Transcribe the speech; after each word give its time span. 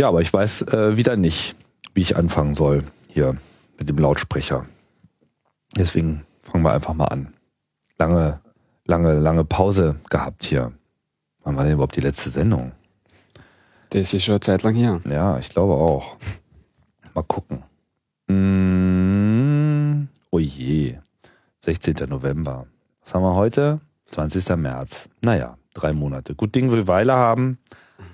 Ja, 0.00 0.08
aber 0.08 0.20
ich 0.22 0.32
weiß 0.32 0.62
äh, 0.62 0.96
wieder 0.96 1.16
nicht, 1.16 1.54
wie 1.94 2.00
ich 2.00 2.16
anfangen 2.16 2.54
soll 2.54 2.82
hier 3.08 3.36
mit 3.78 3.88
dem 3.88 3.98
Lautsprecher. 3.98 4.66
Deswegen 5.76 6.24
fangen 6.42 6.64
wir 6.64 6.72
einfach 6.72 6.94
mal 6.94 7.06
an. 7.06 7.32
Lange, 7.98 8.40
lange, 8.84 9.18
lange 9.20 9.44
Pause 9.44 9.96
gehabt 10.10 10.44
hier. 10.44 10.72
Wann 11.44 11.56
war 11.56 11.64
denn 11.64 11.74
überhaupt 11.74 11.96
die 11.96 12.00
letzte 12.00 12.30
Sendung? 12.30 12.72
Das 13.90 14.12
ist 14.12 14.24
schon 14.24 14.32
eine 14.32 14.40
Zeit 14.40 14.64
lang 14.64 14.74
her. 14.74 15.00
Ja, 15.08 15.38
ich 15.38 15.48
glaube 15.48 15.74
auch. 15.74 16.16
Mal 17.14 17.22
gucken. 17.22 17.62
Mm, 18.26 20.08
oh 20.30 20.40
je. 20.40 20.98
16. 21.60 21.94
November. 22.08 22.66
Was 23.02 23.14
haben 23.14 23.22
wir 23.22 23.34
heute? 23.34 23.80
20. 24.06 24.56
März. 24.56 25.08
Naja, 25.20 25.56
drei 25.72 25.92
Monate. 25.92 26.34
Gut 26.34 26.54
Ding 26.54 26.72
will 26.72 26.88
Weile 26.88 27.12
haben, 27.12 27.58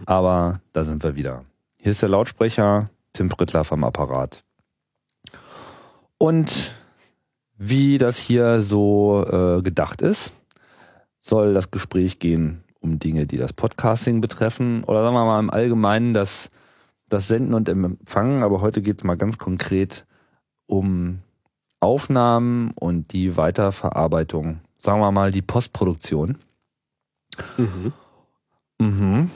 aber 0.04 0.60
da 0.72 0.84
sind 0.84 1.02
wir 1.02 1.16
wieder. 1.16 1.42
Hier 1.82 1.92
ist 1.92 2.02
der 2.02 2.10
Lautsprecher, 2.10 2.90
Tim 3.14 3.30
Prittler 3.30 3.64
am 3.70 3.84
Apparat. 3.84 4.44
Und 6.18 6.74
wie 7.56 7.96
das 7.96 8.18
hier 8.18 8.60
so 8.60 9.24
äh, 9.26 9.62
gedacht 9.62 10.02
ist, 10.02 10.34
soll 11.20 11.54
das 11.54 11.70
Gespräch 11.70 12.18
gehen 12.18 12.64
um 12.80 12.98
Dinge, 12.98 13.26
die 13.26 13.38
das 13.38 13.54
Podcasting 13.54 14.20
betreffen 14.20 14.84
oder 14.84 15.02
sagen 15.02 15.14
wir 15.14 15.24
mal 15.24 15.40
im 15.40 15.48
Allgemeinen 15.48 16.12
das, 16.12 16.50
das 17.08 17.28
Senden 17.28 17.54
und 17.54 17.66
Empfangen. 17.66 18.42
Aber 18.42 18.60
heute 18.60 18.82
geht 18.82 18.98
es 18.98 19.04
mal 19.04 19.16
ganz 19.16 19.38
konkret 19.38 20.06
um 20.66 21.20
Aufnahmen 21.80 22.72
und 22.72 23.14
die 23.14 23.38
Weiterverarbeitung, 23.38 24.60
sagen 24.78 25.00
wir 25.00 25.12
mal 25.12 25.32
die 25.32 25.42
Postproduktion. 25.42 26.36
Mhm. 27.56 27.92
Mhm. 28.78 29.30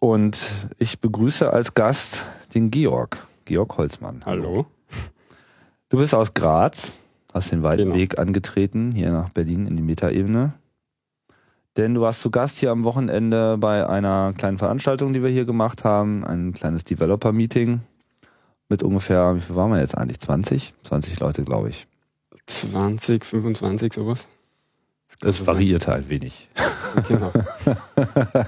Und 0.00 0.40
ich 0.78 0.98
begrüße 0.98 1.52
als 1.52 1.74
Gast 1.74 2.24
den 2.54 2.70
Georg, 2.70 3.18
Georg 3.44 3.76
Holzmann. 3.76 4.22
Hallo. 4.24 4.66
Du 5.90 5.98
bist 5.98 6.14
aus 6.14 6.32
Graz, 6.32 6.98
hast 7.34 7.52
den 7.52 7.62
weiten 7.62 7.84
Genau. 7.84 7.96
Weg 7.96 8.18
angetreten, 8.18 8.92
hier 8.92 9.12
nach 9.12 9.28
Berlin 9.28 9.66
in 9.66 9.76
die 9.76 9.82
Metaebene. 9.82 10.54
Denn 11.76 11.94
du 11.94 12.00
warst 12.00 12.22
zu 12.22 12.30
Gast 12.30 12.58
hier 12.58 12.70
am 12.70 12.82
Wochenende 12.84 13.58
bei 13.58 13.86
einer 13.86 14.32
kleinen 14.36 14.56
Veranstaltung, 14.58 15.12
die 15.12 15.22
wir 15.22 15.30
hier 15.30 15.44
gemacht 15.44 15.84
haben, 15.84 16.24
ein 16.24 16.52
kleines 16.52 16.84
Developer-Meeting 16.84 17.80
mit 18.70 18.82
ungefähr, 18.82 19.36
wie 19.36 19.40
viel 19.40 19.54
waren 19.56 19.70
wir 19.70 19.80
jetzt 19.80 19.98
eigentlich? 19.98 20.20
20? 20.20 20.72
20 20.84 21.20
Leute, 21.20 21.42
glaube 21.44 21.68
ich. 21.68 21.86
20, 22.46 23.24
25, 23.24 23.92
sowas. 23.92 24.26
Es 25.22 25.46
variierte 25.46 25.92
ein 25.92 26.08
wenig. 26.08 26.48
Genau. 27.08 27.32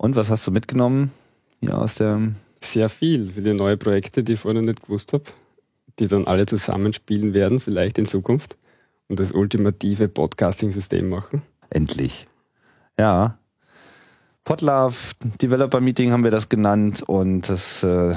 Und 0.00 0.16
was 0.16 0.30
hast 0.30 0.46
du 0.46 0.50
mitgenommen 0.50 1.12
hier 1.60 1.76
aus 1.76 1.96
dem 1.96 2.36
Sehr 2.62 2.88
viel, 2.88 3.32
viele 3.32 3.52
neue 3.52 3.76
Projekte, 3.76 4.22
die 4.22 4.32
ich 4.32 4.40
vorher 4.40 4.62
nicht 4.62 4.84
gewusst 4.84 5.12
habe, 5.12 5.24
die 5.98 6.06
dann 6.06 6.26
alle 6.26 6.46
zusammenspielen 6.46 7.34
werden, 7.34 7.60
vielleicht 7.60 7.98
in 7.98 8.08
Zukunft 8.08 8.56
und 9.08 9.20
das 9.20 9.32
ultimative 9.32 10.08
Podcasting-System 10.08 11.06
machen. 11.06 11.42
Endlich. 11.68 12.26
Ja. 12.98 13.36
Podlove 14.44 14.96
Developer 15.42 15.82
Meeting 15.82 16.12
haben 16.12 16.24
wir 16.24 16.30
das 16.30 16.48
genannt 16.48 17.02
und 17.02 17.50
das, 17.50 17.82
äh, 17.82 18.14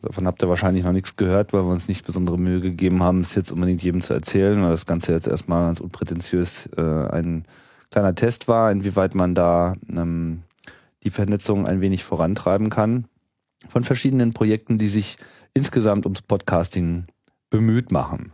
davon 0.00 0.26
habt 0.26 0.42
ihr 0.42 0.48
wahrscheinlich 0.48 0.84
noch 0.84 0.92
nichts 0.92 1.16
gehört, 1.16 1.52
weil 1.52 1.62
wir 1.62 1.72
uns 1.72 1.88
nicht 1.88 2.06
besondere 2.06 2.38
Mühe 2.38 2.62
gegeben 2.62 3.02
haben, 3.02 3.20
es 3.20 3.34
jetzt 3.34 3.52
unbedingt 3.52 3.82
jedem 3.82 4.00
zu 4.00 4.14
erzählen, 4.14 4.62
weil 4.62 4.70
das 4.70 4.86
Ganze 4.86 5.12
jetzt 5.12 5.28
erstmal 5.28 5.66
ganz 5.66 5.80
unprätentiös 5.80 6.70
äh, 6.78 6.80
ein 6.80 7.44
kleiner 7.90 8.14
Test 8.14 8.48
war, 8.48 8.72
inwieweit 8.72 9.14
man 9.14 9.34
da 9.34 9.74
ähm, 9.94 10.42
die 11.04 11.10
Vernetzung 11.10 11.66
ein 11.66 11.80
wenig 11.80 12.04
vorantreiben 12.04 12.70
kann 12.70 13.06
von 13.68 13.84
verschiedenen 13.84 14.32
Projekten, 14.32 14.78
die 14.78 14.88
sich 14.88 15.16
insgesamt 15.54 16.06
ums 16.06 16.22
Podcasting 16.22 17.06
bemüht 17.50 17.92
machen. 17.92 18.32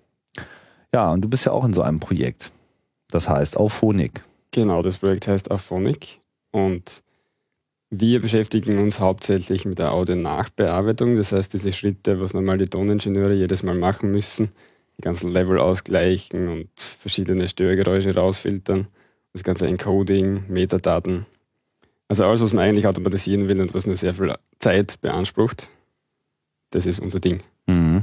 Ja, 0.92 1.10
und 1.10 1.22
du 1.22 1.28
bist 1.28 1.46
ja 1.46 1.52
auch 1.52 1.64
in 1.64 1.72
so 1.72 1.82
einem 1.82 2.00
Projekt. 2.00 2.52
Das 3.08 3.28
heißt 3.28 3.56
Auphonic. 3.56 4.22
Genau, 4.50 4.82
das 4.82 4.98
Projekt 4.98 5.26
heißt 5.26 5.50
Aphonic 5.50 6.20
und 6.52 7.02
wir 7.90 8.20
beschäftigen 8.20 8.78
uns 8.78 9.00
hauptsächlich 9.00 9.64
mit 9.64 9.78
der 9.78 9.92
Audio-Nachbearbeitung. 9.92 11.16
Das 11.16 11.32
heißt, 11.32 11.52
diese 11.52 11.72
Schritte, 11.72 12.20
was 12.20 12.34
normal 12.34 12.58
die 12.58 12.66
Toningenieure 12.66 13.34
jedes 13.34 13.62
Mal 13.62 13.74
machen 13.74 14.10
müssen, 14.10 14.50
die 14.98 15.02
ganzen 15.02 15.30
Level 15.30 15.58
ausgleichen 15.58 16.48
und 16.48 16.70
verschiedene 16.76 17.48
Störgeräusche 17.48 18.14
rausfiltern, 18.14 18.88
das 19.32 19.42
ganze 19.42 19.66
Encoding, 19.66 20.44
Metadaten. 20.48 21.26
Also 22.08 22.24
alles, 22.26 22.42
was 22.42 22.52
man 22.52 22.64
eigentlich 22.64 22.86
automatisieren 22.86 23.48
will 23.48 23.60
und 23.60 23.74
was 23.74 23.86
nur 23.86 23.96
sehr 23.96 24.14
viel 24.14 24.34
Zeit 24.58 25.00
beansprucht, 25.00 25.68
das 26.70 26.86
ist 26.86 27.00
unser 27.00 27.20
Ding. 27.20 27.40
Mhm. 27.66 28.02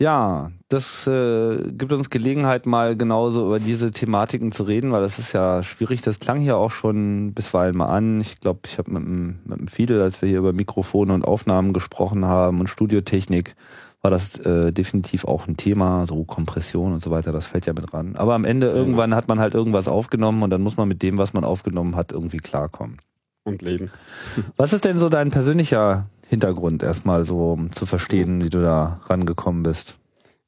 Ja, 0.00 0.52
das 0.68 1.08
äh, 1.08 1.72
gibt 1.72 1.92
uns 1.92 2.08
Gelegenheit, 2.08 2.66
mal 2.66 2.96
genauso 2.96 3.46
über 3.46 3.58
diese 3.58 3.90
Thematiken 3.90 4.52
zu 4.52 4.62
reden, 4.62 4.92
weil 4.92 5.00
das 5.02 5.18
ist 5.18 5.32
ja 5.32 5.64
schwierig. 5.64 6.02
Das 6.02 6.20
klang 6.20 6.38
hier 6.38 6.56
auch 6.56 6.70
schon 6.70 7.34
bisweilen 7.34 7.76
mal 7.76 7.86
an. 7.88 8.20
Ich 8.20 8.38
glaube, 8.38 8.60
ich 8.66 8.78
habe 8.78 8.92
mit, 8.92 9.02
dem- 9.02 9.40
mit 9.44 9.58
dem 9.58 9.66
Fiedel, 9.66 10.00
als 10.00 10.22
wir 10.22 10.28
hier 10.28 10.38
über 10.38 10.52
Mikrofone 10.52 11.12
und 11.12 11.24
Aufnahmen 11.24 11.72
gesprochen 11.72 12.26
haben 12.26 12.60
und 12.60 12.70
Studiotechnik, 12.70 13.56
war 14.00 14.10
das 14.10 14.38
äh, 14.38 14.72
definitiv 14.72 15.24
auch 15.24 15.48
ein 15.48 15.56
Thema, 15.56 16.06
so 16.06 16.24
Kompression 16.24 16.92
und 16.92 17.02
so 17.02 17.10
weiter, 17.10 17.32
das 17.32 17.46
fällt 17.46 17.66
ja 17.66 17.72
mit 17.72 17.92
ran. 17.92 18.14
Aber 18.16 18.34
am 18.34 18.44
Ende 18.44 18.68
irgendwann 18.68 19.14
hat 19.14 19.28
man 19.28 19.40
halt 19.40 19.54
irgendwas 19.54 19.88
aufgenommen 19.88 20.42
und 20.42 20.50
dann 20.50 20.62
muss 20.62 20.76
man 20.76 20.88
mit 20.88 21.02
dem, 21.02 21.18
was 21.18 21.32
man 21.32 21.44
aufgenommen 21.44 21.96
hat, 21.96 22.12
irgendwie 22.12 22.38
klarkommen. 22.38 22.98
Und 23.44 23.62
Leben. 23.62 23.90
Was 24.58 24.74
ist 24.74 24.84
denn 24.84 24.98
so 24.98 25.08
dein 25.08 25.30
persönlicher 25.30 26.06
Hintergrund 26.28 26.82
erstmal 26.82 27.24
so 27.24 27.52
um 27.52 27.72
zu 27.72 27.86
verstehen, 27.86 28.44
wie 28.44 28.50
du 28.50 28.60
da 28.60 29.00
rangekommen 29.06 29.62
bist? 29.62 29.96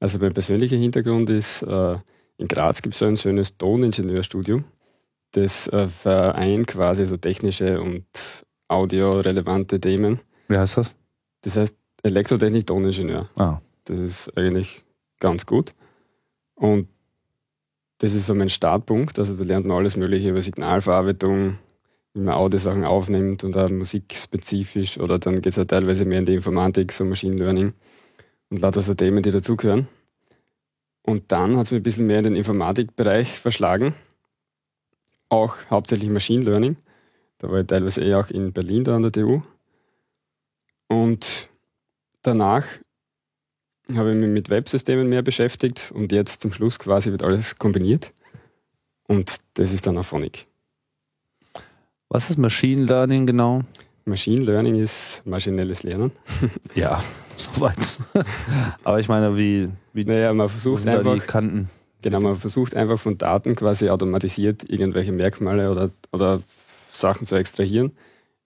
Also 0.01 0.19
mein 0.19 0.35
persönlicher 0.35 0.77
Hintergrund 0.77 1.31
ist, 1.31 1.63
äh, 1.63 1.97
in 2.37 2.49
Graz 2.49 2.83
gibt 2.83 2.95
es 2.95 2.99
so 2.99 3.07
ein 3.07 3.17
schönes 3.17 3.57
Toningenieurstudium. 3.57 4.65
Das 5.33 5.67
äh, 5.69 5.89
vereint 5.89 6.67
quasi 6.67 7.07
so 7.07 7.17
technische 7.17 7.81
und 7.81 8.05
audiorelevante 8.69 9.81
Themen. 9.81 10.21
Wie 10.49 10.59
heißt 10.59 10.77
das? 10.77 10.95
Das 11.43 11.57
heißt 11.57 11.77
Elektrotechnik 12.03 12.67
Toningenieur. 12.67 13.29
Ah, 13.37 13.61
Das 13.85 13.99
ist 13.99 14.37
eigentlich 14.37 14.85
ganz 15.19 15.47
gut. 15.47 15.75
Und 16.55 16.89
das 17.99 18.15
ist 18.15 18.27
so 18.27 18.35
mein 18.35 18.49
Startpunkt. 18.49 19.19
Also 19.19 19.37
da 19.37 19.45
lernt 19.45 19.67
man 19.67 19.77
alles 19.77 19.97
Mögliche 19.97 20.31
über 20.31 20.41
Signalverarbeitung, 20.41 21.59
wie 22.15 22.21
man 22.21 22.35
Audiosachen 22.35 22.85
aufnimmt 22.85 23.45
und 23.45 23.57
auch 23.57 23.69
musikspezifisch 23.69 24.99
oder 24.99 25.19
dann 25.19 25.37
geht 25.37 25.47
es 25.47 25.57
ja 25.57 25.65
teilweise 25.65 26.05
mehr 26.05 26.21
in 26.21 26.25
die 26.25 26.35
Informatik, 26.35 26.93
so 26.93 27.05
Machine 27.05 27.37
Learning 27.37 27.73
und 28.49 28.61
lauter 28.61 28.83
so 28.83 28.95
Themen, 28.95 29.23
die 29.23 29.31
dazugehören. 29.31 29.87
Und 31.03 31.31
dann 31.33 31.57
hat 31.57 31.67
es 31.67 31.73
mich 31.73 31.81
ein 31.81 31.83
bisschen 31.83 32.07
mehr 32.07 32.19
in 32.19 32.25
den 32.25 32.37
Informatikbereich 32.37 33.39
verschlagen. 33.39 33.95
Auch 35.29 35.57
hauptsächlich 35.69 36.11
Machine 36.11 36.45
Learning. 36.45 36.77
Da 37.39 37.51
war 37.51 37.61
ich 37.61 37.67
teilweise 37.67 38.03
eh 38.03 38.15
auch 38.15 38.31
in 38.31 38.53
Berlin 38.53 38.85
da 38.85 38.97
an 38.97 39.03
der 39.03 39.13
TU. 39.13 39.43
Und 40.89 41.50
danach 42.23 42.65
habe 43.97 44.11
ich 44.13 44.17
mich 44.17 44.29
mit 44.29 44.51
Websystemen 44.51 45.09
mehr 45.09 45.23
beschäftigt 45.23 45.91
und 45.95 46.13
jetzt 46.13 46.43
zum 46.43 46.53
Schluss 46.53 46.79
quasi 46.79 47.11
wird 47.11 47.25
alles 47.25 47.57
kombiniert. 47.59 48.13
Und 49.09 49.39
das 49.55 49.73
ist 49.73 49.87
dann 49.87 49.99
Aphonic. 49.99 50.47
was 52.09 52.31
ist 52.31 52.39
Machine 52.39 52.85
Learning 52.85 53.27
genau? 53.27 53.63
Machine 54.05 54.43
Learning 54.45 54.77
ist 54.77 55.23
maschinelles 55.25 55.83
Lernen. 55.83 56.13
Ja, 56.75 57.03
soweit. 57.37 58.01
Aber 58.85 58.99
ich 59.01 59.09
meine, 59.09 59.37
wie, 59.37 59.69
wie 59.93 60.05
Naja, 60.05 60.33
man 60.33 60.49
versucht 60.49 60.87
da 60.87 61.03
die 61.03 61.09
einfach, 61.09 61.27
Kanten? 61.27 61.69
genau, 62.03 62.21
man 62.21 62.37
versucht 62.37 62.75
einfach 62.75 62.99
von 62.99 63.19
Daten 63.19 63.57
quasi 63.57 63.91
automatisiert 63.91 64.69
irgendwelche 64.69 65.13
Merkmale 65.13 65.71
oder, 65.71 65.91
oder 66.13 66.41
Sachen 66.93 67.27
zu 67.27 67.35
extrahieren. 67.37 67.93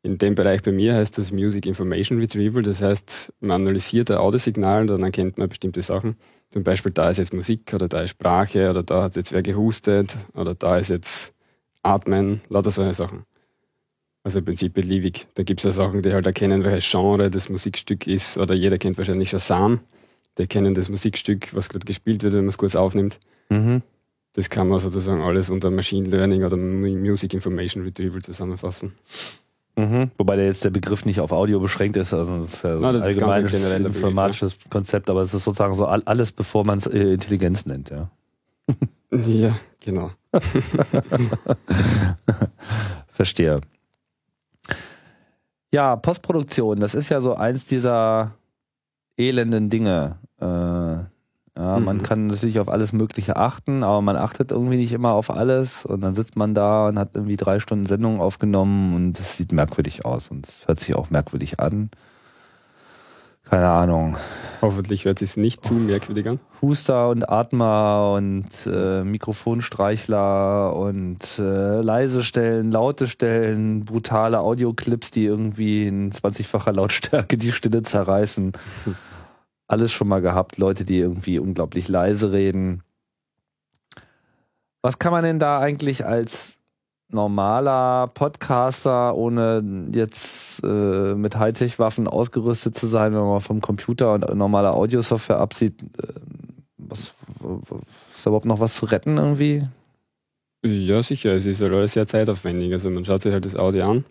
In 0.04 0.19
dem 0.19 0.34
Bereich 0.34 0.62
bei 0.62 0.70
mir 0.70 0.94
heißt 0.94 1.17
das 1.17 1.32
Music 1.32 1.64
Information 1.64 2.19
Retrieval. 2.19 2.62
Das 2.62 2.82
heißt, 2.82 3.32
man 3.40 3.62
analysiert 3.62 4.11
ein 4.11 4.19
Audiosignal 4.19 4.82
und 4.82 4.88
dann 4.88 5.02
erkennt 5.02 5.38
man 5.38 5.49
bestimmte 5.49 5.81
Sachen. 5.81 6.17
Zum 6.50 6.62
Beispiel, 6.62 6.93
da 6.93 7.08
ist 7.08 7.17
jetzt 7.17 7.32
Musik 7.32 7.73
oder 7.73 7.88
da 7.88 8.02
ist 8.02 8.11
Sprache 8.11 8.69
oder 8.69 8.82
da 8.82 9.05
hat 9.05 9.17
jetzt 9.17 9.32
wer 9.32 9.43
gehustet 9.43 10.14
oder 10.34 10.55
da 10.55 10.76
ist 10.76 10.90
jetzt 10.90 11.32
Atmen, 11.82 12.40
lauter 12.50 12.70
solche 12.70 12.94
Sachen. 12.94 13.25
Also 14.25 14.40
im 14.40 14.44
Prinzip 14.44 14.75
beliebig. 14.75 15.26
Da 15.34 15.43
gibt 15.43 15.61
es 15.61 15.64
ja 15.64 15.73
Sachen, 15.73 16.02
die 16.02 16.12
halt 16.12 16.26
erkennen, 16.26 16.64
welches 16.64 16.90
Genre 16.90 17.31
das 17.31 17.49
Musikstück 17.49 18.06
ist. 18.06 18.37
Oder 18.37 18.55
jeder 18.55 18.76
kennt 18.76 18.99
wahrscheinlich 18.99 19.31
Shazam. 19.31 19.81
Die 20.37 20.43
erkennen 20.43 20.75
das 20.75 20.90
Musikstück, 20.90 21.55
was 21.55 21.70
gerade 21.70 21.87
gespielt 21.87 22.23
wird, 22.23 22.34
wenn 22.34 22.40
man 22.40 22.49
es 22.49 22.58
kurz 22.58 22.76
aufnimmt. 22.76 23.19
Mhm. 23.49 23.81
Das 24.34 24.50
kann 24.50 24.69
man 24.69 24.81
sozusagen 24.81 25.23
alles 25.23 25.49
unter 25.49 25.70
Machine 25.70 26.08
Learning 26.08 26.44
oder 26.44 26.56
Mu- 26.58 26.96
Music 26.99 27.32
Information 27.32 27.84
Retrieval 27.84 28.20
zusammenfassen. 28.20 28.93
Mhm. 29.76 30.11
Wobei 30.19 30.37
der 30.37 30.47
jetzt 30.47 30.62
der 30.65 30.71
Begriff 30.71 31.05
nicht 31.05 31.19
auf 31.21 31.32
Audio 31.32 31.59
beschränkt 31.59 31.97
ist, 31.97 32.15
also 32.15 32.37
das 32.38 32.55
ist 32.55 32.62
ja 32.62 32.76
so 32.76 32.82
Na, 32.82 32.91
ein 32.91 32.97
ein 32.97 33.03
allgemeines 33.03 33.50
genereller 33.50 33.88
Begriff, 33.88 33.97
informatisches 34.05 34.56
Konzept, 34.71 35.11
aber 35.11 35.23
es 35.23 35.35
ist 35.35 35.44
sozusagen 35.44 35.75
so 35.75 35.87
all- 35.87 36.03
alles, 36.05 36.31
bevor 36.31 36.65
man 36.65 36.79
es 36.79 36.87
äh, 36.87 37.15
Intelligenz 37.15 37.67
nennt, 37.67 37.91
ja. 37.91 38.09
Ja, 39.26 39.55
genau. 39.81 40.11
Verstehe. 43.09 43.61
Ja, 45.73 45.97
Postproduktion, 45.97 46.81
das 46.81 46.94
ist 46.94 47.09
ja 47.09 47.20
so 47.20 47.35
eins 47.35 47.67
dieser 47.67 48.32
elenden 49.17 49.70
Dinge. 49.70 50.19
Äh, 50.41 51.05
ja, 51.56 51.79
mhm. 51.79 51.85
man 51.85 52.03
kann 52.03 52.27
natürlich 52.27 52.59
auf 52.59 52.69
alles 52.69 52.93
Mögliche 52.93 53.37
achten, 53.37 53.85
aber 53.85 54.03
man 54.03 54.17
achtet 54.17 54.51
irgendwie 54.51 54.77
nicht 54.77 54.93
immer 54.93 55.12
auf 55.12 55.31
alles 55.31 55.87
und 55.87 56.01
dann 56.01 56.15
sitzt 56.15 56.37
man 56.37 56.53
da 56.53 56.89
und 56.89 56.99
hat 56.99 57.11
irgendwie 57.15 57.37
drei 57.37 57.61
Stunden 57.61 57.87
Sendung 57.87 58.21
aufgenommen 58.21 58.95
und 58.95 59.19
es 59.21 59.37
sieht 59.37 59.53
merkwürdig 59.53 60.05
aus 60.05 60.31
und 60.31 60.49
es 60.49 60.67
hört 60.67 60.81
sich 60.81 60.97
auch 60.97 61.11
merkwürdig 61.11 61.61
an. 61.61 61.91
Keine 63.45 63.69
Ahnung. 63.69 64.17
Hoffentlich 64.62 65.05
hört 65.05 65.21
es 65.21 65.37
nicht 65.37 65.65
zu 65.65 65.75
merkwürdig 65.75 66.27
an. 66.29 66.41
Huster 66.62 67.11
und 67.11 67.29
Atmer 67.29 68.15
und 68.17 68.47
äh, 68.67 69.05
Mikrofonstreichler 69.05 70.75
und 70.75 71.39
äh, 71.39 71.83
leise 71.83 72.25
Stellen, 72.25 72.73
laute 72.73 73.06
Stellen, 73.06 73.85
brutale 73.85 74.41
Audioclips, 74.41 75.11
die 75.11 75.27
irgendwie 75.27 75.87
in 75.87 76.11
20-facher 76.11 76.73
Lautstärke 76.73 77.37
die 77.37 77.53
Stille 77.53 77.83
zerreißen. 77.83 78.53
Alles 79.75 79.93
schon 79.93 80.06
mal 80.06 80.21
gehabt. 80.21 80.56
Leute, 80.59 80.85
die 80.85 80.99
irgendwie 80.99 81.41
unglaublich 81.41 81.88
leise 81.88 82.31
reden. 82.31 82.85
Was 84.82 85.00
kann 85.00 85.11
man 85.11 85.25
denn 85.25 85.41
da 85.41 85.59
eigentlich 85.59 86.06
als 86.06 86.61
normaler 87.09 88.06
Podcaster, 88.15 89.17
ohne 89.17 89.88
jetzt 89.93 90.62
äh, 90.62 91.17
mit 91.17 91.37
Hightech-Waffen 91.37 92.06
ausgerüstet 92.06 92.76
zu 92.76 92.87
sein, 92.87 93.15
wenn 93.15 93.23
man 93.23 93.41
vom 93.41 93.61
Computer 93.61 94.15
und 94.15 94.32
normaler 94.37 94.75
Audiosoftware 94.75 95.41
absieht, 95.41 95.82
äh, 96.00 96.12
was, 96.79 97.12
ist 98.15 98.25
da 98.25 98.31
überhaupt 98.31 98.47
noch 98.47 98.61
was 98.61 98.77
zu 98.77 98.87
retten 98.87 99.17
irgendwie? 99.17 99.67
Ja, 100.65 101.03
sicher. 101.03 101.32
Es 101.32 101.47
ist 101.47 101.61
halt 101.61 101.73
alles 101.73 101.94
sehr 101.94 102.06
zeitaufwendig. 102.06 102.73
Also 102.73 102.91
man 102.91 103.05
schaut 103.05 103.23
sich 103.23 103.32
halt 103.32 103.44
das 103.44 103.56
Audio 103.56 103.91
an 103.91 104.05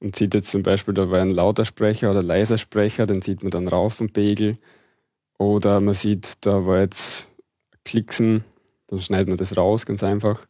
und 0.00 0.16
sieht 0.16 0.34
jetzt 0.34 0.50
zum 0.50 0.62
Beispiel, 0.62 0.94
da 0.94 1.10
war 1.10 1.20
ein 1.20 1.30
lauter 1.30 1.64
Sprecher 1.64 2.10
oder 2.10 2.22
leiser 2.22 2.58
Sprecher, 2.58 3.06
den 3.06 3.22
sieht 3.22 3.42
man 3.42 3.50
dann 3.50 3.68
rauf 3.68 4.00
und 4.00 4.12
Pegel. 4.12 4.54
Oder 5.38 5.80
man 5.80 5.94
sieht, 5.94 6.44
da 6.46 6.66
war 6.66 6.80
jetzt 6.80 7.28
Klicksen, 7.84 8.44
dann 8.88 9.00
schneidet 9.00 9.28
man 9.28 9.36
das 9.36 9.56
raus, 9.56 9.86
ganz 9.86 10.02
einfach. 10.02 10.46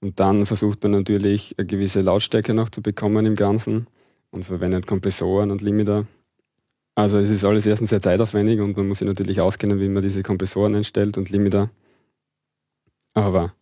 Und 0.00 0.20
dann 0.20 0.46
versucht 0.46 0.82
man 0.82 0.92
natürlich 0.92 1.54
eine 1.58 1.66
gewisse 1.66 2.00
Lautstärke 2.00 2.52
noch 2.54 2.68
zu 2.68 2.82
bekommen 2.82 3.26
im 3.26 3.36
Ganzen 3.36 3.86
und 4.30 4.44
verwendet 4.44 4.86
Kompressoren 4.86 5.50
und 5.50 5.62
Limiter. 5.62 6.06
Also 6.94 7.18
es 7.18 7.30
ist 7.30 7.44
alles 7.44 7.66
erstens 7.66 7.90
sehr 7.90 8.02
zeitaufwendig 8.02 8.60
und 8.60 8.76
man 8.76 8.86
muss 8.86 8.98
sich 8.98 9.08
natürlich 9.08 9.40
auskennen, 9.40 9.80
wie 9.80 9.88
man 9.88 10.02
diese 10.02 10.22
Kompressoren 10.22 10.76
einstellt 10.76 11.16
und 11.18 11.30
Limiter. 11.30 11.70
Aber 13.14 13.52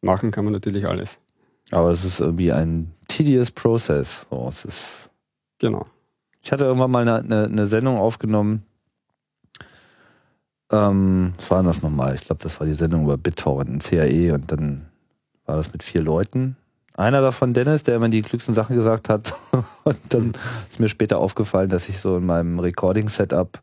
machen 0.00 0.30
kann 0.30 0.44
man 0.44 0.52
natürlich 0.52 0.86
alles. 0.86 1.18
Aber 1.70 1.90
es 1.90 2.04
ist 2.04 2.20
irgendwie 2.20 2.52
ein 2.52 2.92
tedious 3.16 3.50
process. 3.50 4.26
So, 4.30 4.46
es 4.48 4.64
ist 4.64 5.10
genau. 5.58 5.84
Ich 6.42 6.50
hatte 6.52 6.64
irgendwann 6.64 6.90
mal 6.90 7.06
eine, 7.06 7.18
eine, 7.18 7.44
eine 7.44 7.66
Sendung 7.66 7.98
aufgenommen. 7.98 8.64
Ähm, 10.70 11.34
was 11.36 11.50
war 11.50 11.58
denn 11.58 11.66
das 11.66 11.82
nochmal? 11.82 12.14
Ich 12.14 12.22
glaube, 12.22 12.42
das 12.42 12.58
war 12.58 12.66
die 12.66 12.74
Sendung 12.74 13.04
über 13.04 13.16
BitTorrent 13.16 13.68
und 13.68 13.82
CAE 13.82 14.32
und 14.32 14.50
dann 14.50 14.86
war 15.44 15.56
das 15.56 15.72
mit 15.72 15.82
vier 15.82 16.02
Leuten. 16.02 16.56
Einer 16.94 17.20
davon 17.20 17.54
Dennis, 17.54 17.84
der 17.84 17.96
immer 17.96 18.08
die 18.08 18.22
klügsten 18.22 18.54
Sachen 18.54 18.76
gesagt 18.76 19.08
hat. 19.08 19.34
Und 19.84 19.98
dann 20.10 20.32
ist 20.68 20.78
mir 20.78 20.90
später 20.90 21.18
aufgefallen, 21.18 21.70
dass 21.70 21.88
ich 21.88 21.98
so 21.98 22.18
in 22.18 22.26
meinem 22.26 22.58
Recording-Setup 22.58 23.62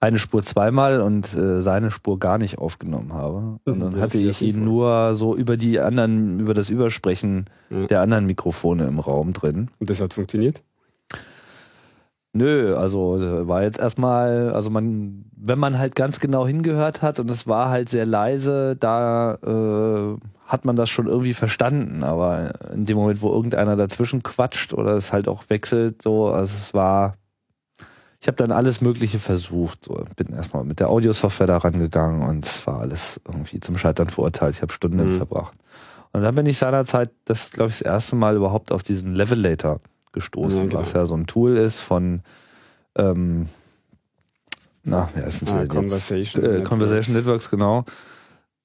eine 0.00 0.18
Spur 0.18 0.42
zweimal 0.42 1.00
und 1.00 1.34
äh, 1.34 1.60
seine 1.60 1.90
Spur 1.90 2.18
gar 2.18 2.38
nicht 2.38 2.58
aufgenommen 2.58 3.12
habe. 3.12 3.58
Und 3.64 3.80
dann 3.80 4.00
hatte 4.00 4.18
ich 4.18 4.42
ihn 4.42 4.64
nur 4.64 5.14
so 5.14 5.34
über 5.34 5.56
die 5.56 5.80
anderen, 5.80 6.38
über 6.40 6.54
das 6.54 6.70
Übersprechen 6.70 7.46
ja. 7.70 7.86
der 7.86 8.00
anderen 8.00 8.26
Mikrofone 8.26 8.86
im 8.86 9.00
Raum 9.00 9.32
drin. 9.32 9.70
Und 9.80 9.90
das 9.90 10.00
hat 10.00 10.14
funktioniert? 10.14 10.62
Nö, 12.32 12.76
also 12.76 13.16
äh, 13.16 13.48
war 13.48 13.62
jetzt 13.62 13.80
erstmal, 13.80 14.52
also 14.52 14.70
man, 14.70 15.24
wenn 15.34 15.58
man 15.58 15.78
halt 15.78 15.96
ganz 15.96 16.20
genau 16.20 16.46
hingehört 16.46 17.02
hat 17.02 17.18
und 17.18 17.30
es 17.30 17.48
war 17.48 17.70
halt 17.70 17.88
sehr 17.88 18.06
leise, 18.06 18.76
da 18.76 19.34
äh, 19.34 20.16
hat 20.46 20.64
man 20.64 20.76
das 20.76 20.90
schon 20.90 21.06
irgendwie 21.06 21.34
verstanden, 21.34 22.04
aber 22.04 22.52
in 22.72 22.84
dem 22.84 22.96
Moment, 22.96 23.22
wo 23.22 23.32
irgendeiner 23.32 23.76
dazwischen 23.76 24.22
quatscht 24.22 24.74
oder 24.74 24.92
es 24.92 25.12
halt 25.12 25.26
auch 25.26 25.44
wechselt, 25.48 26.02
so, 26.02 26.28
also 26.28 26.52
es 26.52 26.74
war, 26.74 27.14
ich 28.20 28.26
habe 28.26 28.36
dann 28.36 28.50
alles 28.50 28.80
Mögliche 28.80 29.18
versucht, 29.18 29.84
so, 29.84 30.02
bin 30.16 30.34
erstmal 30.34 30.64
mit 30.64 30.80
der 30.80 30.88
Audiosoftware 30.88 31.46
da 31.46 31.58
rangegangen 31.58 32.28
und 32.28 32.44
es 32.44 32.66
war 32.66 32.80
alles 32.80 33.20
irgendwie 33.26 33.60
zum 33.60 33.78
Scheitern 33.78 34.08
verurteilt. 34.08 34.56
Ich 34.56 34.62
habe 34.62 34.72
Stunden 34.72 35.04
mhm. 35.04 35.16
verbracht. 35.16 35.56
Und 36.12 36.22
dann 36.22 36.34
bin 36.34 36.46
ich 36.46 36.58
seinerzeit, 36.58 37.10
das 37.26 37.52
glaube 37.52 37.70
ich 37.70 37.78
das 37.78 37.82
erste 37.82 38.16
Mal 38.16 38.34
überhaupt 38.34 38.72
auf 38.72 38.82
diesen 38.82 39.14
Levelator 39.14 39.80
gestoßen, 40.12 40.62
ja, 40.62 40.66
genau. 40.66 40.80
was 40.80 40.92
ja 40.94 41.06
so 41.06 41.14
ein 41.14 41.26
Tool 41.26 41.56
ist 41.56 41.80
von 41.80 42.22
ähm, 42.96 43.48
na, 44.82 45.08
wer 45.14 45.24
ist 45.24 45.42
denn 45.42 45.56
ah, 45.56 45.66
Conversation, 45.66 46.44
äh, 46.44 46.62
Conversation 46.62 47.14
Networks, 47.14 47.50
genau 47.50 47.84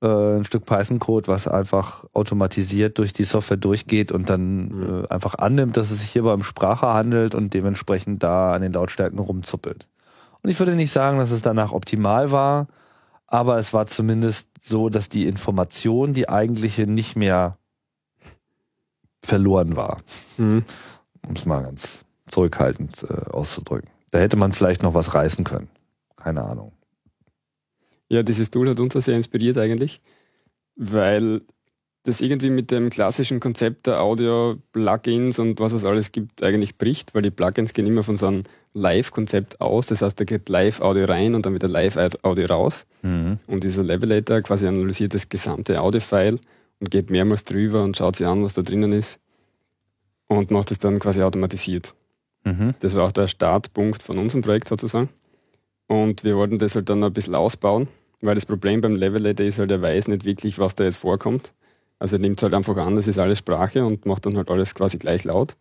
ein 0.07 0.45
Stück 0.45 0.65
Python-Code, 0.65 1.27
was 1.27 1.47
einfach 1.47 2.05
automatisiert 2.13 2.97
durch 2.97 3.13
die 3.13 3.23
Software 3.23 3.57
durchgeht 3.57 4.11
und 4.11 4.29
dann 4.29 4.67
mhm. 4.67 5.03
äh, 5.03 5.07
einfach 5.07 5.35
annimmt, 5.35 5.77
dass 5.77 5.91
es 5.91 6.01
sich 6.01 6.11
hierbei 6.11 6.33
um 6.33 6.43
Sprache 6.43 6.87
handelt 6.87 7.35
und 7.35 7.53
dementsprechend 7.53 8.23
da 8.23 8.53
an 8.53 8.61
den 8.61 8.73
Lautstärken 8.73 9.19
rumzuppelt. 9.19 9.87
Und 10.41 10.49
ich 10.49 10.59
würde 10.59 10.75
nicht 10.75 10.91
sagen, 10.91 11.19
dass 11.19 11.31
es 11.31 11.41
danach 11.41 11.71
optimal 11.71 12.31
war, 12.31 12.67
aber 13.27 13.57
es 13.57 13.73
war 13.73 13.87
zumindest 13.87 14.49
so, 14.61 14.89
dass 14.89 15.09
die 15.09 15.25
Information, 15.25 16.13
die 16.13 16.29
eigentliche, 16.29 16.85
nicht 16.85 17.15
mehr 17.15 17.57
verloren 19.23 19.75
war. 19.75 19.99
Mhm. 20.37 20.65
Um 21.25 21.35
es 21.35 21.45
mal 21.45 21.63
ganz 21.63 22.03
zurückhaltend 22.29 23.03
äh, 23.09 23.31
auszudrücken. 23.31 23.89
Da 24.11 24.19
hätte 24.19 24.37
man 24.37 24.51
vielleicht 24.51 24.83
noch 24.83 24.93
was 24.93 25.15
reißen 25.15 25.45
können. 25.45 25.69
Keine 26.17 26.43
Ahnung. 26.43 26.73
Ja, 28.13 28.21
dieses 28.21 28.51
Tool 28.51 28.69
hat 28.69 28.79
uns 28.79 28.95
auch 28.95 29.01
sehr 29.01 29.15
inspiriert 29.15 29.57
eigentlich, 29.57 29.99
weil 30.75 31.41
das 32.03 32.21
irgendwie 32.21 32.51
mit 32.51 32.69
dem 32.69 32.91
klassischen 32.91 33.39
Konzept 33.39 33.87
der 33.87 34.03
Audio-Plugins 34.03 35.39
und 35.39 35.59
was 35.59 35.73
es 35.73 35.83
alles 35.83 36.11
gibt 36.11 36.45
eigentlich 36.45 36.77
bricht, 36.77 37.15
weil 37.15 37.23
die 37.23 37.31
Plugins 37.31 37.73
gehen 37.73 37.87
immer 37.87 38.03
von 38.03 38.15
so 38.17 38.27
einem 38.27 38.43
Live-Konzept 38.73 39.61
aus. 39.61 39.87
Das 39.87 40.03
heißt, 40.03 40.19
da 40.19 40.25
geht 40.25 40.47
Live-Audio 40.47 41.05
rein 41.05 41.33
und 41.33 41.47
dann 41.47 41.55
wieder 41.55 41.67
Live-Audio 41.67 42.45
raus. 42.45 42.85
Mhm. 43.01 43.39
Und 43.47 43.63
dieser 43.63 43.81
Levelator 43.81 44.41
quasi 44.41 44.67
analysiert 44.67 45.15
das 45.15 45.27
gesamte 45.27 45.81
Audio-File 45.81 46.37
und 46.81 46.91
geht 46.91 47.09
mehrmals 47.09 47.45
drüber 47.45 47.81
und 47.81 47.97
schaut 47.97 48.17
sich 48.17 48.27
an, 48.27 48.43
was 48.43 48.53
da 48.53 48.61
drinnen 48.61 48.91
ist 48.91 49.19
und 50.27 50.51
macht 50.51 50.69
es 50.69 50.77
dann 50.77 50.99
quasi 50.99 51.23
automatisiert. 51.23 51.95
Mhm. 52.43 52.75
Das 52.79 52.93
war 52.95 53.05
auch 53.05 53.11
der 53.11 53.25
Startpunkt 53.25 54.03
von 54.03 54.19
unserem 54.19 54.43
Projekt 54.43 54.67
sozusagen. 54.67 55.09
Und 55.87 56.23
wir 56.23 56.35
wollten 56.37 56.59
das 56.59 56.75
halt 56.75 56.91
dann 56.91 56.99
noch 56.99 57.07
ein 57.07 57.13
bisschen 57.13 57.33
ausbauen 57.33 57.87
weil 58.23 58.35
das 58.35 58.45
Problem 58.45 58.81
beim 58.81 58.95
Levelator 58.95 59.45
ist 59.45 59.59
halt, 59.59 59.71
er 59.71 59.81
weiß 59.81 60.07
nicht 60.07 60.25
wirklich, 60.25 60.57
was 60.59 60.75
da 60.75 60.83
jetzt 60.83 60.97
vorkommt. 60.97 61.53
Also 61.99 62.15
er 62.15 62.19
nimmt 62.19 62.41
halt 62.41 62.53
einfach 62.53 62.75
an, 62.77 62.95
das 62.95 63.07
ist 63.07 63.19
alles 63.19 63.39
Sprache 63.39 63.85
und 63.85 64.05
macht 64.05 64.25
dann 64.25 64.35
halt 64.37 64.49
alles 64.49 64.75
quasi 64.75 64.97
gleich 64.97 65.23
laut. 65.23 65.55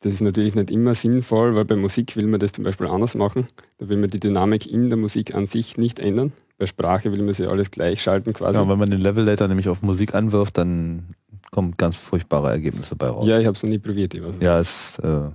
Das 0.00 0.12
ist 0.12 0.20
natürlich 0.20 0.54
nicht 0.54 0.70
immer 0.70 0.94
sinnvoll, 0.94 1.54
weil 1.54 1.64
bei 1.64 1.76
Musik 1.76 2.16
will 2.16 2.26
man 2.26 2.38
das 2.38 2.52
zum 2.52 2.64
Beispiel 2.64 2.86
anders 2.86 3.14
machen. 3.14 3.48
Da 3.78 3.88
will 3.88 3.96
man 3.96 4.10
die 4.10 4.20
Dynamik 4.20 4.66
in 4.66 4.90
der 4.90 4.98
Musik 4.98 5.34
an 5.34 5.46
sich 5.46 5.78
nicht 5.78 5.98
ändern. 5.98 6.32
Bei 6.58 6.66
Sprache 6.66 7.12
will 7.12 7.22
man 7.22 7.34
sie 7.34 7.46
alles 7.46 7.70
gleich 7.70 8.02
schalten 8.02 8.32
quasi. 8.32 8.58
Ja, 8.58 8.68
wenn 8.68 8.78
man 8.78 8.90
den 8.90 9.00
Levelator 9.00 9.48
nämlich 9.48 9.68
auf 9.68 9.82
Musik 9.82 10.14
anwirft, 10.14 10.58
dann 10.58 11.14
kommen 11.50 11.74
ganz 11.76 11.96
furchtbare 11.96 12.50
Ergebnisse 12.50 12.96
bei 12.96 13.08
raus. 13.08 13.26
Ja, 13.26 13.38
ich 13.38 13.46
habe 13.46 13.56
es 13.56 13.62
noch 13.62 13.70
nie 13.70 13.78
probiert. 13.78 14.14
Ich 14.14 14.22
weiß 14.22 14.34
ja, 14.40 14.58
es 14.58 14.98
äh, 14.98 15.30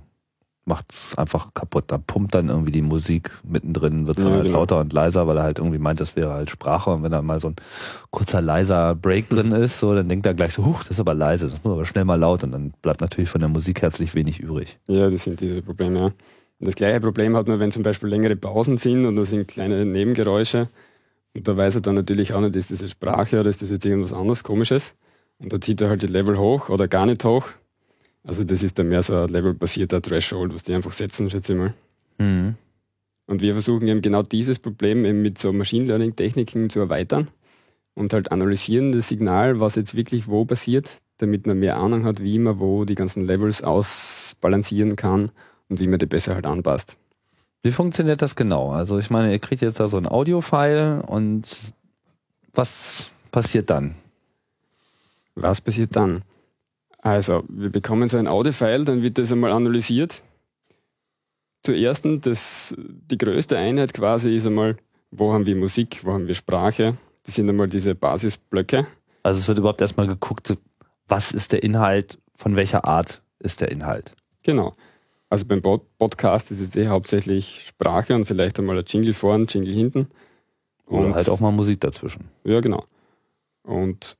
macht 0.64 0.92
es 0.92 1.16
einfach 1.18 1.54
kaputt. 1.54 1.84
Da 1.88 1.98
pumpt 1.98 2.34
dann 2.34 2.48
irgendwie 2.48 2.72
die 2.72 2.82
Musik 2.82 3.30
mittendrin, 3.44 4.06
wird 4.06 4.18
es 4.18 4.24
ja, 4.24 4.30
halt 4.30 4.46
genau. 4.46 4.58
lauter 4.58 4.80
und 4.80 4.92
leiser, 4.92 5.26
weil 5.26 5.36
er 5.36 5.42
halt 5.42 5.58
irgendwie 5.58 5.78
meint, 5.78 6.00
das 6.00 6.14
wäre 6.14 6.32
halt 6.32 6.50
Sprache. 6.50 6.90
Und 6.90 7.02
wenn 7.02 7.10
da 7.10 7.20
mal 7.22 7.40
so 7.40 7.48
ein 7.48 7.56
kurzer 8.10 8.40
leiser 8.40 8.94
Break 8.94 9.28
drin 9.28 9.48
mhm. 9.48 9.62
ist, 9.62 9.78
so, 9.78 9.94
dann 9.94 10.08
denkt 10.08 10.26
er 10.26 10.34
gleich 10.34 10.54
so, 10.54 10.64
huch, 10.64 10.80
das 10.84 10.92
ist 10.92 11.00
aber 11.00 11.14
leise, 11.14 11.48
das 11.48 11.64
muss 11.64 11.72
aber 11.72 11.84
schnell 11.84 12.04
mal 12.04 12.18
laut. 12.18 12.44
Und 12.44 12.52
dann 12.52 12.72
bleibt 12.82 13.00
natürlich 13.00 13.30
von 13.30 13.40
der 13.40 13.48
Musik 13.48 13.82
herzlich 13.82 14.14
wenig 14.14 14.40
übrig. 14.40 14.78
Ja, 14.86 15.10
das 15.10 15.24
sind 15.24 15.40
diese 15.40 15.62
Probleme, 15.62 15.98
ja. 15.98 16.04
Und 16.06 16.68
das 16.68 16.76
gleiche 16.76 17.00
Problem 17.00 17.36
hat 17.36 17.48
man, 17.48 17.58
wenn 17.58 17.72
zum 17.72 17.82
Beispiel 17.82 18.08
längere 18.08 18.36
Pausen 18.36 18.78
sind 18.78 19.04
und 19.04 19.16
da 19.16 19.24
sind 19.24 19.48
kleine 19.48 19.84
Nebengeräusche. 19.84 20.68
Und 21.34 21.48
da 21.48 21.56
weiß 21.56 21.76
er 21.76 21.80
dann 21.80 21.96
natürlich 21.96 22.34
auch 22.34 22.40
nicht, 22.40 22.54
ist 22.54 22.70
das 22.70 22.82
jetzt 22.82 22.92
Sprache 22.92 23.40
oder 23.40 23.50
ist 23.50 23.62
das 23.62 23.70
jetzt 23.70 23.84
irgendwas 23.84 24.12
anderes 24.12 24.44
Komisches. 24.44 24.94
Und 25.38 25.52
da 25.52 25.60
zieht 25.60 25.80
er 25.80 25.88
halt 25.88 26.02
die 26.02 26.06
Level 26.06 26.38
hoch 26.38 26.68
oder 26.68 26.86
gar 26.86 27.06
nicht 27.06 27.24
hoch 27.24 27.46
also 28.24 28.44
das 28.44 28.62
ist 28.62 28.78
dann 28.78 28.88
mehr 28.88 29.02
so 29.02 29.16
ein 29.16 29.28
levelbasierter 29.28 30.00
Threshold, 30.00 30.54
was 30.54 30.62
die 30.62 30.74
einfach 30.74 30.92
setzen, 30.92 31.28
schätze 31.28 31.52
ich 31.52 31.58
mal. 31.58 31.74
Mhm. 32.18 32.54
Und 33.26 33.42
wir 33.42 33.52
versuchen 33.54 33.88
eben 33.88 34.02
genau 34.02 34.22
dieses 34.22 34.58
Problem 34.58 35.04
eben 35.04 35.22
mit 35.22 35.38
so 35.38 35.52
Machine 35.52 35.86
Learning 35.86 36.14
Techniken 36.14 36.70
zu 36.70 36.80
erweitern 36.80 37.28
und 37.94 38.12
halt 38.12 38.30
analysieren 38.32 38.92
das 38.92 39.08
Signal, 39.08 39.60
was 39.60 39.74
jetzt 39.74 39.94
wirklich 39.94 40.28
wo 40.28 40.44
passiert, 40.44 41.00
damit 41.18 41.46
man 41.46 41.58
mehr 41.58 41.76
Ahnung 41.76 42.04
hat, 42.04 42.22
wie 42.22 42.38
man 42.38 42.58
wo 42.58 42.84
die 42.84 42.94
ganzen 42.94 43.24
Levels 43.24 43.62
ausbalancieren 43.62 44.96
kann 44.96 45.30
und 45.68 45.80
wie 45.80 45.88
man 45.88 45.98
die 45.98 46.06
besser 46.06 46.34
halt 46.34 46.46
anpasst. 46.46 46.96
Wie 47.62 47.70
funktioniert 47.70 48.22
das 48.22 48.34
genau? 48.34 48.72
Also 48.72 48.98
ich 48.98 49.10
meine, 49.10 49.32
ihr 49.32 49.38
kriegt 49.38 49.62
jetzt 49.62 49.78
da 49.78 49.86
so 49.88 49.96
ein 49.96 50.08
Audio-File 50.08 51.02
und 51.06 51.46
was 52.52 53.14
passiert 53.30 53.70
dann? 53.70 53.94
Was 55.34 55.60
passiert 55.60 55.94
dann? 55.94 56.22
Also, 57.02 57.44
wir 57.48 57.70
bekommen 57.70 58.08
so 58.08 58.16
ein 58.16 58.26
Audio-File, 58.26 58.84
dann 58.84 59.02
wird 59.02 59.18
das 59.18 59.32
einmal 59.32 59.52
analysiert 59.52 60.22
zur 61.62 61.76
ersten, 61.76 62.20
das, 62.20 62.74
die 62.78 63.18
größte 63.18 63.56
Einheit 63.56 63.94
quasi 63.94 64.34
ist 64.34 64.46
einmal, 64.46 64.76
wo 65.10 65.32
haben 65.32 65.46
wir 65.46 65.56
Musik, 65.56 66.00
wo 66.02 66.12
haben 66.12 66.26
wir 66.26 66.34
Sprache. 66.34 66.96
Das 67.24 67.36
sind 67.36 67.48
einmal 67.48 67.68
diese 67.68 67.94
Basisblöcke. 67.94 68.86
Also 69.22 69.38
es 69.38 69.48
wird 69.48 69.58
überhaupt 69.58 69.80
erstmal 69.80 70.08
geguckt, 70.08 70.56
was 71.06 71.32
ist 71.32 71.52
der 71.52 71.62
Inhalt, 71.62 72.18
von 72.34 72.56
welcher 72.56 72.84
Art 72.84 73.22
ist 73.38 73.60
der 73.60 73.70
Inhalt. 73.70 74.12
Genau. 74.42 74.72
Also 75.28 75.46
beim 75.46 75.62
Podcast 75.62 76.50
ist 76.50 76.60
es 76.60 76.76
eh 76.76 76.88
hauptsächlich 76.88 77.64
Sprache 77.66 78.14
und 78.14 78.24
vielleicht 78.24 78.58
einmal 78.58 78.78
ein 78.78 78.84
Jingle 78.86 79.14
vorn, 79.14 79.46
Jingle 79.46 79.72
hinten. 79.72 80.08
Und 80.86 81.06
Oder 81.06 81.14
halt 81.14 81.28
auch 81.28 81.40
mal 81.40 81.52
Musik 81.52 81.80
dazwischen. 81.80 82.28
Ja, 82.44 82.60
genau. 82.60 82.84
Und 83.62 84.16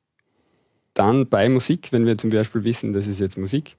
dann 0.94 1.28
bei 1.28 1.48
Musik, 1.48 1.92
wenn 1.92 2.06
wir 2.06 2.18
zum 2.18 2.30
Beispiel 2.30 2.64
wissen, 2.64 2.92
das 2.92 3.06
ist 3.06 3.20
jetzt 3.20 3.38
Musik, 3.38 3.76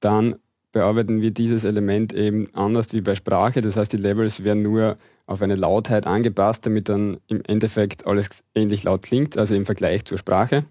dann 0.00 0.36
bearbeiten 0.72 1.20
wir 1.20 1.30
dieses 1.30 1.64
Element 1.64 2.12
eben 2.12 2.48
anders 2.54 2.92
wie 2.92 3.02
bei 3.02 3.14
Sprache. 3.14 3.60
Das 3.60 3.76
heißt, 3.76 3.92
die 3.92 3.98
Levels 3.98 4.42
werden 4.42 4.62
nur 4.62 4.96
auf 5.26 5.42
eine 5.42 5.54
Lautheit 5.54 6.06
angepasst, 6.06 6.66
damit 6.66 6.88
dann 6.88 7.18
im 7.28 7.42
Endeffekt 7.44 8.06
alles 8.06 8.42
ähnlich 8.54 8.84
laut 8.84 9.02
klingt, 9.02 9.36
also 9.36 9.54
im 9.54 9.66
Vergleich 9.66 10.04
zur 10.04 10.18
Sprache. 10.18 10.64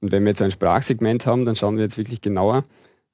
Und 0.00 0.12
wenn 0.12 0.22
wir 0.22 0.28
jetzt 0.28 0.42
ein 0.42 0.50
Sprachsegment 0.50 1.26
haben, 1.26 1.44
dann 1.44 1.56
schauen 1.56 1.76
wir 1.76 1.82
jetzt 1.82 1.98
wirklich 1.98 2.20
genauer, 2.20 2.62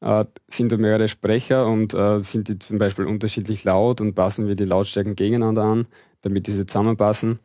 äh, 0.01 0.25
sind 0.49 0.71
da 0.71 0.77
mehrere 0.77 1.09
Sprecher 1.09 1.67
und 1.67 1.95
äh, 1.95 2.21
sind 2.21 2.49
die 2.49 2.59
zum 2.59 2.79
Beispiel 2.79 3.07
unterschiedlich 3.07 3.65
laut 3.65 4.01
und 4.01 4.15
passen 4.15 4.47
wir 4.47 4.55
die 4.55 4.65
Lautstärken 4.65 5.17
gegeneinander 5.17 5.63
an, 5.63 5.87
damit 6.21 6.47
diese 6.47 6.67
zusammenpassen. 6.67 7.39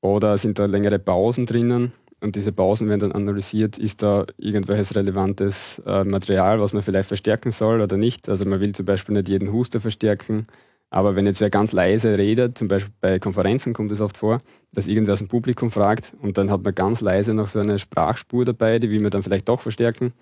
Oder 0.00 0.38
sind 0.38 0.58
da 0.58 0.66
längere 0.66 0.98
Pausen 0.98 1.44
drinnen 1.44 1.92
und 2.20 2.36
diese 2.36 2.52
Pausen 2.52 2.88
werden 2.88 3.00
dann 3.00 3.12
analysiert, 3.12 3.78
ist 3.78 4.02
da 4.02 4.26
irgendwelches 4.36 4.94
relevantes 4.94 5.80
äh, 5.86 6.04
Material, 6.04 6.60
was 6.60 6.72
man 6.72 6.82
vielleicht 6.82 7.08
verstärken 7.08 7.50
soll 7.50 7.80
oder 7.80 7.96
nicht. 7.96 8.28
Also 8.28 8.44
man 8.44 8.60
will 8.60 8.74
zum 8.74 8.86
Beispiel 8.86 9.14
nicht 9.14 9.28
jeden 9.28 9.52
Huster 9.52 9.80
verstärken, 9.80 10.44
aber 10.90 11.16
wenn 11.16 11.26
jetzt 11.26 11.40
wer 11.40 11.50
ganz 11.50 11.72
leise 11.72 12.16
redet, 12.16 12.56
zum 12.56 12.68
Beispiel 12.68 12.92
bei 13.00 13.18
Konferenzen 13.18 13.74
kommt 13.74 13.92
es 13.92 14.00
oft 14.00 14.16
vor, 14.16 14.40
dass 14.72 14.86
irgendwer 14.86 15.12
aus 15.12 15.18
dem 15.18 15.28
Publikum 15.28 15.70
fragt 15.70 16.14
und 16.20 16.38
dann 16.38 16.50
hat 16.50 16.62
man 16.62 16.74
ganz 16.74 17.00
leise 17.00 17.34
noch 17.34 17.48
so 17.48 17.60
eine 17.60 17.78
Sprachspur 17.78 18.44
dabei, 18.44 18.78
die 18.78 18.90
will 18.90 19.02
man 19.02 19.10
dann 19.10 19.22
vielleicht 19.22 19.48
doch 19.48 19.60
verstärken. 19.60 20.12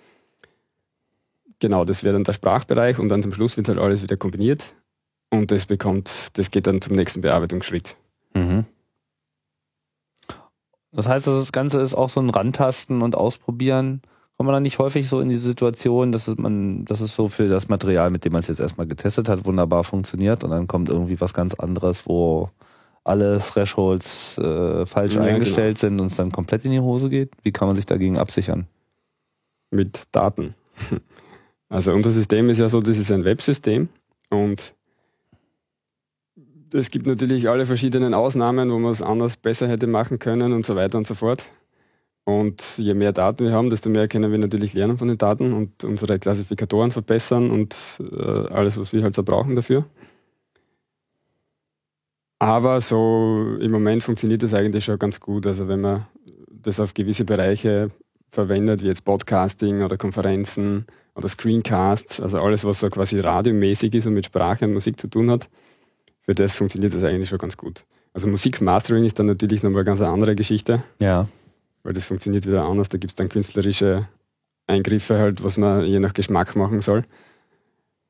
Genau, 1.61 1.85
das 1.85 2.05
wäre 2.05 2.13
dann 2.13 2.25
der 2.25 2.33
Sprachbereich 2.33 2.99
und 2.99 3.09
dann 3.09 3.23
zum 3.23 3.33
Schluss 3.33 3.57
wird 3.57 3.69
halt 3.69 3.79
alles 3.79 4.03
wieder 4.03 4.17
kombiniert 4.17 4.75
und 5.31 5.51
das 5.51 5.67
bekommt, 5.67 6.37
das 6.37 6.51
geht 6.51 6.67
dann 6.67 6.81
zum 6.81 6.97
nächsten 6.97 7.21
Bearbeitungsschritt. 7.21 7.97
Mhm. 8.35 8.67
Das 10.97 11.07
heißt, 11.07 11.27
das 11.27 11.53
Ganze 11.53 11.81
ist 11.81 11.95
auch 11.95 12.09
so 12.09 12.21
ein 12.21 12.31
Rantasten 12.31 13.03
und 13.03 13.15
Ausprobieren. 13.15 14.01
Kommt 14.37 14.47
man 14.47 14.55
dann 14.55 14.63
nicht 14.63 14.79
häufig 14.79 15.09
so 15.09 15.21
in 15.21 15.29
die 15.29 15.37
Situation, 15.37 16.11
dass 16.11 16.27
es 16.27 16.39
man, 16.39 16.87
dass 16.87 17.01
es 17.01 17.15
so 17.15 17.29
für 17.29 17.49
das 17.49 17.69
Material, 17.69 18.11
mit 18.11 18.25
dem 18.25 18.33
man 18.33 18.41
es 18.41 18.49
jetzt 18.49 18.61
erstmal 18.61 18.87
getestet 18.87 19.29
hat, 19.29 19.45
wunderbar 19.45 19.85
funktioniert 19.85 20.43
und 20.43 20.51
dann 20.51 20.67
kommt 20.67 20.89
irgendwie 20.89 21.21
was 21.21 21.35
ganz 21.35 21.55
anderes, 21.55 22.07
wo 22.07 22.51
alle 23.05 23.39
Thresholds 23.39 24.39
äh, 24.39 24.87
falsch 24.87 25.15
ja, 25.15 25.23
eingestellt 25.23 25.79
genau. 25.79 25.81
sind 25.81 26.01
und 26.01 26.07
es 26.07 26.17
dann 26.17 26.33
komplett 26.33 26.65
in 26.65 26.73
die 26.73 26.81
Hose 26.81 27.11
geht? 27.11 27.33
Wie 27.43 27.53
kann 27.53 27.69
man 27.69 27.77
sich 27.77 27.87
dagegen 27.87 28.19
absichern? 28.19 28.67
Mit 29.71 30.05
Daten. 30.13 30.55
Also 31.69 31.93
unser 31.93 32.13
System 32.13 32.49
ist 32.49 32.59
ja 32.59 32.69
so, 32.69 32.81
das 32.81 32.97
ist 32.97 33.11
ein 33.11 33.25
Websystem 33.25 33.89
und 34.31 34.76
es 36.73 36.91
gibt 36.91 37.07
natürlich 37.07 37.49
alle 37.49 37.67
verschiedenen 37.67 38.15
Ausnahmen, 38.15 38.71
wo 38.71 38.79
man 38.79 38.93
es 38.93 39.03
anders 39.03 39.37
besser 39.37 39.69
hätte 39.69 39.87
machen 39.87 40.19
können 40.19 40.53
und 40.53 40.65
so 40.65 40.77
weiter 40.77 40.99
und 40.99 41.07
so 41.07 41.15
fort. 41.15 41.45
Und 42.25 42.79
je 42.79 42.95
mehr 42.95 43.13
Daten 43.13 43.45
wir 43.45 43.53
haben, 43.53 43.71
desto 43.71 43.89
mehr 43.89 44.09
können 44.09 44.33
wir 44.33 44.39
natürlich 44.39 44.75
lernen 44.75 44.99
von 44.99 45.07
den 45.07 45.17
Daten 45.17 45.53
und 45.53 45.85
unsere 45.85 46.19
Klassifikatoren 46.19 46.91
verbessern 46.91 47.51
und 47.51 47.77
äh, 48.01 48.49
alles, 48.53 48.79
was 48.81 48.93
wir 48.93 49.03
halt 49.05 49.15
so 49.15 49.23
brauchen 49.23 49.55
dafür. 49.55 49.85
Aber 52.39 52.81
so 52.81 53.57
im 53.61 53.71
Moment 53.71 54.03
funktioniert 54.03 54.43
das 54.43 54.55
eigentlich 54.55 54.85
schon 54.85 54.99
ganz 54.99 55.21
gut. 55.21 55.47
Also 55.47 55.69
wenn 55.69 55.81
man 55.81 56.05
das 56.51 56.81
auf 56.81 56.95
gewisse 56.95 57.25
Bereiche 57.25 57.89
verwendet, 58.29 58.83
wie 58.83 58.89
jetzt 58.89 59.05
Podcasting 59.05 59.83
oder 59.83 59.97
Konferenzen 59.97 60.87
oder 61.15 61.29
Screencasts, 61.29 62.21
also 62.21 62.41
alles, 62.41 62.65
was 62.65 62.81
so 62.81 62.91
quasi 62.91 63.21
radiomäßig 63.21 63.95
ist 63.95 64.07
und 64.07 64.15
mit 64.15 64.27
Sprache 64.27 64.65
und 64.65 64.75
Musik 64.75 65.01
zu 65.01 65.09
tun 65.09 65.31
hat, 65.31 65.49
für 66.27 66.35
das 66.35 66.57
funktioniert 66.57 66.93
das 66.93 67.03
eigentlich 67.03 67.29
schon 67.29 67.39
ganz 67.39 67.57
gut. 67.57 67.85
Also 68.13 68.27
Musikmastering 68.29 69.05
ist 69.05 69.19
dann 69.19 69.27
natürlich 69.27 69.63
nochmal 69.63 69.85
ganz 69.85 70.01
eine 70.01 70.11
andere 70.11 70.35
Geschichte. 70.35 70.83
Ja. 70.99 71.29
Weil 71.83 71.93
das 71.93 72.07
funktioniert 72.07 72.47
wieder 72.47 72.65
anders. 72.65 72.89
Da 72.89 72.99
gibt 72.99 73.13
es 73.13 73.15
dann 73.15 73.29
künstlerische 73.29 74.09
Eingriffe 74.67 75.19
halt, 75.19 75.45
was 75.45 75.57
man 75.57 75.85
je 75.85 76.01
nach 76.01 76.15
Geschmack 76.15 76.57
machen 76.57 76.81
soll. 76.81 77.05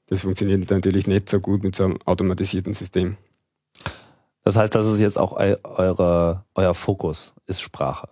Das 0.06 0.22
funktioniert 0.22 0.70
natürlich 0.70 1.06
nicht 1.06 1.28
so 1.28 1.40
gut 1.40 1.62
mit 1.62 1.74
so 1.74 1.84
einem 1.84 1.98
automatisierten 2.04 2.72
System. 2.72 3.16
Das 4.44 4.56
heißt, 4.56 4.74
das 4.74 4.86
ist 4.86 5.00
jetzt 5.00 5.18
auch 5.18 5.32
eure, 5.32 6.44
euer 6.54 6.74
Fokus, 6.74 7.34
ist 7.46 7.60
Sprache. 7.60 8.08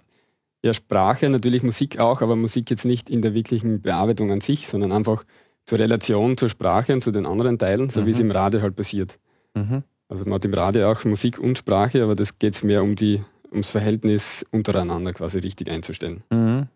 Ja, 0.62 0.74
Sprache, 0.74 1.30
natürlich 1.30 1.62
Musik 1.62 2.00
auch, 2.00 2.22
aber 2.22 2.36
Musik 2.36 2.70
jetzt 2.70 2.84
nicht 2.84 3.08
in 3.08 3.22
der 3.22 3.34
wirklichen 3.34 3.82
Bearbeitung 3.82 4.32
an 4.32 4.40
sich, 4.40 4.66
sondern 4.66 4.92
einfach 4.92 5.24
zur 5.66 5.78
Relation 5.78 6.36
zur 6.36 6.48
Sprache 6.48 6.92
und 6.92 7.04
zu 7.04 7.12
den 7.12 7.24
anderen 7.24 7.58
Teilen, 7.58 7.88
so 7.88 8.00
mhm. 8.00 8.06
wie 8.06 8.10
es 8.10 8.18
im 8.18 8.30
Radio 8.30 8.62
halt 8.62 8.74
passiert. 8.74 9.18
Mhm. 9.54 9.84
Also 10.08 10.24
man 10.24 10.34
hat 10.34 10.44
im 10.44 10.54
Radio 10.54 10.90
auch 10.90 11.04
Musik 11.04 11.38
und 11.38 11.58
Sprache, 11.58 12.02
aber 12.02 12.14
das 12.14 12.38
geht 12.38 12.54
es 12.54 12.62
mehr 12.62 12.82
um 12.82 12.94
die, 12.94 13.22
ums 13.50 13.70
Verhältnis 13.70 14.44
untereinander 14.50 15.12
quasi 15.12 15.38
richtig 15.38 15.70
einzustellen. 15.70 16.22
Mhm. 16.30 16.68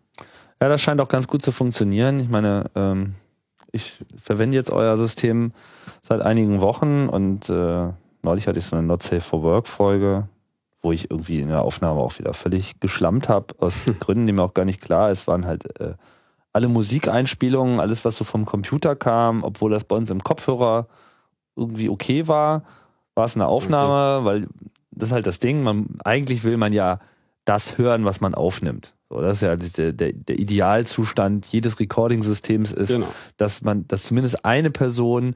Ja, 0.60 0.68
das 0.68 0.82
scheint 0.82 1.00
auch 1.00 1.08
ganz 1.08 1.28
gut 1.28 1.42
zu 1.42 1.52
funktionieren. 1.52 2.18
Ich 2.20 2.28
meine, 2.28 2.64
ähm, 2.74 3.14
ich 3.70 4.02
verwende 4.20 4.56
jetzt 4.56 4.70
euer 4.70 4.96
System 4.96 5.52
seit 6.02 6.20
einigen 6.20 6.60
Wochen 6.60 7.08
und 7.08 7.48
äh, 7.48 7.90
neulich 8.22 8.48
hatte 8.48 8.58
ich 8.58 8.64
so 8.64 8.76
eine 8.76 8.86
Not 8.86 9.02
Safe 9.02 9.20
for 9.20 9.42
Work 9.42 9.68
Folge, 9.68 10.28
wo 10.80 10.90
ich 10.90 11.10
irgendwie 11.10 11.40
in 11.40 11.48
der 11.48 11.62
Aufnahme 11.62 12.00
auch 12.00 12.18
wieder 12.18 12.34
völlig 12.34 12.80
geschlammt 12.80 13.28
habe, 13.28 13.54
aus 13.58 13.84
Gründen, 14.00 14.26
die 14.26 14.32
mir 14.32 14.42
auch 14.42 14.54
gar 14.54 14.64
nicht 14.64 14.80
klar 14.80 15.10
ist, 15.10 15.26
waren 15.28 15.46
halt 15.46 15.80
äh, 15.80 15.94
alle 16.52 16.68
Musikeinspielungen, 16.68 17.78
alles, 17.78 18.04
was 18.04 18.16
so 18.16 18.24
vom 18.24 18.46
Computer 18.46 18.96
kam, 18.96 19.44
obwohl 19.44 19.70
das 19.70 19.84
bei 19.84 19.94
uns 19.94 20.10
im 20.10 20.24
Kopfhörer 20.24 20.88
irgendwie 21.54 21.88
okay 21.88 22.26
war 22.26 22.64
war 23.18 23.24
es 23.24 23.34
eine 23.34 23.48
Aufnahme, 23.48 24.20
okay. 24.20 24.24
weil 24.24 24.48
das 24.92 25.08
ist 25.08 25.12
halt 25.12 25.26
das 25.26 25.40
Ding, 25.40 25.62
man, 25.62 25.98
eigentlich 26.04 26.44
will 26.44 26.56
man 26.56 26.72
ja 26.72 27.00
das 27.44 27.76
hören, 27.76 28.04
was 28.04 28.20
man 28.20 28.34
aufnimmt. 28.34 28.94
So, 29.10 29.20
das 29.20 29.38
ist 29.38 29.42
ja 29.42 29.56
der, 29.56 29.92
der, 29.92 30.12
der 30.12 30.38
Idealzustand 30.38 31.46
jedes 31.46 31.80
Recording-Systems 31.80 32.72
ist, 32.72 32.92
genau. 32.92 33.08
dass 33.36 33.62
man, 33.62 33.88
dass 33.88 34.04
zumindest 34.04 34.44
eine 34.44 34.70
Person 34.70 35.34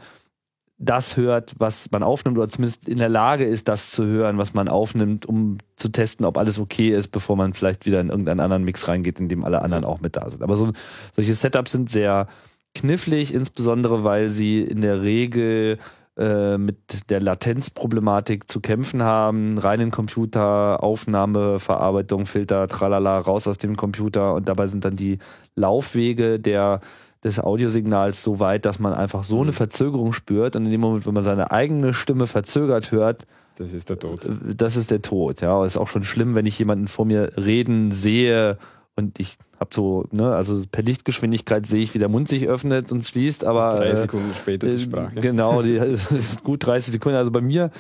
das 0.79 1.17
hört, 1.17 1.55
was 1.59 1.91
man 1.91 2.03
aufnimmt, 2.03 2.39
oder 2.39 2.49
zumindest 2.49 2.89
in 2.89 2.99
der 2.99 3.09
Lage 3.09 3.45
ist, 3.45 3.69
das 3.69 3.91
zu 3.91 4.05
hören, 4.05 4.39
was 4.39 4.55
man 4.55 4.69
aufnimmt, 4.69 5.27
um 5.27 5.59
zu 5.77 5.89
testen, 5.89 6.25
ob 6.25 6.39
alles 6.39 6.59
okay 6.59 6.91
ist, 6.91 7.09
bevor 7.09 7.37
man 7.37 7.53
vielleicht 7.53 7.87
wieder 7.87 8.01
in 8.01 8.11
irgendeinen 8.11 8.41
anderen 8.41 8.65
Mix 8.65 8.87
reingeht, 8.87 9.19
in 9.19 9.29
dem 9.29 9.45
alle 9.45 9.63
anderen 9.63 9.85
auch 9.85 10.01
mit 10.01 10.17
da 10.17 10.29
sind. 10.31 10.43
Aber 10.43 10.57
so, 10.57 10.73
solche 11.15 11.35
Setups 11.35 11.73
sind 11.73 11.91
sehr 11.91 12.29
knifflig, 12.75 13.35
insbesondere 13.35 14.05
weil 14.05 14.29
sie 14.29 14.61
in 14.61 14.81
der 14.81 15.03
Regel 15.03 15.79
äh, 16.17 16.59
mit 16.59 17.11
der 17.11 17.21
Latenzproblematik 17.21 18.51
zu 18.51 18.61
kämpfen 18.61 19.03
haben. 19.03 19.59
Reinen 19.59 19.91
Computer, 19.91 20.83
Aufnahme, 20.83 21.59
Verarbeitung, 21.59 22.27
Filter, 22.27 22.69
tralala, 22.69 23.19
raus 23.19 23.47
aus 23.47 23.59
dem 23.59 23.77
Computer 23.77 24.35
und 24.35 24.49
dabei 24.49 24.67
sind 24.67 24.85
dann 24.85 24.97
die 24.97 25.19
Laufwege 25.55 26.39
der 26.39 26.81
des 27.25 27.39
Audiosignals 27.39 28.23
so 28.23 28.41
weit, 28.41 28.67
dass 28.67 28.81
man 28.81 28.93
einfach 28.93 29.23
so 29.23 29.41
eine 29.41 29.53
mhm. 29.53 29.55
Verzögerung 29.55 30.13
spürt 30.13 30.57
und 30.57 30.65
in 30.67 30.73
dem 30.73 30.81
Moment, 30.81 31.07
wenn 31.07 31.15
man 31.15 31.23
seine 31.23 31.51
eigene 31.51 31.95
Stimme 31.95 32.27
verzögert 32.27 32.91
hört, 32.91 33.27
das 33.57 33.73
ist 33.73 33.91
der 33.91 33.99
Tod. 33.99 34.27
Äh, 34.27 34.55
das 34.55 34.77
ist 34.77 34.91
der 34.91 35.03
Tod, 35.03 35.41
ja. 35.41 35.65
Ist 35.65 35.77
auch 35.77 35.89
schon 35.89 36.05
schlimm, 36.05 36.35
wenn 36.35 36.47
ich 36.47 36.59
jemanden 36.59 36.89
vor 36.89 37.05
mir 37.05 37.33
reden 37.37 37.93
sehe 37.93 38.59
und 38.95 39.19
ich 39.19 39.39
habe 39.59 39.71
so, 39.73 40.05
ne, 40.11 40.35
also 40.35 40.63
per 40.71 40.83
Lichtgeschwindigkeit 40.83 41.67
sehe 41.67 41.83
ich, 41.83 41.95
wie 41.95 41.99
der 41.99 42.11
Mund 42.11 42.29
sich 42.29 42.47
öffnet 42.47 42.93
und 42.93 43.03
schließt, 43.03 43.45
aber. 43.45 43.79
Drei 43.79 43.91
äh, 43.91 43.97
Sekunden 43.97 44.31
später 44.35 44.67
die 44.67 44.75
äh, 44.75 44.79
Sprache. 44.79 45.15
Genau, 45.15 45.63
die, 45.63 45.77
das 45.79 46.11
ist 46.13 46.45
gut 46.45 46.67
30 46.67 46.93
Sekunden. 46.93 47.17
Also 47.17 47.31
bei 47.31 47.41
mir, 47.41 47.71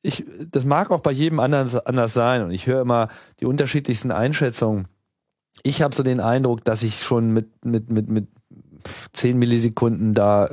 ich, 0.00 0.24
das 0.50 0.64
mag 0.64 0.90
auch 0.90 1.00
bei 1.00 1.12
jedem 1.12 1.40
anderen 1.40 1.68
anders 1.84 2.14
sein 2.14 2.42
und 2.42 2.52
ich 2.52 2.66
höre 2.66 2.80
immer 2.80 3.08
die 3.40 3.44
unterschiedlichsten 3.44 4.10
Einschätzungen. 4.10 4.88
Ich 5.62 5.82
habe 5.82 5.94
so 5.94 6.02
den 6.02 6.20
Eindruck, 6.20 6.64
dass 6.64 6.82
ich 6.82 7.02
schon 7.02 7.32
mit, 7.32 7.64
mit, 7.64 7.90
mit, 7.90 8.08
mit 8.08 8.28
10 9.12 9.38
Millisekunden 9.38 10.14
da 10.14 10.50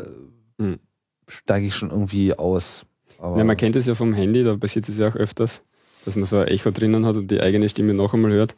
hm. 0.60 0.80
steige 1.28 1.66
ich 1.66 1.76
schon 1.76 1.92
irgendwie 1.92 2.38
aus. 2.38 2.86
ja, 3.22 3.44
man 3.44 3.56
kennt 3.56 3.78
es 3.78 3.86
ja 3.86 3.96
vom 3.96 4.14
Handy, 4.14 4.44
da 4.44 4.58
passiert 4.58 4.90
es 4.90 4.98
ja 4.98 5.08
auch 5.08 5.16
öfters, 5.16 5.64
dass 6.04 6.18
man 6.18 6.26
so 6.26 6.40
ein 6.40 6.50
Echo 6.50 6.72
drinnen 6.72 7.06
hat 7.06 7.16
und 7.16 7.32
die 7.32 7.40
eigene 7.40 7.70
Stimme 7.70 7.94
noch 7.94 8.14
einmal 8.14 8.32
hört 8.32 8.56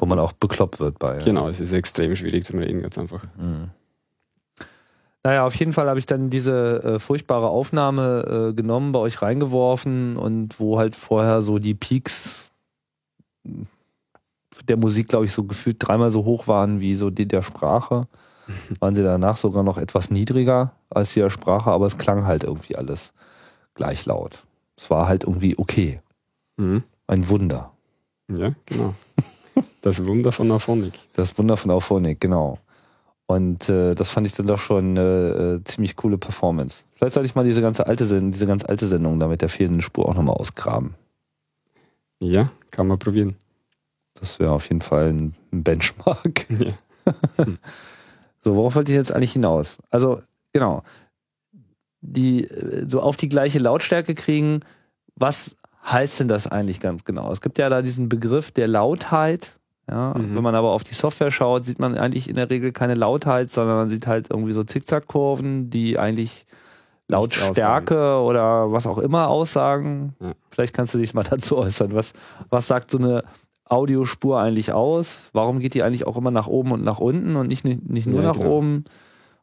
wo 0.00 0.06
man 0.06 0.18
auch 0.18 0.32
bekloppt 0.32 0.80
wird 0.80 0.98
bei. 0.98 1.18
Genau, 1.18 1.48
es 1.48 1.60
ist 1.60 1.72
extrem 1.72 2.16
schwierig 2.16 2.44
zu 2.44 2.56
reden, 2.56 2.82
ganz 2.82 2.98
einfach. 2.98 3.24
Mhm. 3.36 3.70
Naja, 5.22 5.44
auf 5.44 5.54
jeden 5.54 5.74
Fall 5.74 5.86
habe 5.88 5.98
ich 5.98 6.06
dann 6.06 6.30
diese 6.30 6.82
äh, 6.82 6.98
furchtbare 6.98 7.48
Aufnahme 7.48 8.48
äh, 8.50 8.54
genommen, 8.54 8.92
bei 8.92 9.00
euch 9.00 9.20
reingeworfen 9.20 10.16
und 10.16 10.58
wo 10.58 10.78
halt 10.78 10.96
vorher 10.96 11.42
so 11.42 11.58
die 11.58 11.74
Peaks 11.74 12.52
der 14.68 14.76
Musik, 14.76 15.08
glaube 15.08 15.26
ich, 15.26 15.32
so 15.32 15.44
gefühlt 15.44 15.76
dreimal 15.78 16.10
so 16.10 16.24
hoch 16.24 16.48
waren 16.48 16.80
wie 16.80 16.94
so 16.94 17.10
die 17.10 17.28
der 17.28 17.42
Sprache. 17.42 18.06
waren 18.80 18.94
sie 18.94 19.02
danach 19.02 19.36
sogar 19.36 19.62
noch 19.62 19.78
etwas 19.78 20.10
niedriger 20.10 20.72
als 20.88 21.12
die 21.14 21.28
Sprache, 21.30 21.70
aber 21.70 21.86
es 21.86 21.98
klang 21.98 22.26
halt 22.26 22.42
irgendwie 22.42 22.76
alles 22.76 23.12
gleich 23.74 24.06
laut. 24.06 24.42
Es 24.76 24.90
war 24.90 25.06
halt 25.06 25.24
irgendwie 25.24 25.56
okay. 25.58 26.00
Mhm. 26.56 26.82
Ein 27.06 27.28
Wunder. 27.28 27.72
Ja, 28.28 28.54
genau. 28.66 28.94
Das 29.80 30.04
Wunder 30.06 30.32
von 30.32 30.50
Auphonic. 30.50 30.94
Das 31.14 31.36
Wunder 31.38 31.56
von 31.56 31.70
Auphonic, 31.70 32.20
genau. 32.20 32.58
Und 33.26 33.68
äh, 33.68 33.94
das 33.94 34.10
fand 34.10 34.26
ich 34.26 34.34
dann 34.34 34.46
doch 34.46 34.58
schon 34.58 34.98
eine 34.98 35.60
äh, 35.60 35.64
ziemlich 35.64 35.96
coole 35.96 36.18
Performance. 36.18 36.84
Vielleicht 36.96 37.14
sollte 37.14 37.28
ich 37.28 37.34
mal 37.34 37.44
diese 37.44 37.62
ganze 37.62 37.86
alte 37.86 38.04
Sendung, 38.04 38.32
diese 38.32 38.46
ganz 38.46 38.64
alte 38.64 38.88
Sendung 38.88 39.20
da 39.20 39.28
mit 39.28 39.40
der 39.40 39.48
fehlenden 39.48 39.82
Spur 39.82 40.08
auch 40.08 40.14
nochmal 40.14 40.34
ausgraben. 40.34 40.94
Ja, 42.20 42.50
kann 42.70 42.88
man 42.88 42.98
probieren. 42.98 43.36
Das 44.14 44.38
wäre 44.38 44.52
auf 44.52 44.68
jeden 44.68 44.80
Fall 44.82 45.12
ein 45.12 45.34
Benchmark. 45.50 46.46
Ja. 46.58 46.72
So, 48.42 48.56
worauf 48.56 48.74
wollte 48.74 48.90
ich 48.90 48.96
jetzt 48.96 49.12
eigentlich 49.12 49.34
hinaus? 49.34 49.76
Also, 49.90 50.22
genau. 50.52 50.82
Die, 52.00 52.44
äh, 52.44 52.86
so 52.88 53.00
auf 53.02 53.18
die 53.18 53.28
gleiche 53.28 53.58
Lautstärke 53.58 54.14
kriegen, 54.14 54.60
was 55.14 55.56
heißt 55.84 56.20
denn 56.20 56.28
das 56.28 56.46
eigentlich 56.46 56.80
ganz 56.80 57.04
genau? 57.04 57.30
Es 57.30 57.42
gibt 57.42 57.58
ja 57.58 57.68
da 57.68 57.82
diesen 57.82 58.08
Begriff 58.08 58.50
der 58.50 58.66
Lautheit. 58.66 59.59
Ja, 59.88 60.14
Mhm. 60.16 60.34
Wenn 60.36 60.42
man 60.42 60.54
aber 60.54 60.70
auf 60.72 60.84
die 60.84 60.94
Software 60.94 61.30
schaut, 61.30 61.64
sieht 61.64 61.78
man 61.78 61.96
eigentlich 61.96 62.28
in 62.28 62.36
der 62.36 62.50
Regel 62.50 62.72
keine 62.72 62.94
Lautheit, 62.94 63.50
sondern 63.50 63.76
man 63.76 63.88
sieht 63.88 64.06
halt 64.06 64.30
irgendwie 64.30 64.52
so 64.52 64.64
Zickzackkurven, 64.64 65.70
die 65.70 65.98
eigentlich 65.98 66.46
Lautstärke 67.08 68.20
oder 68.20 68.70
was 68.72 68.86
auch 68.86 68.98
immer 68.98 69.28
aussagen. 69.28 70.14
Ja. 70.20 70.32
Vielleicht 70.50 70.74
kannst 70.74 70.94
du 70.94 70.98
dich 70.98 71.12
mal 71.14 71.22
dazu 71.28 71.56
äußern. 71.58 71.92
Was, 71.94 72.12
was 72.50 72.66
sagt 72.66 72.90
so 72.90 72.98
eine 72.98 73.24
Audiospur 73.64 74.40
eigentlich 74.40 74.72
aus? 74.72 75.30
Warum 75.32 75.58
geht 75.60 75.74
die 75.74 75.82
eigentlich 75.82 76.06
auch 76.06 76.16
immer 76.16 76.30
nach 76.30 76.46
oben 76.46 76.72
und 76.72 76.84
nach 76.84 76.98
unten 76.98 77.36
und 77.36 77.48
nicht, 77.48 77.64
nicht, 77.64 77.88
nicht 77.88 78.06
nur 78.06 78.22
Ja, 78.22 78.28
nach 78.28 78.38
genau. 78.38 78.56
oben? 78.58 78.84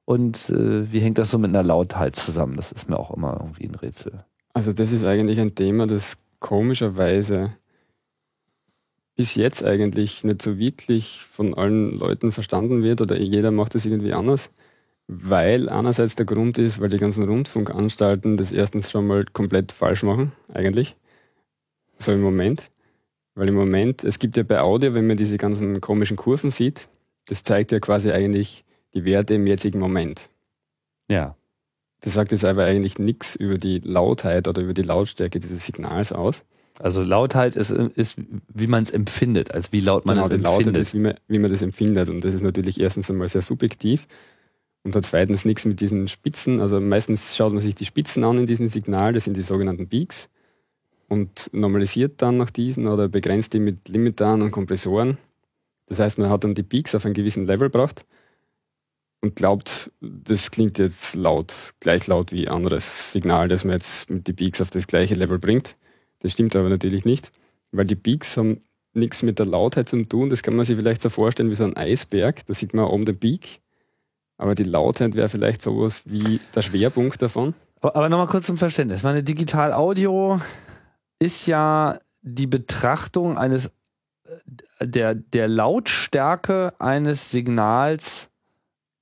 Und 0.05 0.49
äh, 0.49 0.91
wie 0.91 0.99
hängt 0.99 1.17
das 1.17 1.31
so 1.31 1.37
mit 1.37 1.49
einer 1.49 1.63
Lautheit 1.63 2.15
zusammen? 2.15 2.55
Das 2.55 2.71
ist 2.71 2.89
mir 2.89 2.97
auch 2.97 3.11
immer 3.11 3.37
irgendwie 3.41 3.67
ein 3.67 3.75
Rätsel. 3.75 4.23
Also 4.53 4.71
das 4.71 4.91
ist 4.93 5.03
eigentlich 5.05 5.39
ein 5.39 5.53
Thema, 5.55 5.85
das 5.87 6.17
komischerweise 6.39 7.49
bis 9.17 9.33
jetzt 9.35 9.65
eigentlich 9.65 10.23
nicht 10.23 10.43
so 10.43 10.59
wirklich 10.59 11.23
von 11.23 11.55
allen 11.55 11.97
Leuten 11.97 12.31
verstanden 12.31 12.83
wird 12.83 13.01
oder 13.01 13.19
jeder 13.19 13.49
macht 13.49 13.73
das 13.73 13.85
irgendwie 13.85 14.13
anders, 14.13 14.51
weil 15.07 15.69
einerseits 15.69 16.15
der 16.15 16.27
Grund 16.27 16.59
ist, 16.59 16.79
weil 16.79 16.89
die 16.89 16.99
ganzen 16.99 17.23
Rundfunkanstalten 17.23 18.37
das 18.37 18.51
erstens 18.51 18.91
schon 18.91 19.07
mal 19.07 19.25
komplett 19.25 19.71
falsch 19.71 20.03
machen, 20.03 20.33
eigentlich. 20.53 20.95
So 21.97 22.11
im 22.11 22.21
Moment. 22.21 22.69
Weil 23.33 23.49
im 23.49 23.55
Moment, 23.55 24.03
es 24.03 24.19
gibt 24.19 24.37
ja 24.37 24.43
bei 24.43 24.61
Audio, 24.61 24.93
wenn 24.93 25.07
man 25.07 25.17
diese 25.17 25.37
ganzen 25.37 25.81
komischen 25.81 26.15
Kurven 26.15 26.51
sieht, 26.51 26.87
das 27.27 27.43
zeigt 27.43 27.71
ja 27.71 27.79
quasi 27.79 28.11
eigentlich 28.11 28.65
die 28.93 29.03
Werte 29.03 29.33
im 29.33 29.47
jetzigen 29.47 29.79
Moment. 29.79 30.29
Ja. 31.09 31.35
Das 32.01 32.13
sagt 32.13 32.31
jetzt 32.31 32.45
aber 32.45 32.65
eigentlich 32.65 32.99
nichts 32.99 33.35
über 33.35 33.57
die 33.57 33.79
Lautheit 33.79 34.47
oder 34.47 34.61
über 34.61 34.75
die 34.75 34.83
Lautstärke 34.83 35.39
dieses 35.39 35.65
Signals 35.65 36.13
aus. 36.13 36.43
Also 36.79 37.01
Lautheit 37.01 37.55
ist, 37.55 37.71
ist 37.71 38.17
wie 38.53 38.67
man 38.67 38.83
es 38.83 38.91
empfindet, 38.91 39.53
als 39.53 39.71
wie 39.71 39.79
laut 39.79 40.05
man 40.05 40.15
genau, 40.15 40.27
es 40.27 40.41
Lautheit 40.41 40.67
empfindet. 40.67 40.81
ist, 40.81 40.93
wie 40.93 40.99
man, 40.99 41.15
wie 41.27 41.39
man 41.39 41.51
das 41.51 41.61
empfindet. 41.61 42.09
Und 42.09 42.23
das 42.23 42.33
ist 42.33 42.43
natürlich 42.43 42.79
erstens 42.79 43.09
einmal 43.09 43.29
sehr 43.29 43.41
subjektiv 43.41 44.07
und 44.83 44.95
hat 44.95 45.05
zweitens 45.05 45.45
nichts 45.45 45.65
mit 45.65 45.79
diesen 45.79 46.07
Spitzen. 46.07 46.61
Also 46.61 46.79
meistens 46.79 47.35
schaut 47.35 47.53
man 47.53 47.61
sich 47.61 47.75
die 47.75 47.85
Spitzen 47.85 48.23
an 48.23 48.37
in 48.37 48.45
diesem 48.45 48.67
Signal, 48.67 49.13
das 49.13 49.23
sind 49.23 49.37
die 49.37 49.41
sogenannten 49.41 49.87
Peaks 49.87 50.29
und 51.07 51.49
normalisiert 51.53 52.21
dann 52.21 52.37
nach 52.37 52.51
diesen 52.51 52.87
oder 52.87 53.07
begrenzt 53.07 53.53
die 53.53 53.59
mit 53.59 53.89
Limitern 53.89 54.41
und 54.41 54.51
Kompressoren. 54.51 55.17
Das 55.87 55.99
heißt, 55.99 56.17
man 56.17 56.29
hat 56.29 56.43
dann 56.43 56.53
die 56.53 56.63
Peaks 56.63 56.93
auf 56.93 57.05
einen 57.05 57.13
gewissen 57.13 57.45
Level 57.45 57.69
gebracht 57.69 58.05
und 59.21 59.35
glaubt, 59.35 59.91
das 60.01 60.51
klingt 60.51 60.77
jetzt 60.77 61.15
laut, 61.15 61.53
gleich 61.79 62.07
laut 62.07 62.31
wie 62.31 62.47
anderes 62.47 63.11
Signal, 63.13 63.47
das 63.47 63.63
man 63.63 63.73
jetzt 63.73 64.09
mit 64.09 64.27
die 64.27 64.33
Peaks 64.33 64.61
auf 64.61 64.69
das 64.69 64.85
gleiche 64.85 65.15
Level 65.15 65.39
bringt. 65.39 65.76
Das 66.19 66.31
stimmt 66.31 66.55
aber 66.55 66.69
natürlich 66.69 67.05
nicht, 67.05 67.31
weil 67.71 67.85
die 67.85 67.95
Peaks 67.95 68.37
haben 68.37 68.61
nichts 68.93 69.23
mit 69.23 69.39
der 69.39 69.45
Lautheit 69.45 69.89
zu 69.89 70.01
tun. 70.03 70.29
Das 70.29 70.41
kann 70.41 70.55
man 70.55 70.65
sich 70.65 70.75
vielleicht 70.75 71.01
so 71.01 71.09
vorstellen 71.09 71.51
wie 71.51 71.55
so 71.55 71.63
ein 71.63 71.77
Eisberg. 71.77 72.45
Da 72.45 72.53
sieht 72.53 72.73
man 72.73 72.85
oben 72.85 73.05
den 73.05 73.19
Peak. 73.19 73.61
Aber 74.37 74.55
die 74.55 74.63
Lautheit 74.63 75.15
wäre 75.15 75.29
vielleicht 75.29 75.61
sowas 75.61 76.03
wie 76.05 76.39
der 76.55 76.61
Schwerpunkt 76.61 77.21
davon. 77.21 77.53
Aber, 77.81 77.95
aber 77.95 78.09
nochmal 78.09 78.27
kurz 78.27 78.45
zum 78.45 78.57
Verständnis. 78.57 79.03
Meine 79.03 79.23
Digital-Audio 79.23 80.39
ist 81.19 81.47
ja 81.47 81.99
die 82.21 82.47
Betrachtung 82.47 83.37
eines 83.37 83.67
äh, 84.25 84.87
der, 84.87 85.15
der 85.15 85.47
Lautstärke 85.47 86.73
eines 86.79 87.31
Signals 87.31 88.29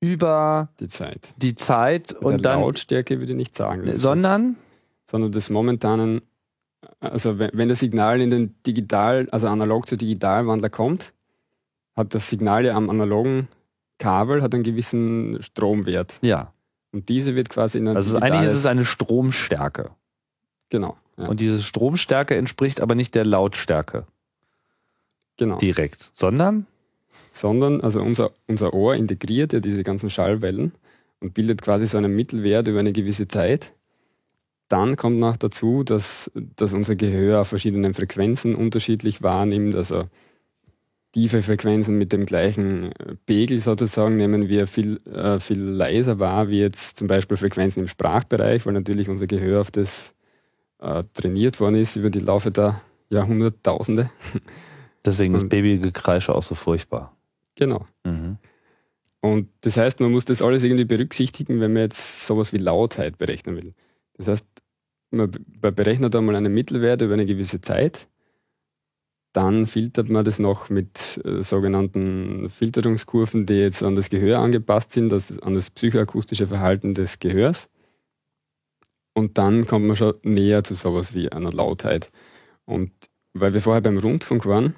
über 0.01 0.69
Die 0.79 0.87
Zeit. 0.87 1.33
die 1.37 1.55
Zeit 1.55 2.13
Und 2.13 2.33
der 2.33 2.37
dann, 2.39 2.61
Lautstärke 2.61 3.19
würde 3.19 3.31
ich 3.31 3.37
nicht 3.37 3.55
sagen. 3.55 3.85
Sondern 3.93 4.57
sondern 5.05 5.31
des 5.31 5.49
momentanen, 5.49 6.21
also 7.11 7.39
wenn, 7.39 7.51
wenn 7.53 7.69
das 7.69 7.79
Signal 7.79 8.21
in 8.21 8.29
den 8.29 8.55
digital, 8.65 9.27
also 9.31 9.47
analog 9.47 9.87
zu 9.87 9.97
Digitalwandler 9.97 10.69
kommt, 10.69 11.13
hat 11.95 12.13
das 12.13 12.29
Signal 12.29 12.65
ja 12.65 12.75
am 12.75 12.89
analogen 12.89 13.47
Kabel 13.97 14.41
hat 14.41 14.53
einen 14.53 14.63
gewissen 14.63 15.41
Stromwert. 15.41 16.19
ja. 16.21 16.51
Und 16.91 17.09
diese 17.09 17.35
wird 17.35 17.49
quasi 17.49 17.77
in 17.77 17.89
ein 17.89 17.97
Also 17.97 18.17
eigentlich 18.19 18.45
ist 18.45 18.53
es 18.53 18.65
eine 18.65 18.85
Stromstärke. 18.85 19.89
genau, 20.69 20.95
ja, 21.17 21.27
Und 21.27 21.41
diese 21.41 21.61
Stromstärke 21.61 22.37
entspricht 22.37 22.79
aber 22.79 22.95
nicht 22.95 23.15
der 23.15 23.25
Lautstärke 23.25 24.05
genau. 25.35 25.57
direkt, 25.57 26.11
sondern 26.13 26.67
sondern 27.33 27.81
also 27.81 28.01
unser, 28.01 28.31
unser 28.47 28.73
Ohr 28.73 28.95
integriert 28.95 29.51
ja 29.51 29.59
diese 29.59 29.83
ganzen 29.83 30.09
Schallwellen 30.09 30.71
und 31.19 31.33
bildet 31.33 31.61
quasi 31.61 31.85
so 31.85 31.97
einen 31.97 32.15
Mittelwert 32.15 32.67
über 32.67 32.79
eine 32.79 32.93
gewisse 32.93 33.27
Zeit. 33.27 33.73
Dann 34.67 34.95
kommt 34.95 35.19
noch 35.19 35.37
dazu, 35.37 35.83
dass, 35.83 36.31
dass 36.33 36.73
unser 36.73 36.95
Gehör 36.95 37.41
auf 37.41 37.49
verschiedenen 37.49 37.93
Frequenzen 37.93 38.55
unterschiedlich 38.55 39.21
wahrnimmt. 39.21 39.75
Also 39.75 40.05
tiefe 41.15 41.43
Frequenzen 41.43 41.97
mit 41.97 42.11
dem 42.11 42.25
gleichen 42.25 42.91
äh, 42.93 43.15
Pegel 43.25 43.59
sozusagen 43.59 44.17
nehmen 44.17 44.49
wir 44.49 44.67
viel, 44.67 44.99
äh, 45.05 45.39
viel 45.39 45.61
leiser 45.61 46.19
wahr, 46.19 46.49
wie 46.49 46.59
jetzt 46.59 46.97
zum 46.97 47.07
Beispiel 47.07 47.37
Frequenzen 47.37 47.81
im 47.81 47.87
Sprachbereich, 47.87 48.65
weil 48.65 48.73
natürlich 48.73 49.07
unser 49.07 49.27
Gehör 49.27 49.61
auf 49.61 49.71
das 49.71 50.13
äh, 50.79 51.03
trainiert 51.13 51.59
worden 51.59 51.75
ist 51.75 51.95
über 51.95 52.09
die 52.09 52.19
Laufe 52.19 52.51
der 52.51 52.81
Jahrhunderttausende. 53.09 54.09
deswegen 55.05 55.35
ist 55.35 55.47
Babygekreische 55.47 56.35
auch 56.35 56.43
so 56.43 56.55
furchtbar. 56.55 57.15
Genau. 57.55 57.85
Mhm. 58.03 58.37
Und 59.21 59.49
das 59.61 59.77
heißt, 59.77 60.01
man 60.01 60.11
muss 60.11 60.25
das 60.25 60.41
alles 60.41 60.63
irgendwie 60.63 60.85
berücksichtigen, 60.85 61.61
wenn 61.61 61.73
man 61.73 61.83
jetzt 61.83 62.27
sowas 62.27 62.51
wie 62.51 62.57
Lautheit 62.57 63.17
berechnen 63.17 63.55
will. 63.55 63.73
Das 64.17 64.27
heißt, 64.27 64.47
man 65.11 65.31
be- 65.31 65.71
berechnet 65.71 66.15
einmal 66.15 66.35
einen 66.35 66.53
Mittelwert 66.53 67.01
über 67.01 67.13
eine 67.13 67.25
gewisse 67.25 67.61
Zeit, 67.61 68.07
dann 69.33 69.67
filtert 69.67 70.09
man 70.09 70.23
das 70.23 70.39
noch 70.39 70.69
mit 70.69 71.21
äh, 71.25 71.43
sogenannten 71.43 72.49
Filterungskurven, 72.49 73.45
die 73.45 73.55
jetzt 73.55 73.83
an 73.83 73.95
das 73.95 74.09
Gehör 74.09 74.39
angepasst 74.39 74.93
sind, 74.93 75.09
das, 75.09 75.37
an 75.39 75.55
das 75.55 75.71
psychoakustische 75.71 76.47
Verhalten 76.47 76.93
des 76.93 77.19
Gehörs. 77.19 77.67
Und 79.13 79.37
dann 79.37 79.65
kommt 79.65 79.85
man 79.87 79.95
schon 79.95 80.15
näher 80.23 80.63
zu 80.63 80.75
sowas 80.75 81.13
wie 81.13 81.31
einer 81.31 81.51
Lautheit. 81.51 82.11
Und 82.65 82.91
weil 83.33 83.53
wir 83.53 83.61
vorher 83.61 83.81
beim 83.81 83.97
Rundfunk 83.97 84.45
waren, 84.45 84.75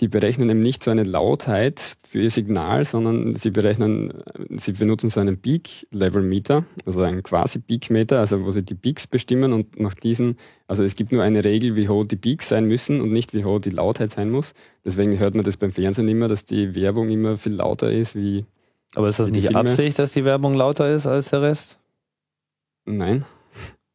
die 0.00 0.06
berechnen 0.08 0.48
eben 0.48 0.60
nicht 0.60 0.84
so 0.84 0.92
eine 0.92 1.02
Lautheit 1.02 1.96
für 2.08 2.20
ihr 2.20 2.30
Signal, 2.30 2.84
sondern 2.84 3.34
sie 3.34 3.50
berechnen, 3.50 4.22
sie 4.56 4.72
benutzen 4.72 5.10
so 5.10 5.18
einen 5.18 5.38
Peak-Level-Meter, 5.40 6.64
also 6.86 7.00
einen 7.02 7.24
Quasi-Peak-Meter, 7.24 8.20
also 8.20 8.44
wo 8.44 8.52
sie 8.52 8.62
die 8.62 8.76
Peaks 8.76 9.08
bestimmen 9.08 9.52
und 9.52 9.80
nach 9.80 9.94
diesen, 9.94 10.36
also 10.68 10.84
es 10.84 10.94
gibt 10.94 11.10
nur 11.10 11.24
eine 11.24 11.44
Regel, 11.44 11.74
wie 11.74 11.88
hoch 11.88 12.06
die 12.06 12.14
Peaks 12.16 12.48
sein 12.48 12.66
müssen 12.66 13.00
und 13.00 13.10
nicht 13.10 13.34
wie 13.34 13.44
hoch 13.44 13.58
die 13.58 13.70
Lautheit 13.70 14.12
sein 14.12 14.30
muss. 14.30 14.54
Deswegen 14.84 15.18
hört 15.18 15.34
man 15.34 15.44
das 15.44 15.56
beim 15.56 15.72
Fernsehen 15.72 16.06
immer, 16.06 16.28
dass 16.28 16.44
die 16.44 16.76
Werbung 16.76 17.10
immer 17.10 17.36
viel 17.36 17.54
lauter 17.54 17.90
ist 17.90 18.14
wie, 18.14 18.44
Aber 18.94 19.08
ist 19.08 19.18
das 19.18 19.30
nicht 19.30 19.46
Filme- 19.46 19.58
Absicht, 19.58 19.98
dass 19.98 20.12
die 20.12 20.24
Werbung 20.24 20.54
lauter 20.54 20.94
ist 20.94 21.06
als 21.06 21.30
der 21.30 21.42
Rest? 21.42 21.78
nein. 22.84 23.24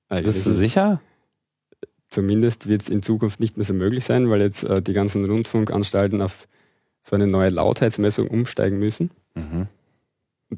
Bist 0.09 0.45
du 0.45 0.51
sicher? 0.51 1.01
Zumindest 2.13 2.67
wird 2.67 2.84
es 2.84 2.89
in 2.89 3.02
Zukunft 3.02 3.39
nicht 3.39 3.58
mehr 3.58 3.65
so 3.65 3.73
möglich 3.73 4.06
sein, 4.06 4.30
weil 4.30 4.39
jetzt 4.41 4.65
äh, 4.65 4.84
die 4.84 4.93
ganzen 4.93 5.26
Rundfunkanstalten 5.26 6.21
auf 6.21 6.47
so 7.02 7.15
eine 7.15 7.26
neue 7.26 7.49
Lautheitsmessung 7.49 8.28
umsteigen 8.28 8.78
müssen. 8.78 9.10
Mhm. 9.36 9.67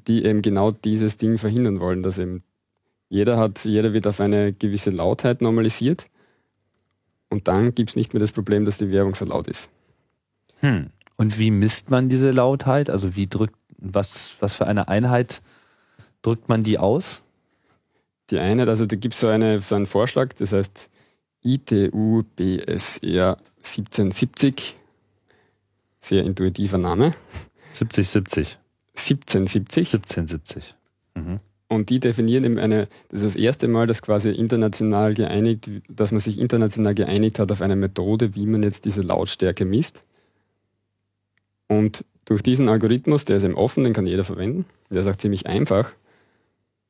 die 0.05 0.25
eben 0.25 0.41
genau 0.41 0.71
dieses 0.71 1.15
Ding 1.15 1.37
verhindern 1.37 1.79
wollen, 1.79 2.03
dass 2.03 2.17
eben 2.17 2.43
jeder 3.07 3.37
hat, 3.37 3.63
jeder 3.63 3.93
wird 3.93 4.05
auf 4.05 4.19
eine 4.19 4.51
gewisse 4.51 4.89
Lautheit 4.89 5.41
normalisiert 5.41 6.09
und 7.29 7.47
dann 7.47 7.73
gibt 7.73 7.91
es 7.91 7.95
nicht 7.95 8.13
mehr 8.13 8.19
das 8.19 8.33
Problem, 8.33 8.65
dass 8.65 8.77
die 8.77 8.91
Werbung 8.91 9.15
so 9.15 9.23
laut 9.23 9.47
ist. 9.47 9.69
Hm. 10.59 10.87
Und 11.15 11.39
wie 11.39 11.51
misst 11.51 11.89
man 11.89 12.09
diese 12.09 12.31
Lautheit? 12.31 12.89
Also 12.89 13.15
wie 13.15 13.27
drückt, 13.27 13.55
was, 13.77 14.35
was 14.41 14.53
für 14.53 14.67
eine 14.67 14.89
Einheit 14.89 15.41
drückt 16.21 16.49
man 16.49 16.63
die 16.63 16.77
aus? 16.77 17.21
Die 18.29 18.39
eine, 18.39 18.67
also 18.67 18.85
da 18.85 18.97
gibt 18.97 19.13
es 19.13 19.21
so, 19.21 19.29
eine, 19.29 19.61
so 19.61 19.75
einen 19.75 19.85
Vorschlag, 19.85 20.33
das 20.33 20.51
heißt 20.51 20.89
ITU 21.45 22.23
BSR 22.35 23.37
1770, 23.57 24.75
sehr 25.99 26.23
intuitiver 26.23 26.77
Name. 26.77 27.11
70, 27.71 28.09
70. 28.09 28.57
1770. 28.95 29.93
1770. 29.93 30.75
Mhm. 31.15 31.39
Und 31.67 31.89
die 31.89 31.99
definieren 31.99 32.43
eben 32.43 32.59
eine, 32.59 32.87
das 33.09 33.21
ist 33.21 33.25
das 33.25 33.35
erste 33.35 33.67
Mal, 33.67 33.87
dass 33.87 34.01
quasi 34.01 34.29
international 34.31 35.13
geeinigt, 35.13 35.69
dass 35.89 36.11
man 36.11 36.21
sich 36.21 36.39
international 36.39 36.93
geeinigt 36.93 37.39
hat 37.39 37.51
auf 37.51 37.61
eine 37.61 37.75
Methode, 37.75 38.35
wie 38.35 38.45
man 38.45 38.63
jetzt 38.63 38.85
diese 38.85 39.01
Lautstärke 39.01 39.65
misst. 39.65 40.03
Und 41.67 42.05
durch 42.25 42.43
diesen 42.43 42.69
Algorithmus, 42.69 43.25
der 43.25 43.37
ist 43.37 43.43
eben 43.43 43.55
offen, 43.55 43.83
den 43.83 43.93
kann 43.93 44.07
jeder 44.07 44.23
verwenden, 44.23 44.65
der 44.91 45.01
ist 45.01 45.07
auch 45.07 45.15
ziemlich 45.15 45.47
einfach. 45.47 45.93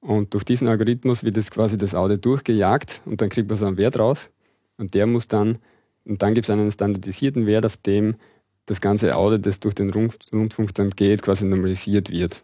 Und 0.02 0.34
durch 0.34 0.44
diesen 0.44 0.68
Algorithmus 0.68 1.24
wird 1.24 1.38
jetzt 1.38 1.52
quasi 1.52 1.78
das 1.78 1.96
Audio 1.96 2.18
durchgejagt 2.18 3.02
und 3.06 3.22
dann 3.22 3.30
kriegt 3.30 3.50
man 3.50 3.58
so 3.58 3.66
einen 3.66 3.78
Wert 3.78 3.98
raus. 3.98 4.30
Und 4.78 4.94
der 4.94 5.08
muss 5.08 5.28
dann, 5.28 5.58
und 6.06 6.22
dann 6.22 6.34
gibt 6.34 6.46
es 6.46 6.50
einen 6.50 6.72
standardisierten 6.72 7.46
Wert, 7.46 7.66
auf 7.66 7.78
dem 7.78 8.16
das 8.66 8.82
ganze 8.82 9.16
Audio, 9.16 9.38
das 9.38 9.60
durch 9.60 9.76
den 9.76 9.92
Rundfunk 9.92 10.74
dann 10.74 10.90
geht, 10.90 11.22
quasi 11.22 11.46
normalisiert 11.46 12.10
wird. 12.10 12.42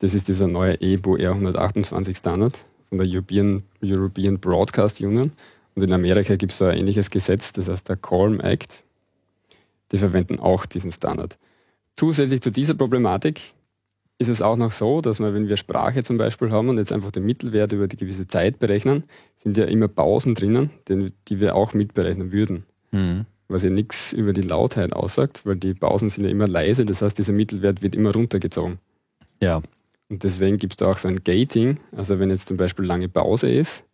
Das 0.00 0.14
ist 0.14 0.28
dieser 0.28 0.48
neue 0.48 0.80
EBO 0.80 1.14
R128 1.14 2.18
Standard 2.18 2.64
von 2.88 2.98
der 2.98 3.06
European, 3.06 3.62
European 3.82 4.38
Broadcast 4.38 5.00
Union. 5.00 5.32
Und 5.74 5.82
in 5.82 5.92
Amerika 5.92 6.36
gibt 6.36 6.52
es 6.52 6.58
so 6.58 6.66
ein 6.66 6.78
ähnliches 6.78 7.10
Gesetz, 7.10 7.52
das 7.52 7.68
heißt 7.68 7.88
der 7.88 7.96
Colm 7.96 8.40
Act. 8.40 8.82
Die 9.92 9.98
verwenden 9.98 10.40
auch 10.40 10.66
diesen 10.66 10.92
Standard. 10.92 11.38
Zusätzlich 11.96 12.42
zu 12.42 12.50
dieser 12.50 12.74
Problematik 12.74 13.54
ist 14.22 14.28
es 14.28 14.42
auch 14.42 14.56
noch 14.56 14.72
so, 14.72 15.00
dass 15.00 15.20
wir, 15.20 15.34
wenn 15.34 15.48
wir 15.48 15.56
Sprache 15.56 16.02
zum 16.02 16.16
Beispiel 16.16 16.50
haben 16.50 16.68
und 16.68 16.78
jetzt 16.78 16.92
einfach 16.92 17.10
den 17.10 17.24
Mittelwert 17.24 17.72
über 17.72 17.86
die 17.86 17.96
gewisse 17.96 18.26
Zeit 18.26 18.58
berechnen, 18.58 19.04
sind 19.36 19.56
ja 19.56 19.64
immer 19.64 19.88
Pausen 19.88 20.34
drinnen, 20.34 20.70
die 20.88 21.40
wir 21.40 21.54
auch 21.54 21.74
mitberechnen 21.74 22.32
würden. 22.32 22.64
Mhm 22.90 23.26
was 23.52 23.62
ja 23.62 23.70
nichts 23.70 24.12
über 24.12 24.32
die 24.32 24.42
Lautheit 24.42 24.92
aussagt, 24.92 25.46
weil 25.46 25.56
die 25.56 25.74
Pausen 25.74 26.10
sind 26.10 26.24
ja 26.24 26.30
immer 26.30 26.48
leise, 26.48 26.84
das 26.84 27.02
heißt, 27.02 27.16
dieser 27.16 27.32
Mittelwert 27.32 27.82
wird 27.82 27.94
immer 27.94 28.12
runtergezogen. 28.12 28.78
Ja. 29.40 29.62
Und 30.08 30.24
deswegen 30.24 30.56
gibt 30.56 30.72
es 30.72 30.76
da 30.78 30.86
auch 30.86 30.98
so 30.98 31.08
ein 31.08 31.22
Gating, 31.22 31.78
also 31.92 32.18
wenn 32.18 32.30
jetzt 32.30 32.48
zum 32.48 32.56
Beispiel 32.56 32.84
lange 32.84 33.08
Pause 33.08 33.50
ist, 33.50 33.84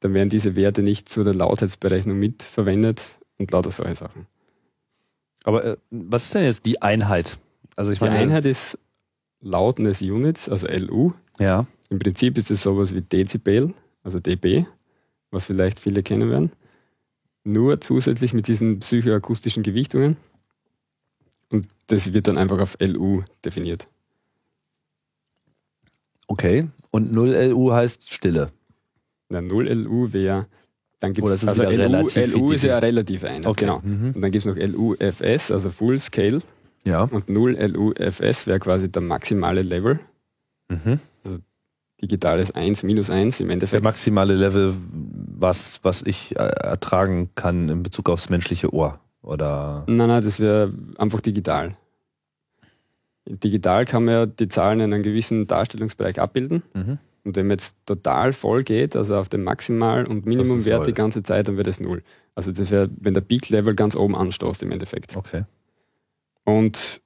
dann 0.00 0.14
werden 0.14 0.28
diese 0.28 0.54
Werte 0.54 0.82
nicht 0.82 1.08
zu 1.08 1.24
der 1.24 1.34
Lautheitsberechnung 1.34 2.18
mitverwendet 2.18 3.18
und 3.38 3.50
lauter 3.50 3.70
solche 3.70 3.96
Sachen. 3.96 4.26
Aber 5.42 5.64
äh, 5.64 5.76
was 5.90 6.24
ist 6.24 6.34
denn 6.34 6.44
jetzt 6.44 6.66
die 6.66 6.80
Einheit? 6.82 7.38
Also 7.76 7.90
ich 7.90 7.98
die 7.98 8.04
meine, 8.04 8.16
Einheit 8.16 8.46
ist 8.46 8.78
Loudness 9.40 10.02
Units, 10.02 10.48
also 10.48 10.66
LU. 10.66 11.12
Ja. 11.38 11.66
Im 11.90 11.98
Prinzip 11.98 12.38
ist 12.38 12.50
es 12.50 12.62
sowas 12.62 12.94
wie 12.94 13.00
Dezibel, 13.00 13.72
also 14.02 14.20
dB, 14.20 14.66
was 15.30 15.46
vielleicht 15.46 15.80
viele 15.80 16.02
kennen 16.02 16.30
werden 16.30 16.52
nur 17.48 17.80
zusätzlich 17.80 18.34
mit 18.34 18.46
diesen 18.46 18.80
psychoakustischen 18.80 19.62
Gewichtungen. 19.62 20.16
Und 21.50 21.66
das 21.86 22.12
wird 22.12 22.28
dann 22.28 22.38
einfach 22.38 22.58
auf 22.58 22.76
LU 22.80 23.22
definiert. 23.44 23.88
Okay. 26.26 26.68
Und 26.90 27.12
0 27.12 27.30
LU 27.50 27.72
heißt 27.72 28.12
Stille. 28.12 28.52
Na, 29.30 29.40
0 29.40 29.68
LU 29.68 30.12
wäre, 30.12 30.46
dann 31.00 31.14
gibt 31.14 31.26
es, 31.28 31.46
also 31.46 31.62
LU, 31.62 32.06
LU 32.14 32.52
ist 32.52 32.64
ja 32.64 32.78
relativ 32.78 33.24
ein. 33.24 33.46
Okay. 33.46 33.64
Genau. 33.64 33.80
Mhm. 33.82 34.12
Und 34.14 34.20
dann 34.20 34.30
gibt 34.30 34.44
es 34.44 34.46
noch 34.46 34.56
LUFS, 34.56 35.50
also 35.50 35.70
Full 35.70 35.98
Scale. 36.00 36.40
Ja. 36.88 37.02
Und 37.02 37.28
0 37.28 37.52
LUFS 37.52 38.46
wäre 38.46 38.58
quasi 38.58 38.90
der 38.90 39.02
maximale 39.02 39.62
Level. 39.62 40.00
Mhm 40.68 41.00
digitales 42.00 42.52
1 42.52 42.82
minus 42.84 43.10
1 43.10 43.40
im 43.40 43.50
Endeffekt. 43.50 43.82
Der 43.82 43.88
maximale 43.88 44.34
Level, 44.34 44.74
was, 44.92 45.80
was 45.82 46.02
ich 46.02 46.36
äh, 46.36 46.42
ertragen 46.42 47.30
kann 47.34 47.68
in 47.68 47.82
Bezug 47.82 48.08
aufs 48.08 48.30
menschliche 48.30 48.72
Ohr, 48.72 49.00
oder? 49.22 49.84
Nein, 49.86 50.08
nein, 50.08 50.24
das 50.24 50.38
wäre 50.40 50.72
einfach 50.96 51.20
digital. 51.20 51.76
Digital 53.26 53.84
kann 53.84 54.04
man 54.04 54.14
ja 54.14 54.26
die 54.26 54.48
Zahlen 54.48 54.80
in 54.80 54.92
einem 54.92 55.02
gewissen 55.02 55.46
Darstellungsbereich 55.46 56.20
abbilden. 56.20 56.62
Mhm. 56.72 56.98
Und 57.24 57.36
wenn 57.36 57.46
man 57.46 57.56
jetzt 57.56 57.76
total 57.84 58.32
voll 58.32 58.62
geht, 58.62 58.96
also 58.96 59.16
auf 59.16 59.28
dem 59.28 59.42
Maximal- 59.42 60.06
und 60.06 60.24
Minimumwert 60.24 60.86
die 60.86 60.94
ganze 60.94 61.22
Zeit, 61.22 61.48
dann 61.48 61.58
wird 61.58 61.66
es 61.66 61.78
null. 61.78 62.02
Also 62.34 62.52
das 62.52 62.70
wäre, 62.70 62.88
wenn 62.96 63.12
der 63.12 63.20
Peak-Level 63.20 63.74
ganz 63.74 63.96
oben 63.96 64.16
anstoßt 64.16 64.62
im 64.62 64.70
Endeffekt. 64.70 65.14
Okay. 65.14 65.44
Und 66.48 67.02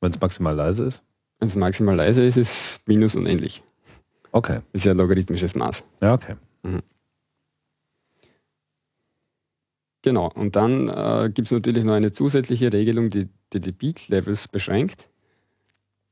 wenn 0.00 0.12
es 0.12 0.20
maximal 0.20 0.54
leise 0.54 0.84
ist? 0.84 1.02
Wenn 1.40 1.48
es 1.48 1.56
maximal 1.56 1.96
leise 1.96 2.24
ist, 2.24 2.36
ist 2.36 2.76
es 2.76 2.80
minus 2.86 3.16
unendlich. 3.16 3.64
Okay. 4.30 4.60
Ist 4.72 4.84
ja 4.84 4.92
ein 4.92 4.98
logarithmisches 4.98 5.56
Maß. 5.56 5.82
Ja, 6.00 6.14
okay. 6.14 6.36
Mhm. 6.62 6.82
Genau, 10.02 10.30
und 10.36 10.54
dann 10.54 10.88
äh, 10.88 11.30
gibt 11.34 11.46
es 11.46 11.50
natürlich 11.50 11.82
noch 11.82 11.94
eine 11.94 12.12
zusätzliche 12.12 12.72
Regelung, 12.72 13.10
die 13.10 13.28
die, 13.52 13.60
die 13.60 13.72
Peak-Levels 13.72 14.46
beschränkt, 14.46 15.08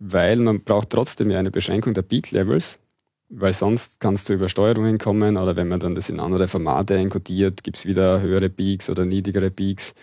weil 0.01 0.37
man 0.39 0.65
braucht 0.65 0.91
trotzdem 0.91 1.31
ja 1.31 1.39
eine 1.39 1.53
Beschränkung 1.53 1.95
der 1.95 2.03
Peak-Levels, 2.03 2.81
weil 3.29 3.55
sonst 3.55 4.01
kann 4.01 4.15
es 4.15 4.25
zu 4.25 4.35
Übersteuerungen 4.35 4.99
kommen 4.99 5.37
oder 5.37 5.55
wenn 5.55 5.69
man 5.69 5.79
dann 5.79 5.95
das 5.95 6.09
in 6.09 6.19
andere 6.19 6.49
Formate 6.49 6.97
enkodiert, 6.97 7.63
gibt 7.63 7.77
es 7.77 7.87
wieder 7.87 8.21
höhere 8.21 8.49
Peaks 8.49 8.91
oder 8.91 9.05
niedrigere 9.05 9.51
Peaks 9.51 9.95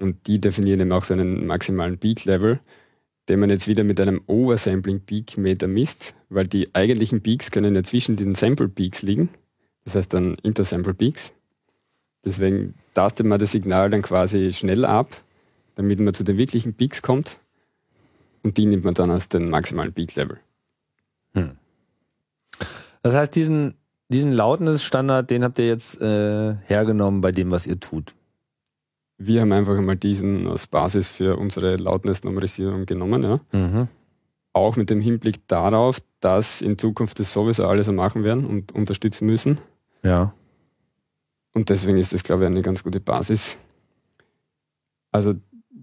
und 0.00 0.26
die 0.26 0.40
definieren 0.40 0.80
eben 0.80 0.92
auch 0.92 1.04
so 1.04 1.14
einen 1.14 1.46
maximalen 1.46 1.98
Peak-Level 1.98 2.60
den 3.30 3.38
man 3.38 3.48
jetzt 3.48 3.68
wieder 3.68 3.84
mit 3.84 4.00
einem 4.00 4.22
Oversampling 4.26 5.02
Peak 5.02 5.38
Meter 5.38 5.68
misst, 5.68 6.16
weil 6.30 6.48
die 6.48 6.74
eigentlichen 6.74 7.22
Peaks 7.22 7.52
können 7.52 7.76
ja 7.76 7.84
zwischen 7.84 8.16
den 8.16 8.34
Sample 8.34 8.68
Peaks 8.68 9.02
liegen, 9.02 9.28
das 9.84 9.94
heißt 9.94 10.12
dann 10.12 10.34
Intersample 10.42 10.94
Peaks. 10.94 11.32
Deswegen 12.24 12.74
tastet 12.92 13.26
man 13.26 13.38
das 13.38 13.52
Signal 13.52 13.88
dann 13.88 14.02
quasi 14.02 14.52
schnell 14.52 14.84
ab, 14.84 15.08
damit 15.76 16.00
man 16.00 16.12
zu 16.12 16.24
den 16.24 16.38
wirklichen 16.38 16.74
Peaks 16.74 17.02
kommt 17.02 17.38
und 18.42 18.58
die 18.58 18.66
nimmt 18.66 18.84
man 18.84 18.94
dann 18.94 19.12
als 19.12 19.28
den 19.28 19.48
maximalen 19.48 19.92
Peak 19.92 20.16
Level. 20.16 20.38
Hm. 21.34 21.52
Das 23.02 23.14
heißt, 23.14 23.36
diesen, 23.36 23.74
diesen 24.08 24.32
Loudness-Standard, 24.32 25.30
den 25.30 25.44
habt 25.44 25.60
ihr 25.60 25.68
jetzt 25.68 26.00
äh, 26.00 26.56
hergenommen 26.64 27.20
bei 27.20 27.30
dem, 27.30 27.52
was 27.52 27.68
ihr 27.68 27.78
tut. 27.78 28.12
Wir 29.22 29.42
haben 29.42 29.52
einfach 29.52 29.76
einmal 29.76 29.96
diesen 29.96 30.46
als 30.46 30.66
Basis 30.66 31.10
für 31.10 31.36
unsere 31.36 31.76
Lautness-Numerisierung 31.76 32.86
genommen. 32.86 33.22
Ja. 33.22 33.40
Mhm. 33.52 33.88
Auch 34.54 34.76
mit 34.76 34.88
dem 34.88 35.02
Hinblick 35.02 35.46
darauf, 35.46 36.00
dass 36.20 36.62
in 36.62 36.78
Zukunft 36.78 37.20
das 37.20 37.30
sowieso 37.30 37.66
alle 37.66 37.84
so 37.84 37.92
machen 37.92 38.24
werden 38.24 38.46
und 38.46 38.72
unterstützen 38.72 39.26
müssen. 39.26 39.60
Ja. 40.02 40.32
Und 41.52 41.68
deswegen 41.68 41.98
ist 41.98 42.14
das, 42.14 42.24
glaube 42.24 42.44
ich, 42.44 42.46
eine 42.46 42.62
ganz 42.62 42.82
gute 42.82 42.98
Basis. 42.98 43.58
Also 45.12 45.34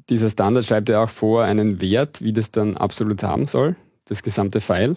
dieser 0.10 0.32
Standard 0.32 0.65
schreibt 0.65 0.89
ja 0.89 1.04
auch 1.04 1.10
vor 1.10 1.43
einen 1.43 1.80
Wert, 1.80 2.23
wie 2.23 2.34
das 2.34 2.50
dann 2.50 2.76
absolut 2.76 3.21
haben 3.21 3.45
soll, 3.45 3.76
das 4.06 4.23
gesamte 4.23 4.62
File. 4.62 4.95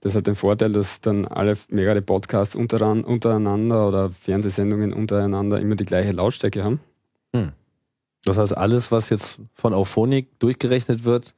Das 0.00 0.14
hat 0.14 0.26
den 0.26 0.34
Vorteil, 0.34 0.72
dass 0.72 1.00
dann 1.00 1.24
alle 1.24 1.56
mehrere 1.70 2.02
Podcasts 2.02 2.54
untereinander 2.54 3.88
oder 3.88 4.10
Fernsehsendungen 4.10 4.92
untereinander 4.92 5.58
immer 5.58 5.74
die 5.74 5.86
gleiche 5.86 6.12
Lautstärke 6.12 6.62
haben. 6.62 6.80
Hm. 7.34 7.52
Das 8.24 8.38
heißt, 8.38 8.56
alles, 8.56 8.90
was 8.90 9.10
jetzt 9.10 9.40
von 9.54 9.72
Auphonic 9.72 10.38
durchgerechnet 10.38 11.04
wird, 11.04 11.34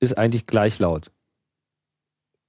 ist 0.00 0.16
eigentlich 0.16 0.46
gleich 0.46 0.78
laut. 0.78 1.10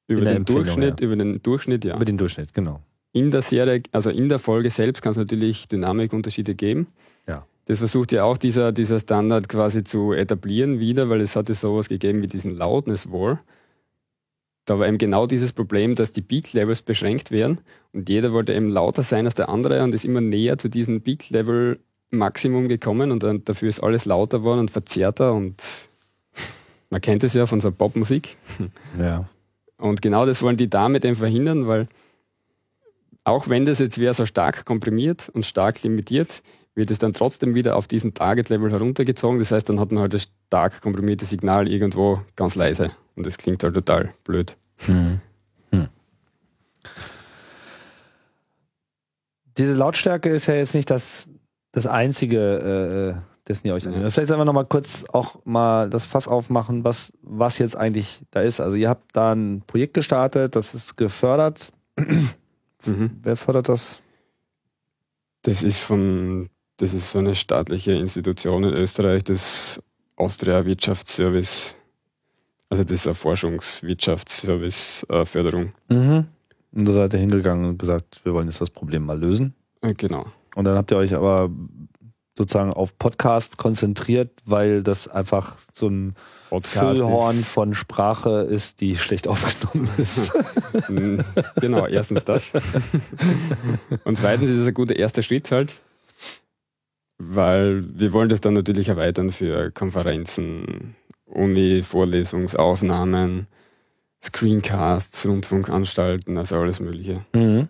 Über 0.07 0.25
den 0.25 0.45
Durchschnitt, 0.45 1.01
ja. 1.01 1.05
über 1.05 1.15
den 1.15 1.41
Durchschnitt, 1.41 1.85
ja. 1.85 1.95
Über 1.95 2.05
den 2.05 2.17
Durchschnitt, 2.17 2.53
genau. 2.53 2.81
In 3.11 3.31
der 3.31 3.41
Serie, 3.41 3.81
also 3.91 4.09
in 4.09 4.29
der 4.29 4.39
Folge 4.39 4.69
selbst 4.69 5.01
kann 5.01 5.11
es 5.11 5.17
natürlich 5.17 5.67
Dynamikunterschiede 5.67 6.53
geben. 6.53 6.87
Ja. 7.27 7.45
Das 7.65 7.79
versucht 7.79 8.11
ja 8.11 8.23
auch 8.23 8.37
dieser, 8.37 8.71
dieser 8.71 8.99
Standard 8.99 9.49
quasi 9.49 9.83
zu 9.83 10.13
etablieren 10.13 10.79
wieder, 10.79 11.09
weil 11.09 11.21
es 11.21 11.35
hatte 11.35 11.55
sowas 11.55 11.89
gegeben 11.89 12.21
wie 12.21 12.27
diesen 12.27 12.55
Loudness 12.55 13.11
War. 13.11 13.39
Da 14.65 14.79
war 14.79 14.87
eben 14.87 14.97
genau 14.97 15.27
dieses 15.27 15.53
Problem, 15.53 15.95
dass 15.95 16.11
die 16.11 16.21
Peak-Levels 16.21 16.81
beschränkt 16.81 17.31
werden 17.31 17.61
und 17.93 18.09
jeder 18.09 18.31
wollte 18.33 18.53
eben 18.53 18.69
lauter 18.69 19.03
sein 19.03 19.25
als 19.25 19.35
der 19.35 19.49
andere 19.49 19.83
und 19.83 19.93
ist 19.93 20.05
immer 20.05 20.21
näher 20.21 20.57
zu 20.57 20.69
diesem 20.69 21.01
Peak-Level 21.01 21.79
Maximum 22.11 22.67
gekommen 22.67 23.11
und 23.11 23.23
dann, 23.23 23.43
dafür 23.43 23.69
ist 23.69 23.81
alles 23.81 24.05
lauter 24.05 24.39
geworden 24.39 24.59
und 24.59 24.71
verzerrter 24.71 25.33
und 25.33 25.61
man 26.89 27.01
kennt 27.01 27.23
es 27.23 27.33
ja 27.33 27.45
von 27.45 27.61
so 27.61 27.71
Popmusik. 27.71 28.37
Ja. 28.99 29.27
Und 29.77 30.01
genau 30.01 30.25
das 30.25 30.41
wollen 30.41 30.55
die 30.55 30.69
damit 30.69 31.03
eben 31.03 31.15
verhindern, 31.15 31.67
weil 31.67 31.89
auch 33.25 33.49
wenn 33.49 33.65
das 33.65 33.79
jetzt 33.79 33.97
wäre 33.97 34.13
so 34.13 34.25
stark 34.25 34.63
komprimiert 34.65 35.29
und 35.29 35.45
stark 35.45 35.83
limitiert, 35.83 36.41
wird 36.75 36.91
es 36.91 36.99
dann 36.99 37.13
trotzdem 37.13 37.55
wieder 37.55 37.75
auf 37.75 37.87
diesen 37.87 38.13
Target-Level 38.13 38.71
heruntergezogen. 38.71 39.39
Das 39.39 39.51
heißt, 39.51 39.67
dann 39.67 39.79
hat 39.79 39.91
man 39.91 40.01
halt 40.01 40.13
das 40.13 40.29
stark 40.47 40.81
komprimierte 40.81 41.25
Signal 41.25 41.67
irgendwo 41.67 42.21
ganz 42.35 42.55
leise. 42.55 42.91
Und 43.15 43.25
das 43.25 43.37
klingt 43.37 43.63
halt 43.63 43.73
total 43.73 44.11
blöd. 44.25 44.57
Hm. 44.85 45.19
Hm. 45.71 45.87
Diese 49.57 49.73
Lautstärke 49.73 50.29
ist 50.29 50.47
ja 50.47 50.55
jetzt 50.55 50.75
nicht 50.75 50.89
das 50.89 51.29
das 51.75 51.85
einzige, 51.87 52.39
äh, 52.39 53.09
äh, 53.09 53.15
dessen 53.49 53.67
ihr 53.67 53.73
euch 53.73 53.85
annehmt. 53.85 54.13
Vielleicht 54.13 54.29
sollen 54.29 54.39
wir 54.39 54.45
noch 54.45 54.53
mal 54.53 54.63
kurz 54.63 55.03
auch 55.11 55.41
mal 55.43 55.89
das 55.89 56.05
Fass 56.05 56.25
aufmachen, 56.25 56.85
was, 56.85 57.11
was 57.21 57.59
jetzt 57.59 57.75
eigentlich 57.75 58.21
da 58.31 58.39
ist. 58.39 58.61
Also 58.61 58.77
ihr 58.77 58.87
habt 58.87 59.13
da 59.13 59.33
ein 59.33 59.61
Projekt 59.67 59.93
gestartet, 59.93 60.55
das 60.55 60.73
ist 60.73 60.95
gefördert. 60.95 61.73
mhm. 62.85 63.19
Wer 63.21 63.35
fördert 63.35 63.67
das? 63.67 64.01
Das 65.41 65.63
ist 65.63 65.81
von, 65.81 66.47
das 66.77 66.93
ist 66.93 67.11
so 67.11 67.19
eine 67.19 67.35
staatliche 67.35 67.91
Institution 67.91 68.63
in 68.63 68.73
Österreich, 68.73 69.25
das 69.25 69.83
Austria 70.15 70.65
Wirtschaftsservice. 70.65 71.75
Also 72.69 72.85
das 72.85 73.01
ist 73.01 73.07
eine 73.07 73.15
Forschungswirtschaftsservice-Förderung. 73.15 75.71
Mhm. 75.89 76.27
Und 76.71 76.87
da 76.87 76.93
seid 76.93 77.13
ihr 77.13 77.19
hingegangen 77.19 77.65
und 77.65 77.77
gesagt, 77.77 78.21
wir 78.23 78.33
wollen 78.33 78.47
jetzt 78.47 78.61
das 78.61 78.69
Problem 78.69 79.05
mal 79.05 79.19
lösen. 79.19 79.53
Äh, 79.81 79.93
Genau. 79.93 80.23
Und 80.55 80.65
dann 80.65 80.75
habt 80.75 80.91
ihr 80.91 80.97
euch 80.97 81.13
aber 81.13 81.49
sozusagen 82.37 82.73
auf 82.73 82.97
Podcasts 82.97 83.55
konzentriert, 83.57 84.29
weil 84.45 84.83
das 84.83 85.07
einfach 85.07 85.55
so 85.71 85.87
ein 85.87 86.15
Podcast 86.49 86.97
Füllhorn 86.97 87.37
ist- 87.39 87.47
von 87.47 87.73
Sprache 87.73 88.41
ist, 88.41 88.81
die 88.81 88.97
schlecht 88.97 89.27
aufgenommen 89.29 89.87
ist. 89.97 90.33
Mm, 90.89 91.19
genau, 91.61 91.87
erstens 91.87 92.25
das. 92.25 92.51
Und 94.03 94.17
zweitens 94.17 94.49
ist 94.49 94.59
es 94.59 94.67
ein 94.67 94.73
guter 94.73 94.97
erster 94.97 95.23
Schritt 95.23 95.49
halt, 95.51 95.81
weil 97.17 97.85
wir 97.97 98.11
wollen 98.11 98.27
das 98.29 98.41
dann 98.41 98.53
natürlich 98.53 98.89
erweitern 98.89 99.31
für 99.31 99.71
Konferenzen, 99.71 100.95
Uni-Vorlesungsaufnahmen, 101.25 103.47
Screencasts, 104.23 105.25
Rundfunkanstalten, 105.25 106.37
also 106.37 106.57
alles 106.57 106.79
Mögliche. 106.79 107.21
Mhm. 107.33 107.67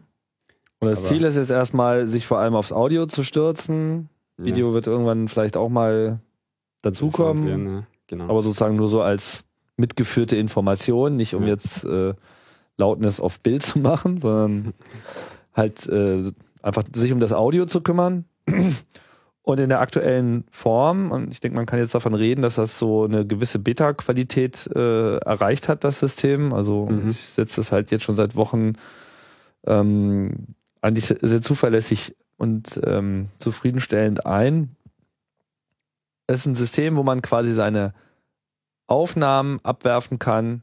Und 0.86 0.92
das 0.92 1.00
Aber- 1.00 1.08
Ziel 1.08 1.24
ist 1.24 1.36
jetzt 1.38 1.50
erstmal, 1.52 2.08
sich 2.08 2.26
vor 2.28 2.40
allem 2.40 2.56
aufs 2.56 2.72
Audio 2.72 3.06
zu 3.06 3.24
stürzen. 3.24 4.10
Video 4.38 4.74
wird 4.74 4.88
irgendwann 4.88 5.28
vielleicht 5.28 5.58
auch 5.58 5.70
mal 5.70 6.20
dazukommen. 6.82 7.48
Ja, 7.68 7.74
ja, 7.78 7.84
genau. 8.08 8.26
aber 8.26 8.42
sozusagen 8.42 8.76
nur 8.76 8.88
so 8.88 9.02
als 9.02 9.44
mitgeführte 9.78 10.36
Information, 10.36 11.16
nicht 11.16 11.34
um 11.36 11.44
Ja. 11.44 11.50
jetzt 11.50 11.84
äh, 11.86 12.14
Lautness 12.78 13.20
auf 13.20 13.40
Bild 13.40 13.64
zu 13.64 13.80
machen, 13.80 14.18
sondern 14.20 14.74
halt 15.54 15.88
äh, 15.88 16.24
einfach 16.62 16.84
sich 16.94 17.12
um 17.14 17.20
das 17.20 17.32
Audio 17.34 17.66
zu 17.66 17.82
kümmern. 17.82 18.26
Und 19.42 19.60
in 19.60 19.70
der 19.70 19.80
aktuellen 19.80 20.44
Form, 20.52 21.12
und 21.12 21.32
ich 21.32 21.40
denke, 21.40 21.56
man 21.56 21.66
kann 21.68 21.80
jetzt 21.80 21.96
davon 21.96 22.14
reden, 22.16 22.42
dass 22.42 22.56
das 22.56 22.78
so 22.80 23.04
eine 23.06 23.26
gewisse 23.26 23.60
Beta-Qualität 23.60 24.68
äh, 24.76 25.18
erreicht 25.18 25.70
hat, 25.70 25.84
das 25.84 26.00
System. 26.00 26.52
Also 26.54 26.88
Mhm. 26.88 27.10
ich 27.10 27.20
setze 27.22 27.58
das 27.58 27.72
halt 27.72 27.92
jetzt 27.92 28.04
schon 28.04 28.16
seit 28.16 28.36
Wochen 28.36 28.74
ähm, 29.68 30.55
eigentlich 30.86 31.06
sehr, 31.06 31.42
zuverlässig 31.42 32.16
und 32.38 32.80
ähm, 32.86 33.30
zufriedenstellend 33.40 34.26
ein. 34.26 34.76
Es 36.28 36.42
ist 36.42 36.46
ein 36.46 36.56
System, 36.56 36.96
wo 36.96 37.04
man 37.04 37.24
quasi 37.24 37.54
seine 37.54 37.94
Aufnahmen 38.86 39.60
abwerfen 39.64 40.20
kann 40.20 40.62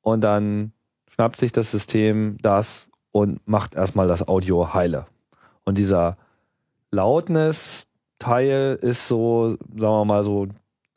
und 0.00 0.20
dann 0.20 0.72
schnappt 1.10 1.36
sich 1.36 1.50
das 1.50 1.72
System 1.72 2.38
das 2.40 2.88
und 3.10 3.46
macht 3.48 3.74
erstmal 3.74 4.06
das 4.06 4.28
Audio 4.28 4.74
heile. 4.74 5.06
Und 5.64 5.76
dieser 5.76 6.16
Loudness-Teil 6.92 8.78
ist 8.80 9.08
so, 9.08 9.56
sagen 9.58 9.80
wir 9.80 10.04
mal 10.04 10.22
so, 10.22 10.46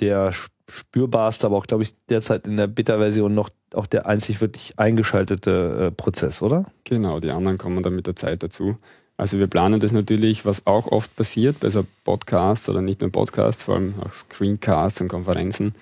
der 0.02 0.30
sp- 0.36 0.52
spürbarste, 0.72 1.48
aber 1.48 1.58
auch, 1.58 1.68
glaube 1.68 1.84
ich, 1.84 1.94
derzeit 2.10 2.48
in 2.48 2.58
der 2.58 2.68
Beta-Version 2.68 3.34
noch 3.34 3.50
auch 3.74 3.88
der 3.88 4.06
einzig 4.06 4.42
wirklich 4.42 4.74
eingeschaltete 4.78 5.88
äh, 5.88 5.92
Prozess, 5.92 6.42
oder? 6.42 6.66
Genau, 6.86 7.20
die 7.20 7.32
anderen 7.32 7.58
kommen 7.58 7.84
dann 7.84 7.96
mit 7.96 8.08
der 8.08 8.16
Zeit 8.16 8.42
dazu. 8.42 8.78
Also 9.18 9.38
wir 9.38 9.48
planen 9.48 9.80
das 9.80 9.92
natürlich, 9.92 10.46
was 10.46 10.66
auch 10.66 10.88
oft 10.88 11.16
passiert 11.16 11.60
bei 11.60 11.70
so 11.70 11.86
Podcasts 12.04 12.70
oder 12.70 12.82
nicht 12.82 13.02
nur 13.02 13.12
Podcasts, 13.12 13.64
vor 13.64 13.76
allem 13.76 13.96
auch 14.02 14.12
Screencasts 14.14 15.02
und 15.02 15.10
Konferenzen. 15.10 15.76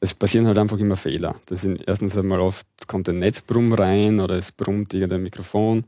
Es 0.00 0.14
passieren 0.14 0.46
halt 0.46 0.58
einfach 0.58 0.78
immer 0.78 0.96
Fehler. 0.96 1.36
Das 1.46 1.60
sind 1.60 1.86
erstens 1.86 2.16
einmal 2.16 2.40
oft 2.40 2.66
kommt 2.88 3.08
ein 3.08 3.18
Netzbrumm 3.18 3.72
rein 3.72 4.18
oder 4.18 4.34
es 4.36 4.50
brummt 4.50 4.94
irgendein 4.94 5.22
Mikrofon 5.22 5.84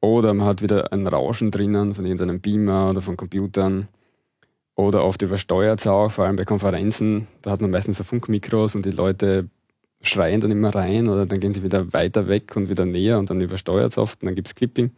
oder 0.00 0.32
man 0.34 0.46
hat 0.46 0.62
wieder 0.62 0.92
ein 0.92 1.06
Rauschen 1.06 1.50
drinnen 1.50 1.94
von 1.94 2.04
irgendeinem 2.04 2.40
Beamer 2.40 2.90
oder 2.90 3.02
von 3.02 3.16
Computern 3.16 3.88
oder 4.80 5.04
oft 5.04 5.22
übersteuert 5.22 5.80
es 5.80 5.86
auch, 5.86 6.10
vor 6.10 6.24
allem 6.24 6.36
bei 6.36 6.44
Konferenzen. 6.44 7.26
Da 7.42 7.50
hat 7.50 7.60
man 7.60 7.70
meistens 7.70 7.98
so 7.98 8.04
Funkmikros 8.04 8.74
und 8.74 8.84
die 8.84 8.90
Leute 8.90 9.48
schreien 10.02 10.40
dann 10.40 10.50
immer 10.50 10.74
rein 10.74 11.08
oder 11.08 11.26
dann 11.26 11.40
gehen 11.40 11.52
sie 11.52 11.62
wieder 11.62 11.92
weiter 11.92 12.26
weg 12.28 12.56
und 12.56 12.68
wieder 12.68 12.86
näher 12.86 13.18
und 13.18 13.30
dann 13.30 13.40
übersteuert 13.40 13.92
es 13.92 13.98
oft 13.98 14.22
und 14.22 14.26
dann 14.26 14.34
gibt 14.34 14.48
es 14.48 14.54
Clipping. 14.54 14.90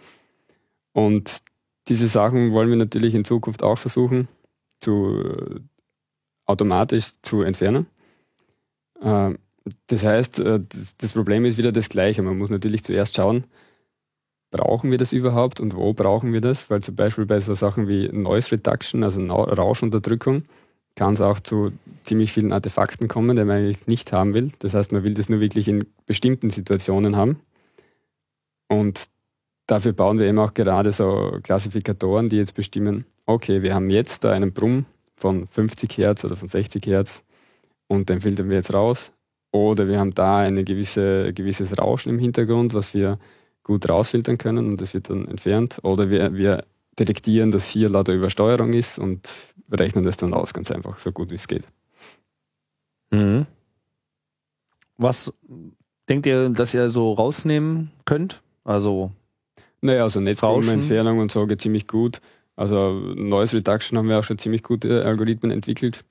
Und 0.92 1.42
diese 1.88 2.07
Sachen 2.07 2.53
wollen 2.53 2.71
wir 2.71 2.77
natürlich 2.77 3.14
in 3.14 3.25
Zukunft 3.25 3.62
auch 3.62 3.79
versuchen, 3.79 4.29
zu, 4.81 5.25
automatisch 6.47 7.14
zu 7.23 7.42
entfernen. 7.42 7.87
Ähm, 9.03 9.38
Das 9.87 10.05
heißt, 10.05 10.40
äh, 10.40 10.61
das 10.99 11.12
Problem 11.12 11.45
ist 11.45 11.57
wieder 11.57 11.73
das 11.73 11.88
gleiche. 11.88 12.23
Man 12.23 12.37
muss 12.38 12.51
natürlich 12.51 12.83
zuerst 12.83 13.14
schauen, 13.14 13.45
brauchen 14.53 14.91
wir 14.93 14.99
das 14.99 15.12
überhaupt 15.12 15.59
und 15.59 15.75
wo 15.75 15.93
brauchen 15.95 16.33
wir 16.33 16.41
das? 16.41 16.71
Weil 16.71 16.83
zum 16.83 16.95
Beispiel 16.95 17.27
bei 17.27 17.41
so 17.41 17.55
Sachen 17.55 17.88
wie 17.88 18.09
Noise 18.09 18.53
Reduction, 18.53 19.03
also 19.03 19.21
Rauschunterdrückung, 19.27 20.45
kann 20.95 21.15
es 21.15 21.21
auch 21.21 21.41
zu 21.41 21.73
ziemlich 22.05 22.33
vielen 22.33 22.53
Artefakten 22.53 23.09
kommen, 23.09 23.35
die 23.35 23.45
man 23.45 23.57
eigentlich 23.57 23.87
nicht 23.87 24.12
haben 24.12 24.35
will. 24.35 24.53
Das 24.61 24.75
heißt, 24.75 24.93
man 24.93 25.03
will 25.03 25.15
das 25.15 25.31
nur 25.31 25.41
wirklich 25.41 25.67
in 25.69 25.85
bestimmten 26.07 26.51
Situationen 26.51 27.17
haben. 27.17 27.41
Und 28.69 29.09
dafür 29.67 29.95
bauen 29.95 30.19
wir 30.19 30.27
eben 30.27 30.38
auch 30.38 30.53
gerade 30.53 30.93
so 30.93 31.38
Klassifikatoren, 31.43 32.29
die 32.29 32.37
jetzt 32.37 32.55
bestimmen, 32.55 33.07
okay, 33.25 33.62
wir 33.62 33.75
haben 33.75 33.88
jetzt 33.88 34.23
da 34.23 34.33
einen 34.33 34.53
Brumm 34.53 34.85
von 35.17 35.47
50 35.47 35.97
Hertz 35.97 36.25
oder 36.27 36.37
von 36.37 36.49
60 36.49 36.87
Hertz 36.87 37.23
und 37.88 38.11
den 38.11 38.21
filtern 38.21 38.51
wir 38.51 38.57
jetzt 38.57 38.75
raus. 38.75 39.12
Oder 39.51 39.88
wir 39.88 39.99
haben 39.99 40.12
da 40.12 40.38
ein 40.38 40.62
gewisse, 40.65 41.33
gewisses 41.33 41.79
Rauschen 41.79 42.11
im 42.11 42.19
Hintergrund, 42.19 42.75
was 42.75 42.93
wir 42.93 43.19
gut 43.62 43.88
rausfiltern 43.88 44.38
können 44.38 44.70
und 44.70 44.81
das 44.81 44.94
wird 44.94 45.11
dann 45.11 45.27
entfernt. 45.29 45.79
Oder 45.83 46.11
wir, 46.11 46.35
wir 46.35 46.64
detektieren, 46.98 47.51
dass 47.51 47.68
hier 47.68 47.88
lauter 47.88 48.12
Übersteuerung 48.12 48.72
ist 48.72 48.98
und 48.98 49.29
rechnen 49.70 50.05
das 50.05 50.16
dann 50.16 50.35
aus, 50.35 50.53
ganz 50.53 50.70
einfach, 50.70 50.98
so 50.98 51.12
gut 51.12 51.31
wie 51.31 51.37
es 51.37 51.48
geht. 51.48 51.66
Mhm. 53.11 53.46
Was 54.96 55.33
denkt 56.09 56.27
ihr, 56.27 56.51
dass 56.51 56.75
ihr 56.75 56.90
so 56.90 57.12
rausnehmen 57.12 57.90
könnt? 58.05 58.42
Also, 58.64 59.12
Naja, 59.81 60.05
also 60.05 60.18
Rauschen. 60.18 60.25
Netzbrummentfernung 60.25 61.18
und 61.18 61.33
so 61.33 61.46
geht 61.46 61.61
ziemlich 61.61 61.87
gut. 61.87 62.20
Also 62.55 62.92
Noise 62.92 63.57
Reduction 63.57 63.98
haben 63.98 64.09
wir 64.09 64.18
auch 64.18 64.25
schon 64.25 64.38
ziemlich 64.38 64.62
gute 64.62 65.05
Algorithmen 65.05 65.51
entwickelt. 65.51 66.05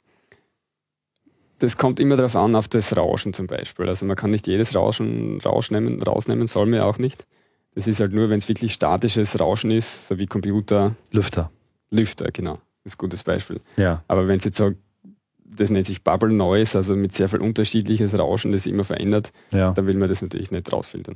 Das 1.60 1.78
kommt 1.78 2.00
immer 2.00 2.18
darauf 2.18 2.36
an, 2.36 2.56
auf 2.56 2.68
das 2.68 2.98
Rauschen 2.98 3.34
zum 3.34 3.46
Beispiel. 3.46 3.88
Also 3.88 4.06
man 4.08 4.16
kann 4.16 4.32
nicht 4.32 4.48
jedes 4.48 4.76
Rauschen 4.76 5.40
rausnehmen, 5.42 6.02
rausnehmen, 6.02 6.48
soll 6.48 6.66
man 6.66 6.80
ja 6.80 6.86
auch 6.86 6.98
nicht. 6.98 7.28
Das 7.76 7.88
ist 7.88 8.00
halt 8.00 8.14
nur, 8.14 8.30
wenn 8.30 8.38
es 8.40 8.48
wirklich 8.50 8.74
statisches 8.74 9.40
Rauschen 9.40 9.72
ist, 9.72 10.08
so 10.08 10.18
wie 10.18 10.28
Computer, 10.28 10.96
Lüfter. 11.12 11.50
Lüfter, 11.90 12.32
genau. 12.32 12.56
Das 12.84 12.94
ist 12.94 12.96
ein 12.96 12.98
gutes 13.00 13.24
Beispiel. 13.24 13.60
Ja. 13.78 14.04
Aber 14.08 14.28
wenn 14.28 14.38
es 14.38 14.44
jetzt 14.44 14.58
so, 14.58 14.72
das 15.46 15.70
nennt 15.70 15.86
sich 15.86 16.04
Bubble 16.04 16.32
Noise, 16.34 16.78
also 16.78 16.96
mit 16.96 17.14
sehr 17.14 17.30
viel 17.30 17.40
unterschiedliches 17.40 18.18
Rauschen, 18.18 18.52
das 18.52 18.64
sich 18.64 18.74
immer 18.74 18.84
verändert, 18.84 19.32
Ja. 19.52 19.72
dann 19.74 19.88
will 19.88 19.96
man 19.98 20.10
das 20.10 20.22
natürlich 20.22 20.52
nicht 20.52 20.72
rausfiltern. 20.72 21.16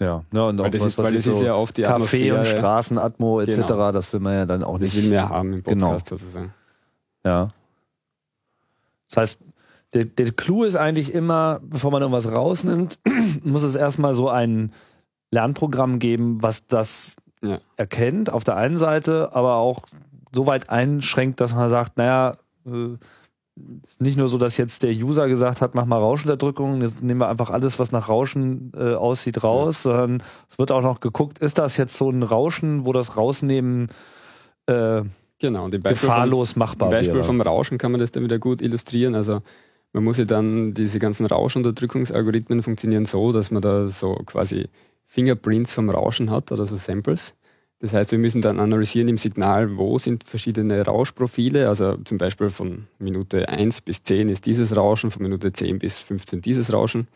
Ja. 0.00 0.24
ja 0.32 0.42
und 0.48 0.58
auch 0.60 0.64
Weil 0.64 0.70
das, 0.72 0.80
was, 0.80 0.88
ist, 0.88 0.98
was 0.98 1.04
weil 1.06 1.14
das 1.14 1.26
ist 1.26 1.38
so 1.38 1.44
ja 1.44 1.54
oft 1.54 1.76
die 1.76 1.84
Café 1.86 1.90
Atmosphäre. 1.94 2.38
und 2.38 2.46
Straßenatmo 2.46 3.40
etc., 3.40 3.56
Genau. 3.66 3.92
das 3.92 4.12
will 4.12 4.20
man 4.20 4.32
ja 4.34 4.46
dann 4.46 4.62
auch 4.64 4.78
Das 4.78 4.92
nicht. 4.94 4.96
will 4.96 5.02
man 5.04 5.12
ja 5.12 5.28
haben 5.28 5.52
im 5.52 5.62
Genau. 5.62 5.88
Podcast 5.90 6.08
sozusagen. 6.08 6.52
Ja. 7.24 7.50
Das 9.08 9.16
heißt, 9.18 9.40
der, 9.92 10.04
der 10.06 10.32
Clou 10.32 10.64
ist 10.64 10.76
eigentlich 10.76 11.14
immer, 11.14 11.60
bevor 11.62 11.90
man 11.90 12.02
irgendwas 12.02 12.30
rausnimmt, 12.30 12.98
muss 13.44 13.62
es 13.62 13.74
erstmal 13.76 14.14
so 14.14 14.28
ein 14.28 14.72
Lernprogramm 15.34 15.98
geben, 15.98 16.42
was 16.42 16.66
das 16.66 17.16
Ja. 17.42 17.58
erkennt 17.76 18.32
auf 18.32 18.44
der 18.44 18.56
einen 18.56 18.78
Seite, 18.78 19.34
aber 19.34 19.56
auch 19.56 19.80
so 20.32 20.46
weit 20.46 20.70
einschränkt, 20.70 21.40
dass 21.40 21.54
man 21.54 21.68
sagt, 21.68 21.98
naja, 21.98 22.32
äh, 22.66 22.96
nicht 24.00 24.16
nur 24.18 24.28
so, 24.28 24.36
dass 24.38 24.56
jetzt 24.56 24.82
der 24.82 24.90
User 24.92 25.28
gesagt 25.28 25.60
hat, 25.60 25.74
mach 25.76 25.84
mal 25.84 25.98
Rauschunterdrückung, 25.98 26.80
jetzt 26.82 27.04
nehmen 27.04 27.20
wir 27.20 27.28
einfach 27.28 27.50
alles, 27.50 27.78
was 27.78 27.92
nach 27.92 28.08
Rauschen 28.08 28.72
äh, 28.76 28.94
aussieht, 28.94 29.44
raus, 29.44 29.82
sondern 29.84 30.22
es 30.50 30.58
wird 30.58 30.72
auch 30.72 30.82
noch 30.82 30.98
geguckt, 31.00 31.38
ist 31.38 31.58
das 31.58 31.76
jetzt 31.76 31.96
so 31.96 32.10
ein 32.10 32.22
Rauschen, 32.24 32.84
wo 32.84 32.92
das 32.92 33.16
Rausnehmen 33.16 33.88
äh, 34.66 35.02
Genau, 35.38 35.64
und 35.66 35.70
Beispiel, 35.70 35.94
vom, 35.96 36.08
gefahrlos 36.08 36.56
machbar 36.56 36.88
im 36.88 36.92
Beispiel 36.94 37.14
wäre. 37.16 37.24
vom 37.24 37.40
Rauschen 37.40 37.78
kann 37.78 37.92
man 37.92 38.00
das 38.00 38.10
dann 38.12 38.24
wieder 38.24 38.38
gut 38.38 38.62
illustrieren. 38.62 39.14
Also 39.14 39.40
man 39.92 40.02
muss 40.02 40.16
ja 40.16 40.24
dann, 40.24 40.74
diese 40.74 40.98
ganzen 40.98 41.26
Rauschunterdrückungsalgorithmen 41.26 42.62
funktionieren 42.62 43.04
so, 43.04 43.30
dass 43.32 43.50
man 43.50 43.62
da 43.62 43.86
so 43.88 44.14
quasi 44.26 44.68
Fingerprints 45.14 45.72
vom 45.72 45.90
Rauschen 45.90 46.28
hat 46.32 46.50
oder 46.50 46.66
so 46.66 46.76
Samples. 46.76 47.34
Das 47.78 47.92
heißt, 47.92 48.10
wir 48.10 48.18
müssen 48.18 48.42
dann 48.42 48.58
analysieren 48.58 49.06
im 49.06 49.16
Signal, 49.16 49.76
wo 49.76 49.96
sind 49.96 50.24
verschiedene 50.24 50.84
Rauschprofile. 50.84 51.68
Also 51.68 51.96
zum 51.98 52.18
Beispiel 52.18 52.50
von 52.50 52.88
Minute 52.98 53.48
1 53.48 53.82
bis 53.82 54.02
10 54.02 54.28
ist 54.28 54.44
dieses 54.46 54.74
Rauschen, 54.74 55.12
von 55.12 55.22
Minute 55.22 55.52
10 55.52 55.78
bis 55.78 56.00
15 56.00 56.40
dieses 56.40 56.72
Rauschen. 56.72 57.06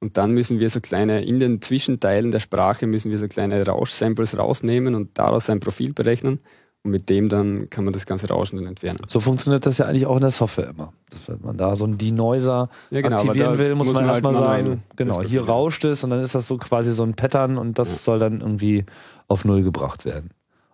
Und 0.00 0.16
dann 0.16 0.30
müssen 0.30 0.60
wir 0.60 0.70
so 0.70 0.80
kleine, 0.80 1.26
in 1.26 1.38
den 1.38 1.60
Zwischenteilen 1.60 2.30
der 2.30 2.40
Sprache 2.40 2.86
müssen 2.86 3.10
wir 3.10 3.18
so 3.18 3.28
kleine 3.28 3.66
Rauschsamples 3.66 4.38
rausnehmen 4.38 4.94
und 4.94 5.18
daraus 5.18 5.50
ein 5.50 5.60
Profil 5.60 5.92
berechnen. 5.92 6.40
Und 6.86 6.92
mit 6.92 7.08
dem 7.08 7.28
dann 7.28 7.68
kann 7.68 7.84
man 7.84 7.92
das 7.92 8.06
ganze 8.06 8.28
Rauschen 8.28 8.58
dann 8.58 8.66
entfernen. 8.66 9.00
So 9.08 9.18
funktioniert 9.18 9.66
das 9.66 9.78
ja 9.78 9.86
eigentlich 9.86 10.06
auch 10.06 10.14
in 10.14 10.20
der 10.20 10.30
Software 10.30 10.68
immer. 10.68 10.92
Dass 11.10 11.28
wenn 11.28 11.40
man 11.40 11.56
da 11.56 11.74
so 11.74 11.84
einen 11.84 11.98
Denoiser 11.98 12.68
Ja, 12.90 13.00
genau, 13.00 13.16
aktivieren 13.16 13.58
will, 13.58 13.74
muss, 13.74 13.88
muss 13.88 13.94
man, 13.94 14.04
man 14.04 14.14
halt 14.14 14.24
erstmal 14.24 14.34
sagen, 14.40 14.82
genau, 14.94 15.20
hier 15.20 15.44
rauscht 15.48 15.84
es 15.84 16.04
und 16.04 16.10
dann 16.10 16.20
ist 16.20 16.36
das 16.36 16.46
so 16.46 16.58
quasi 16.58 16.92
so 16.92 17.02
ein 17.02 17.14
Pattern 17.14 17.58
und 17.58 17.76
das 17.76 17.90
Ja. 17.90 17.96
soll 17.96 18.18
dann 18.20 18.40
irgendwie 18.40 18.84
auf 19.26 19.44
Null 19.44 19.64
gebracht 19.64 20.04
werden. 20.04 20.30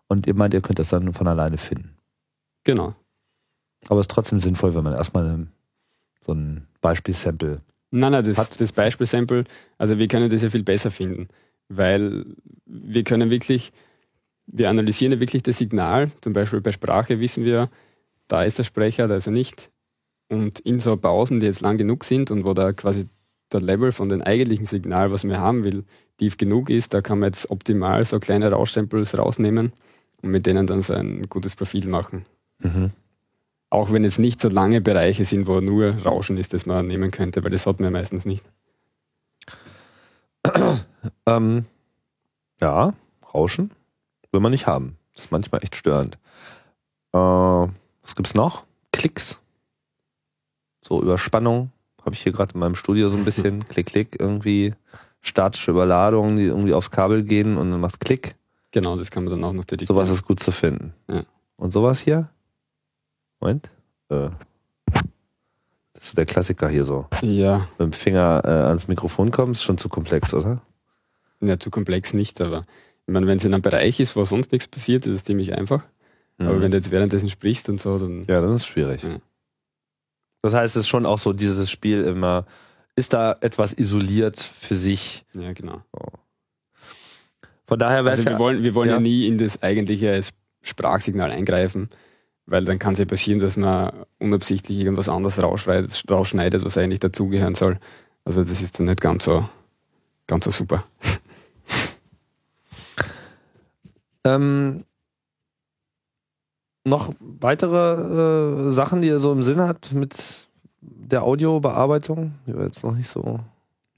Und 0.07 0.27
ihr 0.27 0.35
meint, 0.35 0.53
ihr 0.53 0.61
könnt 0.61 0.79
das 0.79 0.91
dann 0.91 1.15
von 1.15 1.27
alleine 1.27 1.57
finden. 1.57 1.97
Genau. 2.65 2.95
Aber 3.89 4.01
es 4.01 4.05
ist 4.05 4.11
trotzdem 4.11 4.39
sinnvoll, 4.39 4.75
wenn 4.75 4.85
man 4.85 4.93
erstmal 4.93 5.47
so 6.21 6.35
ein 6.35 6.67
Beispielsample 6.83 7.63
Nein, 7.91 8.13
nein, 8.13 8.25
das, 8.25 8.51
das 8.51 8.73
Beispielsample, 8.73 9.45
also 9.79 9.97
wir 9.97 10.09
können 10.09 10.29
das 10.29 10.43
ja 10.43 10.51
viel 10.51 10.63
besser 10.63 10.91
finden, 10.91 11.29
weil 11.71 12.27
wir 12.67 13.03
können 13.03 13.31
wirklich, 13.31 13.73
wir 14.47 14.69
analysieren 14.69 15.13
ja 15.13 15.21
wirklich 15.21 15.43
das 15.43 15.59
Signal, 15.59 16.11
zum 16.21 16.33
Beispiel 16.33 16.61
bei 16.61 16.73
Sprache 16.73 17.21
wissen 17.21 17.45
wir, 17.45 17.71
da 18.29 18.45
ist 18.45 18.59
der 18.59 18.65
Sprecher, 18.65 19.09
da 19.09 19.17
ist 19.17 19.27
er 19.27 19.33
nicht. 19.33 19.71
Und 20.29 20.61
in 20.61 20.81
so 20.81 20.97
Pausen, 20.97 21.41
die 21.41 21.47
jetzt 21.47 21.61
lang 21.61 21.79
genug 21.79 22.05
sind 22.05 22.31
und 22.31 22.45
wo 22.45 22.55
da 22.55 22.73
quasi 22.73 23.07
der 23.53 23.61
Level 23.61 23.93
von 23.93 24.09
dem 24.09 24.23
eigentlichen 24.23 24.67
Signal, 24.67 25.13
was 25.13 25.25
man 25.25 25.39
haben 25.39 25.65
will, 25.65 25.85
tief 26.17 26.39
genug 26.39 26.71
ist, 26.71 26.95
da 26.95 27.03
kann 27.03 27.19
man 27.19 27.29
jetzt 27.29 27.51
optimal 27.51 28.05
so 28.05 28.19
kleine 28.19 28.51
Rausstempels 28.51 29.17
rausnehmen 29.17 29.73
und 30.23 30.31
mit 30.31 30.47
denen 30.47 30.67
dann 30.67 30.81
so 30.83 30.95
ein 30.95 31.23
gutes 31.29 31.55
Profil 31.55 31.89
machen. 31.89 32.25
Mhm. 32.61 32.93
Auch 33.69 33.93
wenn 33.93 34.05
es 34.05 34.19
nicht 34.19 34.41
so 34.41 34.49
lange 34.49 34.81
Bereiche 34.81 35.25
sind, 35.25 35.47
wo 35.47 35.61
nur 35.61 35.97
Rauschen 35.99 36.37
ist, 36.37 36.53
das 36.53 36.67
man 36.67 36.87
nehmen 36.87 37.11
könnte, 37.11 37.43
weil 37.43 37.51
das 37.51 37.67
hat 37.67 37.81
man 37.81 37.93
meistens 37.93 38.25
nicht. 38.25 38.45
ähm, 41.27 41.67
ja, 42.61 42.95
Rauschen 43.35 43.71
will 44.33 44.41
man 44.41 44.53
nicht 44.53 44.67
haben. 44.67 44.97
Das 45.15 45.25
ist 45.25 45.33
manchmal 45.33 45.63
echt 45.63 45.77
störend. 45.77 46.19
Äh, 47.13 47.19
was 47.19 48.17
gibt's 48.17 48.35
noch? 48.35 48.65
Klicks. 48.93 49.41
So 50.81 51.01
Überspannung. 51.01 51.71
Habe 52.05 52.15
ich 52.15 52.23
hier 52.23 52.33
gerade 52.33 52.55
in 52.55 52.61
meinem 52.61 52.75
Studio 52.75 53.09
so 53.09 53.17
ein 53.17 53.25
bisschen 53.25 53.65
Klick, 53.69 53.87
Klick, 53.87 54.17
irgendwie 54.19 54.75
statische 55.21 55.71
Überladungen, 55.71 56.37
die 56.37 56.45
irgendwie 56.45 56.75
aufs 56.75 56.91
Kabel 56.91 57.23
gehen 57.23 57.57
und 57.57 57.71
dann 57.71 57.81
macht 57.81 58.01
Klick. 58.01 58.35
Genau, 58.73 58.97
das 58.97 59.11
kann 59.11 59.25
man 59.25 59.33
dann 59.33 59.45
auch 59.45 59.53
noch 59.53 59.65
detektieren. 59.65 59.95
Sowas 59.95 60.11
ist 60.11 60.27
gut 60.27 60.41
zu 60.41 60.51
finden. 60.51 60.95
Ja. 61.09 61.23
Und 61.57 61.73
sowas 61.73 62.01
hier? 62.01 62.31
Moment. 63.39 63.69
Äh. 64.09 64.31
Das 65.93 66.05
ist 66.05 66.11
so 66.11 66.15
der 66.17 66.27
Klassiker 66.27 66.69
hier 66.69 66.85
so. 66.85 67.07
Ja. 67.21 67.59
Mit 67.79 67.81
dem 67.81 67.93
Finger 67.93 68.43
äh, 68.45 68.49
ans 68.49 68.89
Mikrofon 68.89 69.31
kommst, 69.31 69.61
ist 69.61 69.65
schon 69.65 69.79
zu 69.79 69.89
komplex, 69.89 70.35
oder? 70.35 70.63
Ja, 71.41 71.59
zu 71.59 71.71
komplex 71.71 72.15
nicht, 72.15 72.41
aber 72.41 72.63
ich 73.07 73.13
meine, 73.13 73.27
wenn 73.27 73.39
es 73.39 73.45
in 73.45 73.53
einem 73.53 73.63
Bereich 73.63 74.01
ist, 74.01 74.17
wo 74.17 74.25
sonst 74.25 74.53
nichts 74.53 74.69
passiert, 74.69 75.07
ist 75.07 75.15
es 75.15 75.25
ziemlich 75.25 75.55
einfach. 75.55 75.85
Mhm. 76.39 76.47
Aber 76.47 76.61
wenn 76.61 76.71
du 76.71 76.77
jetzt 76.77 76.91
währenddessen 76.91 77.29
sprichst 77.29 77.69
und 77.69 77.81
so, 77.81 77.99
dann. 77.99 78.25
Ja, 78.29 78.41
dann 78.41 78.51
ist 78.51 78.63
es 78.63 78.67
schwierig. 78.67 79.03
Ja. 79.03 79.19
Das 80.43 80.55
heißt, 80.55 80.77
es 80.77 80.85
ist 80.85 80.89
schon 80.89 81.07
auch 81.07 81.19
so 81.19 81.33
dieses 81.33 81.71
Spiel 81.71 82.03
immer, 82.03 82.47
ist 82.97 83.13
da 83.13 83.37
etwas 83.41 83.73
isoliert 83.73 84.41
für 84.41 84.75
sich? 84.75 85.25
Ja, 85.35 85.53
genau. 85.53 85.83
Von 87.65 87.79
daher 87.79 88.05
also 88.05 88.25
wir 88.25 88.33
ja, 88.33 88.39
wollen, 88.39 88.65
wir 88.65 88.75
wollen 88.75 88.89
ja. 88.89 88.97
ja 88.97 89.01
nie 89.01 89.27
in 89.27 89.39
das 89.39 89.63
eigentliche 89.63 90.21
Sprachsignal 90.63 91.31
eingreifen, 91.31 91.89
weil 92.47 92.65
dann 92.65 92.79
kann 92.79 92.95
es 92.95 92.99
ja 92.99 93.05
passieren, 93.05 93.39
dass 93.39 93.57
man 93.57 94.05
unabsichtlich 94.19 94.79
irgendwas 94.79 95.09
anderes 95.09 95.41
rausschneidet, 95.41 96.65
was 96.65 96.77
eigentlich 96.77 97.01
dazugehören 97.01 97.55
soll. 97.55 97.79
Also 98.25 98.43
das 98.43 98.61
ist 98.61 98.79
dann 98.79 98.87
nicht 98.87 99.01
ganz 99.01 99.25
so, 99.25 99.49
ganz 100.27 100.45
so 100.45 100.51
super. 100.51 100.85
Ähm, 104.25 104.85
noch 106.85 107.13
weitere 107.21 108.69
äh, 108.69 108.73
Sachen, 108.73 109.03
die 109.03 109.09
ihr 109.09 109.19
so 109.19 109.33
im 109.33 109.43
Sinn 109.43 109.61
habt 109.61 109.93
mit 109.93 110.49
der 110.81 111.23
Audiobearbeitung? 111.23 112.35
Die 112.47 112.55
war 112.55 112.65
jetzt 112.65 112.83
noch 112.83 112.95
nicht 112.95 113.09
so. 113.09 113.41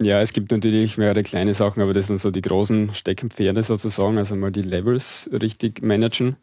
Ja, 0.03 0.21
es 0.21 0.33
gibt 0.33 0.51
natürlich 0.51 0.99
mehrere 0.99 1.23
kleine 1.23 1.55
Sachen, 1.55 1.83
aber 1.83 1.93
das 1.93 2.09
sind 2.09 2.21
so 2.21 2.31
die 2.31 2.43
großen 2.43 2.95
Steckenpferde 2.95 3.63
sozusagen. 3.63 4.19
Also 4.19 4.37
mal 4.37 4.51
die 4.51 4.63
Levels 4.63 5.31
richtig 5.33 5.83
managen 5.83 6.37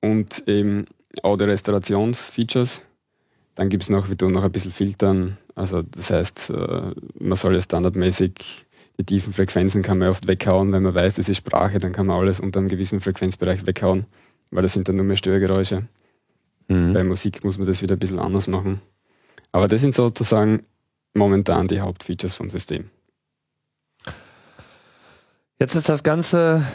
und 0.00 0.46
eben 0.46 0.86
Audio-Restaurationsfeatures. 1.22 2.82
Dann 3.54 3.68
gibt 3.68 3.82
es 3.82 3.90
noch, 3.90 4.08
wie 4.10 4.16
du 4.16 4.28
noch 4.28 4.44
ein 4.44 4.52
bisschen 4.52 4.70
filtern. 4.70 5.36
Also 5.54 5.82
das 5.82 6.10
heißt, 6.10 6.50
äh, 6.50 6.92
man 7.18 7.36
soll 7.36 7.54
ja 7.54 7.60
standardmäßig 7.60 8.65
die 8.98 9.04
tiefen 9.04 9.32
Frequenzen 9.32 9.82
kann 9.82 9.98
man 9.98 10.08
oft 10.08 10.26
weghauen, 10.26 10.72
wenn 10.72 10.82
man 10.82 10.94
weiß, 10.94 11.16
das 11.16 11.28
ist 11.28 11.38
Sprache, 11.38 11.78
dann 11.78 11.92
kann 11.92 12.06
man 12.06 12.16
alles 12.16 12.40
unter 12.40 12.60
einem 12.60 12.68
gewissen 12.68 13.00
Frequenzbereich 13.00 13.66
weghauen 13.66 14.06
weil 14.50 14.62
das 14.62 14.72
sind 14.72 14.88
dann 14.88 14.96
nur 14.96 15.04
mehr 15.04 15.16
Störgeräusche. 15.16 15.86
Mhm. 16.68 16.92
Bei 16.92 17.04
Musik 17.04 17.44
muss 17.44 17.58
man 17.58 17.66
das 17.66 17.82
wieder 17.82 17.96
ein 17.96 17.98
bisschen 17.98 18.18
anders 18.18 18.46
machen. 18.46 18.80
Aber 19.52 19.68
das 19.68 19.80
sind 19.80 19.94
sozusagen 19.94 20.64
momentan 21.14 21.68
die 21.68 21.80
Hauptfeatures 21.80 22.34
vom 22.34 22.50
System. 22.50 22.90
Jetzt 25.58 25.74
ist 25.74 25.88
das 25.88 26.02
Ganze 26.02 26.66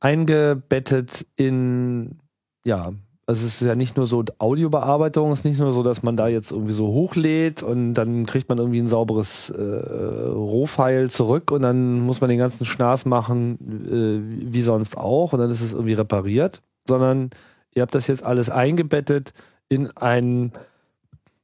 eingebettet 0.00 1.26
in, 1.36 2.18
ja, 2.64 2.92
also 3.30 3.46
es 3.46 3.62
ist 3.62 3.68
ja 3.68 3.76
nicht 3.76 3.96
nur 3.96 4.06
so 4.06 4.24
Audiobearbeitung, 4.38 5.30
es 5.30 5.38
ist 5.38 5.44
nicht 5.44 5.60
nur 5.60 5.72
so, 5.72 5.84
dass 5.84 6.02
man 6.02 6.16
da 6.16 6.26
jetzt 6.26 6.50
irgendwie 6.50 6.72
so 6.72 6.88
hochlädt 6.88 7.62
und 7.62 7.94
dann 7.94 8.26
kriegt 8.26 8.48
man 8.48 8.58
irgendwie 8.58 8.80
ein 8.80 8.88
sauberes 8.88 9.50
äh, 9.50 9.62
Rohfile 9.62 11.08
zurück 11.10 11.52
und 11.52 11.62
dann 11.62 12.00
muss 12.00 12.20
man 12.20 12.28
den 12.28 12.40
ganzen 12.40 12.66
Schnaß 12.66 13.04
machen, 13.04 13.86
äh, 13.86 14.18
wie 14.52 14.62
sonst 14.62 14.98
auch 14.98 15.32
und 15.32 15.38
dann 15.38 15.48
ist 15.48 15.60
es 15.60 15.74
irgendwie 15.74 15.92
repariert, 15.92 16.60
sondern 16.88 17.30
ihr 17.72 17.82
habt 17.82 17.94
das 17.94 18.08
jetzt 18.08 18.24
alles 18.24 18.50
eingebettet 18.50 19.32
in 19.68 19.96
ein 19.96 20.50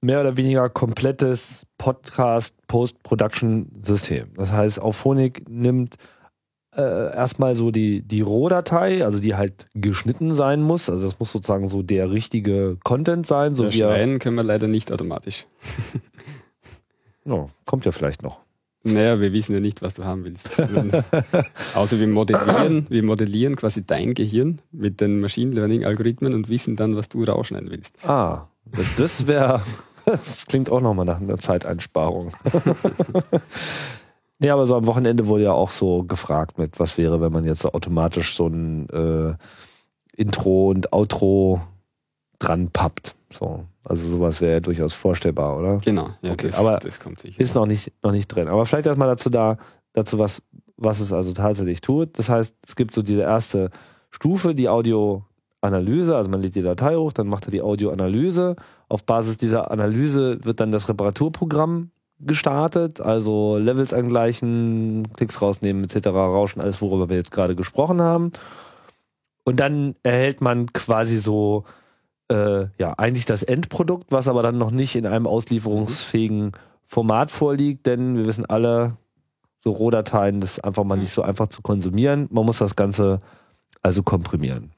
mehr 0.01 0.23
oder 0.23 0.37
weniger 0.37 0.69
komplettes 0.69 1.69
Podcast-Post-Production-System. 1.79 4.31
Das 4.35 4.51
heißt, 4.51 4.83
Auphonic 4.83 5.49
nimmt 5.49 5.95
äh, 6.77 7.15
erstmal 7.15 7.55
so 7.55 7.71
die, 7.71 8.03
die 8.03 8.21
Rohdatei, 8.21 9.05
also 9.05 9.19
die 9.19 9.35
halt 9.35 9.67
geschnitten 9.75 10.35
sein 10.35 10.61
muss. 10.63 10.91
Also 10.91 11.07
das 11.07 11.19
muss 11.19 11.33
sozusagen 11.33 11.69
so 11.69 11.83
der 11.83 12.11
richtige 12.11 12.77
Content 12.85 13.27
sein. 13.27 13.55
So 13.55 13.65
ja, 13.65 13.71
schneiden 13.71 14.19
können 14.19 14.37
wir 14.37 14.45
leider 14.45 14.69
nicht 14.69 14.93
automatisch. 14.93 15.47
oh, 17.25 17.49
kommt 17.65 17.85
ja 17.87 17.93
vielleicht 17.93 18.23
noch. 18.23 18.41
Naja, 18.83 19.21
wir 19.21 19.33
wissen 19.33 19.53
ja 19.53 19.61
nicht, 19.61 19.83
was 19.83 19.95
du 19.95 20.05
haben 20.05 20.25
willst. 20.25 20.63
Außer 21.75 21.99
wir 21.99 22.07
modellieren, 22.07 22.87
wir 22.89 23.03
modellieren 23.03 23.57
quasi 23.57 23.85
dein 23.85 24.15
Gehirn 24.15 24.61
mit 24.71 25.01
den 25.01 25.19
Machine 25.19 25.53
Learning 25.53 25.85
Algorithmen 25.85 26.35
und 26.35 26.49
wissen 26.49 26.77
dann, 26.77 26.95
was 26.95 27.09
du 27.09 27.25
rausschneiden 27.25 27.69
willst. 27.71 27.97
Ah, 28.07 28.47
das 28.97 29.27
wäre, 29.27 29.63
das 30.05 30.47
klingt 30.47 30.71
auch 30.71 30.81
nochmal 30.81 31.05
nach 31.05 31.21
einer 31.21 31.39
Zeiteinsparung. 31.39 32.33
Ja, 34.41 34.55
aber 34.55 34.67
so 34.67 34.77
am 34.77 34.87
Wochenende 34.87 35.27
wurde 35.27 35.45
ja 35.45 35.53
auch 35.53 35.71
so 35.71 36.03
gefragt 36.03 36.59
mit, 36.59 36.79
was 36.79 36.99
wäre, 36.99 37.21
wenn 37.21 37.33
man 37.33 37.45
jetzt 37.45 37.61
so 37.61 37.73
automatisch 37.73 38.35
so 38.35 38.47
ein 38.47 38.89
äh, 38.91 39.35
Intro 40.17 40.71
und 40.71 40.93
Outro 40.93 41.63
dran 42.39 42.71
pappt. 42.71 43.15
So. 43.33 43.65
Also 43.83 44.09
sowas 44.09 44.41
wäre 44.41 44.55
ja 44.55 44.61
durchaus 44.61 44.95
vorstellbar, 44.95 45.59
oder? 45.59 45.79
Genau, 45.79 46.09
ja, 46.23 46.33
okay, 46.33 46.49
das, 46.49 46.59
aber 46.59 46.79
das 46.79 47.01
kommt 47.01 47.21
sicher. 47.21 47.41
Ist 47.41 47.55
noch 47.55 47.67
nicht, 47.67 47.93
noch 48.03 48.13
nicht 48.13 48.29
drin. 48.29 48.49
Aber 48.49 48.67
vielleicht 48.67 48.87
erstmal 48.87 49.09
dazu 49.09 49.31
da, 49.31 49.59
dazu 49.93 50.19
was, 50.19 50.43
was 50.77 51.01
es 51.01 51.13
also 51.13 51.33
tatsächlich 51.33 51.81
tut. 51.81 52.19
Das 52.19 52.29
heißt, 52.29 52.57
es 52.63 52.77
gibt 52.77 52.93
so 52.93 53.03
diese 53.03 53.23
erste 53.23 53.71
Stufe, 54.11 54.55
die 54.55 54.69
Audioanalyse, 54.69 56.17
also 56.17 56.29
man 56.29 56.43
lädt 56.43 56.57
die 56.57 56.63
Datei 56.63 56.97
hoch, 56.97 57.13
dann 57.13 57.29
macht 57.29 57.47
er 57.47 57.53
die 57.53 57.63
Audioanalyse. 57.63 58.57
Auf 58.89 59.05
Basis 59.05 59.39
dieser 59.39 59.71
Analyse 59.71 60.41
wird 60.43 60.61
dann 60.61 60.73
das 60.73 60.89
Reparaturprogramm 60.89 61.91
gestartet, 62.19 63.01
also 63.01 63.59
Levels 63.59 63.93
angleichen, 63.93 65.09
Klicks 65.15 65.43
rausnehmen 65.43 65.85
etc., 65.85 66.09
Rauschen, 66.09 66.63
alles 66.63 66.81
worüber 66.81 67.09
wir 67.09 67.17
jetzt 67.17 67.33
gerade 67.33 67.55
gesprochen 67.55 68.01
haben. 68.01 68.33
Und 69.45 69.61
dann 69.61 69.95
erhält 70.03 70.41
man 70.41 70.73
quasi 70.73 71.19
so 71.19 71.65
äh, 72.29 72.67
ja 72.79 72.95
eigentlich 72.97 73.27
das 73.27 73.43
Endprodukt, 73.43 74.07
was 74.11 74.29
aber 74.29 74.43
dann 74.43 74.59
noch 74.59 74.71
nicht 74.71 74.97
in 74.97 75.07
einem 75.07 75.27
auslieferungsfähigen 75.27 76.53
Format 76.85 77.31
vorliegt, 77.31 77.87
denn 77.87 78.17
wir 78.17 78.27
wissen 78.27 78.47
alle, 78.47 78.97
so 79.61 79.73
Rohdateien, 79.73 80.41
das 80.41 80.53
ist 80.53 80.65
einfach 80.65 80.85
mal 80.85 80.97
nicht 80.97 81.11
so 81.11 81.23
einfach 81.23 81.49
zu 81.49 81.61
konsumieren. 81.61 82.29
Man 82.31 82.47
muss 82.47 82.59
das 82.59 82.77
Ganze 82.77 83.21
also 83.83 84.05
komprimieren. 84.05 84.71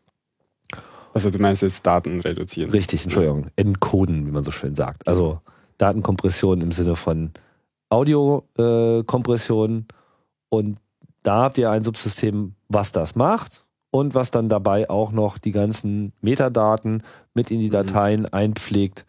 Also 1.13 1.31
du 1.31 1.39
meinst 1.39 1.63
jetzt 1.63 1.87
Daten 1.87 2.21
reduzieren? 2.21 2.71
Richtig, 2.71 3.05
Entschuldigung. 3.05 3.49
Encoden, 3.57 4.27
wie 4.27 4.31
man 4.31 4.45
so 4.45 4.51
schön 4.51 4.75
sagt. 4.75 5.07
Also 5.07 5.41
Datenkompression 5.79 6.61
im 6.61 6.73
Sinne 6.73 6.97
von 6.97 7.31
Audiokompression. 7.89 9.87
Äh, 9.89 9.95
und 10.51 10.79
da 11.23 11.43
habt 11.43 11.59
ihr 11.59 11.71
ein 11.71 11.85
Subsystem, 11.85 12.55
was 12.69 12.93
das 12.93 13.15
macht 13.15 13.65
und 13.91 14.15
was 14.15 14.31
dann 14.31 14.49
dabei 14.49 14.91
auch 14.91 15.13
noch 15.13 15.39
die 15.39 15.53
ganzen 15.53 16.13
Metadaten 16.21 17.03
mit 17.35 17.51
in 17.51 17.61
die 17.61 17.69
mhm. 17.69 17.73
Dateien 17.73 18.21
mhm. 18.23 18.29
einpflegt, 18.33 19.07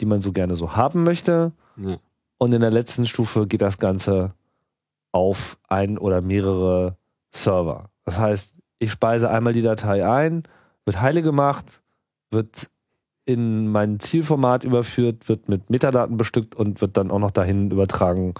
die 0.00 0.06
man 0.06 0.20
so 0.20 0.32
gerne 0.32 0.56
so 0.56 0.76
haben 0.76 1.04
möchte. 1.04 1.52
Ja. 1.76 1.98
Und 2.38 2.52
in 2.52 2.60
der 2.60 2.70
letzten 2.70 3.06
Stufe 3.06 3.46
geht 3.46 3.60
das 3.60 3.78
Ganze 3.78 4.34
auf 5.12 5.58
ein 5.68 5.96
oder 5.98 6.20
mehrere 6.20 6.96
Server. 7.30 7.90
Das 8.04 8.18
heißt, 8.18 8.56
ich 8.78 8.90
speise 8.90 9.30
einmal 9.30 9.52
die 9.52 9.62
Datei 9.62 10.06
ein, 10.06 10.42
wird 10.84 11.00
heile 11.00 11.22
gemacht, 11.22 11.80
wird 12.30 12.68
in 13.26 13.68
mein 13.68 14.00
Zielformat 14.00 14.64
überführt, 14.64 15.28
wird 15.28 15.48
mit 15.48 15.70
Metadaten 15.70 16.16
bestückt 16.16 16.54
und 16.54 16.80
wird 16.80 16.96
dann 16.96 17.10
auch 17.10 17.18
noch 17.18 17.30
dahin 17.30 17.70
übertragen, 17.70 18.34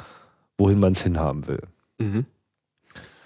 wohin 0.58 0.80
man 0.80 0.92
es 0.92 1.02
hinhaben 1.02 1.46
will. 1.46 1.62
Mhm. 1.98 2.26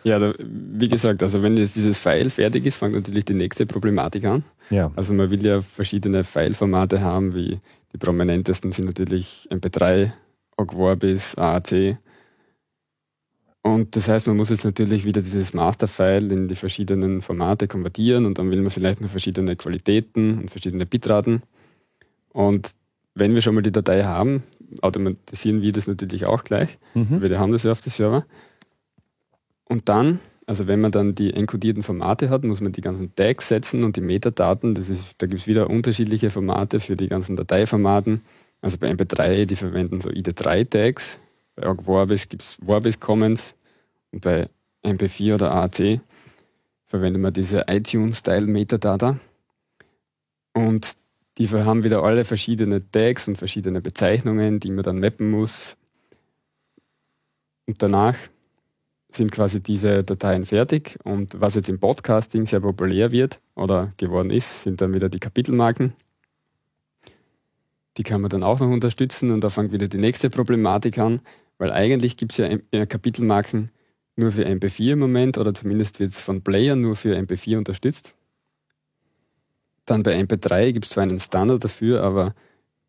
Ja, 0.05 0.19
da, 0.19 0.33
wie 0.39 0.89
gesagt, 0.89 1.23
also 1.23 1.43
wenn 1.43 1.57
jetzt 1.57 1.77
dieses 1.77 1.99
File 1.99 2.31
fertig 2.31 2.65
ist, 2.65 2.77
fängt 2.77 2.95
natürlich 2.95 3.25
die 3.25 3.35
nächste 3.35 3.67
Problematik 3.67 4.25
an. 4.25 4.45
Ja. 4.71 4.93
Also 4.95 5.13
man 5.13 5.31
will 5.31 5.45
ja 5.45 5.61
verschiedene 5.61 6.23
File-Formate 6.25 7.01
haben, 7.01 7.35
wie 7.35 7.59
die 7.93 7.99
prominentesten 7.99 8.73
sind 8.73 8.87
natürlich 8.87 9.49
MP3 9.51 10.13
Ogg 10.57 10.73
Vorbis, 10.73 11.35
AAC. 11.37 11.99
Und 13.63 13.97
das 13.97 14.09
heißt, 14.09 14.27
man 14.27 14.37
muss 14.37 14.51
jetzt 14.51 14.65
natürlich 14.65 15.05
wieder 15.05 15.21
dieses 15.21 15.53
Masterfile 15.53 16.33
in 16.33 16.49
die 16.49 16.55
verschiedenen 16.55 17.23
Formate 17.23 17.69
konvertieren 17.69 18.25
und 18.25 18.39
dann 18.39 18.51
will 18.51 18.63
man 18.63 18.71
vielleicht 18.71 19.01
noch 19.01 19.11
verschiedene 19.11 19.57
Qualitäten 19.57 20.39
und 20.39 20.51
verschiedene 20.51 20.87
Bitraten. 20.87 21.43
Und 22.33 22.71
wenn 23.15 23.35
wir 23.35 23.43
schon 23.43 23.55
mal 23.55 23.63
die 23.63 23.73
Datei 23.73 24.05
haben, 24.05 24.45
automatisieren 24.81 25.61
wir 25.61 25.73
das 25.73 25.87
natürlich 25.87 26.25
auch 26.25 26.45
gleich, 26.45 26.79
mhm. 26.95 27.21
weil 27.21 27.31
wir 27.31 27.41
haben 27.41 27.53
das 27.53 27.65
ja 27.65 27.73
auf 27.73 27.81
dem 27.81 27.91
Server. 27.91 28.25
Und 29.65 29.89
dann, 29.89 30.21
also 30.47 30.67
wenn 30.67 30.81
man 30.81 30.93
dann 30.93 31.15
die 31.15 31.35
enkodierten 31.35 31.83
Formate 31.83 32.31
hat, 32.31 32.45
muss 32.45 32.61
man 32.61 32.73
die 32.73 32.81
ganzen 32.81 33.15
Tags 33.17 33.49
setzen 33.49 33.85
und 33.85 33.97
die 33.97 34.01
Metadaten, 34.01 34.75
das 34.75 34.89
ist, 34.89 35.15
da 35.19 35.27
gibt 35.27 35.41
es 35.41 35.47
wieder 35.47 35.69
unterschiedliche 35.69 36.31
Formate 36.31 36.81
für 36.81 36.97
die 36.97 37.09
ganzen 37.09 37.37
Dateiformaten. 37.37 38.23
Also 38.61 38.79
bei 38.79 38.91
MP3, 38.91 39.45
die 39.45 39.57
verwenden 39.57 40.01
so 40.01 40.09
ID3-Tags, 40.09 41.21
bei 41.59 41.67
Org 41.67 41.83
Vorbis 41.85 42.29
gibt 42.29 42.43
es 42.43 42.59
Vorbis 42.65 43.01
Comments 43.01 43.55
und 44.13 44.23
bei 44.23 44.49
MP4 44.85 45.35
oder 45.35 45.53
AAC 45.53 46.01
verwendet 46.85 47.21
man 47.21 47.33
diese 47.33 47.65
iTunes-Style-Metadata. 47.67 49.19
Und 50.55 50.97
die 51.37 51.49
haben 51.49 51.85
wieder 51.85 52.03
alle 52.03 52.25
verschiedene 52.25 52.89
Tags 52.91 53.29
und 53.29 53.37
verschiedene 53.37 53.81
Bezeichnungen, 53.81 54.61
die 54.61 54.71
man 54.71 54.85
dann 54.85 55.01
mappen 55.01 55.31
muss. 55.31 55.77
Und 57.67 57.83
danach 57.83 58.17
sind 59.11 59.33
quasi 59.33 59.61
diese 59.61 60.05
Dateien 60.05 60.47
fertig. 60.47 60.99
Und 61.05 61.41
was 61.41 61.55
jetzt 61.55 61.69
im 61.69 61.81
Podcasting 61.81 62.47
sehr 62.47 62.61
populär 62.61 63.11
wird 63.11 63.41
oder 63.55 63.91
geworden 63.97 64.31
ist, 64.31 64.63
sind 64.63 64.81
dann 64.81 64.95
wieder 64.95 65.09
die 65.09 65.21
Kapitelmarken. 65.21 65.93
Die 67.97 68.05
kann 68.05 68.21
man 68.21 68.31
dann 68.31 68.45
auch 68.45 68.61
noch 68.61 68.71
unterstützen 68.71 69.33
und 69.33 69.43
da 69.43 69.51
fängt 69.51 69.73
wieder 69.73 69.89
die 69.89 69.99
nächste 69.99 70.31
Problematik 70.31 70.99
an, 70.99 71.21
weil 71.59 71.73
eigentlich 71.73 72.17
gibt 72.17 72.39
es 72.39 72.39
ja 72.73 72.87
Kapitelmarken 72.87 73.71
nur 74.17 74.33
für 74.33 74.47
MP4 74.47 74.93
im 74.93 74.99
Moment 74.99 75.39
oder 75.39 75.55
zumindest 75.55 76.01
wird 76.01 76.13
es 76.13 76.21
von 76.21 76.43
Playern 76.43 76.81
nur 76.81 76.97
für 76.97 77.17
MP4 77.17 77.59
unterstützt. 77.59 78.15
Dann 79.85 80.03
bei 80.03 80.19
MP3 80.19 80.73
gibt 80.73 80.87
es 80.87 80.91
zwar 80.91 81.05
einen 81.05 81.21
Standard 81.21 81.65
dafür, 81.65 82.03
aber 82.03 82.35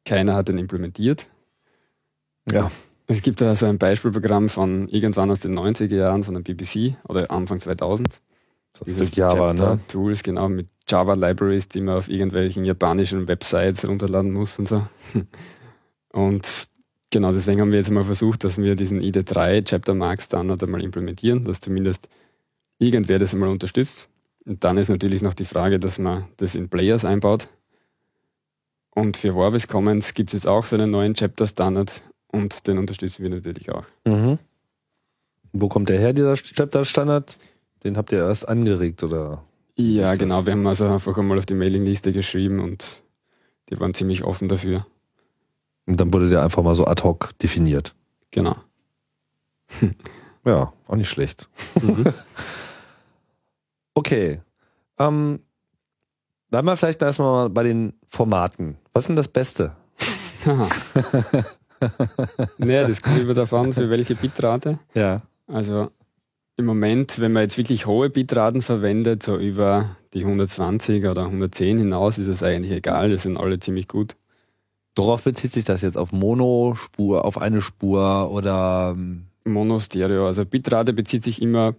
keiner 0.05 0.35
hat 0.35 0.47
den 0.47 0.57
implementiert. 0.57 1.27
Ja. 2.51 2.71
Es 3.07 3.21
gibt 3.21 3.41
da 3.41 3.55
so 3.55 3.65
ein 3.65 3.77
Beispielprogramm 3.77 4.49
von 4.49 4.87
irgendwann 4.87 5.31
aus 5.31 5.39
den 5.39 5.57
90er 5.57 5.95
Jahren 5.95 6.23
von 6.23 6.35
der 6.35 6.41
BBC 6.41 6.95
oder 7.07 7.29
Anfang 7.31 7.59
2000. 7.59 8.19
So 8.77 8.85
Dieses 8.85 9.15
Java, 9.15 9.53
ne? 9.53 9.79
Tools, 9.87 10.21
genau, 10.21 10.47
mit 10.47 10.67
Java 10.87 11.13
Libraries, 11.13 11.67
die 11.67 11.81
man 11.81 11.97
auf 11.97 12.07
irgendwelchen 12.07 12.65
japanischen 12.65 13.27
Websites 13.27 13.87
runterladen 13.87 14.31
muss 14.31 14.59
und 14.59 14.67
so. 14.67 14.85
Und 16.11 16.67
genau, 17.11 17.31
deswegen 17.31 17.61
haben 17.61 17.71
wir 17.71 17.79
jetzt 17.79 17.91
mal 17.91 18.03
versucht, 18.03 18.43
dass 18.43 18.57
wir 18.57 18.75
diesen 18.75 19.01
ID3 19.01 19.63
Chapter 19.65 19.93
Mark 19.93 20.21
Standard 20.21 20.63
einmal 20.63 20.83
implementieren, 20.83 21.43
dass 21.43 21.61
zumindest 21.61 22.09
irgendwer 22.79 23.19
das 23.19 23.33
einmal 23.33 23.49
unterstützt. 23.49 24.09
Und 24.45 24.63
dann 24.63 24.77
ist 24.77 24.89
natürlich 24.89 25.21
noch 25.21 25.33
die 25.33 25.45
Frage, 25.45 25.79
dass 25.79 25.99
man 25.99 26.27
das 26.37 26.55
in 26.55 26.69
Players 26.69 27.05
einbaut. 27.05 27.49
Und 28.91 29.17
für 29.17 29.33
Vorbis 29.33 29.67
Commons 29.67 30.13
gibt 30.13 30.29
es 30.29 30.33
jetzt 30.33 30.47
auch 30.47 30.65
so 30.65 30.75
einen 30.75 30.91
neuen 30.91 31.13
Chapter 31.13 31.47
Standard 31.47 32.01
und 32.27 32.67
den 32.67 32.77
unterstützen 32.77 33.23
wir 33.23 33.29
natürlich 33.29 33.71
auch. 33.71 33.85
Mhm. 34.05 34.39
Wo 35.51 35.67
kommt 35.67 35.89
der 35.89 35.99
her, 35.99 36.13
dieser 36.13 36.35
Chapter 36.35 36.85
Standard? 36.85 37.37
Den 37.83 37.97
habt 37.97 38.11
ihr 38.11 38.19
erst 38.19 38.47
angeregt 38.47 39.03
oder? 39.03 39.43
Ja, 39.75 40.15
genau. 40.15 40.45
Wir 40.45 40.53
haben 40.53 40.67
also 40.67 40.85
einfach 40.87 41.17
einmal 41.17 41.37
auf 41.37 41.45
die 41.45 41.53
Mailingliste 41.53 42.11
geschrieben 42.11 42.59
und 42.59 43.01
die 43.69 43.79
waren 43.79 43.93
ziemlich 43.93 44.23
offen 44.23 44.49
dafür. 44.49 44.85
Und 45.89 45.99
dann 45.99 46.13
wurde 46.13 46.29
der 46.29 46.43
einfach 46.43 46.61
mal 46.61 46.75
so 46.75 46.85
ad 46.85 47.03
hoc 47.03 47.31
definiert. 47.39 47.95
Genau. 48.29 48.55
ja, 50.45 50.71
auch 50.87 50.95
nicht 50.95 51.09
schlecht. 51.09 51.49
Mhm. 51.81 52.05
okay. 53.95 54.41
Ähm, 54.99 55.39
bleiben 56.51 56.67
wir 56.67 56.77
vielleicht 56.77 57.01
erstmal 57.01 57.49
bei 57.49 57.63
den 57.63 57.93
Formaten. 58.07 58.77
Was 58.93 59.05
ist 59.05 59.07
denn 59.07 59.15
das 59.15 59.29
Beste? 59.29 59.75
naja, 62.59 62.85
das 62.87 63.01
kommt 63.01 63.17
über 63.17 63.33
davon, 63.33 63.73
für 63.73 63.89
welche 63.89 64.13
Bitrate. 64.13 64.77
Ja. 64.93 65.23
Also 65.47 65.89
im 66.55 66.65
Moment, 66.65 67.19
wenn 67.19 67.31
man 67.33 67.43
jetzt 67.43 67.57
wirklich 67.57 67.87
hohe 67.87 68.11
Bitraten 68.11 68.61
verwendet, 68.61 69.23
so 69.23 69.37
über 69.37 69.95
die 70.13 70.21
120 70.21 71.07
oder 71.07 71.23
110 71.23 71.79
hinaus, 71.79 72.19
ist 72.19 72.27
es 72.27 72.43
eigentlich 72.43 72.73
egal, 72.73 73.09
die 73.09 73.17
sind 73.17 73.37
alle 73.37 73.57
ziemlich 73.57 73.87
gut. 73.87 74.15
Worauf 74.99 75.23
bezieht 75.23 75.53
sich 75.53 75.63
das 75.63 75.81
jetzt? 75.81 75.97
Auf 75.97 76.11
Mono-Spur, 76.11 77.23
auf 77.23 77.37
eine 77.37 77.61
Spur 77.61 78.29
oder? 78.31 78.93
Ähm, 78.97 79.27
Mono-Stereo. 79.45 80.27
Also 80.27 80.45
Bitrate 80.45 80.91
bezieht 80.91 81.23
sich 81.23 81.41
immer, 81.41 81.73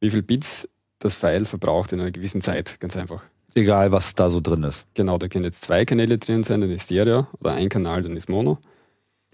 wie 0.00 0.10
viel 0.10 0.22
Bits 0.22 0.68
das 0.98 1.14
File 1.14 1.44
verbraucht 1.44 1.92
in 1.92 2.00
einer 2.00 2.10
gewissen 2.10 2.40
Zeit, 2.40 2.80
ganz 2.80 2.96
einfach. 2.96 3.22
Egal, 3.54 3.92
was 3.92 4.16
da 4.16 4.28
so 4.28 4.40
drin 4.40 4.64
ist. 4.64 4.88
Genau, 4.94 5.18
da 5.18 5.28
können 5.28 5.44
jetzt 5.44 5.62
zwei 5.62 5.84
Kanäle 5.84 6.18
drin 6.18 6.42
sein, 6.42 6.62
dann 6.62 6.70
ist 6.70 6.86
Stereo, 6.86 7.28
oder 7.40 7.52
ein 7.52 7.68
Kanal, 7.68 8.02
dann 8.02 8.16
ist 8.16 8.28
Mono. 8.28 8.58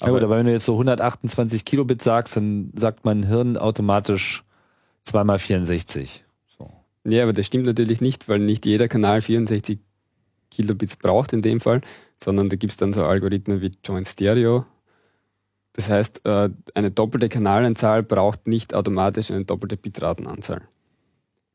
Aber, 0.01 0.19
ja, 0.19 0.25
aber 0.25 0.37
wenn 0.37 0.45
du 0.45 0.53
jetzt 0.53 0.67
so 0.67 0.73
128 0.75 1.65
Kilobit 1.65 2.03
sagst, 2.03 2.37
dann 2.37 2.73
sagt 2.75 3.07
mein 3.07 3.23
Hirn 3.23 3.57
automatisch 3.57 4.45
2 5.05 5.25
mal 5.25 5.39
64. 5.39 6.25
So. 6.59 6.71
Ja, 7.05 7.23
aber 7.23 7.33
das 7.33 7.47
stimmt 7.47 7.65
natürlich 7.65 8.03
nicht, 8.03 8.29
weil 8.29 8.41
nicht 8.41 8.67
jeder 8.67 8.89
Kanal 8.89 9.23
64 9.23 9.79
Kilobits 10.51 10.97
braucht 10.97 11.33
in 11.33 11.41
dem 11.41 11.61
Fall, 11.61 11.81
sondern 12.23 12.49
da 12.49 12.57
gibt 12.57 12.73
es 12.73 12.77
dann 12.77 12.93
so 12.93 13.05
Algorithmen 13.05 13.61
wie 13.61 13.73
Joint 13.85 14.07
Stereo. 14.07 14.65
Das 15.73 15.89
heißt, 15.89 16.27
äh, 16.27 16.51
eine 16.75 16.91
doppelte 16.91 17.29
Kanalanzahl 17.29 18.03
braucht 18.03 18.47
nicht 18.47 18.75
automatisch 18.75 19.31
eine 19.31 19.45
doppelte 19.45 19.77
Bitratenanzahl. 19.77 20.63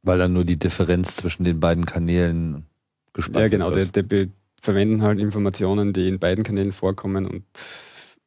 Weil 0.03 0.19
dann 0.19 0.33
nur 0.33 0.45
die 0.45 0.57
Differenz 0.57 1.17
zwischen 1.17 1.43
den 1.43 1.59
beiden 1.59 1.85
Kanälen 1.85 2.65
gespeichert 3.13 3.51
wird. 3.51 3.61
Ja, 3.61 3.67
genau. 3.69 3.91
Die, 3.91 4.07
die 4.07 4.31
verwenden 4.61 5.01
halt 5.01 5.19
Informationen, 5.19 5.93
die 5.93 6.07
in 6.07 6.19
beiden 6.19 6.43
Kanälen 6.43 6.71
vorkommen 6.71 7.25
und 7.25 7.43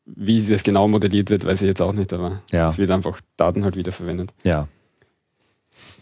wie 0.04 0.44
das 0.46 0.62
genau 0.62 0.88
modelliert 0.88 1.30
wird, 1.30 1.44
weiß 1.44 1.62
ich 1.62 1.68
jetzt 1.68 1.82
auch 1.82 1.92
nicht, 1.92 2.12
aber 2.12 2.40
ja. 2.50 2.68
es 2.68 2.78
wird 2.78 2.90
einfach 2.90 3.20
Daten 3.36 3.64
halt 3.64 3.76
wieder 3.76 3.92
verwendet. 3.92 4.32
Ja. 4.42 4.68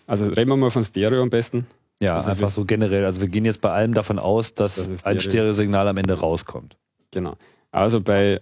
Also 0.06 0.26
reden 0.26 0.50
wir 0.50 0.56
mal 0.56 0.70
von 0.70 0.84
Stereo 0.84 1.22
am 1.22 1.30
besten. 1.30 1.66
Ja, 2.02 2.16
also 2.16 2.30
einfach 2.30 2.50
so 2.50 2.64
generell. 2.64 3.04
Also 3.04 3.20
wir 3.20 3.28
gehen 3.28 3.44
jetzt 3.44 3.60
bei 3.60 3.70
allem 3.70 3.94
davon 3.94 4.18
aus, 4.18 4.54
dass 4.54 4.76
das 4.76 5.04
ein 5.04 5.20
Stereosignal 5.20 5.88
am 5.88 5.96
Ende 5.96 6.14
rauskommt. 6.14 6.76
Genau. 7.10 7.36
Also 7.70 8.00
bei 8.00 8.40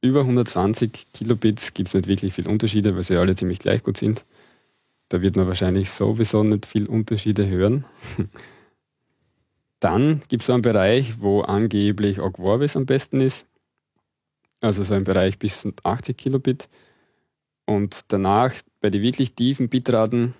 über 0.00 0.20
120 0.20 1.12
Kilobits 1.12 1.74
gibt 1.74 1.88
es 1.88 1.94
nicht 1.94 2.08
wirklich 2.08 2.34
viel 2.34 2.48
Unterschiede, 2.48 2.94
weil 2.94 3.02
sie 3.02 3.16
alle 3.16 3.34
ziemlich 3.34 3.58
gleich 3.58 3.82
gut 3.82 3.96
sind. 3.96 4.24
Da 5.08 5.22
wird 5.22 5.36
man 5.36 5.46
wahrscheinlich 5.46 5.90
sowieso 5.90 6.42
nicht 6.42 6.66
viel 6.66 6.86
Unterschiede 6.86 7.46
hören. 7.46 7.86
Dann 9.80 10.22
gibt 10.28 10.42
es 10.42 10.46
so 10.46 10.52
einen 10.54 10.62
Bereich, 10.62 11.20
wo 11.20 11.42
angeblich 11.42 12.20
Ogg 12.20 12.38
Vorbis 12.38 12.76
am 12.76 12.84
besten 12.84 13.20
ist. 13.20 13.46
Also 14.60 14.82
so 14.82 14.94
ein 14.94 15.04
Bereich 15.04 15.38
bis 15.38 15.66
80 15.84 16.16
Kilobit. 16.16 16.68
Und 17.64 18.12
danach 18.12 18.52
bei 18.80 18.90
den 18.90 19.02
wirklich 19.02 19.34
tiefen 19.34 19.68
Bitraten 19.68 20.34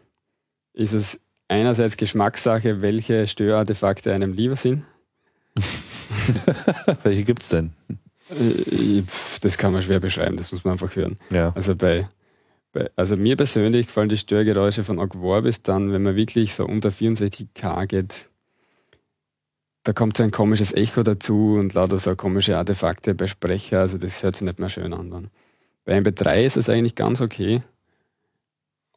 ist 0.72 0.92
es 0.92 1.20
einerseits 1.49 1.96
Geschmackssache, 1.96 2.82
welche 2.82 3.26
Störartefakte 3.26 4.12
einem 4.12 4.32
lieber 4.32 4.57
sind. 4.57 4.84
welche 7.03 7.24
gibt 7.24 7.42
es 7.42 7.49
denn? 7.49 7.72
Äh, 8.30 9.03
das 9.40 9.59
kann 9.59 9.72
man 9.72 9.82
schwer 9.82 10.01
beschreiben, 10.01 10.36
das 10.36 10.53
muss 10.53 10.64
man 10.64 10.72
einfach 10.72 10.94
hören. 10.94 11.16
Ja. 11.30 11.53
Also 11.55 11.74
bei, 11.74 12.07
bei, 12.72 12.90
also 12.96 13.16
mir 13.16 13.36
persönlich 13.36 13.86
gefallen 13.86 14.09
die 14.09 14.18
Störgeräusche 14.18 14.84
von 14.84 14.99
Ogg 14.99 15.18
Vorbis 15.18 15.62
dann, 15.62 15.92
wenn 15.92 16.03
man 16.03 16.16
wirklich 16.16 16.55
so 16.55 16.66
unter 16.66 16.90
64K 16.90 17.86
geht, 17.86 18.28
da 19.84 19.92
kommt 19.92 20.18
so 20.18 20.22
ein 20.22 20.30
komisches 20.30 20.74
Echo 20.74 21.03
dazu 21.03 21.57
und 21.59 21.72
lauter 21.74 21.99
so 21.99 22.14
komische 22.14 22.59
Artefakte 22.59 23.14
bei 23.14 23.26
Sprecher, 23.26 23.80
also 23.80 23.96
das 23.96 24.22
hört 24.22 24.36
sich 24.36 24.44
nicht 24.44 24.59
mehr 24.59 24.68
schön 24.68 24.92
an 24.92 25.11
dann. 25.11 25.30
Bei 25.84 25.99
MP3 25.99 26.42
ist 26.42 26.59
es 26.59 26.68
eigentlich 26.68 26.94
ganz 26.94 27.22
okay. 27.22 27.62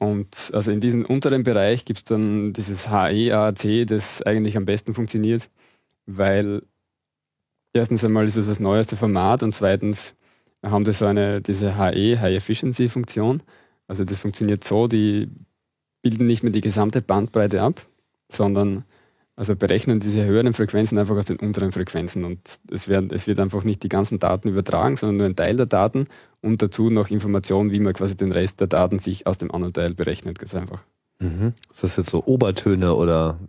Und 0.02 0.49
also 0.56 0.72
in 0.72 0.80
diesem 0.80 1.06
unteren 1.06 1.43
Bereich 1.43 1.86
gibt 1.86 1.99
es 1.99 2.04
dann 2.06 2.54
dieses 2.54 2.89
HE, 2.89 3.36
AAC, 3.38 3.86
das 3.86 4.24
eigentlich 4.24 4.58
am 4.58 4.66
besten 4.66 4.95
funktioniert, 4.95 5.52
weil 6.08 6.64
erstens 7.72 8.04
einmal 8.04 8.26
ist 8.26 8.36
es 8.36 8.47
das 8.47 8.60
neueste 8.60 8.97
Format 8.97 9.43
und 9.43 9.54
zweitens 9.54 10.16
haben 10.64 10.86
die 10.86 10.93
so 10.93 11.06
eine, 11.06 11.39
diese 11.39 11.78
HE, 11.78 12.20
High 12.20 12.36
Efficiency 12.36 12.89
Funktion. 12.89 13.43
Also 13.88 14.04
das 14.04 14.22
funktioniert 14.22 14.64
so, 14.64 14.88
die 14.88 15.30
bilden 16.02 16.26
nicht 16.26 16.41
mehr 16.41 16.52
die 16.52 16.62
gesamte 16.62 17.04
Bandbreite 17.04 17.62
ab, 17.62 17.80
sondern 18.28 18.86
also 19.36 19.56
berechnen 19.56 20.00
diese 20.00 20.26
höheren 20.26 20.54
Frequenzen 20.54 20.98
einfach 20.98 21.16
aus 21.16 21.26
den 21.26 21.38
unteren 21.38 21.72
Frequenzen 21.72 22.26
und 22.26 22.60
es, 22.70 22.88
werden, 22.88 23.10
es 23.12 23.28
wird 23.28 23.40
einfach 23.40 23.64
nicht 23.64 23.82
die 23.84 23.90
ganzen 23.90 24.20
Daten 24.20 24.50
übertragen, 24.50 24.98
sondern 24.98 25.18
nur 25.18 25.26
ein 25.26 25.36
Teil 25.36 25.56
der 25.56 25.66
Daten 25.66 26.06
und 26.42 26.62
dazu 26.62 26.90
noch 26.90 27.10
Informationen, 27.10 27.72
wie 27.72 27.80
man 27.80 27.94
quasi 27.94 28.16
den 28.16 28.32
Rest 28.32 28.60
der 28.60 28.68
Daten 28.68 29.00
sich 29.00 29.28
aus 29.28 29.38
dem 29.38 29.52
anderen 29.52 29.74
Teil 29.74 29.94
berechnet, 29.94 30.38
ganz 30.38 30.54
einfach. 30.54 30.84
Mhm. 31.20 31.54
Ist 31.72 31.84
das 31.84 31.98
jetzt 31.98 32.10
so 32.10 32.24
Obertöne 32.26 32.96
oder? 32.96 33.40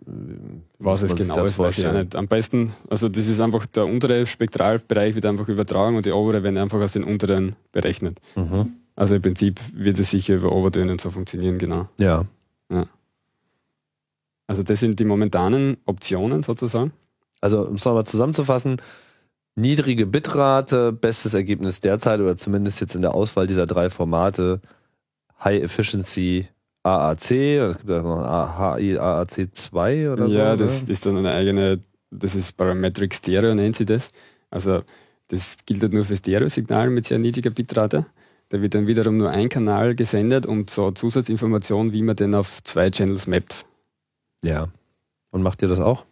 Was 0.78 1.02
es 1.02 1.16
genau 1.16 1.42
ist, 1.42 1.58
weiß 1.58 1.78
ich 1.78 1.86
auch 1.86 1.94
nicht. 1.94 2.14
Am 2.14 2.28
besten, 2.28 2.74
also 2.90 3.08
das 3.08 3.26
ist 3.26 3.40
einfach 3.40 3.64
der 3.66 3.86
untere 3.86 4.26
Spektralbereich 4.26 5.14
wird 5.14 5.24
einfach 5.24 5.48
übertragen 5.48 5.96
und 5.96 6.04
die 6.04 6.12
obere 6.12 6.42
werden 6.42 6.58
einfach 6.58 6.80
aus 6.80 6.92
den 6.92 7.02
unteren 7.02 7.56
berechnet. 7.72 8.18
Mhm. 8.36 8.74
Also 8.94 9.14
im 9.14 9.22
Prinzip 9.22 9.58
wird 9.74 9.98
es 9.98 10.10
sicher 10.10 10.34
über 10.34 10.52
Obertöne 10.52 10.92
und 10.92 11.00
so 11.00 11.10
funktionieren, 11.10 11.56
genau. 11.56 11.88
Ja. 12.70 12.86
Also 14.46 14.62
das 14.62 14.80
sind 14.80 14.98
die 15.00 15.04
momentanen 15.04 15.76
Optionen 15.86 16.42
sozusagen. 16.42 16.92
Also, 17.40 17.66
um 17.66 17.74
es 17.74 17.84
nochmal 17.84 18.04
zusammenzufassen, 18.04 18.80
niedrige 19.56 20.06
Bitrate, 20.06 20.92
bestes 20.92 21.34
Ergebnis 21.34 21.80
derzeit 21.80 22.20
oder 22.20 22.36
zumindest 22.36 22.80
jetzt 22.80 22.94
in 22.94 23.02
der 23.02 23.14
Auswahl 23.14 23.46
dieser 23.46 23.66
drei 23.66 23.90
Formate, 23.90 24.60
High 25.42 25.62
Efficiency 25.62 26.48
AAC, 26.84 27.30
es 27.30 27.78
gibt 27.78 27.90
ja 27.90 28.02
noch 28.02 28.78
HI 28.78 28.98
AAC 28.98 29.48
2 29.52 30.10
oder 30.10 30.28
so. 30.28 30.32
ja, 30.32 30.56
das 30.56 30.84
ist 30.84 31.06
dann 31.06 31.16
eine 31.16 31.32
eigene, 31.32 31.80
das 32.10 32.34
ist 32.34 32.56
Parametric 32.56 33.14
Stereo, 33.14 33.54
nennt 33.54 33.76
sie 33.76 33.84
das. 33.84 34.10
Also 34.50 34.82
das 35.28 35.56
gilt 35.64 35.82
halt 35.82 35.92
nur 35.92 36.04
für 36.04 36.16
Stereosignale 36.16 36.90
mit 36.90 37.06
sehr 37.06 37.18
niedriger 37.18 37.50
Bitrate. 37.50 38.06
Da 38.48 38.60
wird 38.60 38.74
dann 38.74 38.86
wiederum 38.86 39.16
nur 39.16 39.30
ein 39.30 39.48
Kanal 39.48 39.94
gesendet 39.94 40.44
und 40.44 40.70
so 40.70 40.90
Zusatzinformationen, 40.90 41.92
wie 41.92 42.02
man 42.02 42.16
den 42.16 42.34
auf 42.34 42.62
zwei 42.64 42.90
Channels 42.90 43.26
mappt. 43.26 43.64
Ja. 44.42 44.68
Und 45.30 45.42
macht 45.42 45.62
ihr 45.62 45.68
das 45.68 45.80
auch? 45.80 46.04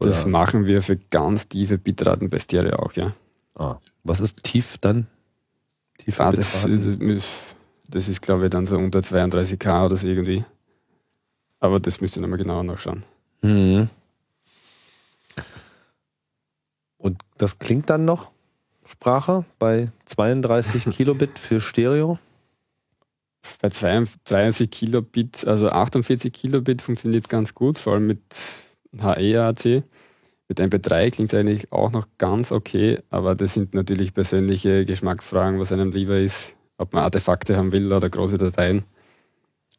Das 0.00 0.22
Oder- 0.22 0.30
machen 0.30 0.66
wir 0.66 0.82
für 0.82 0.96
ganz 0.96 1.48
tiefe 1.48 1.78
Bitraten 1.78 2.28
bei 2.30 2.38
Stereo 2.38 2.76
auch, 2.76 2.92
ja. 2.94 3.14
Ah. 3.54 3.76
Was 4.04 4.20
ist 4.20 4.42
tief 4.42 4.78
dann? 4.78 5.06
Tiefe 5.98 6.24
Ah, 6.24 6.32
das, 6.32 6.68
das 7.88 8.08
ist, 8.08 8.22
glaube 8.22 8.44
ich, 8.44 8.50
dann 8.50 8.66
so 8.66 8.76
unter 8.76 9.00
32k 9.00 9.84
oder 9.86 9.96
so 9.96 10.06
irgendwie. 10.06 10.44
Aber 11.60 11.78
das 11.78 12.00
müsst 12.00 12.16
ihr 12.16 12.22
nochmal 12.22 12.38
genauer 12.38 12.64
nachschauen. 12.64 13.04
Mhm. 13.42 13.88
Und 16.98 17.20
das 17.38 17.58
klingt 17.58 17.90
dann 17.90 18.04
noch 18.04 18.30
Sprache 18.86 19.44
bei 19.58 19.92
32 20.06 20.84
Kilobit 20.90 21.38
für 21.38 21.60
Stereo? 21.60 22.18
Bei 23.60 23.70
32 23.70 24.70
Kilobit, 24.70 25.46
also 25.46 25.68
48 25.68 26.32
Kilobit 26.32 26.82
funktioniert 26.82 27.28
ganz 27.28 27.54
gut, 27.54 27.78
vor 27.78 27.94
allem 27.94 28.06
mit 28.06 28.22
HEAC. 28.98 29.84
Mit 30.48 30.60
MP3 30.60 31.10
klingt 31.10 31.32
es 31.32 31.38
eigentlich 31.38 31.72
auch 31.72 31.92
noch 31.92 32.06
ganz 32.18 32.52
okay, 32.52 33.00
aber 33.10 33.34
das 33.34 33.54
sind 33.54 33.74
natürlich 33.74 34.14
persönliche 34.14 34.84
Geschmacksfragen, 34.84 35.58
was 35.58 35.72
einem 35.72 35.92
lieber 35.92 36.18
ist, 36.18 36.54
ob 36.76 36.92
man 36.92 37.04
Artefakte 37.04 37.56
haben 37.56 37.72
will 37.72 37.92
oder 37.92 38.10
große 38.10 38.38
Dateien. 38.38 38.84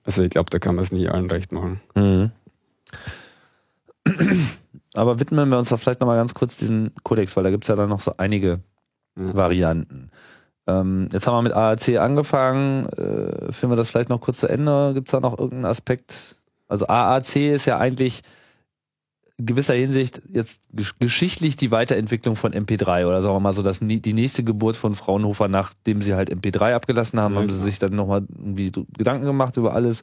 Also 0.03 0.23
ich 0.23 0.29
glaube, 0.29 0.49
da 0.49 0.59
kann 0.59 0.75
man 0.75 0.83
es 0.83 0.91
nie 0.91 1.07
allen 1.07 1.29
recht 1.29 1.51
machen. 1.51 1.79
Mhm. 1.95 2.31
Aber 4.95 5.19
widmen 5.19 5.49
wir 5.49 5.57
uns 5.57 5.69
doch 5.69 5.79
vielleicht 5.79 6.01
nochmal 6.01 6.17
ganz 6.17 6.33
kurz 6.33 6.57
diesen 6.57 6.91
Codex, 7.03 7.35
weil 7.35 7.43
da 7.43 7.51
gibt 7.51 7.63
es 7.63 7.67
ja 7.67 7.75
dann 7.75 7.89
noch 7.89 7.99
so 7.99 8.13
einige 8.17 8.59
Ja. 9.19 9.35
Varianten. 9.35 10.09
Ähm, 10.67 11.09
jetzt 11.11 11.27
haben 11.27 11.35
wir 11.35 11.41
mit 11.41 11.53
AAC 11.53 11.97
angefangen. 11.99 12.85
Äh, 12.87 13.51
führen 13.51 13.71
wir 13.71 13.75
das 13.75 13.89
vielleicht 13.89 14.09
noch 14.09 14.21
kurz 14.21 14.37
zu 14.39 14.47
Ende? 14.47 14.91
Gibt 14.93 15.09
es 15.09 15.11
da 15.11 15.19
noch 15.19 15.33
irgendeinen 15.37 15.65
Aspekt? 15.65 16.37
Also 16.67 16.87
AAC 16.87 17.35
ist 17.53 17.65
ja 17.65 17.77
eigentlich 17.77 18.21
in 19.37 19.45
gewisser 19.47 19.73
Hinsicht 19.73 20.21
jetzt 20.29 20.61
gesch- 20.73 20.93
geschichtlich 20.99 21.57
die 21.57 21.71
Weiterentwicklung 21.71 22.35
von 22.35 22.53
MP3 22.53 23.07
oder 23.07 23.21
sagen 23.21 23.35
wir 23.35 23.39
mal 23.39 23.51
so, 23.53 23.63
dass 23.63 23.79
die 23.79 24.13
nächste 24.13 24.43
Geburt 24.43 24.77
von 24.77 24.95
Fraunhofer, 24.95 25.47
nachdem 25.47 26.01
sie 26.01 26.13
halt 26.13 26.29
MP3 26.31 26.73
abgelassen 26.75 27.19
haben, 27.19 27.33
Ja, 27.33 27.39
haben 27.41 27.49
sie 27.49 27.55
klar. 27.55 27.65
sich 27.65 27.79
dann 27.79 27.95
nochmal 27.95 28.23
irgendwie 28.29 28.71
Gedanken 28.97 29.25
gemacht 29.25 29.57
über 29.57 29.73
alles. 29.73 30.01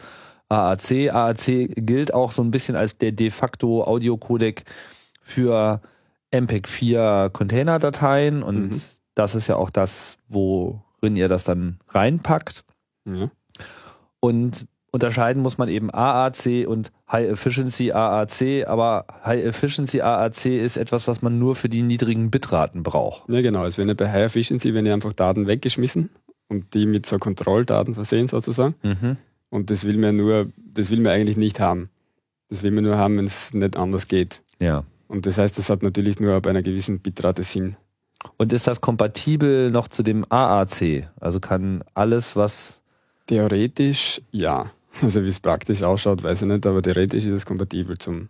AAC. 0.49 1.11
AAC 1.13 1.69
gilt 1.77 2.13
auch 2.13 2.33
so 2.33 2.43
ein 2.43 2.51
bisschen 2.51 2.75
als 2.77 2.99
der 2.99 3.13
de 3.13 3.31
facto 3.31 3.85
Audiocodec 3.85 4.65
für 5.23 5.81
MPEG-4 6.33 7.31
Containerdateien 7.31 8.43
und 8.43 8.71
Mhm. 8.71 8.81
Das 9.21 9.35
ist 9.35 9.49
ja 9.49 9.57
auch 9.57 9.69
das, 9.69 10.17
worin 10.29 11.15
ihr 11.15 11.29
das 11.29 11.45
dann 11.45 11.79
reinpackt. 11.89 12.65
Ja. 13.05 13.31
Und 14.19 14.67
unterscheiden 14.93 15.43
muss 15.43 15.59
man 15.59 15.69
eben 15.69 15.91
AAC 15.91 16.67
und 16.67 16.91
High 17.13 17.29
Efficiency 17.29 17.93
AAC, 17.93 18.67
aber 18.67 19.05
High 19.23 19.45
Efficiency 19.45 20.01
AAC 20.01 20.47
ist 20.47 20.79
etwas, 20.79 21.07
was 21.07 21.21
man 21.21 21.39
nur 21.39 21.55
für 21.55 21.69
die 21.69 21.83
niedrigen 21.83 22.31
Bitraten 22.31 22.83
braucht. 22.83 23.29
Ja, 23.29 23.43
genau. 23.43 23.67
Es 23.67 23.77
werden 23.77 23.89
ja 23.89 23.95
bei 23.95 24.11
High 24.11 24.25
Efficiency 24.25 24.73
werden 24.73 24.87
ja 24.87 24.95
einfach 24.95 25.13
Daten 25.13 25.47
weggeschmissen 25.47 26.09
und 26.49 26.73
die 26.73 26.87
mit 26.87 27.05
so 27.05 27.19
Kontrolldaten 27.19 27.95
versehen 27.95 28.27
sozusagen. 28.27 28.75
Und 29.51 29.69
das 29.69 29.85
will 29.85 29.99
man 29.99 30.17
nur, 30.17 30.49
das 30.57 30.89
will 30.89 31.01
man 31.01 31.13
eigentlich 31.13 31.37
nicht 31.37 31.61
haben. 31.61 31.91
Das 32.49 32.63
will 32.63 32.71
man 32.71 32.85
nur 32.85 32.97
haben, 32.97 33.19
wenn 33.19 33.27
es 33.27 33.53
nicht 33.53 33.77
anders 33.77 34.09
geht. 34.09 34.43
Ja. 34.61 34.85
Und 35.09 35.27
das 35.27 35.37
heißt, 35.37 35.59
das 35.59 35.69
hat 35.69 35.83
natürlich 35.83 36.21
nur 36.21 36.35
ab 36.35 36.47
einer 36.47 36.63
gewissen 36.63 37.01
Bitrate 37.01 37.43
Sinn. 37.43 37.77
Und 38.37 38.53
ist 38.53 38.67
das 38.67 38.81
kompatibel 38.81 39.71
noch 39.71 39.89
zu 39.89 40.03
dem 40.03 40.27
AAC? 40.29 41.09
Also 41.21 41.41
kann 41.41 41.85
alles, 41.95 42.37
was 42.37 42.81
Theoretisch 43.31 44.21
ja. 44.33 44.71
Also 45.03 45.23
wie 45.23 45.29
es 45.29 45.39
praktisch 45.39 45.85
ausschaut, 45.85 46.25
weiß 46.25 46.43
ich 46.43 46.49
nicht, 46.49 46.67
aber 46.67 46.83
theoretisch 46.83 47.25
ist 47.25 47.31
es 47.31 47.47
kompatibel 47.47 47.97
zum 47.97 48.29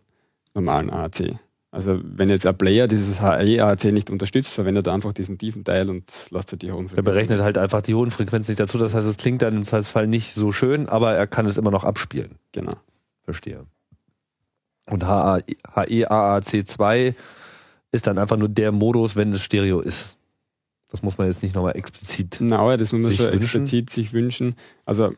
normalen 0.52 0.90
AAC. 0.90 1.38
Also 1.70 1.98
wenn 2.02 2.28
jetzt 2.28 2.46
ein 2.46 2.58
Player 2.58 2.86
dieses 2.86 3.22
HE-AAC 3.22 3.84
nicht 3.92 4.10
unterstützt, 4.10 4.52
verwendet 4.52 4.88
er 4.88 4.92
einfach 4.92 5.14
diesen 5.14 5.38
tiefen 5.38 5.64
Teil 5.64 5.88
und 5.88 6.04
lasst 6.28 6.52
halt 6.52 6.60
die 6.60 6.70
hohen 6.70 6.84
er 6.84 6.88
Frequenzen. 6.88 7.04
berechnet 7.04 7.40
halt 7.40 7.56
einfach 7.56 7.80
die 7.80 7.94
hohen 7.94 8.10
Frequenzen 8.10 8.50
nicht 8.50 8.60
dazu. 8.60 8.76
Das 8.76 8.92
heißt, 8.92 9.06
es 9.06 9.16
klingt 9.16 9.40
dann 9.40 9.54
im 9.54 9.64
Zweifelsfall 9.64 10.06
nicht 10.06 10.34
so 10.34 10.52
schön, 10.52 10.86
aber 10.86 11.14
er 11.14 11.26
kann 11.26 11.46
es 11.46 11.56
immer 11.56 11.70
noch 11.70 11.84
abspielen. 11.84 12.32
Genau. 12.52 12.74
Verstehe. 13.24 13.64
Und 14.90 15.02
E, 15.02 15.06
HEAAC2 15.06 17.14
ist 17.92 18.06
dann 18.06 18.18
einfach 18.18 18.36
nur 18.36 18.48
der 18.48 18.72
Modus, 18.72 19.16
wenn 19.16 19.32
es 19.32 19.42
Stereo 19.42 19.80
ist. 19.80 20.16
Das 20.88 21.02
muss 21.02 21.18
man 21.18 21.26
jetzt 21.28 21.42
nicht 21.42 21.54
nochmal 21.54 21.76
explizit. 21.76 22.38
Genau, 22.38 22.76
das 22.76 22.92
muss 22.92 23.02
man 23.02 23.18
wünschen? 23.18 23.32
explizit 23.42 23.90
sich 23.90 24.12
wünschen. 24.12 24.56
Also 24.84 25.12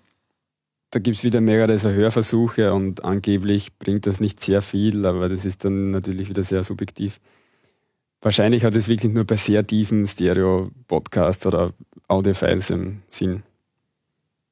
da 0.91 0.99
gibt 0.99 1.17
es 1.17 1.25
wieder 1.25 1.41
mehrere 1.41 1.79
so 1.79 1.89
Hörversuche 1.89 2.75
und 2.75 3.05
angeblich 3.05 3.73
bringt 3.79 4.07
das 4.07 4.21
nicht 4.21 4.41
sehr 4.41 4.61
viel, 4.61 5.07
aber 5.07 5.31
das 5.31 5.45
ist 5.47 5.65
dann 5.65 5.91
natürlich 5.91 6.29
wieder 6.29 6.45
sehr 6.45 6.63
subjektiv. 6.65 7.21
Wahrscheinlich 8.21 8.65
hat 8.65 8.77
es 8.77 8.89
wirklich 8.89 9.13
nur 9.13 9.25
bei 9.25 9.37
sehr 9.37 9.67
tiefen 9.67 10.07
Stereo-Podcasts 10.07 11.47
oder 11.47 11.73
Audiofiles 12.09 12.71
im 12.71 13.03
Sinn. 13.09 13.43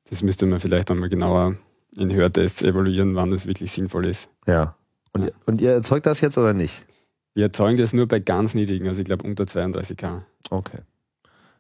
Das 0.09 0.23
müsste 0.23 0.47
man 0.47 0.59
vielleicht 0.59 0.91
einmal 0.91 1.09
genauer 1.09 1.55
in 1.97 2.13
Hörtests 2.13 2.63
evaluieren, 2.63 3.15
wann 3.15 3.31
das 3.31 3.47
wirklich 3.47 3.71
sinnvoll 3.71 4.07
ist. 4.07 4.29
Ja. 4.47 4.75
Und, 5.13 5.25
Ja. 5.27 5.31
und 5.47 5.61
ihr 5.61 5.73
erzeugt 5.73 6.07
das 6.07 6.21
jetzt 6.21 6.39
oder 6.39 6.53
nicht? 6.55 6.85
Wir 7.35 7.45
erzeugen 7.45 7.77
das 7.77 7.93
nur 7.93 8.07
bei 8.07 8.19
ganz 8.19 8.55
niedrigen, 8.55 8.89
also 8.89 9.01
ich 9.01 9.07
glaube 9.07 9.27
unter 9.27 9.45
32k. 9.45 10.23
Okay. 10.51 10.79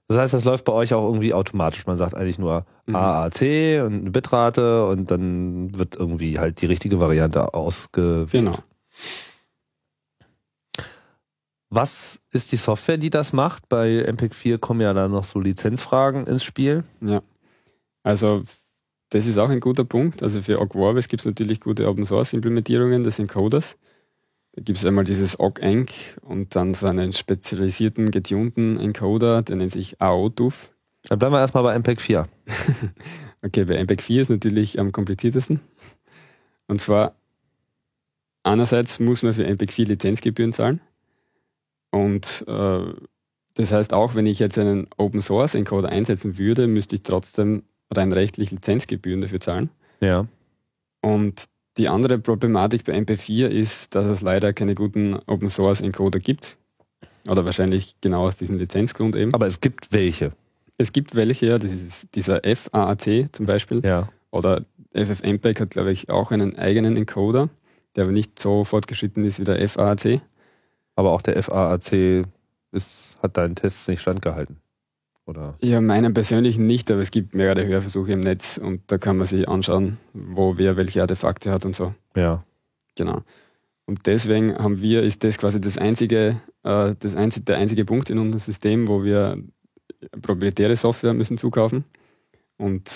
Das 0.09 0.19
heißt, 0.19 0.35
das 0.35 0.45
läuft 0.45 0.65
bei 0.65 0.73
euch 0.73 0.93
auch 0.93 1.07
irgendwie 1.07 1.33
automatisch. 1.33 1.87
Man 1.87 1.97
sagt 1.97 2.17
eigentlich 2.17 2.39
nur 2.39 2.67
Mhm. 2.91 2.97
AAC 2.97 3.83
und 3.87 4.01
eine 4.01 4.11
Bitrate 4.11 4.87
und 4.87 5.11
dann 5.11 5.77
wird 5.77 5.97
irgendwie 5.97 6.39
halt 6.39 6.61
die 6.61 6.67
richtige 6.67 7.01
Variante 7.01 7.55
ausgewählt. 7.55 8.33
Genau. 8.33 8.59
Was 11.73 12.21
ist 12.33 12.51
die 12.51 12.57
Software, 12.57 12.99
die 12.99 13.11
das 13.11 13.33
macht? 13.33 13.69
Bei 13.69 14.05
MPEG 14.05 14.35
4 14.35 14.59
kommen 14.59 14.81
ja 14.81 14.93
dann 14.93 15.13
noch 15.13 15.23
so 15.23 15.39
Lizenzfragen 15.39 16.27
ins 16.27 16.43
Spiel. 16.43 16.83
Ja. 17.01 17.23
Also 18.03 18.43
das 19.11 19.27
ist 19.27 19.39
auch 19.39 19.51
ein 19.51 19.61
guter 19.61 19.85
Punkt. 19.85 20.23
Also 20.23 20.43
für 20.43 20.61
Ogg 20.61 20.73
Vorbis 20.73 21.07
gibt 21.07 21.21
es 21.21 21.27
natürlich 21.27 21.61
gute 21.61 21.87
Open 21.89 22.05
Source 22.05 22.33
Implementierungen 22.33 23.05
des 23.05 23.21
Encoders. 23.21 23.77
Da 24.53 24.63
gibt 24.63 24.79
es 24.79 24.85
einmal 24.85 25.05
dieses 25.05 25.39
Ogg 25.39 25.61
Enc 25.61 25.91
und 26.23 26.57
dann 26.57 26.75
so 26.75 26.87
einen 26.87 27.13
spezialisierten, 27.13 28.11
getunten 28.11 28.79
Encoder, 28.79 29.43
der 29.43 29.57
nennt 29.57 29.73
sich 29.73 30.01
AOTUF. 30.01 30.73
Dann 31.09 31.19
bleiben 31.19 31.35
wir 31.35 31.41
erstmal 31.41 31.63
bei 31.63 31.79
MPEG 31.79 32.01
4. 32.01 32.27
Okay, 33.43 33.65
bei 33.65 33.83
MPEG 33.83 34.03
4 34.03 34.23
ist 34.23 34.29
natürlich 34.29 34.79
am 34.79 34.93
kompliziertesten. 34.93 35.61
Und 36.67 36.81
zwar 36.81 37.15
einerseits 38.43 39.01
muss 39.01 39.23
man 39.23 39.35
für 39.35 39.45
MPEG 39.47 39.73
4 39.73 39.87
Lizenzgebühren 39.87 40.53
zahlen. 40.53 40.81
Und 41.91 42.45
äh, 42.47 42.93
das 43.55 43.73
heißt 43.73 43.93
auch, 43.93 44.15
wenn 44.15 44.27
ich 44.27 44.39
jetzt 44.39 44.59
einen 44.59 44.87
Open 44.97 45.23
Source 45.23 45.55
Encoder 45.55 45.89
einsetzen 45.89 46.39
würde, 46.39 46.67
müsste 46.67 46.97
ich 46.97 47.03
trotzdem 47.03 47.65
rein 47.91 48.13
rechtlich 48.13 48.51
Lizenzgebühren 48.51 49.21
dafür 49.21 49.41
zahlen. 49.41 49.71
Ja. 50.01 50.27
Und 51.03 51.47
die 51.77 51.89
andere 51.89 52.19
Problematik 52.19 52.85
bei 52.85 52.95
MP4 52.95 53.49
ist, 53.49 53.95
dass 53.95 54.07
es 54.07 54.23
leider 54.23 54.53
keine 54.53 54.75
guten 54.75 55.15
Open 55.27 55.51
Source 55.51 55.81
Encoder 55.81 56.19
gibt. 56.19 56.57
Oder 57.29 57.45
wahrscheinlich 57.45 57.97
genau 58.01 58.27
aus 58.27 58.37
diesem 58.37 58.57
Lizenzgrund 58.57 59.15
eben. 59.17 59.35
Aber 59.35 59.47
es 59.47 59.61
gibt 59.61 59.93
welche. 59.93 60.33
Es 60.79 60.93
gibt 60.93 61.15
welche, 61.15 61.47
ja, 61.47 61.59
das 61.59 61.73
ist 61.73 62.15
dieser 62.15 62.41
FAAC 62.43 63.29
zum 63.33 63.47
Beispiel. 63.47 63.83
Ja. 63.85 64.09
Oder 64.31 64.63
FFmpeg 64.95 65.61
hat, 65.61 65.71
glaube 65.71 65.93
ich, 65.93 66.09
auch 66.11 66.31
einen 66.31 66.57
eigenen 66.59 66.97
Encoder, 66.97 67.51
der 67.95 68.05
aber 68.05 68.13
nicht 68.13 68.39
so 68.39 68.65
fortgeschritten 68.65 69.25
ist 69.25 69.39
wie 69.39 69.45
der 69.45 69.69
FAAC. 69.69 70.23
Aber 70.97 71.13
auch 71.13 71.23
der 71.23 71.41
FAAC 71.43 72.25
ist, 72.73 73.19
hat 73.23 73.37
deinen 73.37 73.55
Tests 73.55 73.89
nicht 73.89 74.01
standgehalten. 74.01 74.57
Oder? 75.31 75.57
Ja, 75.63 75.81
meinen 75.81 76.13
persönlichen 76.13 76.67
nicht, 76.67 76.91
aber 76.91 77.01
es 77.01 77.13
gibt 77.13 77.37
mehrere 77.37 77.65
Hörversuche 77.65 78.11
im 78.11 78.21
Netz 78.21 78.59
und 78.59 78.83
da 78.89 78.99
kann 78.99 79.17
man 79.17 79.29
sich 79.29 79.49
anschauen, 79.49 79.99
wo 80.13 80.59
wer 80.59 80.77
welche 80.77 81.03
Artefakte 81.03 81.53
hat 81.53 81.65
und 81.65 81.77
so. 81.77 81.95
Ja. 82.17 82.45
Genau. 82.97 83.23
Und 83.87 84.07
deswegen 84.07 84.59
haben 84.59 84.81
wir, 84.81 85.05
ist 85.05 85.23
das 85.23 85.39
quasi 85.39 85.61
das 85.61 85.79
einzige, 85.79 86.41
äh, 86.65 86.97
das 86.99 87.15
einzige, 87.15 87.45
der 87.45 87.59
einzige 87.59 87.85
Punkt 87.85 88.11
in 88.11 88.19
unserem 88.19 88.41
System, 88.41 88.89
wo 88.89 89.05
wir 89.05 89.41
proprietäre 90.21 90.75
Software 90.75 91.15
müssen 91.15 91.39
zukaufen. 91.39 91.85
Und 92.57 92.91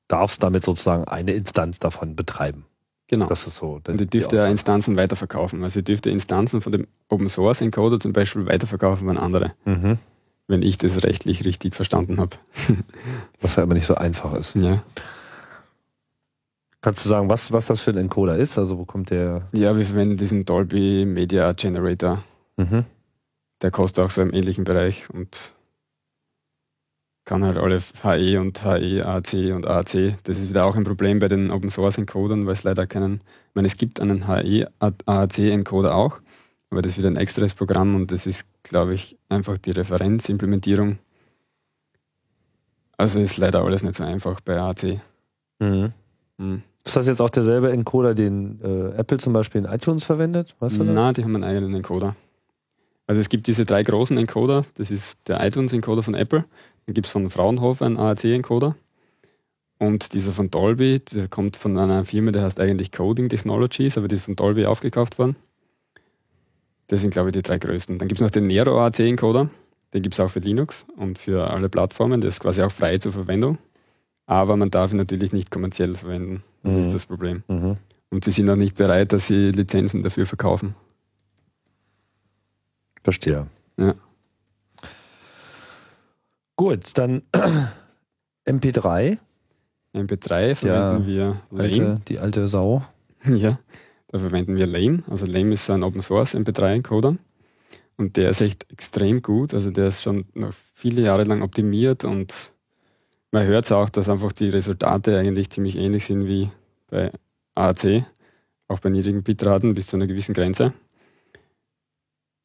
darfst 0.07 0.43
damit 0.43 0.65
sozusagen 0.65 1.05
eine 1.05 1.33
Instanz 1.33 1.81
davon 1.81 2.17
betreiben. 2.17 2.65
Genau. 3.09 3.27
Das 3.27 3.47
ist 3.47 3.57
so. 3.57 3.81
und 3.89 4.01
ich 4.01 4.09
dürfte 4.11 4.37
ja. 4.37 4.47
Instanzen 4.47 4.97
weiterverkaufen. 4.97 5.63
Also 5.65 5.81
ich 5.81 5.85
dürfte 5.85 6.11
Instanzen 6.11 6.61
von 6.61 6.73
dem 6.73 6.87
Open 7.09 7.29
Source 7.29 7.63
Encoder 7.63 7.99
zum 7.99 8.13
Beispiel 8.13 8.47
weiterverkaufen 8.47 9.09
an 9.09 9.19
andere, 9.19 9.55
Mhm. 9.65 9.99
Wenn 10.49 10.63
ich 10.63 10.79
das 10.79 11.05
rechtlich 11.05 11.45
richtig 11.45 11.77
verstanden 11.77 12.19
habe. 12.19 12.37
Was 13.41 13.57
ja 13.57 13.63
aber 13.63 13.75
nicht 13.75 13.87
so 13.87 13.95
einfach 13.95 14.35
ist. 14.35 14.57
Ja. 14.57 14.83
Kannst 16.81 17.05
du 17.05 17.09
sagen, 17.09 17.29
was, 17.29 17.53
was 17.53 17.67
das 17.67 17.81
für 17.81 17.91
ein 17.91 17.97
Encoder 17.97 18.37
ist? 18.37 18.57
Also 18.57 18.79
wo 18.79 18.85
kommt 18.85 19.11
der? 19.11 19.49
ja, 19.53 19.77
wir 19.77 19.85
verwenden 19.85 20.17
diesen 20.17 20.45
Dolby 20.45 21.05
Media 21.07 21.53
Generator. 21.53 22.23
Mhm. 22.57 22.85
Der 23.63 23.73
kostet 23.73 24.05
auch 24.05 24.11
so 24.11 24.23
im 24.23 24.33
ähnlichen 24.33 24.63
Bereich 24.63 25.11
und 25.11 25.53
kann 27.25 27.45
halt 27.45 27.59
alle 27.59 27.81
HE 28.05 28.41
und 28.41 28.65
HE, 28.65 29.05
AAC 29.05 29.55
und 29.55 29.67
AAC. 29.67 30.17
Das 30.23 30.39
ist 30.39 30.49
wieder 30.49 30.65
auch 30.65 30.77
ein 30.77 30.85
Problem 30.85 31.19
bei 31.19 31.27
den 31.27 31.51
Open 31.51 31.69
Source 31.69 31.99
Encodern, 31.99 32.47
weil 32.47 32.55
es 32.55 32.63
leider 32.63 32.87
keinen, 32.87 33.17
ich 33.17 33.55
meine, 33.55 33.67
es 33.67 33.77
gibt 33.77 34.01
einen 34.01 34.29
HE 34.29 34.71
AAC 34.79 35.39
Encoder 35.39 35.97
auch, 35.97 36.21
aber 36.71 36.83
das 36.83 36.93
ist 36.93 36.99
wieder 36.99 37.09
ein 37.09 37.17
extras 37.17 37.55
Programm 37.55 37.95
und 37.95 38.11
das 38.13 38.27
ist, 38.27 38.47
glaube 38.63 38.95
ich, 38.95 39.17
einfach 39.29 39.59
die 39.59 39.71
Referenzimplementierung. 39.71 40.99
Also 42.97 43.21
ist 43.21 43.39
leider 43.39 43.63
alles 43.63 43.83
nicht 43.83 43.97
so 43.97 44.05
einfach 44.05 44.41
bei 44.41 44.59
AAC. 44.59 45.01
Mhm. 45.61 45.93
Hm. 46.39 46.63
Ist 46.85 46.97
das 46.97 47.07
jetzt 47.07 47.21
auch 47.21 47.31
derselbe 47.31 47.71
Encoder, 47.71 48.15
den 48.15 48.61
äh, 48.63 48.97
Apple 48.97 49.19
zum 49.19 49.33
Beispiel 49.33 49.65
in 49.65 49.71
iTunes 49.71 50.05
verwendet? 50.05 50.57
Weißt 50.59 50.79
du? 50.79 50.85
Na, 50.85 51.13
die 51.13 51.23
haben 51.23 51.35
einen 51.35 51.45
eigenen 51.45 51.75
Encoder. 51.75 52.17
Also 53.07 53.21
es 53.21 53.29
gibt 53.29 53.47
diese 53.47 53.65
drei 53.65 53.83
großen 53.83 54.17
Encoder. 54.17 54.65
Das 54.77 54.91
ist 54.91 55.19
der 55.29 55.45
iTunes-Encoder 55.45 56.03
von 56.03 56.15
Apple. 56.15 56.45
Dann 56.87 56.95
gibt 56.95 57.07
es 57.07 57.13
von 57.13 57.31
Fraunhofer 57.31 57.87
einen 57.87 57.97
AAC-Encoder. 57.97 58.77
Und 59.79 60.13
dieser 60.13 60.33
von 60.33 60.51
Dolby, 60.51 61.01
der 61.01 61.29
kommt 61.29 61.57
von 61.57 61.79
einer 61.79 62.05
Firma, 62.05 62.33
die 62.33 62.41
heißt 62.41 62.59
eigentlich 62.59 62.91
Coding 62.91 63.29
Technologies, 63.29 63.97
aber 63.97 64.09
die 64.09 64.17
ist 64.17 64.25
von 64.25 64.37
Dolby 64.37 64.67
aufgekauft 64.67 65.19
worden. 65.19 65.37
Das 66.89 67.01
sind, 67.03 67.11
glaube 67.11 67.29
ich, 67.29 67.33
die 67.35 67.43
drei 67.43 67.59
größten. 67.59 67.99
Dann 67.99 68.09
gibt 68.09 68.21
es 68.21 68.25
noch 68.25 68.31
den 68.31 68.47
Nero 68.47 68.79
AAC-Encoder. 68.81 69.49
Den 69.95 70.03
gibt 70.03 70.15
es 70.15 70.21
auch 70.21 70.29
für 70.29 70.41
Linux 70.41 70.85
und 70.97 71.19
für 71.19 71.51
alle 71.51 71.69
Plattformen. 71.69 72.21
Der 72.21 72.29
ist 72.29 72.41
quasi 72.41 72.63
auch 72.63 72.73
frei 72.73 72.99
zur 72.99 73.13
Verwendung. 73.13 73.59
Aber 74.27 74.57
man 74.57 74.71
darf 74.71 74.91
ihn 74.93 74.99
natürlich 74.99 75.33
nicht 75.33 75.51
kommerziell 75.51 75.95
verwenden. 75.95 76.43
Das 76.63 76.75
Mhm. 76.75 76.81
ist 76.81 76.93
das 76.93 77.07
Problem. 77.07 77.43
Mhm. 77.49 77.77
Und 78.11 78.25
sie 78.25 78.31
sind 78.33 78.49
auch 78.51 78.57
nicht 78.57 78.75
bereit, 78.77 79.13
dass 79.13 79.27
sie 79.27 79.51
Lizenzen 79.53 80.03
dafür 80.03 80.27
verkaufen. 80.27 80.75
Verstehe. 83.03 83.47
Ja. 83.79 83.95
Gut, 86.57 86.97
dann 86.99 87.23
MP3, 88.49 89.19
MP3 89.95 90.55
verwenden 90.57 91.07
wir 91.07 91.25
Lame. 91.51 91.63
alte, 91.63 92.01
die 92.09 92.19
alte 92.19 92.49
Sau. 92.49 92.83
Ja, 93.25 93.59
da 94.09 94.19
verwenden 94.19 94.57
wir 94.57 94.67
Lame. 94.67 95.03
Also 95.09 95.27
Lame 95.27 95.55
ist 95.55 95.71
ein 95.71 95.83
Open 95.83 96.03
Source 96.03 96.35
MP3-Encoder. 96.35 97.17
Und 97.97 98.17
der 98.17 98.31
ist 98.31 98.41
echt 98.41 98.71
extrem 98.71 99.23
gut. 99.23 99.55
Also 99.55 99.71
der 99.71 99.89
ist 99.89 100.03
schon 100.03 100.27
noch 100.35 100.53
viele 100.75 101.03
Jahre 101.03 101.25
lang 101.25 101.43
optimiert 101.43 102.05
und 102.05 102.53
man 103.31 103.47
hört 103.47 103.67
es 103.67 103.73
auch, 103.73 103.91
dass 103.91 104.09
einfach 104.09 104.33
die 104.33 104.49
Resultate 104.49 105.19
eigentlich 105.19 105.51
ziemlich 105.51 105.77
ähnlich 105.77 106.07
sind 106.07 106.27
wie 106.27 106.51
bei 106.89 107.13
AAC, 107.55 108.07
auch 108.69 108.79
bei 108.81 108.89
niedrigen 108.89 109.23
Bitraten 109.23 109.75
bis 109.75 109.89
zu 109.89 109.97
einer 109.97 110.07
gewissen 110.07 110.33
Grenze. 110.33 110.73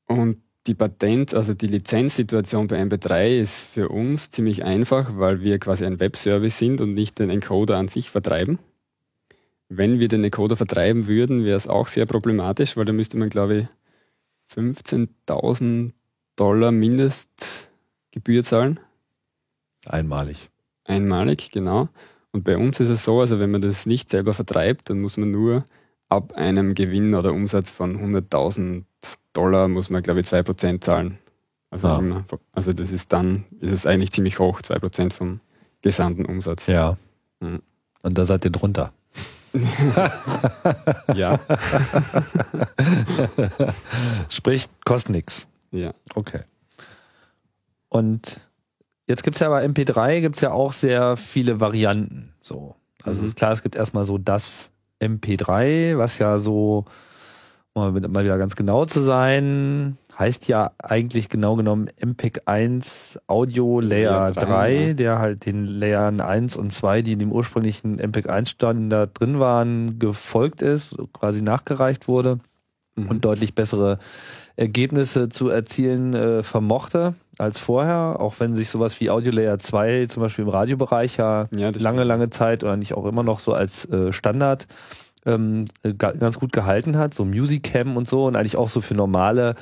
Und 0.07 0.37
die 0.67 0.73
Patent, 0.73 1.33
also 1.33 1.53
die 1.53 1.67
Lizenzsituation 1.67 2.67
bei 2.67 2.81
MP3 2.81 3.39
ist 3.39 3.61
für 3.61 3.89
uns 3.89 4.29
ziemlich 4.31 4.63
einfach, 4.63 5.17
weil 5.17 5.41
wir 5.41 5.59
quasi 5.59 5.85
ein 5.85 5.99
Webservice 5.99 6.57
sind 6.57 6.81
und 6.81 6.93
nicht 6.93 7.19
den 7.19 7.29
Encoder 7.29 7.77
an 7.77 7.87
sich 7.87 8.09
vertreiben. 8.09 8.59
Wenn 9.77 9.99
wir 9.99 10.07
den 10.07 10.23
Encoder 10.23 10.55
vertreiben 10.55 11.07
würden, 11.07 11.43
wäre 11.45 11.57
es 11.57 11.67
auch 11.67 11.87
sehr 11.87 12.05
problematisch, 12.05 12.77
weil 12.77 12.85
da 12.85 12.93
müsste 12.93 13.17
man, 13.17 13.29
glaube 13.29 13.55
ich, 13.57 13.67
15.000 14.53 15.91
Dollar 16.35 16.71
Mindestgebühr 16.71 18.43
zahlen. 18.43 18.79
Einmalig. 19.85 20.49
Einmalig, 20.85 21.51
genau. 21.51 21.89
Und 22.31 22.43
bei 22.43 22.57
uns 22.57 22.79
ist 22.79 22.89
es 22.89 23.03
so, 23.03 23.19
also 23.21 23.39
wenn 23.39 23.51
man 23.51 23.61
das 23.61 23.85
nicht 23.85 24.09
selber 24.09 24.33
vertreibt, 24.33 24.89
dann 24.89 25.01
muss 25.01 25.17
man 25.17 25.31
nur 25.31 25.63
ab 26.09 26.33
einem 26.33 26.73
Gewinn 26.75 27.13
oder 27.15 27.33
Umsatz 27.33 27.69
von 27.71 27.95
100.000 27.99 28.83
Dollar 29.33 29.67
muss 29.67 29.89
man, 29.89 30.03
glaube 30.03 30.19
ich, 30.21 30.27
2% 30.27 30.83
zahlen. 30.83 31.17
Also, 31.69 31.87
Ah. 31.87 31.99
immer- 31.99 32.23
also 32.51 32.71
das 32.73 32.91
ist 32.91 33.11
dann, 33.13 33.45
ist 33.59 33.71
es 33.71 33.85
eigentlich 33.85 34.11
ziemlich 34.11 34.37
hoch, 34.39 34.61
2% 34.61 35.13
vom 35.13 35.39
gesamten 35.81 36.25
Umsatz. 36.25 36.67
Ja. 36.67 36.97
Mhm. 37.39 37.61
Und 38.03 38.17
da 38.17 38.25
seid 38.25 38.45
ihr 38.45 38.51
drunter. 38.51 38.93
Ja, 41.15 41.39
Sprich, 44.29 44.67
kostet 44.85 45.11
nichts. 45.11 45.47
ja. 45.71 45.93
Okay. 46.15 46.41
Und 47.89 48.39
jetzt 49.07 49.23
gibt 49.23 49.35
es 49.35 49.39
ja 49.41 49.49
bei 49.49 49.63
MP3 49.65 50.21
gibt's 50.21 50.41
ja 50.41 50.51
auch 50.51 50.73
sehr 50.73 51.15
viele 51.17 51.59
Varianten. 51.59 52.33
So. 52.41 52.75
Also 53.03 53.21
Mhm. 53.23 53.35
klar, 53.35 53.51
es 53.51 53.61
gibt 53.61 53.75
erstmal 53.75 54.05
so 54.05 54.17
das 54.17 54.71
MP3, 54.99 55.97
was 55.97 56.17
ja 56.17 56.39
so, 56.39 56.85
um 57.73 57.93
mal 57.93 58.07
mal 58.09 58.23
wieder 58.23 58.37
ganz 58.37 58.55
genau 58.55 58.85
zu 58.85 59.01
sein, 59.03 59.97
heißt 60.17 60.47
ja 60.47 60.71
eigentlich 60.81 61.29
genau 61.29 61.55
genommen 61.55 61.89
MPEG 61.99 62.41
1 62.45 63.19
Audio 63.27 63.79
Layer 63.79 64.29
Layer 64.29 64.31
3, 64.31 64.41
3, 64.45 64.73
ja. 64.89 64.93
der 64.93 65.19
halt 65.19 65.45
den 65.45 65.65
Layern 65.67 66.21
1 66.21 66.55
und 66.55 66.71
2, 66.71 67.01
die 67.01 67.13
in 67.13 67.19
dem 67.19 67.31
ursprünglichen 67.31 67.95
MPEG 67.99 68.29
1 68.29 68.49
Standard 68.49 69.19
drin 69.19 69.39
waren, 69.39 69.99
gefolgt 69.99 70.61
ist, 70.61 70.95
quasi 71.13 71.41
nachgereicht 71.41 72.07
wurde 72.07 72.37
Mhm. 72.95 73.07
und 73.07 73.25
deutlich 73.25 73.55
bessere 73.55 73.97
Ergebnisse 74.55 75.27
zu 75.29 75.49
erzielen 75.49 76.13
äh, 76.13 76.43
vermochte 76.43 77.15
als 77.39 77.57
vorher, 77.57 78.17
auch 78.19 78.35
wenn 78.39 78.53
sich 78.55 78.69
sowas 78.69 78.99
wie 78.99 79.09
Audio 79.09 79.31
Layer 79.31 79.57
2 79.57 80.05
zum 80.05 80.21
Beispiel 80.21 80.43
im 80.43 80.49
Radiobereich 80.49 81.17
ja, 81.17 81.47
Ja, 81.55 81.71
lange, 81.75 82.03
lange 82.03 82.29
Zeit 82.29 82.63
oder 82.63 82.77
nicht 82.77 82.93
auch 82.93 83.05
immer 83.07 83.23
noch 83.23 83.39
so 83.39 83.53
als 83.53 83.85
äh, 83.85 84.13
Standard 84.13 84.67
ähm, 85.25 85.65
äh, 85.81 85.93
ga- 85.95 86.11
ganz 86.11 86.37
gut 86.39 86.51
gehalten 86.51 86.95
hat, 86.97 87.15
so 87.15 87.25
Musicam 87.25 87.97
und 87.97 88.07
so 88.07 88.25
und 88.27 88.35
eigentlich 88.35 88.57
auch 88.57 88.69
so 88.69 88.79
für 88.81 88.93
normale 88.93 89.55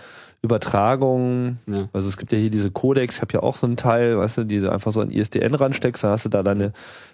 Übertragungen. 0.43 1.59
Ja. 1.67 1.89
Also 1.93 2.07
es 2.07 2.17
gibt 2.17 2.31
ja 2.31 2.37
hier 2.37 2.49
diese 2.49 2.71
Codex, 2.71 3.17
ich 3.17 3.21
habe 3.21 3.33
ja 3.33 3.43
auch 3.43 3.55
so 3.55 3.67
einen 3.67 3.77
Teil, 3.77 4.17
weißt 4.17 4.37
du, 4.37 4.43
die 4.43 4.59
du 4.59 4.71
einfach 4.71 4.91
so 4.91 5.01
an 5.01 5.11
ISDN 5.11 5.53
ransteckst, 5.53 6.03
dann 6.03 6.11
hast 6.11 6.25
du 6.25 6.29
da 6.29 6.43
deine 6.43 6.73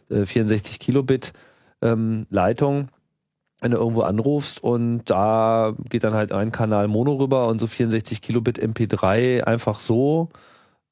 äh, 0.10 0.26
64 0.26 0.80
Kilobit 0.80 1.34
ähm, 1.82 2.26
Leitung 2.30 2.90
wenn 3.60 3.72
du 3.72 3.78
irgendwo 3.78 4.02
anrufst 4.02 4.64
und 4.64 5.06
da 5.06 5.74
geht 5.90 6.04
dann 6.04 6.14
halt 6.14 6.32
ein 6.32 6.52
Kanal 6.52 6.88
Mono 6.88 7.14
rüber 7.14 7.48
und 7.48 7.60
so 7.60 7.68
64 7.68 8.22
Kilobit 8.22 8.60
MP3 8.60 9.44
einfach 9.44 9.80
so, 9.80 10.30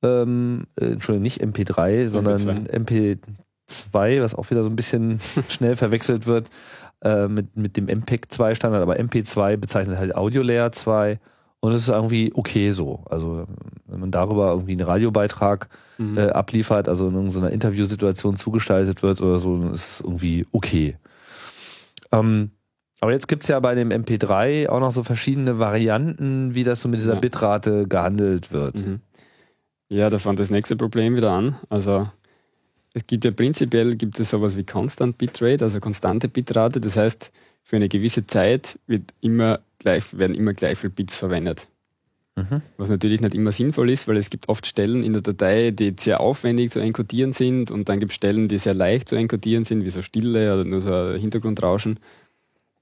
ähm, 0.03 0.65
äh, 0.75 0.86
Entschuldigung, 0.86 1.23
nicht 1.23 1.43
MP3, 1.43 2.07
sondern 2.07 2.65
MP, 2.65 3.19
2, 3.67 4.21
was 4.21 4.36
auch 4.36 4.49
wieder 4.49 4.63
so 4.63 4.69
ein 4.69 4.75
bisschen 4.75 5.19
schnell 5.49 5.75
verwechselt 5.75 6.25
wird 6.25 6.49
äh, 7.01 7.27
mit, 7.27 7.55
mit 7.55 7.77
dem 7.77 7.86
MPEG-2-Standard, 7.86 8.81
aber 8.81 8.99
MP2 8.99 9.57
bezeichnet 9.57 9.99
halt 9.99 10.15
Audio 10.15 10.41
Layer 10.41 10.71
2 10.71 11.19
und 11.66 11.74
es 11.74 11.84
ist 11.84 11.89
irgendwie 11.89 12.32
okay 12.36 12.72
so. 12.72 13.03
Also 13.09 13.47
wenn 13.88 13.99
man 13.99 14.11
darüber 14.11 14.51
irgendwie 14.51 14.74
einen 14.74 14.88
Radiobeitrag 14.88 15.68
mhm. 15.97 16.18
äh, 16.18 16.30
abliefert, 16.30 16.88
also 16.88 17.07
in 17.07 17.16
irgendeiner 17.16 17.49
Interviewsituation 17.49 18.36
zugestaltet 18.36 19.01
wird 19.01 19.22
oder 19.22 19.39
so, 19.39 19.59
ist 19.72 19.99
es 19.99 20.01
irgendwie 20.01 20.45
okay. 20.51 20.97
Ähm, 22.11 22.51
aber 23.01 23.11
jetzt 23.11 23.28
gibt 23.28 23.43
es 23.43 23.49
ja 23.49 23.59
bei 23.59 23.76
dem 23.76 23.89
MP3 23.89 24.70
auch 24.70 24.80
noch 24.80 24.91
so 24.91 25.03
verschiedene 25.03 25.59
Varianten, 25.59 26.55
wie 26.55 26.63
das 26.63 26.82
so 26.82 26.89
mit 26.89 26.99
dieser 26.99 27.16
ja. 27.16 27.20
Bitrate 27.20 27.88
gehandelt 27.88 28.51
wird. 28.51 28.86
Mhm. 28.86 29.01
Ja, 29.89 30.09
da 30.09 30.20
fand 30.20 30.39
das 30.39 30.49
nächste 30.49 30.76
Problem 30.76 31.16
wieder 31.16 31.32
an. 31.32 31.55
Also 31.70 32.05
es 32.93 33.05
gibt 33.07 33.26
ja 33.26 33.32
prinzipiell 33.32 33.95
gibt 33.95 34.20
es 34.20 34.30
sowas 34.30 34.55
wie 34.55 34.63
Constant 34.63 35.18
Bitrate, 35.18 35.63
also 35.63 35.80
konstante 35.80 36.28
Bitrate. 36.30 36.80
Das 36.80 36.95
heißt, 36.95 37.32
für 37.66 37.78
eine 37.78 37.89
gewisse 37.89 38.28
Zeit 38.28 38.78
wird 38.86 39.11
immer 39.22 39.59
gleich, 39.80 40.16
werden 40.16 40.36
immer 40.36 40.53
gleich 40.53 40.78
viele 40.78 40.91
Bits 40.91 41.18
verwendet. 41.18 41.68
Mhm. 42.36 42.61
Was 42.78 42.89
natürlich 42.89 43.22
nicht 43.22 43.34
immer 43.34 43.51
sinnvoll 43.51 43.89
ist, 43.89 44.07
weil 44.07 44.18
es 44.18 44.30
gibt 44.30 44.49
oft 44.49 44.68
Stellen 44.68 45.03
in 45.03 45.13
der 45.13 45.24
Datei, 45.24 45.72
die 45.72 45.95
sehr 45.99 46.20
aufwendig 46.20 46.70
zu 46.70 46.80
encodieren 46.80 47.34
sind 47.34 47.72
und 47.72 47.89
dann 47.89 47.99
gibt 47.99 48.11
es 48.11 48.18
Stellen, 48.18 48.47
die 48.47 48.59
sehr 48.59 48.76
leicht 48.76 49.09
zu 49.09 49.16
encodieren 49.16 49.63
sind, 49.63 49.84
wie 49.84 49.89
so 49.89 50.03
Stille 50.03 50.53
oder 50.53 50.63
nur 50.63 50.80
so 50.80 51.13
Hintergrundrauschen. 51.13 51.99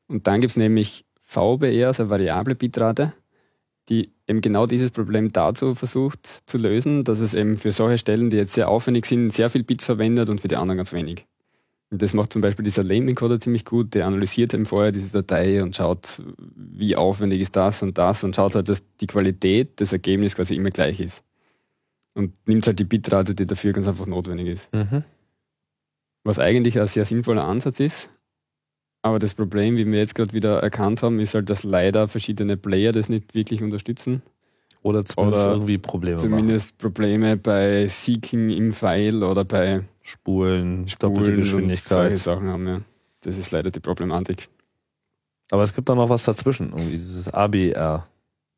Und 0.07 0.27
dann 0.27 0.41
gibt 0.41 0.51
es 0.51 0.57
nämlich 0.57 1.05
VBR, 1.21 1.87
also 1.87 2.09
variable 2.09 2.55
Bitrate, 2.55 3.13
die 3.87 4.11
eben 4.27 4.41
genau 4.41 4.65
dieses 4.65 4.91
Problem 4.91 5.31
dazu 5.31 5.75
versucht 5.75 6.27
zu 6.45 6.57
lösen, 6.57 7.05
dass 7.05 7.19
es 7.19 7.33
eben 7.33 7.55
für 7.55 7.71
solche 7.71 7.99
Stellen, 7.99 8.29
die 8.29 8.37
jetzt 8.37 8.53
sehr 8.53 8.67
aufwendig 8.67 9.05
sind, 9.05 9.31
sehr 9.31 9.49
viel 9.49 9.63
Bits 9.63 9.85
verwendet 9.85 10.29
und 10.29 10.41
für 10.41 10.49
die 10.49 10.57
anderen 10.57 10.77
ganz 10.77 10.91
wenig. 10.91 11.25
Das 11.95 12.13
macht 12.13 12.33
zum 12.33 12.41
Beispiel 12.41 12.63
dieser 12.65 12.83
Lame-Encoder 12.83 13.39
ziemlich 13.39 13.65
gut. 13.65 13.93
Der 13.93 14.07
analysiert 14.07 14.53
eben 14.53 14.65
vorher 14.65 14.91
diese 14.91 15.11
Datei 15.21 15.61
und 15.61 15.75
schaut, 15.75 16.21
wie 16.55 16.95
aufwendig 16.95 17.41
ist 17.41 17.55
das 17.55 17.83
und 17.83 17.97
das 17.97 18.23
und 18.23 18.35
schaut 18.35 18.55
halt, 18.55 18.67
dass 18.67 18.83
die 18.97 19.07
Qualität 19.07 19.79
des 19.79 19.93
Ergebnisses 19.93 20.35
quasi 20.35 20.55
immer 20.55 20.71
gleich 20.71 20.99
ist. 20.99 21.23
Und 22.15 22.33
nimmt 22.47 22.65
halt 22.65 22.79
die 22.79 22.83
Bitrate, 22.83 23.35
die 23.35 23.45
dafür 23.45 23.73
ganz 23.73 23.87
einfach 23.87 24.07
notwendig 24.07 24.47
ist. 24.47 24.73
Mhm. 24.73 25.03
Was 26.23 26.39
eigentlich 26.39 26.79
ein 26.79 26.87
sehr 26.87 27.05
sinnvoller 27.05 27.43
Ansatz 27.43 27.79
ist, 27.79 28.09
aber 29.03 29.19
das 29.19 29.35
Problem, 29.35 29.75
wie 29.75 29.85
wir 29.85 29.99
jetzt 29.99 30.15
gerade 30.15 30.33
wieder 30.33 30.59
erkannt 30.59 31.03
haben, 31.03 31.19
ist 31.19 31.35
halt, 31.35 31.49
dass 31.49 31.63
leider 31.63 32.07
verschiedene 32.07 32.55
Player 32.55 32.93
das 32.93 33.09
nicht 33.09 33.35
wirklich 33.35 33.61
unterstützen. 33.61 34.21
Oder 34.83 35.05
zumindest 35.05 35.43
oder 35.43 35.53
irgendwie 35.53 35.77
Probleme 35.77 36.17
Zumindest 36.17 36.73
machen. 36.73 36.93
Probleme 36.93 37.37
bei 37.37 37.87
Seeking 37.87 38.49
im 38.49 38.73
File 38.73 39.23
oder 39.23 39.45
bei 39.45 39.83
Spulen, 40.01 40.87
Spulen 40.89 41.15
doppelte 41.15 41.35
Geschwindigkeit. 41.37 41.89
Solche 41.89 42.17
Sachen 42.17 42.49
haben, 42.49 42.67
ja. 42.67 42.77
Das 43.21 43.37
ist 43.37 43.51
leider 43.51 43.71
die 43.71 43.79
Problematik. 43.79 44.49
Aber 45.51 45.63
es 45.63 45.73
gibt 45.73 45.89
auch 45.89 45.95
noch 45.95 46.09
was 46.09 46.23
dazwischen, 46.23 46.71
irgendwie 46.71 46.97
dieses 46.97 47.29
ABR. 47.29 48.07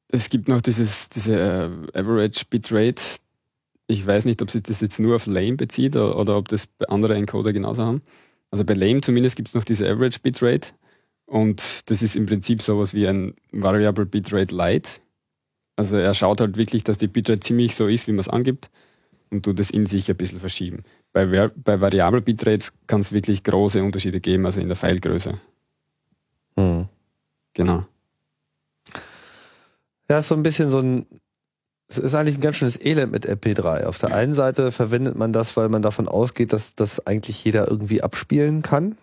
Es 0.07 0.30
gibt 0.30 0.47
noch 0.47 0.61
dieses, 0.61 1.09
diese 1.09 1.39
äh, 1.39 1.99
Average 1.99 2.45
Bitrate. 2.49 3.19
Ich 3.86 4.05
weiß 4.05 4.26
nicht, 4.26 4.41
ob 4.41 4.49
sich 4.49 4.63
das 4.63 4.82
jetzt 4.82 4.99
nur 4.99 5.17
auf 5.17 5.28
Lame 5.28 5.57
bezieht 5.57 5.95
oder, 5.95 6.17
oder 6.17 6.38
ob 6.38 6.47
das 6.47 6.67
andere 6.88 7.15
Encoder 7.15 7.53
genauso 7.53 7.84
haben. 7.84 8.01
Also 8.49 8.65
bei 8.65 8.73
Lame 8.73 9.01
zumindest 9.01 9.36
gibt 9.36 9.49
es 9.49 9.53
noch 9.53 9.63
diese 9.63 9.88
Average 9.88 10.19
Bitrate 10.21 10.69
und 11.26 11.89
das 11.89 12.01
ist 12.01 12.15
im 12.15 12.26
Prinzip 12.26 12.61
sowas 12.61 12.93
wie 12.93 13.07
ein 13.07 13.36
Variable 13.51 14.05
Bitrate 14.05 14.55
Light. 14.55 15.01
Also 15.76 15.97
er 15.97 16.13
schaut 16.13 16.39
halt 16.39 16.57
wirklich, 16.57 16.84
dass 16.84 16.97
die 16.97 17.07
Bitrate 17.07 17.41
ziemlich 17.41 17.76
so 17.76 17.88
ist, 17.88 18.07
wie 18.07 18.11
man 18.11 18.19
es 18.19 18.30
angibt 18.30 18.69
und 19.30 19.43
tut 19.43 19.59
es 19.59 19.71
in 19.71 19.86
sich 19.86 20.09
ein 20.09 20.17
bisschen 20.17 20.39
verschieben. 20.39 20.84
Bei, 21.11 21.26
bei 21.49 21.82
Variable 21.82 22.21
Bitrates 22.21 22.73
kann 22.88 23.01
es 23.01 23.11
wirklich 23.11 23.43
große 23.43 23.84
Unterschiede 23.84 24.19
geben, 24.19 24.45
also 24.45 24.61
in 24.61 24.67
der 24.67 24.78
Filegröße. 24.78 25.39
Mhm. 26.55 26.88
Genau. 27.53 27.86
Ja, 30.09 30.19
ist 30.19 30.28
so 30.28 30.36
ein 30.36 30.43
bisschen 30.43 30.69
so 30.69 30.80
ein 30.80 31.05
es 31.88 31.99
ist 31.99 32.15
eigentlich 32.15 32.38
ein 32.38 32.41
ganz 32.41 32.55
schönes 32.57 32.82
Elend 32.82 33.11
mit 33.11 33.28
MP3. 33.30 33.84
Auf 33.84 33.99
der 33.99 34.13
einen 34.13 34.34
Seite 34.34 34.71
verwendet 34.71 35.15
man 35.15 35.34
das, 35.34 35.55
weil 35.55 35.69
man 35.69 35.82
davon 35.82 36.07
ausgeht, 36.07 36.51
dass 36.51 36.76
das 36.76 37.05
eigentlich 37.05 37.43
jeder 37.45 37.69
irgendwie 37.69 38.01
abspielen 38.01 38.63
kann. 38.63 38.97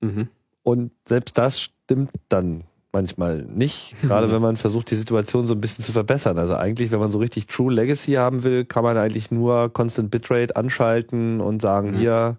Mhm. 0.00 0.28
Und 0.62 0.92
selbst 1.06 1.36
das 1.36 1.60
stimmt 1.60 2.12
dann 2.28 2.64
manchmal 2.92 3.44
nicht. 3.44 3.94
Gerade 4.02 4.30
wenn 4.30 4.42
man 4.42 4.56
versucht, 4.56 4.90
die 4.90 4.96
Situation 4.96 5.46
so 5.46 5.54
ein 5.54 5.60
bisschen 5.60 5.84
zu 5.84 5.92
verbessern. 5.92 6.38
Also 6.38 6.54
eigentlich, 6.54 6.90
wenn 6.90 7.00
man 7.00 7.10
so 7.10 7.18
richtig 7.18 7.46
True 7.46 7.72
Legacy 7.72 8.12
haben 8.12 8.44
will, 8.44 8.64
kann 8.64 8.84
man 8.84 8.96
eigentlich 8.96 9.30
nur 9.30 9.72
Constant 9.72 10.10
Bitrate 10.10 10.56
anschalten 10.56 11.40
und 11.40 11.62
sagen, 11.62 11.92
mhm. 11.92 11.98
hier, 11.98 12.36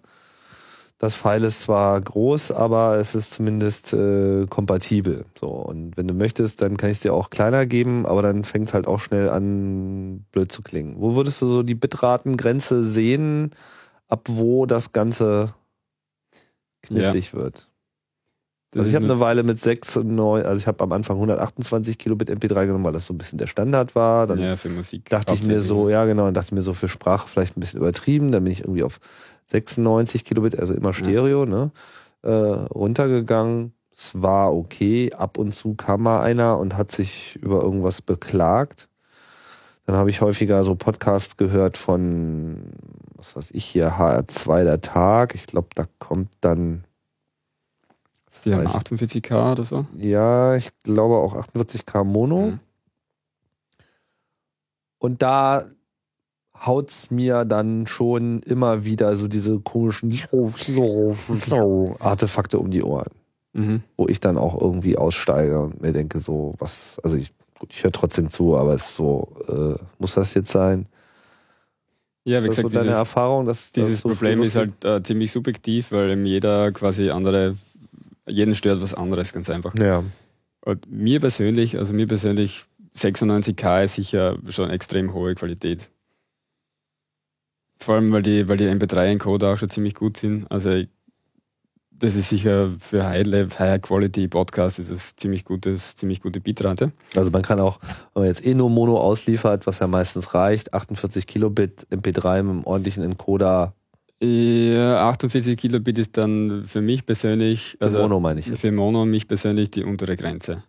das 0.98 1.16
File 1.16 1.44
ist 1.44 1.62
zwar 1.62 2.00
groß, 2.00 2.52
aber 2.52 2.96
es 2.96 3.14
ist 3.14 3.34
zumindest 3.34 3.92
äh, 3.92 4.46
kompatibel. 4.46 5.26
So 5.38 5.48
und 5.48 5.96
wenn 5.96 6.06
du 6.06 6.14
möchtest, 6.14 6.62
dann 6.62 6.76
kann 6.76 6.90
ich 6.90 6.98
es 6.98 7.02
dir 7.02 7.12
auch 7.12 7.30
kleiner 7.30 7.66
geben, 7.66 8.06
aber 8.06 8.22
dann 8.22 8.44
fängt 8.44 8.68
es 8.68 8.74
halt 8.74 8.86
auch 8.86 9.00
schnell 9.00 9.28
an 9.28 10.24
blöd 10.30 10.52
zu 10.52 10.62
klingen. 10.62 10.96
Wo 10.98 11.16
würdest 11.16 11.42
du 11.42 11.48
so 11.48 11.62
die 11.62 11.74
Bitratengrenze 11.74 12.84
sehen, 12.84 13.50
ab 14.08 14.28
wo 14.28 14.66
das 14.66 14.92
Ganze 14.92 15.52
knifflig 16.82 17.32
ja. 17.32 17.38
wird? 17.38 17.68
Also 18.76 18.88
ich 18.88 18.94
habe 18.94 19.04
eine 19.04 19.20
Weile 19.20 19.42
mit 19.42 19.58
6 19.58 19.98
und 19.98 20.14
9, 20.14 20.44
also 20.44 20.58
ich 20.58 20.66
habe 20.66 20.82
am 20.82 20.92
Anfang 20.92 21.16
128 21.16 21.98
Kilobit 21.98 22.30
MP3 22.30 22.66
genommen, 22.66 22.84
weil 22.84 22.92
das 22.92 23.06
so 23.06 23.14
ein 23.14 23.18
bisschen 23.18 23.38
der 23.38 23.46
Standard 23.46 23.94
war. 23.94 24.26
Dann 24.26 24.38
ja, 24.38 24.56
für 24.56 24.68
Musik. 24.68 25.08
Dachte 25.08 25.34
ich 25.34 25.44
mir 25.44 25.60
so, 25.60 25.88
ja 25.88 26.04
genau, 26.04 26.24
dann 26.24 26.34
dachte 26.34 26.48
ich 26.48 26.52
mir 26.52 26.62
so 26.62 26.74
für 26.74 26.88
Sprache 26.88 27.28
vielleicht 27.28 27.56
ein 27.56 27.60
bisschen 27.60 27.80
übertrieben. 27.80 28.32
Dann 28.32 28.44
bin 28.44 28.52
ich 28.52 28.60
irgendwie 28.60 28.82
auf 28.82 29.00
96 29.46 30.24
Kilobit, 30.24 30.58
also 30.58 30.74
immer 30.74 30.94
Stereo, 30.94 31.44
ja. 31.44 31.50
ne, 31.50 31.70
äh, 32.22 32.30
runtergegangen. 32.30 33.72
Es 33.96 34.20
war 34.20 34.54
okay. 34.54 35.12
Ab 35.12 35.38
und 35.38 35.52
zu 35.52 35.74
kam 35.74 36.02
mal 36.02 36.22
einer 36.22 36.58
und 36.58 36.76
hat 36.76 36.90
sich 36.90 37.36
über 37.36 37.62
irgendwas 37.62 38.02
beklagt. 38.02 38.88
Dann 39.86 39.96
habe 39.96 40.10
ich 40.10 40.20
häufiger 40.20 40.64
so 40.64 40.74
Podcasts 40.74 41.36
gehört 41.36 41.76
von, 41.76 42.72
was 43.16 43.36
weiß 43.36 43.50
ich 43.52 43.64
hier, 43.64 43.98
HR2 43.98 44.64
der 44.64 44.80
Tag. 44.80 45.34
Ich 45.34 45.46
glaube, 45.46 45.68
da 45.74 45.84
kommt 45.98 46.30
dann. 46.40 46.83
Die 48.44 48.54
haben 48.54 48.66
48K 48.66 49.52
oder 49.52 49.64
so? 49.64 49.86
Ja, 49.96 50.54
ich 50.54 50.70
glaube 50.82 51.16
auch 51.16 51.34
48K 51.34 52.04
Mono. 52.04 52.50
Mhm. 52.50 52.60
Und 54.98 55.22
da 55.22 55.66
haut's 56.54 57.10
mir 57.10 57.44
dann 57.44 57.86
schon 57.86 58.40
immer 58.40 58.84
wieder 58.84 59.16
so 59.16 59.28
diese 59.28 59.60
komischen 59.60 60.12
Artefakte 61.98 62.58
um 62.58 62.70
die 62.70 62.82
Ohren. 62.82 63.10
Mhm. 63.52 63.82
Wo 63.96 64.08
ich 64.08 64.20
dann 64.20 64.38
auch 64.38 64.60
irgendwie 64.60 64.96
aussteige 64.96 65.60
und 65.60 65.80
mir 65.80 65.92
denke, 65.92 66.18
so, 66.18 66.54
was, 66.58 66.98
also 67.04 67.16
ich, 67.16 67.32
gut, 67.58 67.70
ich 67.72 67.84
höre 67.84 67.92
trotzdem 67.92 68.30
zu, 68.30 68.56
aber 68.56 68.74
es 68.74 68.86
ist 68.86 68.94
so, 68.96 69.28
äh, 69.48 69.82
muss 69.98 70.14
das 70.14 70.34
jetzt 70.34 70.50
sein? 70.50 70.86
Ja, 72.24 72.42
wie 72.42 72.48
gesagt, 72.48 72.68
so 72.68 72.74
deine 72.74 72.84
dieses, 72.84 72.98
Erfahrung, 72.98 73.46
dass 73.46 73.70
dieses 73.70 73.92
das 73.92 74.00
so 74.00 74.08
Problem 74.08 74.42
ist 74.42 74.56
halt 74.56 74.82
äh, 74.84 75.02
ziemlich 75.02 75.30
subjektiv, 75.30 75.92
weil 75.92 76.18
jeder 76.26 76.72
quasi 76.72 77.10
andere, 77.10 77.54
jeden 78.26 78.54
stört 78.54 78.80
was 78.80 78.94
anderes, 78.94 79.32
ganz 79.32 79.50
einfach. 79.50 79.74
Ja. 79.74 80.02
Und 80.64 80.90
mir 80.90 81.20
persönlich, 81.20 81.78
also 81.78 81.92
mir 81.94 82.06
persönlich, 82.06 82.64
96K 82.96 83.84
ist 83.84 83.94
sicher 83.96 84.38
schon 84.48 84.70
extrem 84.70 85.12
hohe 85.12 85.34
Qualität. 85.34 85.90
Vor 87.78 87.96
allem, 87.96 88.12
weil 88.12 88.22
die, 88.22 88.48
weil 88.48 88.56
die 88.56 88.68
MP3-Encoder 88.68 89.52
auch 89.52 89.58
schon 89.58 89.68
ziemlich 89.68 89.94
gut 89.94 90.16
sind. 90.16 90.50
Also 90.50 90.84
das 91.90 92.14
ist 92.14 92.28
sicher 92.28 92.70
für 92.78 93.04
High-Level, 93.06 93.58
High-Quality-Podcasts 93.58 94.78
ist 94.78 94.90
es 94.90 95.16
ziemlich 95.16 95.44
gutes, 95.44 95.96
ziemlich 95.96 96.20
gute 96.20 96.40
Bitrate. 96.40 96.92
Also 97.14 97.30
man 97.30 97.42
kann 97.42 97.60
auch, 97.60 97.78
wenn 98.14 98.22
man 98.22 98.26
jetzt 98.26 98.44
eh 98.44 98.54
nur 98.54 98.70
Mono 98.70 98.98
ausliefert, 98.98 99.66
was 99.66 99.78
ja 99.78 99.86
meistens 99.86 100.34
reicht, 100.34 100.74
48 100.74 101.26
Kilobit 101.26 101.86
MP3 101.90 102.42
mit 102.42 102.50
einem 102.50 102.64
ordentlichen 102.64 103.04
Encoder. 103.04 103.74
Ja, 104.24 105.08
48 105.08 105.56
Kilobit 105.56 105.98
ist 105.98 106.16
dann 106.16 106.64
für 106.66 106.80
mich 106.80 107.04
persönlich, 107.04 107.76
also 107.80 107.96
für 107.96 108.02
Mono 108.02 108.20
meine 108.20 108.40
ich. 108.40 108.46
Jetzt. 108.46 108.60
Für 108.60 108.72
Mono 108.72 109.04
mich 109.04 109.28
persönlich 109.28 109.70
die 109.70 109.84
untere 109.84 110.16
Grenze. 110.16 110.62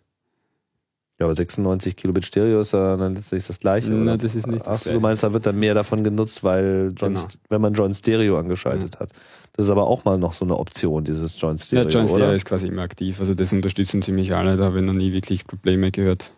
Ja, 1.18 1.24
aber 1.24 1.34
96 1.34 1.96
Kilobit 1.96 2.26
Stereo 2.26 2.60
ist 2.60 2.72
ja 2.72 2.96
dann 2.96 3.14
letztlich 3.14 3.46
das 3.46 3.58
gleiche. 3.58 3.90
Nein, 3.90 4.02
oder? 4.02 4.16
das 4.18 4.34
ist 4.34 4.46
nicht 4.46 4.66
das 4.66 4.86
Achso, 4.86 4.92
du 4.92 5.00
meinst, 5.00 5.22
da 5.22 5.32
wird 5.32 5.46
dann 5.46 5.58
mehr 5.58 5.72
davon 5.72 6.04
genutzt, 6.04 6.44
weil 6.44 6.92
John, 6.94 7.14
genau. 7.14 7.26
wenn 7.48 7.60
man 7.62 7.72
John 7.72 7.94
Stereo 7.94 8.38
angeschaltet 8.38 8.94
ja. 8.94 9.00
hat. 9.00 9.10
Das 9.54 9.64
ist 9.66 9.70
aber 9.70 9.86
auch 9.86 10.04
mal 10.04 10.18
noch 10.18 10.34
so 10.34 10.44
eine 10.44 10.58
Option, 10.58 11.04
dieses 11.04 11.40
John 11.40 11.56
Stereo. 11.56 11.84
Ja, 11.84 11.90
John 11.90 12.08
Stereo 12.08 12.26
oder? 12.26 12.34
ist 12.34 12.44
quasi 12.44 12.66
immer 12.66 12.82
aktiv. 12.82 13.18
Also 13.18 13.32
das 13.32 13.50
unterstützen 13.54 14.02
ziemlich 14.02 14.34
alle, 14.34 14.58
da 14.58 14.64
habe 14.64 14.80
ich 14.80 14.84
noch 14.84 14.92
nie 14.92 15.14
wirklich 15.14 15.46
Probleme 15.46 15.90
gehört. 15.90 16.32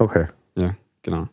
Okay. 0.00 0.26
Ja, 0.58 0.74
genau. 1.02 1.28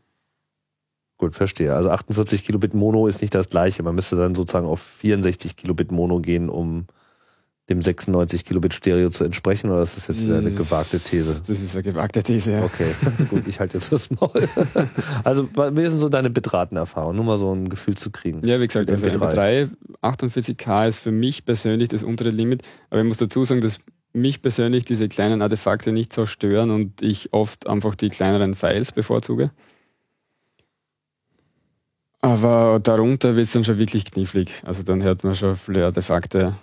Gut, 1.20 1.36
verstehe. 1.36 1.76
Also 1.76 1.89
48 1.89 2.45
Kilobit 2.45 2.74
Mono 2.74 3.05
ist 3.05 3.22
nicht 3.22 3.36
das 3.36 3.49
gleiche. 3.49 3.84
Man 3.84 3.93
müsste 3.93 4.15
dann 4.15 4.36
sozusagen 4.36 4.65
auf 4.65 4.82
64 4.82 5.57
Kilobit 5.57 5.91
Mono 5.91 6.22
gehen, 6.22 6.49
um 6.49 6.88
dem 7.70 7.82
96 7.82 8.45
Kilobit 8.45 8.74
Stereo 8.74 9.09
zu 9.09 9.26
entsprechen 9.26 9.70
oder 9.70 9.82
ist 9.82 9.97
das 9.97 10.07
jetzt 10.07 10.24
wieder 10.24 10.38
eine 10.38 10.51
gewagte 10.51 10.97
These? 10.97 11.43
Das 11.45 11.61
ist 11.61 11.76
eine 11.76 11.84
gewagte 11.84 12.24
These, 12.24 12.53
ja. 12.53 12.63
Okay, 12.63 12.95
gut, 13.30 13.47
ich 13.47 13.59
halte 13.59 13.78
jetzt 13.78 13.91
das 13.91 14.09
Maul. 14.09 14.47
also, 15.26 15.47
wie 15.53 15.88
sind 15.88 15.99
so 15.99 16.07
deine 16.07 16.30
Bitratenerfahrungen? 16.30 17.17
Nur 17.17 17.26
mal 17.26 17.38
so 17.38 17.53
ein 17.53 17.67
Gefühl 17.67 17.95
zu 17.95 18.11
kriegen. 18.11 18.41
Ja, 18.47 18.59
wie 18.61 18.67
gesagt, 18.67 18.89
also 18.89 19.05
MP3 19.05 19.70
48K 20.01 20.88
ist 20.88 20.99
für 20.99 21.11
mich 21.11 21.43
persönlich 21.43 21.89
das 21.89 22.01
untere 22.01 22.30
Limit, 22.30 22.63
aber 22.89 23.01
ich 23.01 23.07
muss 23.07 23.17
dazu 23.17 23.43
sagen, 23.43 23.59
dass 23.59 23.78
mich 24.13 24.41
persönlich 24.41 24.86
diese 24.86 25.09
kleinen 25.09 25.41
Artefakte 25.41 25.91
nicht 25.91 26.13
so 26.13 26.26
stören 26.26 26.72
und 26.72 27.01
ich 27.01 27.34
oft 27.34 27.67
einfach 27.67 27.93
die 27.93 28.09
kleineren 28.09 28.55
Files 28.55 28.93
bevorzuge. 28.93 29.51
Aber 32.22 32.80
darunter 32.82 33.36
wird 33.36 33.47
es 33.47 33.53
dann 33.53 33.63
schon 33.63 33.78
wirklich 33.78 34.05
knifflig. 34.05 34.51
Also 34.65 34.84
dann 34.84 35.03
hört 35.03 35.24
man 35.24 35.36
schon 35.36 35.55
viele 35.55 35.86
Artefakte 35.86 36.55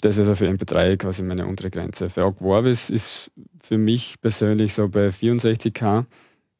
das 0.00 0.16
wäre 0.16 0.26
so 0.26 0.34
für 0.34 0.48
MP3 0.48 0.96
quasi 0.96 1.22
meine 1.22 1.46
untere 1.46 1.70
Grenze. 1.70 2.08
Für 2.08 2.24
Ogg 2.24 2.40
Warvis 2.40 2.90
ist 2.90 3.30
für 3.62 3.78
mich 3.78 4.20
persönlich 4.20 4.72
so 4.72 4.88
bei 4.88 5.08
64K, 5.08 6.06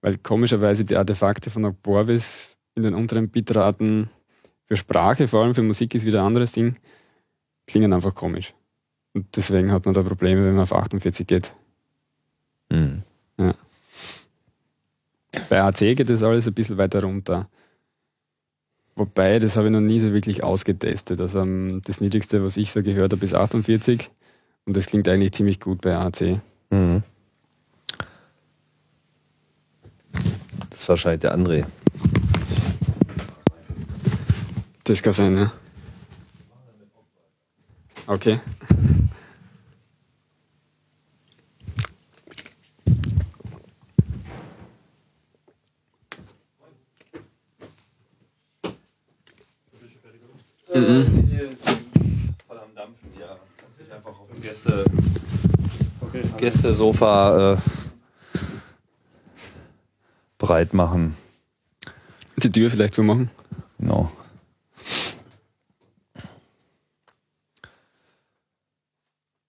weil 0.03 0.19
komischerweise 0.19 0.85
die 0.85 0.97
Artefakte 0.97 1.51
von 1.51 1.65
Ogg 1.65 1.77
Warvis 1.85 2.57
in 2.75 2.83
den 2.83 2.95
unteren 2.95 3.31
Bitraten 3.31 4.11
für 4.65 4.77
Sprache, 4.77 5.27
vor 5.27 5.43
allem 5.43 5.55
für 5.55 5.63
Musik 5.63 5.95
ist 5.95 6.05
wieder 6.05 6.21
ein 6.21 6.27
anderes 6.27 6.53
Ding, 6.53 6.77
klingen 7.67 7.93
einfach 7.93 8.15
komisch. 8.15 8.55
Und 9.15 9.37
deswegen 9.37 9.73
hat 9.73 9.87
man 9.87 9.95
da 9.95 10.03
Probleme, 10.03 10.45
wenn 10.45 10.55
man 10.55 10.63
auf 10.63 10.73
48 10.73 11.27
geht. 11.27 11.53
Mhm. 12.71 13.03
Ja. 13.39 13.55
Bei 15.49 15.63
AC 15.63 15.79
geht 15.97 16.09
das 16.11 16.23
alles 16.23 16.47
ein 16.47 16.55
bisschen 16.55 16.79
weiter 16.79 17.03
runter. 17.03 17.49
Wobei, 18.97 19.39
das 19.39 19.57
habe 19.57 19.69
ich 19.69 19.73
noch 19.73 19.81
nie 19.81 20.01
so 20.01 20.13
wirklich 20.13 20.43
ausgetestet. 20.43 21.21
Also 21.21 21.41
ähm, 21.41 21.81
das 21.85 22.01
Niedrigste, 22.01 22.45
was 22.45 22.57
ich 22.57 22.71
so 22.73 22.83
gehört 22.83 23.13
habe, 23.13 23.25
ist 23.25 23.35
48 23.35 24.11
und 24.67 24.77
das 24.77 24.87
klingt 24.87 25.09
eigentlich 25.09 25.33
ziemlich 25.33 25.61
gut 25.61 25.81
bei 25.81 25.97
AC. 25.97 26.41
Mhm. 26.71 27.03
Das 30.71 30.81
ist 30.81 30.89
wahrscheinlich 30.89 31.21
der 31.21 31.37
André. 31.37 31.65
Das 34.85 35.03
kann 35.03 35.13
sein, 35.13 35.39
ja. 35.39 35.53
Okay. 38.07 38.41
Mhm. 50.73 51.49
Voll 52.47 52.59
am 52.59 52.75
Dampfen, 52.77 53.09
ja. 53.19 53.37
Kannst 53.57 53.81
dich 53.81 53.93
einfach 53.93 54.11
auf 54.11 54.29
dem 54.33 54.41
Gäste, 54.41 54.85
okay, 56.01 56.23
Gästesofa 56.37 57.55
äh, 57.55 57.57
breit 60.39 60.73
machen. 60.73 61.17
Die 62.37 62.53
Tür 62.53 62.71
vielleicht 62.71 62.95
so 62.95 63.03
machen? 63.03 63.31
Genau. 63.79 64.13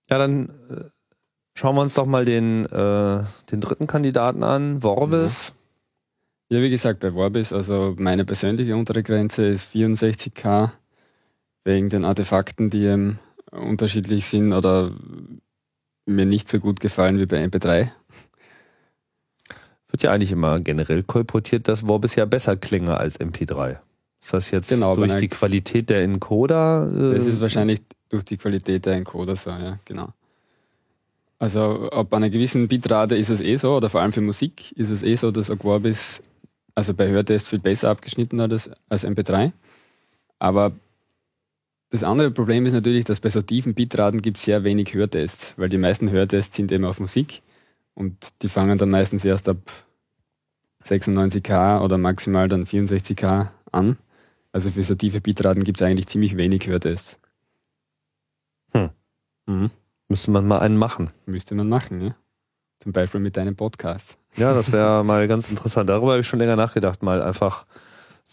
Ja, 0.10 0.18
dann 0.18 0.50
äh, 0.70 0.84
schauen 1.54 1.76
wir 1.76 1.82
uns 1.82 1.94
doch 1.94 2.08
mal 2.08 2.26
den, 2.26 2.66
äh, 2.66 3.24
den 3.52 3.62
dritten 3.62 3.86
Kandidaten 3.86 4.44
an, 4.44 4.82
Vorbis. 4.82 5.54
Ja. 6.50 6.58
ja, 6.58 6.64
wie 6.64 6.70
gesagt, 6.72 7.00
bei 7.00 7.12
Vorbis, 7.12 7.54
also 7.54 7.96
meine 7.98 8.26
persönliche 8.26 8.76
untere 8.76 9.04
Grenze 9.04 9.46
ist 9.46 9.74
64k 9.74 10.72
wegen 11.64 11.90
den 11.90 12.06
Artefakten, 12.06 12.70
die 12.70 12.86
ähm, 12.86 13.20
unterschiedlich 13.52 14.26
sind 14.26 14.54
oder 14.54 14.92
mir 16.06 16.26
nicht 16.26 16.50
so 16.50 16.60
gut 16.60 16.80
gefallen 16.80 17.20
wie 17.20 17.26
bei 17.26 17.44
MP3. 17.44 17.90
Wird 19.90 20.04
ja 20.04 20.12
eigentlich 20.12 20.32
immer 20.32 20.60
generell 20.60 21.04
kolportiert, 21.04 21.68
dass 21.68 21.82
Vorbis 21.82 22.16
ja 22.16 22.26
besser 22.26 22.56
klinge 22.56 22.98
als 22.98 23.20
MP3. 23.20 23.78
Ist 24.22 24.34
das 24.34 24.52
jetzt 24.52 24.70
genau, 24.70 24.96
durch 24.96 25.16
die 25.16 25.28
Qualität 25.28 25.90
der 25.90 26.04
Encoder? 26.04 26.90
Äh 26.96 27.16
das 27.16 27.26
ist 27.26 27.42
wahrscheinlich 27.42 27.82
durch 28.10 28.24
die 28.24 28.38
Qualität 28.38 28.86
der 28.86 28.94
Encoder 28.94 29.36
so, 29.36 29.50
ja, 29.50 29.80
genau. 29.86 30.14
Also 31.40 31.90
ab 31.90 32.14
einer 32.14 32.30
gewissen 32.30 32.68
Bitrate 32.68 33.16
ist 33.16 33.30
es 33.30 33.42
eh 33.42 33.56
so, 33.56 33.76
oder 33.76 33.90
vor 33.90 34.02
allem 34.02 34.14
für 34.14 34.22
Musik 34.22 34.72
ist 34.74 34.92
es 34.92 35.02
eh 35.02 35.16
so, 35.16 35.32
dass 35.32 35.50
Aquabis 35.50 36.22
also 36.76 36.94
bei 36.94 37.10
Hörtests 37.10 37.50
viel 37.50 37.60
besser 37.60 37.90
abgeschnitten 37.90 38.40
hat 38.42 38.52
als, 38.52 38.70
als 38.90 39.06
MP3. 39.06 39.52
Aber 40.38 40.74
das 41.92 42.04
andere 42.04 42.32
Problem 42.32 42.66
ist 42.66 42.72
natürlich, 42.72 43.04
dass 43.04 43.20
bei 43.20 43.30
so 43.30 43.42
tiefen 43.42 43.74
Bitraten 43.74 44.22
gibt 44.22 44.38
es 44.38 44.44
sehr 44.44 44.64
wenig 44.64 44.94
Hörtests, 44.94 45.54
weil 45.58 45.68
die 45.68 45.78
meisten 45.78 46.10
Hörtests 46.10 46.56
sind 46.56 46.72
eben 46.72 46.86
auf 46.86 47.02
Musik 47.02 47.42
und 47.94 48.42
die 48.42 48.48
fangen 48.48 48.78
dann 48.78 48.90
meistens 48.90 49.26
erst 49.26 49.50
ab 49.50 49.58
96k 50.86 51.82
oder 51.82 51.98
maximal 51.98 52.48
dann 52.48 52.66
64k 52.66 53.50
an. 53.74 53.98
Also 54.54 54.72
für 54.72 54.84
so 54.86 54.96
tiefe 54.96 55.20
Bitraten 55.20 55.66
gibt 55.66 55.82
es 55.82 55.86
eigentlich 55.86 56.08
ziemlich 56.08 56.38
wenig 56.38 56.66
Hörtests. 56.66 57.20
Hm. 58.72 58.90
Mhm. 59.46 59.70
Müsste 60.08 60.32
man 60.32 60.48
mal 60.48 60.60
einen 60.60 60.78
machen. 60.78 61.10
Müsste 61.26 61.56
man 61.56 61.68
machen, 61.68 62.00
ja. 62.00 62.16
Zum 62.80 62.94
Beispiel 62.94 63.20
mit 63.20 63.36
deinem 63.36 63.58
Podcast. 63.58 64.18
Ja, 64.38 64.54
das 64.54 64.72
wäre 64.72 65.04
mal 65.04 65.28
ganz 65.28 65.50
interessant. 65.50 65.90
Darüber 65.90 66.12
habe 66.12 66.22
ich 66.22 66.28
schon 66.28 66.40
länger 66.40 66.56
nachgedacht, 66.56 67.04
mal 67.04 67.22
einfach 67.22 67.66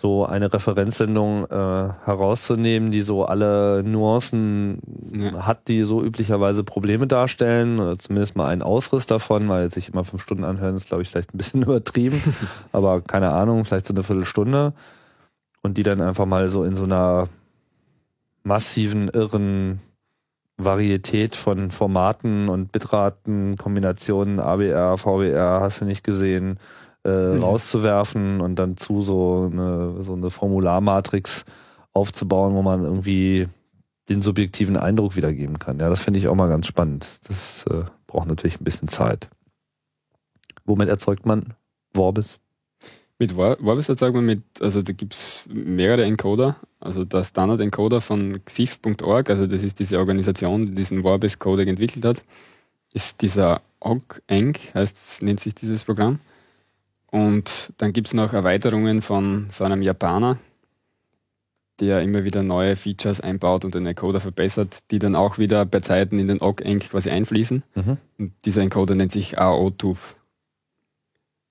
so 0.01 0.25
eine 0.25 0.53
Referenzsendung 0.53 1.47
äh, 1.47 1.57
herauszunehmen, 2.05 2.93
die 2.93 3.03
so 3.03 3.25
alle 3.25 3.83
Nuancen 3.83 4.79
ja. 5.13 5.45
hat, 5.45 5.67
die 5.67 5.83
so 5.83 6.05
üblicherweise 6.05 6.63
Probleme 6.63 7.09
darstellen, 7.09 7.81
oder 7.81 7.99
zumindest 7.99 8.37
mal 8.37 8.47
einen 8.47 8.63
Ausriss 8.63 9.07
davon, 9.07 9.49
weil 9.49 9.69
sich 9.71 9.89
immer 9.89 10.05
fünf 10.05 10.23
Stunden 10.23 10.45
anhören, 10.45 10.77
ist, 10.77 10.87
glaube 10.87 11.03
ich, 11.03 11.09
vielleicht 11.09 11.35
ein 11.35 11.39
bisschen 11.39 11.63
übertrieben, 11.65 12.23
aber 12.73 13.01
keine 13.01 13.33
Ahnung, 13.33 13.65
vielleicht 13.65 13.89
so 13.89 13.93
eine 13.93 14.05
Viertelstunde 14.05 14.73
und 15.63 15.79
die 15.79 15.83
dann 15.83 16.01
einfach 16.01 16.27
mal 16.27 16.49
so 16.49 16.63
in 16.63 16.77
so 16.77 16.85
einer 16.85 17.29
massiven, 18.45 19.09
irren 19.09 19.81
Varietät 20.59 21.35
von 21.35 21.73
Formaten 21.73 22.49
und 22.49 22.71
Bitraten, 22.71 23.57
Kombinationen, 23.57 24.39
ABR, 24.39 24.97
VBR, 24.97 25.59
hast 25.61 25.81
du 25.81 25.87
nicht 25.87 26.05
gesehen, 26.05 26.61
äh, 27.09 27.37
mhm. 27.37 27.43
rauszuwerfen 27.43 28.41
und 28.41 28.57
dann 28.57 28.77
zu 28.77 29.01
so 29.01 29.49
eine, 29.51 30.03
so 30.03 30.15
eine 30.15 30.31
Formularmatrix 30.31 31.45
aufzubauen, 31.93 32.55
wo 32.55 32.63
man 32.63 32.85
irgendwie 32.85 33.49
den 34.09 34.23
subjektiven 34.23 34.77
Eindruck 34.77 35.17
wiedergeben 35.17 35.59
kann. 35.59 35.79
Ja, 35.79 35.89
das 35.89 36.03
finde 36.03 36.19
ich 36.19 36.29
auch 36.29 36.35
mal 36.35 36.49
ganz 36.49 36.67
spannend. 36.67 37.21
Das 37.29 37.65
äh, 37.67 37.85
braucht 38.07 38.29
natürlich 38.29 38.61
ein 38.61 38.65
bisschen 38.65 38.89
Zeit. 38.89 39.29
Womit 40.65 40.89
erzeugt 40.89 41.27
man 41.27 41.55
Vorbis? 41.95 42.41
Mit 43.19 43.33
Vorbis 43.33 43.89
erzeugt 43.89 44.15
man 44.15 44.25
mit, 44.25 44.43
also 44.61 44.83
da 44.83 44.93
gibt 44.93 45.13
es 45.13 45.45
mehrere 45.49 46.05
Encoder. 46.05 46.57
Also 46.79 47.05
der 47.05 47.25
Standard-Encoder 47.25 48.01
von 48.01 48.45
xif.org, 48.45 49.31
also 49.31 49.47
das 49.47 49.63
ist 49.63 49.81
diese 49.81 49.99
Organisation, 49.99 50.67
die 50.67 50.75
diesen 50.75 51.03
Vorbis-Codec 51.03 51.69
entwickelt 51.69 52.05
hat, 52.05 52.23
ist 52.93 53.21
dieser 53.23 53.61
OGG, 53.81 54.75
heißt, 54.75 55.23
nennt 55.23 55.41
sich 55.41 55.55
dieses 55.55 55.85
Programm. 55.85 56.21
Und 57.11 57.73
dann 57.79 57.93
gibt 57.93 58.09
es 58.09 58.15
noch 58.15 58.33
Erweiterungen 58.33 59.01
von 59.01 59.49
so 59.51 59.65
einem 59.65 59.83
Japaner, 59.83 60.39
der 61.81 62.03
immer 62.03 62.25
wieder 62.25 62.43
neue 62.43 62.77
Features 62.77 63.21
einbaut 63.21 63.65
und 63.65 63.75
den 63.75 63.87
Encoder 63.87 64.21
verbessert, 64.21 64.79
die 64.91 64.99
dann 64.99 65.17
auch 65.17 65.39
wieder 65.39 65.65
bei 65.65 65.81
Zeiten 65.81 66.19
in 66.19 66.29
den 66.29 66.43
OGG 66.43 66.91
quasi 66.91 67.11
einfließen. 67.11 67.63
Mhm. 67.75 67.97
Und 68.19 68.33
dieser 68.45 68.63
Encoder 68.63 68.95
nennt 68.95 69.13
sich 69.13 69.39
AO-TUV. 69.39 70.17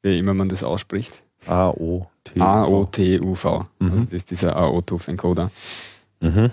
Wie 0.03 0.17
immer 0.17 0.33
man 0.33 0.49
das 0.49 0.63
ausspricht. 0.63 1.23
A-O-T-U-V. 1.47 2.43
A-O-T-U-V. 2.43 3.65
Mhm. 3.79 3.91
Also 3.91 4.03
das 4.03 4.13
ist 4.13 4.31
dieser 4.31 4.55
AO-TUV-Encoder. 4.57 5.51
Mhm. 6.19 6.51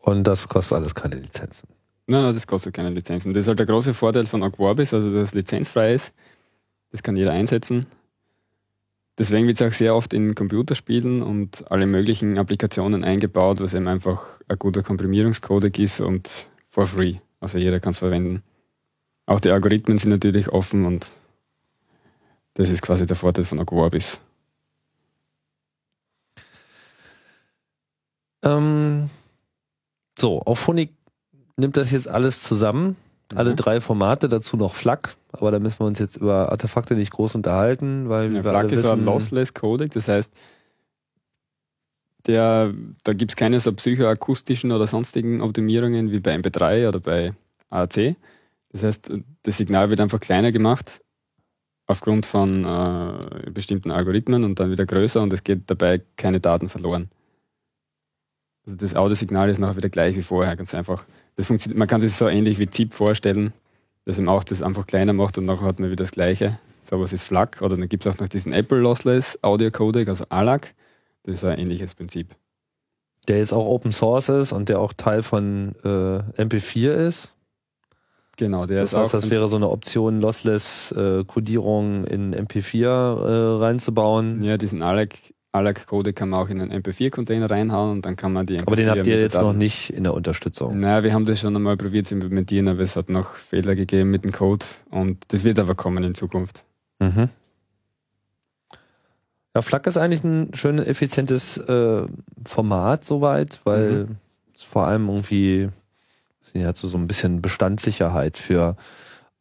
Und 0.00 0.24
das 0.24 0.48
kostet 0.48 0.76
alles 0.76 0.94
keine 0.94 1.16
Lizenzen. 1.16 1.68
Nein, 2.08 2.22
nein, 2.22 2.34
das 2.34 2.46
kostet 2.46 2.74
keine 2.74 2.90
Lizenzen. 2.90 3.32
Das 3.32 3.44
ist 3.44 3.48
halt 3.48 3.58
der 3.58 3.66
große 3.66 3.92
Vorteil 3.92 4.26
von 4.26 4.42
Aquabis, 4.42 4.94
also 4.94 5.12
dass 5.12 5.30
es 5.30 5.34
lizenzfrei 5.34 5.92
ist. 5.92 6.14
Das 6.92 7.02
kann 7.02 7.16
jeder 7.16 7.32
einsetzen. 7.32 7.86
Deswegen 9.18 9.46
wird 9.46 9.60
es 9.60 9.66
auch 9.66 9.72
sehr 9.72 9.94
oft 9.94 10.12
in 10.12 10.34
Computerspielen 10.34 11.22
und 11.22 11.70
alle 11.70 11.86
möglichen 11.86 12.38
Applikationen 12.38 13.02
eingebaut, 13.02 13.60
was 13.60 13.74
eben 13.74 13.88
einfach 13.88 14.40
ein 14.46 14.58
guter 14.58 14.82
Komprimierungscodec 14.82 15.78
ist 15.78 16.00
und 16.00 16.30
for 16.68 16.86
free. 16.86 17.16
Also 17.40 17.58
jeder 17.58 17.80
kann 17.80 17.92
es 17.92 17.98
verwenden. 17.98 18.42
Auch 19.24 19.40
die 19.40 19.50
Algorithmen 19.50 19.98
sind 19.98 20.10
natürlich 20.10 20.50
offen 20.50 20.84
und 20.84 21.10
das 22.54 22.70
ist 22.70 22.82
quasi 22.82 23.06
der 23.06 23.16
Vorteil 23.16 23.44
von 23.44 23.58
Aquabis. 23.58 24.20
Ähm, 28.44 29.10
so, 30.18 30.40
auf 30.40 30.58
Phonik 30.58 30.95
nimmt 31.56 31.76
das 31.76 31.90
jetzt 31.90 32.08
alles 32.08 32.42
zusammen. 32.42 32.96
Alle 33.34 33.50
mhm. 33.50 33.56
drei 33.56 33.80
Formate, 33.80 34.28
dazu 34.28 34.56
noch 34.56 34.74
FLAC, 34.74 35.16
aber 35.32 35.50
da 35.50 35.58
müssen 35.58 35.80
wir 35.80 35.86
uns 35.86 35.98
jetzt 35.98 36.16
über 36.16 36.52
Artefakte 36.52 36.94
nicht 36.94 37.10
groß 37.10 37.34
unterhalten, 37.34 38.08
weil 38.08 38.32
ja, 38.32 38.42
FLAC 38.42 38.70
ist 38.70 38.86
ein 38.86 39.04
Lossless 39.04 39.52
Codec, 39.52 39.92
das 39.92 40.06
heißt, 40.06 40.32
Der, 42.26 42.72
da 43.02 43.12
gibt 43.14 43.32
es 43.32 43.36
keine 43.36 43.58
so 43.58 43.72
psychoakustischen 43.72 44.70
oder 44.70 44.86
sonstigen 44.86 45.40
Optimierungen 45.40 46.12
wie 46.12 46.20
bei 46.20 46.36
MP3 46.36 46.88
oder 46.88 47.00
bei 47.00 47.32
AAC. 47.70 48.14
Das 48.70 48.84
heißt, 48.84 49.12
das 49.42 49.56
Signal 49.56 49.90
wird 49.90 50.00
einfach 50.00 50.20
kleiner 50.20 50.52
gemacht 50.52 51.00
aufgrund 51.88 52.26
von 52.26 52.64
äh, 52.64 53.50
bestimmten 53.50 53.90
Algorithmen 53.90 54.44
und 54.44 54.58
dann 54.60 54.70
wieder 54.70 54.86
größer 54.86 55.22
und 55.22 55.32
es 55.32 55.44
geht 55.44 55.70
dabei 55.70 56.02
keine 56.16 56.40
Daten 56.40 56.68
verloren. 56.68 57.08
Also 58.66 58.76
das 58.78 58.96
Audiosignal 58.96 59.48
ist 59.48 59.58
nachher 59.58 59.76
wieder 59.76 59.88
gleich 59.88 60.16
wie 60.16 60.22
vorher, 60.22 60.56
ganz 60.56 60.74
einfach. 60.74 61.04
Das 61.36 61.46
funktioniert, 61.46 61.78
man 61.78 61.88
kann 61.88 62.00
sich 62.00 62.12
so 62.12 62.28
ähnlich 62.28 62.58
wie 62.58 62.68
ZIP 62.68 62.94
vorstellen, 62.94 63.52
dass 64.04 64.18
man 64.18 64.28
auch 64.28 64.44
das 64.44 64.62
einfach 64.62 64.86
kleiner 64.86 65.12
macht 65.12 65.38
und 65.38 65.46
nachher 65.46 65.66
hat 65.66 65.78
man 65.78 65.90
wieder 65.90 66.04
das 66.04 66.12
Gleiche. 66.12 66.58
So 66.82 67.00
was 67.00 67.12
ist 67.12 67.24
FLAC 67.24 67.62
oder 67.62 67.76
dann 67.76 67.88
gibt 67.88 68.06
es 68.06 68.12
auch 68.12 68.18
noch 68.20 68.28
diesen 68.28 68.52
Apple 68.52 68.78
Lossless 68.78 69.38
Audio 69.42 69.70
Codec, 69.70 70.08
also 70.08 70.24
ALAC. 70.28 70.74
Das 71.24 71.38
ist 71.38 71.44
ein 71.44 71.58
ähnliches 71.58 71.94
Prinzip. 71.94 72.34
Der 73.26 73.38
jetzt 73.38 73.52
auch 73.52 73.66
Open 73.66 73.90
Source 73.90 74.28
ist 74.28 74.52
und 74.52 74.68
der 74.68 74.78
auch 74.78 74.92
Teil 74.92 75.22
von 75.22 75.74
äh, 75.82 76.42
MP4 76.42 76.90
ist. 76.90 77.32
Genau, 78.36 78.66
der 78.66 78.82
das 78.82 78.92
ist 78.92 78.98
heißt, 78.98 79.14
auch 79.14 79.20
das 79.20 79.30
wäre 79.30 79.48
so 79.48 79.56
eine 79.56 79.68
Option, 79.68 80.20
Lossless 80.20 80.92
äh, 80.92 81.20
in 81.20 81.24
MP4 81.24 82.84
äh, 82.84 83.58
reinzubauen. 83.60 84.42
Ja, 84.44 84.56
diesen 84.56 84.82
ALAC, 84.82 85.34
ALAC 85.56 85.86
Code 85.86 86.12
kann 86.12 86.28
man 86.30 86.40
auch 86.40 86.48
in 86.48 86.60
einen 86.60 86.72
MP4-Container 86.82 87.50
reinhauen 87.50 87.90
und 87.92 88.06
dann 88.06 88.16
kann 88.16 88.32
man 88.32 88.46
die 88.46 88.58
MP4 88.58 88.62
Aber 88.66 88.76
den 88.76 88.90
habt 88.90 89.06
ihr 89.06 89.18
jetzt 89.20 89.40
noch 89.40 89.52
nicht 89.52 89.90
in 89.90 90.04
der 90.04 90.14
Unterstützung. 90.14 90.78
Naja, 90.78 91.02
wir 91.02 91.12
haben 91.12 91.24
das 91.26 91.40
schon 91.40 91.54
einmal 91.56 91.76
probiert 91.76 92.06
zu 92.06 92.14
implementieren, 92.14 92.68
aber 92.68 92.80
es 92.80 92.96
hat 92.96 93.08
noch 93.08 93.34
Fehler 93.34 93.74
gegeben 93.74 94.10
mit 94.10 94.24
dem 94.24 94.32
Code 94.32 94.64
und 94.90 95.18
das 95.28 95.44
wird 95.44 95.58
aber 95.58 95.74
kommen 95.74 96.04
in 96.04 96.14
Zukunft. 96.14 96.64
Mhm. 97.00 97.28
Ja, 99.54 99.62
FLAC 99.62 99.86
ist 99.86 99.96
eigentlich 99.96 100.22
ein 100.24 100.50
schön 100.54 100.78
effizientes 100.78 101.56
äh, 101.58 102.02
Format 102.44 103.04
soweit, 103.04 103.60
weil 103.64 104.04
Mhm. 104.04 104.16
es 104.54 104.62
vor 104.62 104.86
allem 104.86 105.08
irgendwie 105.08 105.70
hat 106.62 106.76
so, 106.78 106.88
so 106.88 106.96
ein 106.96 107.06
bisschen 107.06 107.42
Bestandssicherheit 107.42 108.38
für 108.38 108.76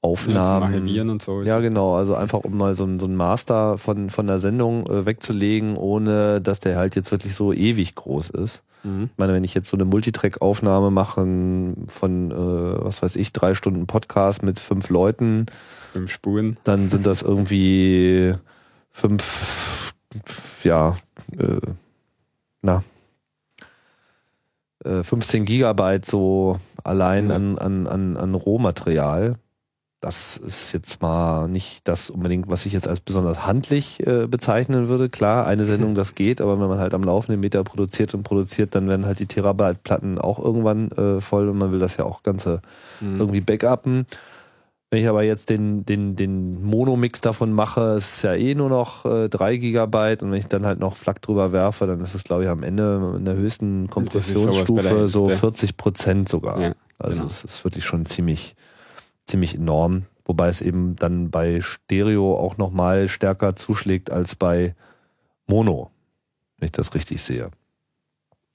Ja, 0.06 0.12
Aufnahmen. 0.12 0.74
Archivieren 0.74 1.10
und 1.10 1.22
so. 1.22 1.42
Ja, 1.42 1.60
genau. 1.60 1.96
Also 1.96 2.16
einfach, 2.16 2.40
um 2.44 2.58
mal 2.58 2.76
so 2.76 2.84
ein, 2.86 3.00
so 3.00 3.08
ein 3.08 3.16
Master 3.16 3.78
von, 3.78 4.10
von 4.10 4.28
der 4.28 4.40
Sendung 4.40 4.86
äh, 4.88 5.06
wegzulegen, 5.06 5.76
ohne 5.78 6.42
dass 6.42 6.60
der 6.60 6.78
halt 6.78 6.96
jetzt 6.96 7.12
wirklich 7.12 7.36
so 7.36 7.52
ewig 7.54 7.96
groß 7.96 8.30
ist. 8.30 8.64
Mhm. 8.84 9.10
Ich 9.12 9.18
meine, 9.18 9.34
wenn 9.34 9.44
ich 9.44 9.54
jetzt 9.56 9.70
so 9.70 9.78
eine 9.78 9.86
Multitrack-Aufnahme 9.86 10.92
mache 10.92 11.22
von, 11.88 12.32
äh, 12.32 12.36
was 12.86 13.02
weiß 13.02 13.16
ich, 13.16 13.34
drei 13.34 13.54
Stunden 13.56 13.88
Podcast 13.88 14.44
mit 14.44 14.60
fünf 14.60 14.90
Leuten, 14.90 15.48
Fünf 15.94 16.12
Spuren. 16.12 16.58
dann 16.66 16.88
sind 16.88 17.06
das 17.06 17.22
irgendwie 17.24 18.34
fünf, 18.92 19.94
ja, 20.64 20.98
äh, 21.38 21.58
na, 22.62 22.84
äh, 24.84 25.04
15 25.04 25.46
Gigabyte 25.46 26.06
so 26.06 26.60
allein 26.84 27.30
Ja. 27.30 27.36
an, 27.38 27.58
an, 27.58 27.88
an, 27.88 28.18
an 28.18 28.36
Rohmaterial. 28.36 29.34
Das 30.06 30.38
ist 30.38 30.72
jetzt 30.72 31.02
mal 31.02 31.48
nicht 31.48 31.88
das 31.88 32.12
unbedingt, 32.12 32.48
was 32.48 32.68
ich 32.68 32.74
jetzt 32.74 32.88
als 32.88 33.00
besonders 33.00 33.48
handlich 33.48 34.06
äh, 34.06 34.28
bezeichnen 34.28 34.88
würde. 34.88 35.10
Klar, 35.10 35.48
eine 35.48 35.66
Sendung, 35.72 35.96
das 35.96 36.14
geht, 36.14 36.42
aber 36.42 36.60
wenn 36.60 36.68
man 36.68 36.78
halt 36.78 36.94
am 36.94 37.02
laufenden 37.02 37.42
Meter 37.42 37.64
produziert 37.64 38.14
und 38.14 38.22
produziert, 38.22 38.76
dann 38.76 38.88
werden 38.88 39.08
halt 39.08 39.20
die 39.20 39.26
Terabyte-Platten 39.26 40.20
auch 40.20 40.38
irgendwann 40.38 40.92
äh, 40.92 41.22
voll 41.22 41.50
und 41.50 41.58
man 41.58 41.72
will 41.72 41.80
das 41.80 41.98
ja 41.98 42.06
auch 42.06 42.22
Ganze 42.22 42.62
Mhm. 43.02 43.20
irgendwie 43.20 43.42
backuppen. 43.42 44.06
Wenn 44.92 45.02
ich 45.02 45.10
aber 45.10 45.24
jetzt 45.24 45.50
den, 45.50 45.86
den, 45.86 46.16
den 46.16 46.64
Monomix 46.64 47.20
davon 47.20 47.52
mache, 47.52 47.96
ist 47.98 48.18
es 48.18 48.22
ja 48.22 48.36
eh 48.36 48.54
nur 48.54 48.70
noch 48.70 49.06
äh, 49.06 49.28
3 49.28 49.58
Gigabyte 49.58 50.22
und 50.22 50.32
wenn 50.32 50.38
ich 50.38 50.46
dann 50.48 50.66
halt 50.66 50.80
noch 50.80 50.96
FLAC 50.96 51.22
drüber 51.22 51.52
werfe, 51.52 51.88
dann 51.88 52.00
ist 52.00 52.14
es 52.14 52.24
glaube 52.24 52.44
ich 52.44 52.50
am 52.50 52.62
Ende 52.64 53.16
in 53.18 53.26
der 53.26 53.36
höchsten 53.36 53.90
Kompressionsstufe 53.90 55.08
so 55.08 55.28
Hälfte. 55.28 55.40
40 55.40 55.78
Prozent 55.78 56.30
sogar. 56.30 56.62
Ja, 56.62 56.74
also 57.00 57.16
genau. 57.18 57.26
es 57.28 57.44
ist 57.44 57.64
wirklich 57.66 57.84
schon 57.84 58.06
ziemlich, 58.06 58.56
ziemlich 59.26 59.56
enorm. 59.56 60.06
Wobei 60.26 60.48
es 60.48 60.62
eben 60.62 60.96
dann 60.96 61.30
bei 61.30 61.62
Stereo 61.62 62.38
auch 62.38 62.58
nochmal 62.58 63.08
stärker 63.08 63.56
zuschlägt 63.56 64.10
als 64.10 64.36
bei 64.36 64.76
Mono, 65.48 65.92
wenn 66.58 66.66
ich 66.66 66.72
das 66.72 66.94
richtig 66.96 67.22
sehe. 67.22 67.52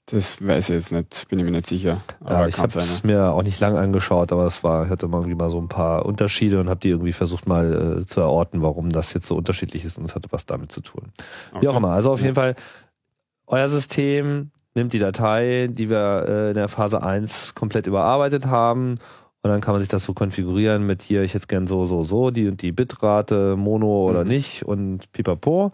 Das 0.07 0.45
weiß 0.45 0.69
ich 0.69 0.75
jetzt 0.75 0.91
nicht, 0.91 1.29
bin 1.29 1.39
ich 1.39 1.45
mir 1.45 1.51
nicht 1.51 1.67
sicher. 1.67 2.01
Ja, 2.21 2.25
Aber 2.35 2.47
ich 2.49 2.55
kann 2.55 2.63
habe 2.69 2.79
es 2.81 3.03
mir 3.03 3.31
auch 3.31 3.43
nicht 3.43 3.59
lang 3.61 3.77
angeschaut, 3.77 4.33
aber 4.33 4.45
es 4.45 4.61
war, 4.63 4.83
ich 4.85 4.89
hatte 4.89 5.07
mal 5.07 5.19
irgendwie 5.19 5.35
mal 5.37 5.49
so 5.49 5.59
ein 5.61 5.69
paar 5.69 6.05
Unterschiede 6.05 6.59
und 6.59 6.67
habe 6.67 6.81
die 6.81 6.89
irgendwie 6.89 7.13
versucht 7.13 7.47
mal 7.47 7.99
äh, 7.99 8.05
zu 8.05 8.19
erorten, 8.19 8.61
warum 8.61 8.89
das 8.91 9.13
jetzt 9.13 9.27
so 9.27 9.35
unterschiedlich 9.37 9.85
ist 9.85 9.97
und 9.97 10.03
es 10.03 10.15
hatte 10.15 10.27
was 10.31 10.45
damit 10.45 10.71
zu 10.73 10.81
tun. 10.81 11.13
Wie 11.61 11.67
auch 11.69 11.71
Okay. 11.71 11.77
immer. 11.77 11.91
Also 11.91 12.11
auf 12.11 12.19
Ja. 12.19 12.25
jeden 12.25 12.35
Fall, 12.35 12.55
euer 13.47 13.69
System 13.69 14.51
nimmt 14.75 14.91
die 14.91 14.99
Datei, 14.99 15.69
die 15.71 15.89
wir 15.89 16.25
äh, 16.27 16.47
in 16.49 16.55
der 16.55 16.67
Phase 16.67 17.01
1 17.03 17.55
komplett 17.55 17.87
überarbeitet 17.87 18.47
haben 18.47 18.97
und 19.43 19.49
dann 19.49 19.61
kann 19.61 19.73
man 19.73 19.81
sich 19.81 19.89
das 19.89 20.05
so 20.05 20.13
konfigurieren 20.13 20.85
mit 20.85 21.01
hier, 21.01 21.23
ich 21.23 21.33
hätte 21.33 21.47
gern 21.47 21.65
so, 21.67 21.85
so, 21.85 22.03
so, 22.03 22.29
die 22.29 22.47
und 22.47 22.61
die 22.61 22.71
Bitrate, 22.71 23.55
Mono 23.57 24.07
oder 24.07 24.21
Mhm. 24.23 24.27
nicht 24.29 24.63
und 24.63 25.11
pipapo. 25.11 25.71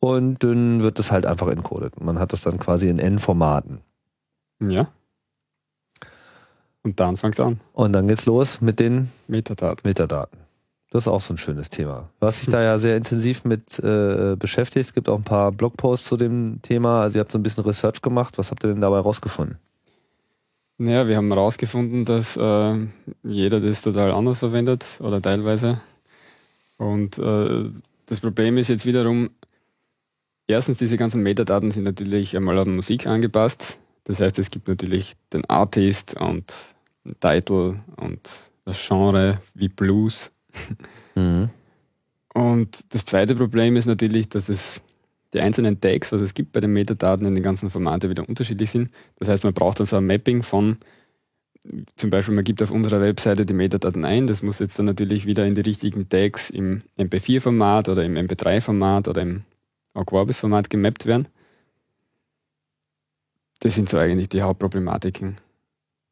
Und 0.00 0.42
dann 0.44 0.82
wird 0.82 0.98
das 0.98 1.10
halt 1.12 1.26
einfach 1.26 1.48
encoded. 1.48 1.96
Und 1.98 2.06
man 2.06 2.18
hat 2.18 2.32
das 2.32 2.42
dann 2.42 2.58
quasi 2.58 2.88
in 2.88 2.98
N-Formaten. 2.98 3.80
Ja. 4.62 4.88
Und 6.82 7.00
dann 7.00 7.16
fängt 7.16 7.40
an. 7.40 7.60
Und 7.72 7.92
dann 7.92 8.08
geht's 8.08 8.24
los 8.24 8.60
mit 8.60 8.80
den 8.80 9.10
Metadaten. 9.26 9.80
Metadaten. 9.86 10.38
Das 10.90 11.02
ist 11.02 11.08
auch 11.08 11.20
so 11.20 11.34
ein 11.34 11.38
schönes 11.38 11.68
Thema. 11.68 12.08
Du 12.20 12.26
hast 12.26 12.40
dich 12.40 12.48
da 12.48 12.62
ja 12.62 12.78
sehr 12.78 12.96
intensiv 12.96 13.44
mit 13.44 13.78
äh, 13.80 14.36
beschäftigt. 14.38 14.86
Es 14.86 14.94
gibt 14.94 15.08
auch 15.08 15.18
ein 15.18 15.24
paar 15.24 15.52
Blogposts 15.52 16.06
zu 16.08 16.16
dem 16.16 16.60
Thema. 16.62 17.02
Also 17.02 17.18
ihr 17.18 17.20
habt 17.20 17.32
so 17.32 17.38
ein 17.38 17.42
bisschen 17.42 17.64
Research 17.64 18.00
gemacht. 18.00 18.38
Was 18.38 18.50
habt 18.50 18.64
ihr 18.64 18.68
denn 18.68 18.80
dabei 18.80 19.00
rausgefunden? 19.00 19.58
Naja, 20.78 21.08
wir 21.08 21.16
haben 21.16 21.28
herausgefunden, 21.32 22.04
dass 22.04 22.36
äh, 22.36 22.76
jeder 23.24 23.60
das 23.60 23.82
total 23.82 24.12
anders 24.12 24.38
verwendet 24.38 24.98
oder 25.00 25.20
teilweise. 25.20 25.80
Und 26.76 27.18
äh, 27.18 27.68
das 28.06 28.20
Problem 28.20 28.56
ist 28.58 28.68
jetzt 28.68 28.86
wiederum, 28.86 29.30
erstens, 30.46 30.78
diese 30.78 30.96
ganzen 30.96 31.22
Metadaten 31.24 31.72
sind 31.72 31.82
natürlich 31.82 32.36
einmal 32.36 32.58
an 32.60 32.76
Musik 32.76 33.08
angepasst. 33.08 33.80
Das 34.04 34.20
heißt, 34.20 34.38
es 34.38 34.52
gibt 34.52 34.68
natürlich 34.68 35.16
den 35.32 35.44
Artist 35.50 36.18
und 36.18 36.54
den 37.04 37.18
Title 37.18 37.80
und 37.96 38.20
das 38.64 38.86
Genre 38.86 39.40
wie 39.54 39.68
Blues. 39.68 40.30
Mhm. 41.16 41.50
Und 42.34 42.94
das 42.94 43.04
zweite 43.04 43.34
Problem 43.34 43.74
ist 43.74 43.86
natürlich, 43.86 44.28
dass 44.28 44.48
es 44.48 44.80
die 45.34 45.40
einzelnen 45.40 45.80
Tags, 45.80 46.10
was 46.12 46.20
es 46.20 46.34
gibt 46.34 46.52
bei 46.52 46.60
den 46.60 46.72
Metadaten 46.72 47.26
in 47.26 47.34
den 47.34 47.44
ganzen 47.44 47.70
Formaten 47.70 48.10
wieder 48.10 48.28
unterschiedlich 48.28 48.70
sind. 48.70 48.90
Das 49.18 49.28
heißt, 49.28 49.44
man 49.44 49.52
braucht 49.52 49.78
dann 49.80 49.86
so 49.86 49.96
ein 49.96 50.06
Mapping 50.06 50.42
von, 50.42 50.78
zum 51.96 52.10
Beispiel, 52.10 52.34
man 52.34 52.44
gibt 52.44 52.62
auf 52.62 52.70
unserer 52.70 53.00
Webseite 53.00 53.44
die 53.44 53.54
Metadaten 53.54 54.04
ein, 54.04 54.26
das 54.26 54.42
muss 54.42 54.58
jetzt 54.58 54.78
dann 54.78 54.86
natürlich 54.86 55.26
wieder 55.26 55.46
in 55.46 55.54
die 55.54 55.60
richtigen 55.60 56.08
Tags 56.08 56.50
im 56.50 56.82
MP4-Format 56.98 57.88
oder 57.88 58.04
im 58.04 58.14
MP3-Format 58.14 59.08
oder 59.08 59.22
im 59.22 59.42
Aquabis-Format 59.94 60.70
gemappt 60.70 61.06
werden. 61.06 61.28
Das 63.60 63.74
sind 63.74 63.88
so 63.88 63.98
eigentlich 63.98 64.28
die 64.28 64.42
Hauptproblematiken, 64.42 65.36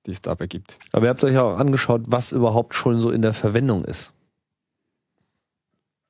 die 0.04 0.10
es 0.10 0.20
dabei 0.20 0.46
gibt. 0.46 0.78
Aber 0.92 1.06
ihr 1.06 1.10
habt 1.10 1.22
euch 1.22 1.38
auch 1.38 1.58
angeschaut, 1.58 2.02
was 2.06 2.32
überhaupt 2.32 2.74
schon 2.74 2.98
so 2.98 3.10
in 3.10 3.22
der 3.22 3.32
Verwendung 3.32 3.84
ist. 3.84 4.12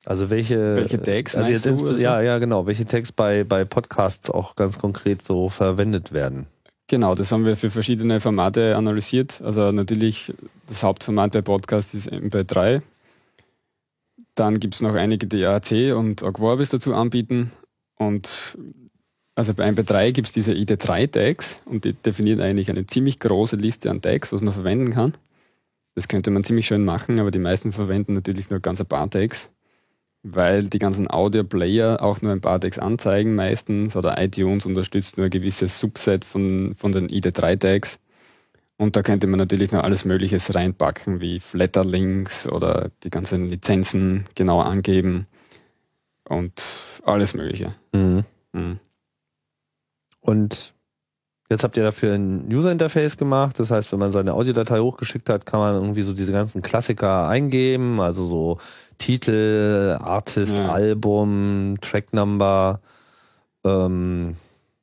Also 0.07 0.29
welche, 0.29 0.77
Welche 0.77 1.01
Tags 1.01 1.35
also 1.35 1.51
jetzt 1.51 1.65
du, 1.65 1.71
also? 1.71 2.01
ja, 2.01 2.21
ja, 2.21 2.37
genau, 2.37 2.65
welche 2.65 2.85
Tags 2.85 3.11
bei, 3.11 3.43
bei 3.43 3.65
Podcasts 3.65 4.29
auch 4.29 4.55
ganz 4.55 4.79
konkret 4.79 5.21
so 5.21 5.49
verwendet 5.49 6.13
werden. 6.13 6.47
Genau, 6.87 7.13
das 7.13 7.33
haben 7.33 7.45
wir 7.45 7.57
für 7.57 7.69
verschiedene 7.69 8.21
Formate 8.21 8.77
analysiert. 8.77 9.41
Also 9.43 9.73
natürlich, 9.73 10.33
das 10.65 10.81
Hauptformat 10.81 11.33
bei 11.33 11.41
Podcasts 11.41 11.93
ist 11.93 12.09
MP3. 12.09 12.81
Dann 14.35 14.61
gibt 14.61 14.75
es 14.75 14.81
noch 14.81 14.95
einige, 14.95 15.27
die 15.27 15.45
AAC 15.45 15.93
und 15.93 16.23
Aquabis 16.23 16.69
dazu 16.69 16.95
anbieten. 16.95 17.51
Und 17.97 18.57
also 19.35 19.53
bei 19.53 19.67
MP3 19.67 20.13
gibt 20.13 20.27
es 20.27 20.33
diese 20.33 20.53
ID3-Tags 20.53 21.63
und 21.65 21.83
die 21.83 21.91
definieren 21.91 22.39
eigentlich 22.39 22.69
eine 22.69 22.85
ziemlich 22.85 23.19
große 23.19 23.57
Liste 23.57 23.91
an 23.91 24.01
Tags, 24.01 24.31
was 24.31 24.39
man 24.39 24.53
verwenden 24.53 24.93
kann. 24.93 25.15
Das 25.95 26.07
könnte 26.07 26.31
man 26.31 26.45
ziemlich 26.45 26.67
schön 26.67 26.85
machen, 26.85 27.19
aber 27.19 27.31
die 27.31 27.39
meisten 27.39 27.73
verwenden 27.73 28.13
natürlich 28.13 28.49
nur 28.49 28.61
ganz 28.61 28.79
ein 28.79 28.87
paar 28.87 29.09
Tags, 29.09 29.49
weil 30.23 30.65
die 30.65 30.79
ganzen 30.79 31.09
Audio-Player 31.09 32.01
auch 32.01 32.21
nur 32.21 32.31
ein 32.31 32.41
paar 32.41 32.59
Tags 32.59 32.79
anzeigen 32.79 33.35
meistens 33.35 33.95
oder 33.95 34.21
iTunes 34.21 34.65
unterstützt 34.65 35.17
nur 35.17 35.25
ein 35.25 35.31
gewisses 35.31 35.79
Subset 35.79 36.25
von, 36.25 36.75
von 36.75 36.91
den 36.91 37.07
ID3-Tags. 37.07 37.99
Und 38.77 38.95
da 38.95 39.01
könnte 39.01 39.25
man 39.25 39.39
natürlich 39.39 39.71
noch 39.71 39.83
alles 39.83 40.05
Mögliche 40.05 40.37
reinpacken, 40.53 41.19
wie 41.19 41.39
Flatter-Links 41.39 42.47
oder 42.47 42.91
die 43.03 43.09
ganzen 43.09 43.49
Lizenzen 43.49 44.25
genau 44.35 44.61
angeben 44.61 45.25
und 46.25 46.63
alles 47.03 47.33
Mögliche. 47.33 47.71
Mhm. 47.93 48.23
Mhm. 48.53 48.79
Und 50.19 50.73
jetzt 51.49 51.63
habt 51.63 51.77
ihr 51.77 51.83
dafür 51.83 52.13
ein 52.13 52.45
User-Interface 52.51 53.17
gemacht. 53.17 53.59
Das 53.59 53.71
heißt, 53.71 53.91
wenn 53.91 53.99
man 53.99 54.11
seine 54.11 54.33
Audiodatei 54.33 54.79
hochgeschickt 54.79 55.29
hat, 55.29 55.45
kann 55.45 55.59
man 55.59 55.75
irgendwie 55.75 56.03
so 56.03 56.13
diese 56.13 56.31
ganzen 56.31 56.61
Klassiker 56.61 57.27
eingeben, 57.27 57.99
also 57.99 58.25
so 58.25 58.57
Titel, 58.97 59.97
Artist, 60.01 60.57
Ja. 60.57 60.69
Album, 60.69 61.77
Tracknumber, 61.81 62.81
ähm, 63.63 64.35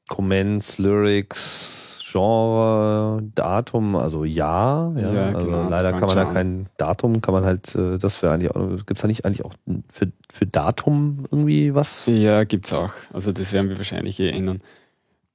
Comments, 0.08 0.78
Lyrics, 0.78 2.00
Genre, 2.12 3.22
Datum, 3.34 3.96
also 3.96 4.24
ja. 4.24 4.92
ja, 4.94 5.12
Ja, 5.12 5.26
also 5.32 5.46
genau, 5.46 5.68
leider 5.68 5.92
kann 5.92 6.06
man 6.06 6.16
da 6.16 6.24
kein 6.26 6.66
Datum, 6.76 7.20
kann 7.20 7.34
man 7.34 7.44
halt, 7.44 7.74
äh, 7.74 7.98
das 7.98 8.22
wäre 8.22 8.32
eigentlich 8.34 8.54
auch, 8.54 8.86
gibt's 8.86 9.02
da 9.02 9.08
nicht 9.08 9.24
eigentlich 9.24 9.44
auch 9.44 9.54
für, 9.90 10.12
für 10.32 10.46
Datum 10.46 11.26
irgendwie 11.30 11.74
was? 11.74 12.06
Ja, 12.06 12.44
gibt's 12.44 12.72
auch. 12.72 12.92
Also 13.12 13.32
das 13.32 13.52
werden 13.52 13.68
wir 13.68 13.76
wahrscheinlich 13.78 14.20
eh 14.20 14.30
ändern. 14.30 14.60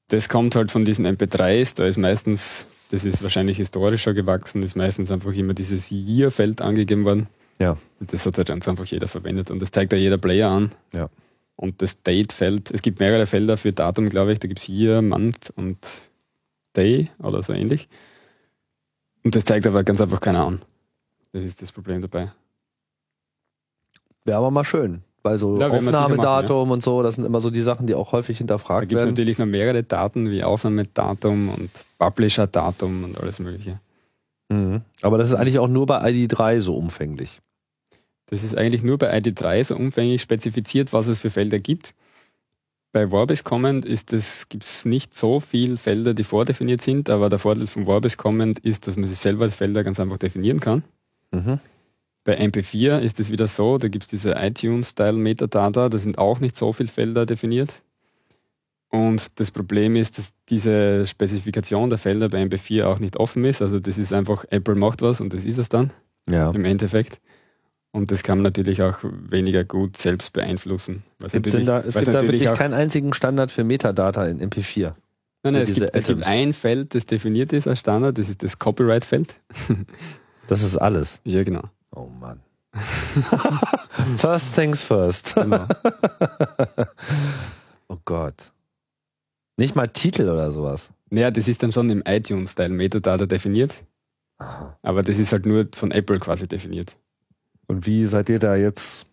Das 0.09 0.27
kommt 0.27 0.55
halt 0.55 0.71
von 0.71 0.85
diesen 0.85 1.07
MP3s, 1.07 1.75
da 1.75 1.85
ist 1.85 1.97
meistens, 1.97 2.65
das 2.89 3.05
ist 3.05 3.21
wahrscheinlich 3.23 3.57
historischer 3.57 4.13
gewachsen, 4.13 4.63
ist 4.63 4.75
meistens 4.75 5.11
einfach 5.11 5.31
immer 5.33 5.53
dieses 5.53 5.91
Year-Feld 5.91 6.61
angegeben 6.61 7.05
worden. 7.05 7.27
Ja. 7.59 7.77
Und 7.99 8.11
das 8.11 8.25
hat 8.25 8.37
halt 8.37 8.47
ganz 8.47 8.67
einfach 8.67 8.85
jeder 8.85 9.07
verwendet 9.07 9.51
und 9.51 9.61
das 9.61 9.71
zeigt 9.71 9.93
ja 9.93 9.99
jeder 9.99 10.17
Player 10.17 10.49
an. 10.49 10.71
Ja. 10.93 11.09
Und 11.55 11.81
das 11.81 12.01
Date-Feld, 12.01 12.71
es 12.71 12.81
gibt 12.81 12.99
mehrere 12.99 13.27
Felder 13.27 13.57
für 13.57 13.71
Datum, 13.71 14.09
glaube 14.09 14.31
ich, 14.33 14.39
da 14.39 14.47
gibt's 14.47 14.67
Year, 14.67 15.01
Month 15.01 15.53
und 15.55 15.77
Day 16.75 17.09
oder 17.19 17.43
so 17.43 17.53
ähnlich. 17.53 17.87
Und 19.23 19.35
das 19.35 19.45
zeigt 19.45 19.67
aber 19.67 19.83
ganz 19.83 20.01
einfach 20.01 20.21
keiner 20.21 20.45
an. 20.45 20.61
Das 21.33 21.43
ist 21.43 21.61
das 21.61 21.71
Problem 21.71 22.01
dabei. 22.01 22.31
Wäre 24.25 24.37
aber 24.37 24.51
mal 24.51 24.63
schön. 24.63 25.03
Weil 25.29 25.37
so 25.37 25.53
Ja, 25.53 25.59
werden 25.59 25.73
wir 25.73 25.81
sicher 25.81 26.05
Aufnahmedatum 26.05 26.71
und 26.71 26.81
so, 26.83 27.03
das 27.03 27.15
sind 27.15 27.23
immer 27.23 27.39
so 27.39 27.51
die 27.51 27.61
Sachen, 27.61 27.85
die 27.85 27.93
auch 27.93 28.13
häufig 28.13 28.37
Da 28.37 28.39
hinterfragt 28.39 28.89
gibt 28.89 28.93
es 28.93 29.05
werden. 29.05 29.09
natürlich 29.11 29.37
noch 29.37 29.45
mehrere 29.45 29.83
Daten 29.83 30.31
wie 30.31 30.43
Aufnahmedatum 30.43 31.49
und 31.49 31.69
Publisher-Datum 31.99 33.03
und 33.03 33.21
alles 33.21 33.37
Mögliche. 33.37 33.79
Mhm. 34.49 34.81
Aber 35.03 35.19
das 35.19 35.27
ist 35.27 35.35
eigentlich 35.35 35.59
auch 35.59 35.67
nur 35.67 35.85
bei 35.85 36.03
ID3 36.03 36.59
so 36.61 36.75
umfänglich. 36.75 37.41
Das 38.25 38.43
ist 38.43 38.57
eigentlich 38.57 38.81
nur 38.81 38.97
bei 38.97 39.15
ID3 39.15 39.65
so 39.65 39.75
umfänglich 39.75 40.23
spezifiziert, 40.23 40.93
was 40.93 41.05
es 41.05 41.19
für 41.19 41.29
Felder 41.29 41.59
gibt. 41.59 41.93
Bei 42.91 43.09
Vorbis 43.09 43.43
Comment 43.43 43.85
gibt 43.85 44.63
es 44.63 44.85
nicht 44.85 45.13
so 45.13 45.39
viele 45.39 45.77
Felder, 45.77 46.15
die 46.15 46.23
vordefiniert 46.23 46.81
sind, 46.81 47.11
aber 47.11 47.29
der 47.29 47.37
Vorteil 47.37 47.67
von 47.67 47.85
Vorbis 47.85 48.17
Comment 48.17 48.57
ist, 48.57 48.87
dass 48.87 48.97
man 48.97 49.07
sich 49.07 49.19
selber 49.19 49.45
die 49.45 49.53
Felder 49.53 49.83
ganz 49.83 49.99
einfach 49.99 50.17
definieren 50.17 50.59
kann. 50.59 50.83
Mhm. 51.31 51.59
Bei 52.29 52.39
MP4 52.39 52.99
ist 52.99 53.19
es 53.19 53.31
wieder 53.31 53.47
so, 53.47 53.79
da 53.79 53.87
gibt 53.87 54.03
es 54.03 54.07
diese 54.07 54.33
iTunes-Style-Metadata, 54.33 55.89
da 55.89 55.97
sind 55.97 56.19
auch 56.19 56.39
nicht 56.39 56.55
so 56.55 56.71
viele 56.73 56.87
Felder 56.89 57.25
definiert. 57.25 57.81
Und 58.89 59.39
das 59.39 59.49
Problem 59.49 59.95
ist, 59.95 60.19
dass 60.19 60.35
diese 60.47 61.07
Spezifikation 61.07 61.89
der 61.89 61.97
Felder 61.97 62.29
bei 62.29 62.43
MP4 62.43 62.83
auch 62.85 62.99
nicht 62.99 63.17
offen 63.17 63.45
ist. 63.45 63.63
Also 63.63 63.79
das 63.79 63.97
ist 63.97 64.13
einfach, 64.13 64.45
Apple 64.51 64.75
macht 64.75 65.01
was 65.01 65.21
und 65.21 65.33
das 65.33 65.43
ist 65.43 65.57
es 65.57 65.69
dann 65.69 65.91
Ja. 66.29 66.51
im 66.51 66.65
Endeffekt. 66.65 67.19
Und 67.93 68.11
das 68.11 68.21
kann 68.21 68.37
man 68.37 68.43
natürlich 68.43 68.83
auch 68.83 68.99
weniger 69.03 69.63
gut 69.63 69.97
selbst 69.97 70.31
beeinflussen. 70.31 71.01
Es 71.25 71.31
gibt 71.31 71.51
da 71.67 71.83
wirklich 71.83 72.45
keinen 72.53 72.75
einzigen 72.75 73.11
Standard 73.15 73.51
für 73.51 73.63
Metadata 73.63 74.27
in 74.27 74.39
MP4. 74.39 74.93
Nein, 75.41 75.53
nein, 75.53 75.63
es, 75.63 75.73
gibt, 75.73 75.95
es 75.95 76.05
gibt 76.05 76.27
ein 76.27 76.53
Feld, 76.53 76.93
das 76.93 77.07
definiert 77.07 77.53
ist 77.53 77.67
als 77.67 77.79
Standard, 77.79 78.19
das 78.19 78.29
ist 78.29 78.43
das 78.43 78.59
Copyright-Feld. 78.59 79.33
Das 80.47 80.61
ist 80.63 80.77
alles. 80.77 81.21
Ja, 81.23 81.43
genau. 81.43 81.63
Oh 81.95 82.07
Mann. 82.07 82.41
first 84.17 84.53
things 84.55 84.83
first. 84.83 85.35
genau. 85.35 85.65
Oh 87.91 87.97
Gott. 88.05 88.51
Nicht 89.57 89.75
mal 89.75 89.87
Titel 89.87 90.29
oder 90.29 90.51
sowas. 90.51 90.91
Naja, 91.09 91.31
das 91.31 91.47
ist 91.47 91.63
dann 91.63 91.71
schon 91.71 91.89
im 91.89 92.03
iTunes-Style 92.05 92.69
Metadata 92.69 93.25
definiert, 93.25 93.83
Aha. 94.37 94.77
aber 94.83 95.01
das 95.01 95.17
ist 95.17 95.31
halt 95.31 95.47
nur 95.47 95.67
von 95.73 95.89
Apple 95.89 96.19
quasi 96.19 96.47
definiert. 96.47 96.95
Und 97.67 97.87
wie 97.87 98.05
seid 98.05 98.29
ihr 98.29 98.37
da 98.37 98.55
jetzt 98.55 99.07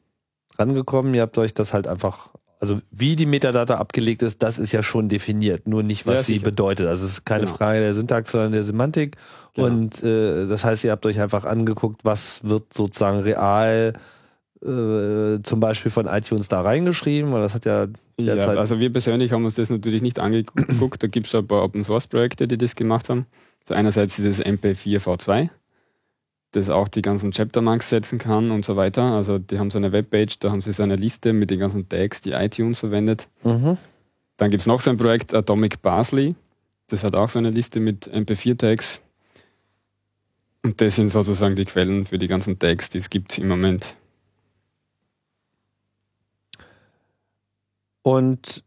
rangekommen? 0.59 1.15
Ihr 1.15 1.23
habt 1.23 1.39
euch 1.39 1.55
das 1.55 1.73
halt 1.73 1.87
einfach, 1.87 2.29
also 2.59 2.81
wie 2.91 3.17
die 3.17 3.27
Metadata 3.27 3.75
abgelegt 3.77 4.23
ist, 4.23 4.43
das 4.43 4.59
ist 4.59 4.73
ja 4.73 4.83
schon 4.83 5.09
definiert, 5.09 5.69
nur 5.69 5.83
nicht, 5.83 6.07
was 6.07 6.15
Ja, 6.17 6.23
sie 6.23 6.33
sicher. 6.35 6.45
bedeutet. 6.47 6.87
Also 6.87 7.05
es 7.05 7.13
ist 7.13 7.25
keine 7.27 7.45
Genau. 7.45 7.57
Frage 7.57 7.81
der 7.81 7.93
Syntax, 7.95 8.31
sondern 8.33 8.53
der 8.53 8.65
Semantik. 8.65 9.17
Genau. 9.55 9.67
Und 9.69 10.03
äh, 10.03 10.47
das 10.47 10.65
heißt, 10.65 10.85
ihr 10.85 10.91
habt 10.93 11.05
euch 11.07 11.21
einfach 11.21 11.45
angeguckt, 11.45 12.01
was 12.05 12.43
wird 12.45 12.73
sozusagen 12.73 13.21
real 13.21 13.93
äh, 14.65 15.43
zum 15.43 15.61
Beispiel 15.61 15.91
von 15.91 16.07
iTunes 16.07 16.49
da 16.49 16.63
reingeschrieben, 16.63 17.33
weil 17.33 17.43
das 17.43 17.55
hat 17.55 17.65
ja 17.67 17.83
Ja, 18.19 18.35
derzeit 18.35 18.57
also 18.57 18.81
wir 18.81 18.91
persönlich 18.91 19.33
haben 19.33 19.45
uns 19.45 19.57
das 19.57 19.69
natürlich 19.71 20.01
nicht 20.03 20.19
angeguckt. 20.19 21.03
Da 21.03 21.07
gibt 21.09 21.27
es 21.27 21.35
ein 21.35 21.47
paar 21.47 21.63
Open 21.63 21.85
Source 21.85 22.07
Projekte, 22.07 22.49
die 22.49 22.57
das 22.57 22.75
gemacht 22.75 23.09
haben. 23.11 23.27
So 23.69 23.75
einerseits 23.75 24.19
ist 24.19 24.41
das 24.41 24.47
MP4 24.47 24.99
V2, 25.01 25.51
das 26.57 26.71
auch 26.71 26.89
die 26.89 27.03
ganzen 27.03 27.33
Chapter 27.33 27.61
Marks 27.61 27.91
setzen 27.91 28.19
kann 28.19 28.51
und 28.51 28.65
so 28.65 28.77
weiter. 28.77 29.03
Also 29.13 29.39
die 29.39 29.59
haben 29.59 29.71
so 29.71 29.79
eine 29.79 29.93
Webpage, 29.93 30.39
da 30.39 30.51
haben 30.51 30.63
sie 30.63 30.73
so 30.73 30.83
eine 30.83 30.97
Liste 30.97 31.33
mit 31.33 31.51
den 31.51 31.59
ganzen 31.59 31.89
Tags, 31.89 32.23
die 32.23 32.33
iTunes 32.33 32.79
verwendet. 32.81 33.29
Mhm. 33.45 33.77
Dann 34.39 34.51
gibt 34.51 34.63
es 34.63 34.67
noch 34.67 34.81
so 34.81 34.91
ein 34.91 34.97
Projekt, 34.97 35.35
Atomic 35.35 35.83
Parsley. 35.83 36.35
Das 36.89 37.05
hat 37.05 37.15
auch 37.15 37.29
so 37.29 37.39
eine 37.39 37.51
Liste 37.51 37.79
mit 37.79 38.09
MP4-Tags. 38.09 39.01
Und 40.63 40.81
das 40.81 40.97
sind 40.97 41.11
sozusagen 41.11 41.55
die 41.55 41.65
Quellen 41.65 42.07
für 42.07 42.19
die 42.19 42.27
ganzen 42.27 42.59
Tags, 42.59 42.91
die 42.91 42.99
es 42.99 43.11
gibt 43.11 43.39
im 43.39 43.49
Moment. 43.49 43.97
Und 48.03 48.65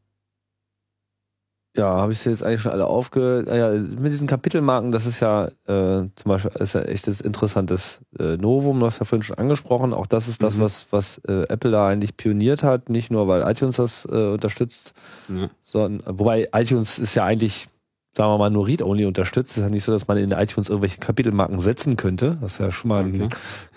ja, 1.79 1.87
habe 2.01 2.11
ich 2.11 2.19
sie 2.19 2.29
jetzt 2.29 2.43
eigentlich 2.43 2.61
schon 2.61 2.71
alle 2.71 2.85
aufge... 2.87 3.45
ah 3.49 3.55
Ja, 3.55 3.69
mit 3.71 4.11
diesen 4.11 4.27
Kapitelmarken, 4.27 4.91
das 4.91 5.05
ist 5.05 5.19
ja 5.21 5.45
äh, 5.67 6.07
zum 6.15 6.25
Beispiel 6.25 6.51
ist 6.59 6.73
ja 6.73 6.81
echt 6.81 7.07
das 7.07 7.21
interessantes 7.21 8.01
äh, 8.19 8.37
Novum, 8.37 8.79
du 8.79 8.85
hast 8.85 8.99
ja 8.99 9.05
vorhin 9.05 9.23
schon 9.23 9.37
angesprochen. 9.37 9.93
Auch 9.93 10.05
das 10.07 10.27
ist 10.27 10.43
das, 10.43 10.57
Mhm. 10.57 10.61
was, 10.61 10.85
was 10.91 11.17
äh, 11.27 11.43
Apple 11.49 11.71
da 11.71 11.87
eigentlich 11.87 12.17
pioniert 12.17 12.63
hat, 12.63 12.89
nicht 12.89 13.11
nur 13.11 13.27
weil 13.27 13.41
iTunes 13.49 13.77
das 13.77 14.05
äh, 14.11 14.31
unterstützt, 14.31 14.93
Ja. 15.29 15.49
sondern 15.63 16.03
wobei 16.19 16.49
iTunes 16.53 16.99
ist 16.99 17.15
ja 17.15 17.23
eigentlich, 17.25 17.67
sagen 18.15 18.31
wir 18.33 18.37
mal, 18.37 18.49
nur 18.49 18.67
Read-Only 18.67 19.05
unterstützt. 19.05 19.51
Es 19.51 19.57
ist 19.57 19.63
ja 19.63 19.69
nicht 19.69 19.83
so, 19.85 19.91
dass 19.91 20.07
man 20.07 20.17
in 20.17 20.31
iTunes 20.31 20.69
irgendwelche 20.69 20.99
Kapitelmarken 20.99 21.59
setzen 21.59 21.95
könnte, 21.97 22.37
was 22.41 22.57
ja 22.57 22.71
schon 22.71 22.89
mal 22.89 23.03
ein 23.05 23.21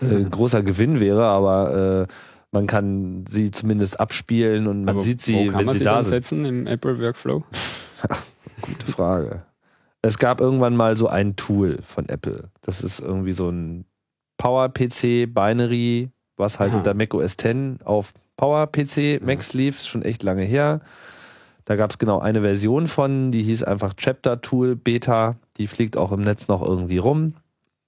Okay. 0.00 0.14
äh, 0.22 0.24
großer 0.30 0.62
Gewinn 0.62 0.98
wäre, 1.00 1.24
aber 1.24 2.06
äh, 2.08 2.12
man 2.54 2.66
kann 2.66 3.24
sie 3.26 3.50
zumindest 3.50 3.98
abspielen 4.00 4.66
und 4.66 4.84
man 4.84 4.96
Aber 4.96 5.04
sieht 5.04 5.20
sie, 5.20 5.46
kann 5.46 5.60
wenn 5.60 5.66
man 5.66 5.78
sie 5.78 5.84
da 5.84 6.02
sind. 6.02 6.10
setzen 6.12 6.44
im 6.44 6.66
Apple 6.66 6.98
Workflow? 7.00 7.44
Gute 8.62 8.86
Frage. 8.86 9.42
Es 10.02 10.18
gab 10.18 10.40
irgendwann 10.40 10.76
mal 10.76 10.96
so 10.96 11.08
ein 11.08 11.36
Tool 11.36 11.78
von 11.82 12.08
Apple. 12.08 12.50
Das 12.62 12.82
ist 12.82 13.00
irgendwie 13.00 13.32
so 13.32 13.48
ein 13.50 13.84
Power-PC 14.38 15.32
Binary, 15.32 16.10
was 16.36 16.58
halt 16.58 16.70
Aha. 16.72 16.78
unter 16.78 16.94
Mac 16.94 17.14
OS 17.14 17.34
X 17.34 17.84
auf 17.84 18.12
Power-PC 18.36 19.20
Macs 19.22 19.52
lief, 19.54 19.78
ist 19.78 19.88
schon 19.88 20.02
echt 20.02 20.22
lange 20.22 20.42
her. 20.42 20.80
Da 21.64 21.76
gab 21.76 21.90
es 21.92 21.98
genau 21.98 22.18
eine 22.18 22.40
Version 22.40 22.88
von, 22.88 23.30
die 23.30 23.42
hieß 23.44 23.62
einfach 23.62 23.94
Chapter 23.94 24.40
Tool 24.40 24.74
Beta. 24.74 25.36
Die 25.58 25.68
fliegt 25.68 25.96
auch 25.96 26.10
im 26.10 26.22
Netz 26.22 26.48
noch 26.48 26.60
irgendwie 26.60 26.98
rum. 26.98 27.34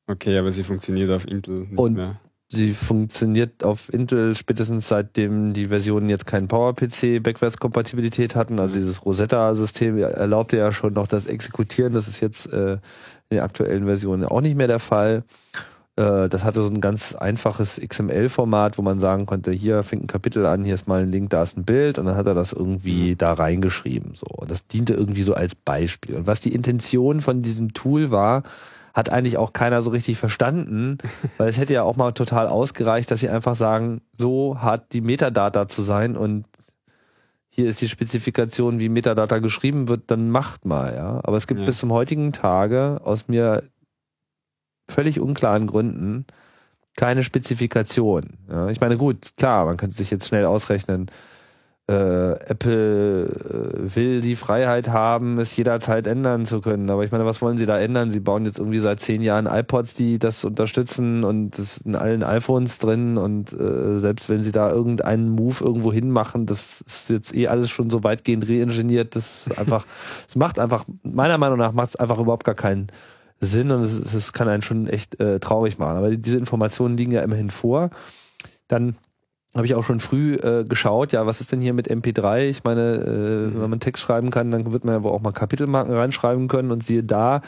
Okay, 0.07 0.39
aber 0.39 0.53
sie 0.53 0.63
funktioniert 0.63 1.11
auf 1.11 1.27
Intel 1.27 1.61
nicht 1.67 1.79
Und- 1.79 1.95
mehr. 1.95 2.17
Sie 2.55 2.73
funktioniert 2.73 3.65
auf 3.65 3.93
Intel 3.93 4.37
spätestens 4.37 4.89
seitdem 4.89 5.53
die 5.53 5.67
Versionen 5.67 6.09
jetzt 6.09 6.27
keinen 6.27 6.47
PowerPC 6.47 7.23
Backwartskompatibilität 7.23 8.37
hatten. 8.37 8.61
Also 8.61 8.79
dieses 8.79 9.05
Rosetta-System 9.05 9.99
erlaubte 9.99 10.57
ja 10.57 10.71
schon 10.71 10.93
noch 10.93 11.09
das 11.09 11.27
Exekutieren. 11.27 11.95
Das 11.95 12.07
ist 12.07 12.21
jetzt 12.21 12.53
äh, 12.53 12.75
in 12.75 13.39
den 13.39 13.41
aktuellen 13.41 13.87
Versionen 13.87 14.25
auch 14.25 14.41
nicht 14.41 14.57
mehr 14.57 14.69
der 14.69 14.79
Fall. 14.79 15.25
Äh, 15.97 16.29
das 16.29 16.45
hatte 16.45 16.63
so 16.63 16.71
ein 16.71 16.81
ganz 16.81 17.15
einfaches 17.15 17.81
XML-Format, 17.81 18.79
wo 18.79 18.83
man 18.83 19.01
sagen 19.01 19.27
konnte, 19.27 19.51
hier 19.51 19.83
fängt 19.83 20.05
ein 20.05 20.09
Kapitel 20.09 20.47
an, 20.47 20.65
hier 20.65 20.75
ist 20.75 20.87
mal 20.89 21.03
ein 21.03 21.13
Link, 21.13 21.31
da 21.31 21.43
ist 21.43 21.57
ein 21.57 21.65
Bild 21.65 21.99
und 21.99 22.07
dann 22.07 22.17
hat 22.17 22.27
er 22.27 22.35
das 22.35 22.53
irgendwie 22.53 23.17
da 23.17 23.33
reingeschrieben. 23.33 24.15
So. 24.15 24.27
Und 24.27 24.51
das 24.51 24.67
diente 24.67 24.95
irgendwie 24.95 25.23
so 25.23 25.35
als 25.35 25.55
Beispiel. 25.55 26.15
Und 26.17 26.27
was 26.27 26.41
die 26.41 26.55
Intention 26.55 27.21
von 27.21 27.43
diesem 27.43 27.75
Tool 27.75 28.11
war, 28.11 28.43
hat 28.95 29.11
eigentlich 29.11 29.37
auch 29.37 29.53
keiner 29.53 29.83
so 29.83 29.91
richtig 29.91 30.17
verstanden, 30.17 30.99
weil 31.37 31.49
es 31.49 31.59
hätte 31.59 31.75
ja 31.75 31.83
auch 31.83 31.97
mal 31.97 32.13
total 32.13 32.47
ausgereicht, 32.47 33.11
dass 33.11 33.21
sie 33.21 33.29
einfach 33.29 33.57
sagen, 33.57 34.01
so 34.13 34.59
hat 34.61 34.93
die 34.93 35.01
Metadata 35.01 35.69
zu 35.69 35.83
sein 35.83 36.17
und 36.17 36.47
hier 37.51 37.69
ist 37.69 37.81
die 37.81 37.89
Spezifikation, 37.89 38.81
wie 38.81 38.89
Metadata 38.89 39.39
geschrieben 39.39 39.87
wird, 39.89 40.11
dann 40.11 40.31
macht 40.31 40.65
mal, 40.65 40.95
ja. 40.95 41.21
Aber 41.23 41.37
es 41.37 41.47
gibt 41.47 41.61
Ja. 41.61 41.67
bis 41.67 41.79
zum 41.79 41.93
heutigen 41.93 42.33
Tage 42.33 43.01
aus 43.05 43.29
mir 43.29 43.63
völlig 44.89 45.21
unklaren 45.21 45.67
Gründen 45.67 46.27
keine 46.97 47.25
Spezifikation. 47.25 48.23
Ja. 48.49 48.69
Ich 48.69 48.81
meine, 48.81 48.97
gut, 48.97 49.33
klar, 49.37 49.65
man 49.65 49.77
könnte 49.77 49.97
sich 49.97 50.11
jetzt 50.11 50.29
schnell 50.29 50.45
ausrechnen, 50.45 51.11
äh, 51.87 52.33
Apple 52.49 53.27
äh, 53.27 53.95
will 53.95 54.23
die 54.23 54.37
Freiheit 54.37 54.89
haben, 54.89 55.39
es 55.39 55.55
jederzeit 55.55 56.07
ändern 56.07 56.47
zu 56.47 56.63
können. 56.63 56.89
Aber 56.89 57.05
ich 57.05 57.13
meine, 57.13 57.27
was 57.27 57.43
wollen 57.43 57.59
sie 57.59 57.67
da 57.67 57.79
ändern? 57.79 58.11
Sie 58.11 58.21
bauen 58.21 58.47
jetzt 58.47 58.59
irgendwie 58.59 58.81
seit 58.81 59.01
zehn 59.01 59.21
Jahren 59.21 59.47
iPods, 59.47 59.95
die 59.95 60.19
das 60.19 60.45
unterstützen 60.47 61.25
und 61.25 61.59
es 61.59 61.77
ist 61.77 61.87
in 61.87 61.95
allen 61.95 62.23
iPhones 62.23 62.79
drin 62.79 63.19
und 63.19 63.53
äh, 63.53 63.99
selbst 63.99 64.31
wenn 64.31 64.43
sie 64.43 64.53
da 64.53 64.71
irgendeinen 64.71 65.29
Move 65.29 65.63
irgendwo 65.63 65.93
hinmachen, 65.93 66.47
das 66.47 66.81
ist 66.81 67.11
jetzt 67.11 67.35
eh 67.35 67.49
alles 67.49 67.69
schon 67.69 67.91
so 67.91 68.03
weitgehend 68.03 68.49
reingeniert, 68.49 69.15
das 69.15 69.47
ist 69.47 69.59
einfach, 69.59 69.85
es 70.29 70.37
macht 70.37 70.59
einfach, 70.59 70.87
meiner 71.03 71.37
Meinung 71.37 71.59
nach 71.59 71.73
macht 71.73 71.91
es 71.91 71.97
einfach 71.97 72.19
überhaupt 72.19 72.45
gar 72.45 72.55
keinen 72.55 72.87
Sinn 73.41 73.71
und 73.71 73.83
es, 73.83 74.15
es 74.15 74.33
kann 74.33 74.49
einen 74.49 74.63
schon 74.63 74.87
echt 74.87 75.21
äh, 75.21 75.39
traurig 75.39 75.79
machen. 75.79 75.99
Aber 75.99 76.17
diese 76.17 76.39
Informationen 76.39 76.97
liegen 76.97 77.13
ja 77.13 77.21
immerhin 77.21 77.51
vor. 77.51 77.91
Dann 78.69 78.97
habe 79.55 79.67
ich 79.67 79.75
auch 79.75 79.85
schon 79.85 80.01
früh 80.01 80.35
äh, 80.35 80.65
geschaut, 80.65 81.13
ja, 81.13 81.27
was 81.27 81.41
ist 81.41 81.53
denn 81.53 81.61
hier 81.61 81.75
mit 81.75 81.91
MP3? 81.91 82.49
Ich 82.49 82.65
meine, 82.65 82.97
äh, 82.97 83.11
mhm. 83.11 83.63
wenn 83.63 83.71
man 83.71 83.81
Text 83.81 84.03
schreiben 84.03 84.31
kann, 84.31 84.51
dann 84.51 84.73
wird 84.73 84.85
man 84.85 85.03
ja 85.03 85.09
auch 85.09 85.21
mal 85.21 85.33
Kapitelmarken 85.33 85.95
reinschreiben 85.95 86.49
können 86.49 86.73
und 86.73 86.85
siehe 86.85 87.03
da, 87.03 87.41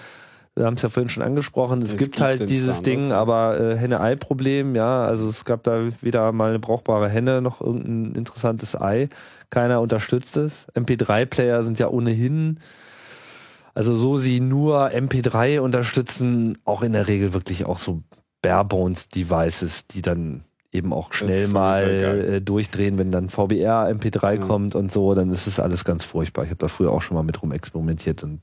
wir 0.54 0.64
haben 0.64 0.74
es 0.74 0.82
ja 0.82 0.88
vorhin 0.88 1.10
schon 1.10 1.22
angesprochen, 1.22 1.82
es, 1.82 1.92
es 1.92 1.96
gibt, 1.98 2.12
gibt, 2.12 2.20
halt 2.20 2.48
dieses 2.48 2.78
Standard. 2.78 2.86
Ding, 2.86 3.12
aber 3.12 3.60
äh, 3.60 3.76
Henne-Ei-Problem, 3.76 4.74
ja, 4.74 5.04
also 5.04 5.28
es 5.28 5.44
gab 5.44 5.64
da 5.64 5.88
weder 6.00 6.32
mal 6.32 6.50
eine 6.50 6.58
brauchbare 6.58 7.10
Henne 7.10 7.42
noch 7.42 7.60
irgendein 7.60 8.14
interessantes 8.14 8.80
Ei. 8.80 9.08
Keiner 9.50 9.80
unterstützt 9.80 10.36
es. 10.38 10.66
MP3-Player 10.74 11.62
sind 11.62 11.78
ja 11.78 11.88
ohnehin, 11.88 12.60
also 13.74 13.94
so 13.94 14.16
sie 14.16 14.40
nur 14.40 14.88
MP3 14.88 15.60
unterstützen, 15.60 16.56
auch 16.64 16.82
in 16.82 16.94
der 16.94 17.06
Regel 17.06 17.34
wirklich 17.34 17.66
auch 17.66 17.78
so 17.78 18.02
Barebones-Devices, 18.40 19.88
die 19.88 20.00
dann 20.00 20.44
eben 20.72 20.92
auch 20.92 21.12
schnell 21.12 21.48
mal 21.48 21.82
äh, 21.82 22.40
durchdrehen, 22.40 22.98
wenn 22.98 23.12
dann 23.12 23.28
VBR 23.28 23.88
MP3 23.88 24.34
ja. 24.34 24.36
kommt 24.38 24.74
und 24.74 24.92
so, 24.92 25.14
dann 25.14 25.30
ist 25.30 25.46
es 25.46 25.60
alles 25.60 25.84
ganz 25.84 26.04
furchtbar. 26.04 26.44
Ich 26.44 26.50
habe 26.50 26.58
da 26.58 26.68
früher 26.68 26.90
auch 26.90 27.02
schon 27.02 27.16
mal 27.16 27.22
mit 27.22 27.42
rum 27.42 27.52
experimentiert 27.52 28.22
und 28.22 28.40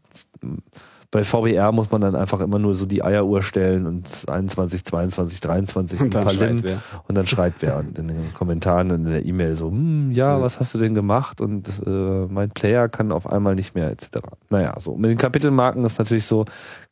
bei 1.11 1.23
VBR 1.23 1.71
muss 1.71 1.91
man 1.91 2.01
dann 2.01 2.15
einfach 2.15 2.39
immer 2.39 2.59
nur 2.59 2.73
so 2.73 2.85
die 2.85 3.03
Eieruhr 3.03 3.43
stellen 3.43 3.85
und 3.85 4.25
21, 4.27 4.83
22, 4.83 5.39
23 5.39 6.01
und, 6.01 6.15
ein 6.15 6.23
paar 6.23 6.33
Lin, 6.33 6.63
und 7.07 7.15
dann 7.15 7.27
schreibt 7.27 7.61
wer 7.61 7.79
in 7.79 8.07
den 8.07 8.33
Kommentaren 8.33 8.91
und 8.91 9.05
in 9.05 9.11
der 9.11 9.25
E-Mail 9.25 9.55
so, 9.55 9.69
hm, 9.69 10.11
ja, 10.11 10.37
ja, 10.37 10.41
was 10.41 10.59
hast 10.59 10.73
du 10.73 10.77
denn 10.77 10.93
gemacht 10.95 11.41
und 11.41 11.67
äh, 11.85 11.89
mein 11.89 12.49
Player 12.49 12.89
kann 12.89 13.11
auf 13.11 13.29
einmal 13.29 13.55
nicht 13.55 13.75
mehr 13.75 13.91
etc. 13.91 14.19
Naja, 14.49 14.75
so 14.79 14.95
mit 14.95 15.09
den 15.09 15.17
Kapitelmarken 15.17 15.83
ist 15.85 15.99
natürlich 15.99 16.25
so, 16.25 16.45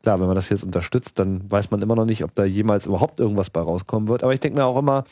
klar, 0.04 0.20
wenn 0.20 0.28
man 0.28 0.36
das 0.36 0.50
jetzt 0.50 0.64
unterstützt, 0.64 1.20
dann 1.20 1.50
weiß 1.50 1.72
man 1.72 1.82
immer 1.82 1.96
noch 1.96 2.06
nicht, 2.06 2.24
ob 2.24 2.36
da 2.36 2.44
jemals 2.44 2.86
überhaupt 2.86 3.20
irgendwas 3.20 3.50
bei 3.50 3.62
rauskommen 3.62 4.10
wird. 4.10 4.24
Aber 4.24 4.34
ich 4.34 4.40
denke 4.40 4.60
mir 4.60 4.66
auch 4.66 4.78
immer, 4.78 5.04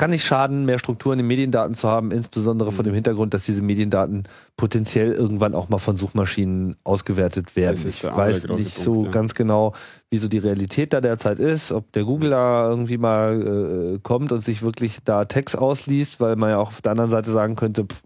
kann 0.00 0.12
nicht 0.12 0.24
schaden, 0.24 0.64
mehr 0.64 0.78
Strukturen 0.78 1.18
in 1.18 1.24
den 1.24 1.26
Mediendaten 1.26 1.74
zu 1.74 1.86
haben, 1.86 2.10
insbesondere 2.10 2.72
von 2.72 2.84
dem 2.84 2.92
mhm. 2.92 2.96
Hintergrund, 2.96 3.34
dass 3.34 3.44
diese 3.44 3.60
Mediendaten 3.60 4.22
potenziell 4.56 5.12
irgendwann 5.12 5.54
auch 5.54 5.68
mal 5.68 5.76
von 5.76 5.98
Suchmaschinen 5.98 6.76
ausgewertet 6.84 7.54
werden. 7.54 7.86
Ich 7.86 8.02
weiß 8.02 8.44
nicht 8.44 8.76
Punkt, 8.76 8.78
so 8.78 9.04
ja. 9.04 9.10
ganz 9.10 9.34
genau, 9.34 9.74
wie 10.08 10.16
so 10.16 10.26
die 10.26 10.38
Realität 10.38 10.94
da 10.94 11.02
derzeit 11.02 11.38
ist, 11.38 11.70
ob 11.70 11.92
der 11.92 12.04
Google 12.04 12.30
da 12.30 12.70
irgendwie 12.70 12.96
mal 12.96 13.96
äh, 13.96 13.98
kommt 13.98 14.32
und 14.32 14.42
sich 14.42 14.62
wirklich 14.62 15.00
da 15.04 15.26
Text 15.26 15.58
ausliest, 15.58 16.18
weil 16.18 16.34
man 16.34 16.48
ja 16.48 16.56
auch 16.56 16.68
auf 16.68 16.80
der 16.80 16.92
anderen 16.92 17.10
Seite 17.10 17.30
sagen 17.30 17.54
könnte, 17.54 17.84
pff, 17.84 18.02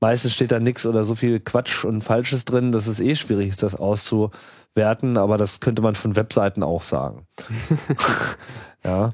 meistens 0.00 0.32
steht 0.32 0.50
da 0.50 0.60
nichts 0.60 0.86
oder 0.86 1.04
so 1.04 1.14
viel 1.14 1.40
Quatsch 1.40 1.84
und 1.84 2.02
Falsches 2.02 2.46
drin, 2.46 2.72
dass 2.72 2.86
es 2.86 3.00
eh 3.00 3.14
schwierig 3.14 3.50
ist, 3.50 3.62
das 3.62 3.74
auszuwerten, 3.74 5.18
aber 5.18 5.36
das 5.36 5.60
könnte 5.60 5.82
man 5.82 5.94
von 5.94 6.16
Webseiten 6.16 6.62
auch 6.62 6.82
sagen. 6.82 7.26
ja. 8.82 9.12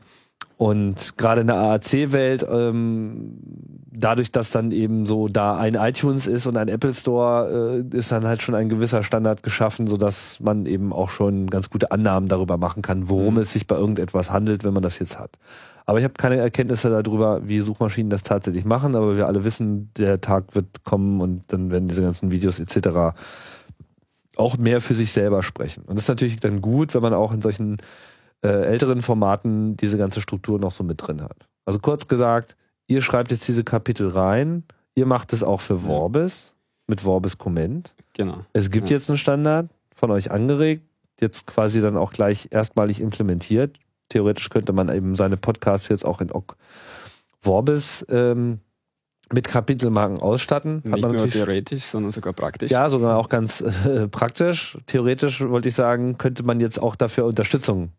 Und 0.56 1.16
gerade 1.16 1.40
in 1.40 1.48
der 1.48 1.56
AAC-Welt, 1.56 2.46
ähm, 2.48 3.38
dadurch, 3.90 4.30
dass 4.30 4.50
dann 4.50 4.70
eben 4.70 5.04
so 5.04 5.28
da 5.28 5.56
ein 5.56 5.74
iTunes 5.74 6.26
ist 6.26 6.46
und 6.46 6.56
ein 6.56 6.68
Apple 6.68 6.94
Store, 6.94 7.84
äh, 7.92 7.96
ist 7.96 8.12
dann 8.12 8.24
halt 8.24 8.42
schon 8.42 8.54
ein 8.54 8.68
gewisser 8.68 9.02
Standard 9.02 9.42
geschaffen, 9.42 9.86
so 9.86 9.96
dass 9.96 10.38
man 10.40 10.66
eben 10.66 10.92
auch 10.92 11.10
schon 11.10 11.48
ganz 11.48 11.70
gute 11.70 11.90
Annahmen 11.90 12.28
darüber 12.28 12.56
machen 12.56 12.82
kann, 12.82 13.08
worum 13.08 13.34
mhm. 13.34 13.40
es 13.40 13.52
sich 13.52 13.66
bei 13.66 13.76
irgendetwas 13.76 14.30
handelt, 14.30 14.62
wenn 14.64 14.74
man 14.74 14.82
das 14.82 14.98
jetzt 14.98 15.18
hat. 15.18 15.32
Aber 15.86 15.98
ich 15.98 16.04
habe 16.04 16.14
keine 16.14 16.36
Erkenntnisse 16.36 16.88
darüber, 16.88 17.46
wie 17.46 17.60
Suchmaschinen 17.60 18.10
das 18.10 18.22
tatsächlich 18.22 18.64
machen, 18.64 18.94
aber 18.94 19.16
wir 19.16 19.26
alle 19.26 19.44
wissen, 19.44 19.90
der 19.96 20.20
Tag 20.20 20.54
wird 20.54 20.84
kommen 20.84 21.20
und 21.20 21.52
dann 21.52 21.70
werden 21.70 21.88
diese 21.88 22.02
ganzen 22.02 22.30
Videos 22.30 22.58
etc. 22.58 23.16
auch 24.36 24.56
mehr 24.56 24.80
für 24.80 24.94
sich 24.94 25.12
selber 25.12 25.42
sprechen. 25.42 25.82
Und 25.82 25.96
das 25.96 26.04
ist 26.04 26.08
natürlich 26.08 26.36
dann 26.36 26.62
gut, 26.62 26.94
wenn 26.94 27.02
man 27.02 27.12
auch 27.12 27.32
in 27.32 27.42
solchen 27.42 27.78
äh, 28.44 28.66
älteren 28.66 29.00
Formaten 29.00 29.76
diese 29.76 29.98
ganze 29.98 30.20
Struktur 30.20 30.58
noch 30.58 30.70
so 30.70 30.84
mit 30.84 31.06
drin 31.06 31.22
hat. 31.22 31.48
Also 31.64 31.78
kurz 31.78 32.06
gesagt, 32.06 32.56
ihr 32.86 33.00
schreibt 33.02 33.30
jetzt 33.30 33.48
diese 33.48 33.64
Kapitel 33.64 34.08
rein, 34.08 34.64
ihr 34.94 35.06
macht 35.06 35.32
es 35.32 35.42
auch 35.42 35.60
für 35.60 35.78
Vorbis 35.78 36.52
mit 36.86 37.00
Vorbis 37.00 37.38
Comment. 37.38 37.94
Genau. 38.12 38.44
Es 38.52 38.70
gibt 38.70 38.90
ja. 38.90 38.96
jetzt 38.96 39.08
einen 39.08 39.18
Standard 39.18 39.70
von 39.96 40.10
euch 40.10 40.30
angeregt, 40.30 40.82
jetzt 41.20 41.46
quasi 41.46 41.80
dann 41.80 41.96
auch 41.96 42.12
gleich 42.12 42.48
erstmalig 42.50 43.00
implementiert. 43.00 43.78
Theoretisch 44.10 44.50
könnte 44.50 44.72
man 44.72 44.94
eben 44.94 45.16
seine 45.16 45.36
Podcasts 45.36 45.88
jetzt 45.88 46.04
auch 46.04 46.20
in 46.20 46.30
Ock 46.30 46.56
Vorbis 47.40 48.04
ähm, 48.10 48.60
mit 49.32 49.48
Kapitelmarken 49.48 50.20
ausstatten. 50.20 50.82
Nicht 50.84 51.02
nur 51.02 51.28
theoretisch, 51.28 51.84
sondern 51.84 52.12
sogar 52.12 52.34
praktisch. 52.34 52.70
Ja, 52.70 52.90
sogar 52.90 53.16
auch 53.16 53.30
ganz 53.30 53.62
äh, 53.62 54.08
praktisch. 54.08 54.76
Theoretisch 54.86 55.40
wollte 55.40 55.68
ich 55.68 55.74
sagen, 55.74 56.18
könnte 56.18 56.42
man 56.42 56.60
jetzt 56.60 56.80
auch 56.80 56.96
dafür 56.96 57.24
Unterstützung 57.24 57.92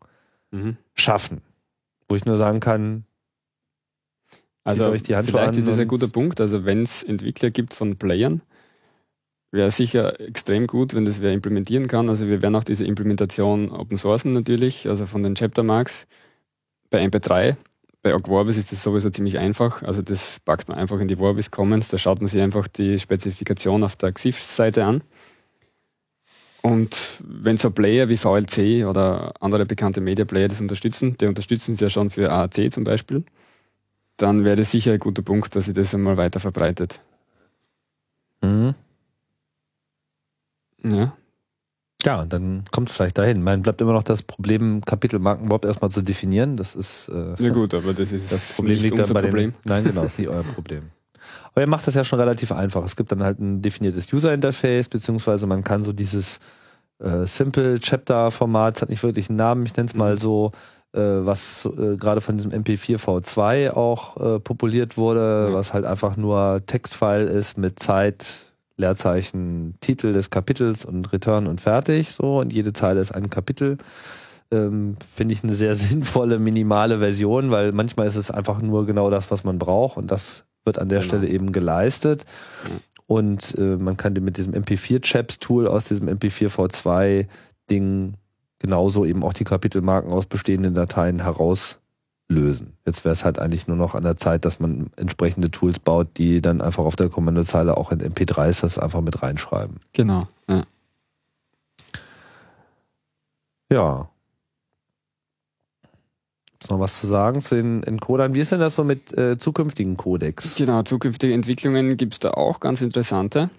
mhm. 0.56 0.77
schaffen. 0.94 1.41
Wo 2.07 2.15
ich 2.15 2.26
nur 2.26 2.38
sagen 2.38 2.60
kann, 2.60 3.06
also 4.64 4.90
euch 4.90 5.03
die 5.03 5.15
Handschuhe 5.15 5.40
vielleicht 5.40 5.57
ist 5.57 5.68
das 5.68 5.80
ein 5.80 5.88
guter 5.88 6.07
Punkt. 6.07 6.41
Also 6.41 6.65
wenn 6.65 6.82
es 6.82 7.03
Entwickler 7.03 7.52
gibt 7.52 7.73
von 7.73 7.98
Playern, 7.98 8.41
wäre 9.52 9.72
sicher 9.72 10.19
extrem 10.19 10.68
gut, 10.68 10.95
wenn 10.95 11.06
das 11.06 11.22
wer 11.22 11.32
implementieren 11.32 11.88
kann. 11.88 12.10
Also 12.10 12.27
wir 12.27 12.41
werden 12.41 12.56
auch 12.56 12.64
diese 12.64 12.84
Implementation 12.86 13.72
open 13.72 13.98
sourcen 13.98 14.34
natürlich, 14.34 14.90
also 14.90 15.06
von 15.06 15.23
den 15.23 15.36
Chapter 15.36 15.64
Marks 15.64 16.07
bei 16.90 17.03
MP3. 17.03 17.56
Bei 18.02 18.15
Ogvorbis 18.15 18.57
ist 18.57 18.72
das 18.72 18.84
sowieso 18.84 19.10
ziemlich 19.11 19.38
einfach. 19.38 19.84
Also 19.84 20.02
das 20.02 20.40
packt 20.40 20.68
man 20.68 20.77
einfach 20.77 20.99
in 20.99 21.07
die 21.07 21.15
Vorbis 21.15 21.52
Commons, 21.52 21.90
da 21.90 21.98
schaut 21.98 22.19
man 22.19 22.27
sich 22.27 22.41
einfach 22.41 22.68
die 22.68 22.99
Spezifikation 22.99 23.84
auf 23.84 23.95
der 23.95 24.11
XIF-Seite 24.11 24.84
an 24.84 25.02
und 26.66 27.22
wenn 27.24 27.58
so 27.58 27.70
Player 27.70 28.10
wie 28.10 28.18
VLC 28.18 28.88
oder 28.88 29.34
andere 29.40 29.68
bekannte 29.68 30.02
Media 30.02 30.26
Player 30.26 30.48
das 30.48 30.62
unterstützen, 30.62 31.16
die 31.16 31.28
unterstützen 31.28 31.76
es 31.76 31.80
ja 31.80 31.92
schon 31.92 32.10
für 32.10 32.32
AAC 32.32 32.74
zum 32.74 32.84
Beispiel, 32.84 33.24
dann 34.18 34.44
wäre 34.44 34.56
das 34.56 34.72
sicher 34.72 34.94
ein 34.94 35.00
guter 35.00 35.22
Punkt, 35.22 35.56
dass 35.56 35.66
sie 35.66 35.74
das 35.74 35.94
einmal 35.94 36.18
weiter 36.18 36.40
verbreitet. 36.40 37.02
Mhm. 38.42 38.74
Ja. 40.84 41.16
Ja, 42.04 42.22
und 42.22 42.34
dann 42.34 42.64
kommt 42.72 42.90
es 42.90 42.96
vielleicht 42.96 43.20
dahin. 43.20 43.44
Man 43.44 43.62
bleibt 43.62 43.80
immer 43.82 43.94
noch 43.94 44.04
das 44.04 44.24
Problem, 44.24 44.82
Kapitelmarken 44.82 45.46
überhaupt 45.46 45.66
erstmal 45.66 45.92
zu 45.92 46.02
definieren. 46.02 46.58
Das 46.58 46.74
ist. 46.76 47.10
Äh, 47.10 47.36
ja, 47.44 47.50
gut, 47.52 47.76
aber 47.76 47.94
das 47.94 48.12
ist 48.12 48.32
das 48.32 48.56
Problem 48.56 48.82
nicht 48.82 48.92
unser 48.92 49.14
Problem. 49.14 49.52
Den, 49.52 49.56
nein, 49.66 49.84
genau, 49.84 50.04
ist 50.04 50.18
nicht 50.18 50.30
euer 50.30 50.44
Problem. 50.44 50.90
Aber 51.56 51.64
ihr 51.64 51.69
macht 51.69 51.88
das 51.88 51.95
ja 51.95 52.03
schon 52.03 52.19
relativ 52.19 52.52
einfach. 52.52 52.84
Es 52.84 52.98
gibt 52.98 53.14
dann 53.14 53.23
halt 53.23 53.40
ein 53.40 53.61
definiertes 53.61 54.11
User-Interface, 54.11 54.90
beziehungsweise 54.90 55.48
man 55.48 55.64
kann 55.64 55.86
so 55.86 55.94
dieses 55.94 56.40
äh, 56.99 57.26
Simple 57.26 57.80
Chapter-Format, 57.80 58.82
hat 58.82 58.90
nicht 58.90 59.03
wirklich 59.03 59.30
einen 59.30 59.38
Namen, 59.38 59.65
ich 59.65 59.76
nenne 59.77 59.88
es 59.88 59.95
mal 59.95 60.15
mhm. 60.15 60.19
so, 60.19 60.52
äh, 60.91 60.99
was 60.99 61.65
äh, 61.65 61.95
gerade 61.95 62.19
von 62.19 62.36
diesem 62.36 62.52
MP4 62.52 62.98
V2 62.98 63.72
auch 63.72 64.18
äh, 64.18 64.40
populiert 64.41 64.98
wurde, 64.98 65.48
mhm. 65.49 65.53
was 65.53 65.73
halt 65.73 65.86
einfach 65.86 66.18
nur 66.18 66.61
Textfile 66.65 67.23
ist 67.23 67.57
mit 67.57 67.80
Zeit, 67.80 68.26
Leerzeichen, 68.76 69.76
Titel 69.80 70.11
des 70.11 70.30
Kapitels 70.30 70.84
und 70.84 71.14
Return 71.14 71.48
und 71.48 71.61
fertig. 71.61 72.10
So, 72.10 72.40
und 72.40 72.52
jede 72.52 72.73
Zeile 72.73 72.99
ist 72.99 73.14
ein 73.14 73.30
Kapitel. 73.30 73.77
Ähm, 74.52 74.98
Finde 74.99 75.34
ich 75.34 75.41
eine 75.41 75.53
sehr 75.53 75.76
sinnvolle, 75.76 76.38
minimale 76.38 76.99
Version, 76.99 77.49
weil 77.49 77.72
manchmal 77.72 78.07
ist 78.07 78.18
es 78.18 78.30
einfach 78.30 78.61
nur 78.61 78.86
genau 78.86 79.10
das, 79.10 79.32
was 79.32 79.45
man 79.45 79.57
braucht 79.57 79.95
und 79.95 80.11
das 80.11 80.44
wird 80.66 80.80
an 80.80 80.90
der 80.90 81.00
genau. 81.00 81.08
Stelle 81.08 81.28
eben 81.28 81.52
geleistet. 81.52 82.26
Und 83.08 83.56
äh, 83.58 83.78
man 83.78 83.98
kann 83.98 84.14
mit 84.14 84.38
diesem 84.38 84.54
MP4-Chaps-Tool 84.54 85.68
aus 85.68 85.86
diesem 85.86 86.10
MP4V2-Ding 86.10 88.16
genauso 88.60 89.06
eben 89.06 89.24
auch 89.24 89.34
die 89.34 89.44
Kapitelmarken 89.44 90.12
aus 90.12 90.26
bestehenden 90.26 90.74
Dateien 90.74 91.22
herauslösen. 91.22 92.74
Jetzt 92.86 93.06
wäre 93.06 93.14
es 93.14 93.24
halt 93.24 93.38
eigentlich 93.38 93.68
nur 93.68 93.78
noch 93.78 93.94
an 93.94 94.04
der 94.04 94.18
Zeit, 94.18 94.44
dass 94.44 94.60
man 94.60 94.90
entsprechende 94.96 95.52
Tools 95.52 95.78
baut, 95.78 96.18
die 96.18 96.42
dann 96.42 96.62
einfach 96.62 96.84
auf 96.84 96.96
der 96.96 97.10
Kommandozeile 97.10 97.78
auch 97.78 97.92
in 97.92 98.00
MP3s 98.00 98.62
das 98.62 98.80
einfach 98.80 99.02
mit 99.02 99.22
reinschreiben. 99.22 99.76
Genau. 99.94 100.22
Ja. 100.50 100.64
ja 103.72 104.10
noch 106.70 106.80
was 106.80 107.00
zu 107.00 107.08
sagen 107.08 107.42
zu 107.42 107.56
den 107.56 107.84
Encodern? 107.84 108.34
Wie 108.34 108.40
ist 108.40 108.52
denn 108.52 108.60
das 108.60 108.76
so 108.76 108.84
mit 108.84 109.16
äh, 109.18 109.38
zukünftigen 109.38 109.98
Codecs? 109.98 110.56
Genau, 110.56 110.84
zukünftige 110.84 111.34
Entwicklungen 111.34 111.98
gibt 111.98 112.14
es 112.14 112.20
da 112.20 112.32
auch 112.32 112.60
ganz 112.60 112.82
interessante. 112.82 113.50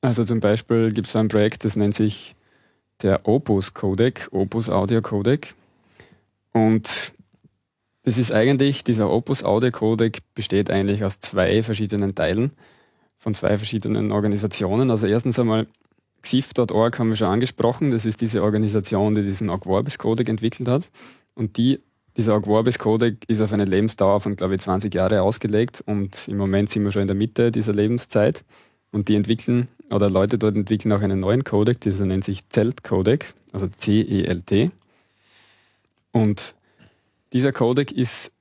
Also 0.00 0.24
zum 0.24 0.40
Beispiel 0.40 0.92
gibt 0.92 1.08
es 1.08 1.16
ein 1.16 1.28
Projekt, 1.28 1.64
das 1.64 1.76
nennt 1.76 1.94
sich 1.94 2.34
der 3.02 3.26
Opus 3.26 3.74
Codec, 3.74 4.28
Opus 4.30 4.68
Audio 4.68 5.02
Codec. 5.02 5.54
Und 6.52 7.12
das 8.04 8.18
ist 8.18 8.32
eigentlich, 8.32 8.84
dieser 8.84 9.10
Opus 9.10 9.44
Audio 9.44 9.70
Codec 9.70 10.18
besteht 10.34 10.70
eigentlich 10.70 11.04
aus 11.04 11.20
zwei 11.20 11.62
verschiedenen 11.62 12.14
Teilen 12.14 12.52
von 13.18 13.34
zwei 13.34 13.56
verschiedenen 13.56 14.12
Organisationen. 14.12 14.90
Also 14.90 15.06
erstens 15.06 15.38
einmal 15.38 15.66
XIF.org 16.22 16.98
haben 16.98 17.10
wir 17.10 17.16
schon 17.16 17.28
angesprochen. 17.28 17.90
Das 17.90 18.04
ist 18.04 18.20
diese 18.20 18.42
Organisation, 18.42 19.14
die 19.14 19.22
diesen 19.22 19.50
Agvorbis 19.50 19.98
Codec 19.98 20.28
entwickelt 20.28 20.68
hat. 20.68 20.84
Und 21.38 21.56
die, 21.56 21.78
dieser 22.16 22.34
Agvorbis 22.34 22.80
Codec 22.80 23.18
ist 23.28 23.40
auf 23.40 23.52
eine 23.52 23.64
Lebensdauer 23.64 24.20
von, 24.20 24.34
glaube 24.34 24.56
ich, 24.56 24.60
20 24.60 24.92
Jahre 24.92 25.22
ausgelegt 25.22 25.84
und 25.86 26.26
im 26.26 26.36
Moment 26.36 26.68
sind 26.68 26.82
wir 26.82 26.90
schon 26.90 27.02
in 27.02 27.08
der 27.08 27.16
Mitte 27.16 27.52
dieser 27.52 27.72
Lebenszeit. 27.72 28.44
Und 28.90 29.06
die 29.06 29.14
entwickeln, 29.14 29.68
oder 29.92 30.10
Leute 30.10 30.36
dort 30.36 30.56
entwickeln 30.56 30.92
auch 30.92 31.00
einen 31.00 31.20
neuen 31.20 31.44
Codec, 31.44 31.80
dieser 31.80 32.06
nennt 32.06 32.24
sich 32.24 32.48
Zelt 32.48 32.82
Codec, 32.82 33.34
also 33.52 33.68
C-E-L-T. 33.68 34.70
Und 36.10 36.56
dieser 37.32 37.52
Codec 37.52 37.92
ist 37.92 38.32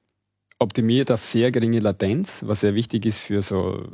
optimiert 0.58 1.12
auf 1.12 1.24
sehr 1.24 1.52
geringe 1.52 1.80
Latenz, 1.80 2.44
was 2.48 2.62
sehr 2.62 2.74
wichtig 2.74 3.06
ist 3.06 3.20
für 3.20 3.44
so 3.44 3.86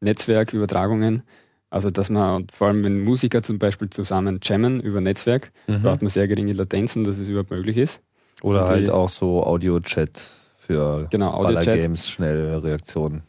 Netzwerkübertragungen. 0.00 1.22
Also 1.70 1.90
dass 1.90 2.10
man, 2.10 2.46
vor 2.48 2.66
allem 2.66 2.84
wenn 2.84 3.04
Musiker 3.04 3.42
zum 3.42 3.58
Beispiel 3.58 3.88
zusammen 3.88 4.40
jammen 4.42 4.80
über 4.80 5.00
Netzwerk, 5.00 5.50
mhm. 5.66 5.80
braucht 5.80 6.02
man 6.02 6.10
sehr 6.10 6.28
geringe 6.28 6.52
Latenzen, 6.52 7.04
dass 7.04 7.16
es 7.16 7.30
überhaupt 7.30 7.52
möglich 7.52 7.78
ist. 7.78 8.02
Oder 8.42 8.62
Und 8.62 8.68
halt 8.68 8.90
auch 8.90 9.08
so 9.08 9.42
Audio-Chat 9.44 10.20
für 10.56 11.06
genau, 11.10 11.32
Audio 11.32 11.58
-Chat. 11.58 11.80
Games, 11.80 12.08
schnelle 12.08 12.62
Reaktionen. 12.62 13.22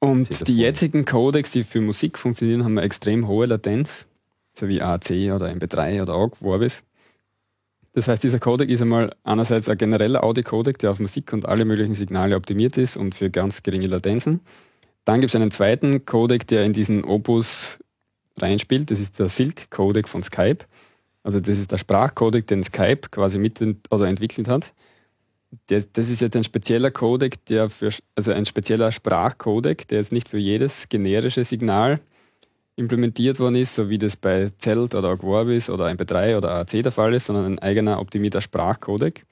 Und 0.00 0.24
Telefon. 0.24 0.44
die 0.46 0.56
jetzigen 0.58 1.04
Codecs, 1.04 1.52
die 1.52 1.64
für 1.64 1.80
Musik 1.80 2.18
funktionieren, 2.18 2.64
haben 2.64 2.78
eine 2.78 2.86
extrem 2.86 3.26
hohe 3.26 3.46
Latenz, 3.46 4.06
so 4.54 4.68
wie 4.68 4.82
AAC 4.82 5.32
oder 5.34 5.46
MP3 5.46 6.02
oder 6.02 6.14
AUG, 6.14 6.36
Vorbis. 6.36 6.84
Das 7.94 8.08
heißt, 8.08 8.24
dieser 8.24 8.40
Codec 8.40 8.70
ist 8.70 8.82
einmal 8.82 9.14
einerseits 9.22 9.68
ein 9.68 9.78
genereller 9.78 10.24
Audio-Codec, 10.24 10.78
der 10.78 10.90
auf 10.90 10.98
Musik 10.98 11.32
und 11.32 11.46
alle 11.46 11.64
möglichen 11.64 11.94
Signale 11.94 12.34
optimiert 12.34 12.76
ist 12.76 12.96
und 12.96 13.14
für 13.14 13.30
ganz 13.30 13.62
geringe 13.62 13.86
Latenzen. 13.86 14.40
Dann 15.04 15.20
gibt 15.20 15.32
es 15.32 15.36
einen 15.36 15.52
zweiten 15.52 16.04
Codec, 16.04 16.46
der 16.48 16.64
in 16.64 16.72
diesen 16.72 17.04
Opus 17.04 17.78
reinspielt. 18.36 18.90
Das 18.90 18.98
ist 18.98 19.20
der 19.20 19.28
Silk-Codec 19.28 20.08
von 20.08 20.24
Skype. 20.24 20.64
Also 21.24 21.40
das 21.40 21.58
ist 21.58 21.72
der 21.72 21.78
Sprachcodec, 21.78 22.46
den 22.46 22.62
Skype 22.62 23.08
quasi 23.10 23.38
mit 23.38 23.60
oder 23.90 24.06
entwickelt 24.06 24.46
hat. 24.46 24.72
Das, 25.66 25.90
das 25.92 26.10
ist 26.10 26.20
jetzt 26.20 26.36
ein 26.36 26.44
spezieller 26.44 26.90
Codec, 26.90 27.44
der 27.46 27.70
für, 27.70 27.90
also 28.14 28.32
ein 28.32 28.44
spezieller 28.44 28.92
Sprachcodec, 28.92 29.88
der 29.88 29.98
jetzt 29.98 30.12
nicht 30.12 30.28
für 30.28 30.38
jedes 30.38 30.88
generische 30.88 31.44
Signal 31.44 32.00
implementiert 32.76 33.40
worden 33.40 33.56
ist, 33.56 33.74
so 33.74 33.88
wie 33.88 33.98
das 33.98 34.16
bei 34.16 34.48
Zelt 34.58 34.94
oder 34.94 35.16
Vorbis 35.16 35.70
oder 35.70 35.86
MP3 35.86 36.36
oder 36.36 36.50
AAC 36.50 36.82
der 36.82 36.92
Fall 36.92 37.14
ist, 37.14 37.26
sondern 37.26 37.46
ein 37.46 37.58
eigener 37.60 38.00
optimierter 38.00 38.40
Sprachcodec. 38.40 39.24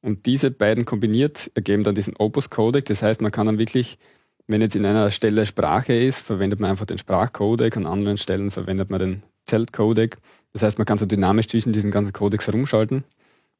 Und 0.00 0.26
diese 0.26 0.50
beiden 0.50 0.84
kombiniert 0.84 1.50
ergeben 1.54 1.82
dann 1.82 1.94
diesen 1.94 2.16
Opus-Codec. 2.16 2.84
Das 2.84 3.02
heißt, 3.02 3.20
man 3.20 3.32
kann 3.32 3.46
dann 3.46 3.58
wirklich 3.58 3.98
wenn 4.46 4.60
jetzt 4.60 4.76
in 4.76 4.84
einer 4.84 5.10
Stelle 5.10 5.46
Sprache 5.46 5.94
ist, 5.94 6.26
verwendet 6.26 6.60
man 6.60 6.70
einfach 6.70 6.86
den 6.86 6.98
Sprachcodec, 6.98 7.76
an 7.76 7.86
anderen 7.86 8.18
Stellen 8.18 8.50
verwendet 8.50 8.90
man 8.90 9.00
den 9.00 9.22
Zeltcodec. 9.46 10.18
Das 10.54 10.62
heißt, 10.62 10.78
man 10.78 10.86
kann 10.86 10.98
so 10.98 11.04
dynamisch 11.04 11.48
zwischen 11.48 11.72
diesen 11.72 11.90
ganzen 11.90 12.12
Codecs 12.12 12.46
herumschalten. 12.46 13.04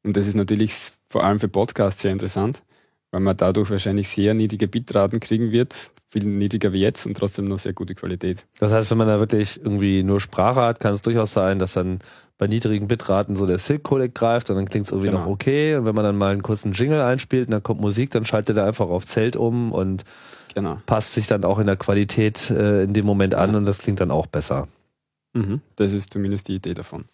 Und 0.03 0.17
das 0.17 0.27
ist 0.27 0.35
natürlich 0.35 0.73
vor 1.07 1.23
allem 1.23 1.39
für 1.39 1.49
Podcasts 1.49 2.01
sehr 2.01 2.11
interessant, 2.11 2.63
weil 3.11 3.19
man 3.19 3.35
dadurch 3.35 3.69
wahrscheinlich 3.69 4.07
sehr 4.07 4.33
niedrige 4.33 4.67
Bitraten 4.67 5.19
kriegen 5.19 5.51
wird, 5.51 5.91
viel 6.09 6.25
niedriger 6.25 6.71
wie 6.73 6.79
jetzt 6.79 7.05
und 7.05 7.17
trotzdem 7.17 7.45
noch 7.45 7.59
sehr 7.59 7.73
gute 7.73 7.95
Qualität. 7.95 8.45
Das 8.59 8.71
heißt, 8.71 8.89
wenn 8.91 8.97
man 8.97 9.07
da 9.07 9.19
wirklich 9.19 9.59
irgendwie 9.61 10.03
nur 10.03 10.21
Sprache 10.21 10.61
hat, 10.61 10.79
kann 10.79 10.93
es 10.93 11.01
durchaus 11.01 11.33
sein, 11.33 11.59
dass 11.59 11.73
dann 11.73 11.99
bei 12.37 12.47
niedrigen 12.47 12.87
Bitraten 12.87 13.35
so 13.35 13.45
der 13.45 13.57
Silk-Codec 13.57 14.13
greift 14.13 14.49
und 14.49 14.55
dann 14.55 14.65
klingt 14.65 14.85
es 14.85 14.91
irgendwie 14.91 15.09
genau. 15.09 15.21
noch 15.21 15.27
okay. 15.27 15.75
Und 15.75 15.85
wenn 15.85 15.95
man 15.95 16.03
dann 16.03 16.17
mal 16.17 16.31
einen 16.31 16.43
kurzen 16.43 16.73
Jingle 16.73 17.01
einspielt 17.01 17.47
und 17.47 17.51
dann 17.51 17.63
kommt 17.63 17.81
Musik, 17.81 18.11
dann 18.11 18.25
schaltet 18.25 18.57
er 18.57 18.65
einfach 18.65 18.89
auf 18.89 19.05
Zelt 19.05 19.35
um 19.35 19.71
und 19.71 20.03
Genau. 20.55 20.77
Passt 20.85 21.13
sich 21.13 21.27
dann 21.27 21.43
auch 21.43 21.59
in 21.59 21.67
der 21.67 21.75
Qualität 21.75 22.49
äh, 22.49 22.83
in 22.83 22.93
dem 22.93 23.05
Moment 23.05 23.35
an 23.35 23.51
ja. 23.51 23.57
und 23.57 23.65
das 23.65 23.79
klingt 23.79 23.99
dann 23.99 24.09
auch 24.09 24.25
besser. 24.25 24.69
Mhm. 25.35 25.61
Das 25.75 25.93
ist 25.93 26.11
zumindest 26.11 26.47
die 26.47 26.55
Idee 26.55 26.73
davon. 26.73 27.05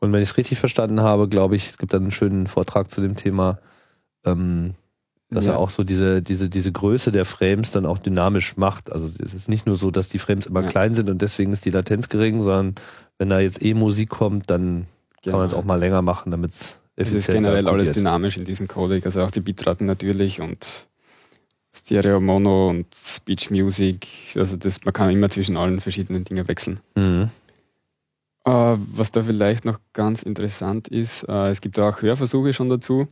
Und 0.00 0.12
wenn 0.12 0.22
ich 0.22 0.30
es 0.30 0.36
richtig 0.36 0.58
verstanden 0.58 1.00
habe, 1.00 1.28
glaube 1.28 1.56
ich, 1.56 1.70
es 1.70 1.78
gibt 1.78 1.92
dann 1.92 2.02
einen 2.02 2.12
schönen 2.12 2.46
Vortrag 2.46 2.90
zu 2.90 3.00
dem 3.00 3.16
Thema, 3.16 3.58
ähm, 4.24 4.74
dass 5.30 5.46
ja. 5.46 5.52
er 5.52 5.58
auch 5.58 5.70
so 5.70 5.84
diese, 5.84 6.22
diese, 6.22 6.48
diese 6.48 6.72
Größe 6.72 7.10
der 7.10 7.24
Frames 7.24 7.70
dann 7.70 7.84
auch 7.84 7.98
dynamisch 7.98 8.56
macht. 8.56 8.92
Also 8.92 9.10
es 9.22 9.34
ist 9.34 9.48
nicht 9.48 9.66
nur 9.66 9.76
so, 9.76 9.90
dass 9.90 10.08
die 10.08 10.18
Frames 10.18 10.46
immer 10.46 10.62
ja. 10.62 10.68
klein 10.68 10.94
sind 10.94 11.10
und 11.10 11.20
deswegen 11.20 11.52
ist 11.52 11.64
die 11.64 11.70
Latenz 11.70 12.08
gering, 12.08 12.42
sondern 12.42 12.74
wenn 13.18 13.28
da 13.28 13.40
jetzt 13.40 13.62
eh 13.62 13.74
Musik 13.74 14.10
kommt, 14.10 14.50
dann 14.50 14.86
genau. 15.22 15.32
kann 15.32 15.40
man 15.40 15.46
es 15.46 15.54
auch 15.54 15.64
mal 15.64 15.78
länger 15.78 16.02
machen, 16.02 16.30
damit 16.30 16.52
es 16.52 16.80
effizient 16.96 17.18
ist. 17.18 17.28
Es 17.28 17.28
ist 17.28 17.34
generell 17.34 17.68
alles 17.68 17.92
dynamisch 17.92 18.36
in 18.36 18.44
diesem 18.44 18.68
Codec, 18.68 19.04
also 19.04 19.22
auch 19.22 19.30
die 19.30 19.40
Bitraten 19.40 19.86
natürlich 19.86 20.40
und 20.40 20.66
Stereo, 21.78 22.20
Mono 22.20 22.70
und 22.70 22.86
Speech 22.94 23.50
Music. 23.50 24.06
Also 24.34 24.56
das, 24.56 24.84
man 24.84 24.92
kann 24.92 25.10
immer 25.10 25.30
zwischen 25.30 25.56
allen 25.56 25.80
verschiedenen 25.80 26.24
Dingen 26.24 26.48
wechseln. 26.48 26.80
Mhm. 26.94 27.30
Äh, 28.44 28.76
was 28.76 29.10
da 29.10 29.22
vielleicht 29.22 29.64
noch 29.64 29.78
ganz 29.92 30.22
interessant 30.22 30.88
ist, 30.88 31.24
äh, 31.24 31.48
es 31.48 31.60
gibt 31.60 31.78
auch 31.78 32.02
Hörversuche 32.02 32.52
schon 32.52 32.68
dazu. 32.68 33.06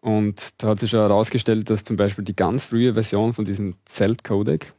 Und 0.00 0.62
da 0.62 0.68
hat 0.68 0.80
sich 0.80 0.90
schon 0.90 1.00
herausgestellt, 1.00 1.70
dass 1.70 1.84
zum 1.84 1.96
Beispiel 1.96 2.24
die 2.24 2.34
ganz 2.34 2.64
frühe 2.64 2.94
Version 2.94 3.34
von 3.34 3.44
diesem 3.44 3.76
Zelt-Codec 3.84 4.72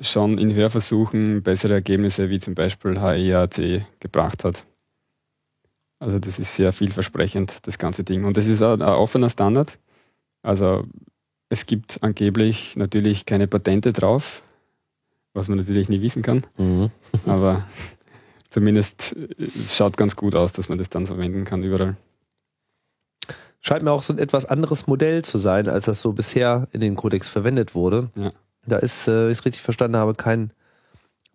schon 0.00 0.38
in 0.38 0.54
Hörversuchen 0.54 1.42
bessere 1.42 1.74
Ergebnisse 1.74 2.30
wie 2.30 2.38
zum 2.38 2.54
Beispiel 2.54 3.00
HEAC 3.00 3.84
gebracht 4.00 4.44
hat. 4.44 4.64
Also 5.98 6.18
das 6.18 6.38
ist 6.38 6.54
sehr 6.54 6.72
vielversprechend, 6.72 7.66
das 7.66 7.78
ganze 7.78 8.04
Ding. 8.04 8.24
Und 8.24 8.36
das 8.36 8.46
ist 8.46 8.62
ein, 8.62 8.80
ein 8.80 8.94
offener 8.94 9.28
Standard. 9.28 9.78
Also 10.42 10.84
es 11.50 11.66
gibt 11.66 12.02
angeblich 12.02 12.76
natürlich 12.76 13.26
keine 13.26 13.46
Patente 13.46 13.92
drauf, 13.92 14.42
was 15.34 15.48
man 15.48 15.58
natürlich 15.58 15.90
nie 15.90 16.00
wissen 16.00 16.22
kann. 16.22 16.46
Mhm. 16.56 16.90
Aber 17.26 17.62
zumindest 18.48 19.16
äh, 19.16 19.46
schaut 19.68 19.98
ganz 19.98 20.16
gut 20.16 20.34
aus, 20.34 20.52
dass 20.52 20.70
man 20.70 20.78
das 20.78 20.88
dann 20.88 21.06
verwenden 21.06 21.44
kann 21.44 21.62
überall. 21.62 21.96
Scheint 23.60 23.82
mir 23.82 23.90
auch 23.90 24.02
so 24.02 24.14
ein 24.14 24.18
etwas 24.18 24.46
anderes 24.46 24.86
Modell 24.86 25.22
zu 25.22 25.36
sein, 25.36 25.68
als 25.68 25.84
das 25.84 26.00
so 26.00 26.12
bisher 26.12 26.66
in 26.72 26.80
den 26.80 26.96
Codex 26.96 27.28
verwendet 27.28 27.74
wurde. 27.74 28.08
Ja. 28.14 28.32
Da 28.66 28.76
ist, 28.76 29.06
äh, 29.08 29.24
wenn 29.24 29.32
ich 29.32 29.38
es 29.38 29.44
richtig 29.44 29.60
verstanden 29.60 29.96
habe, 29.96 30.14
kein 30.14 30.52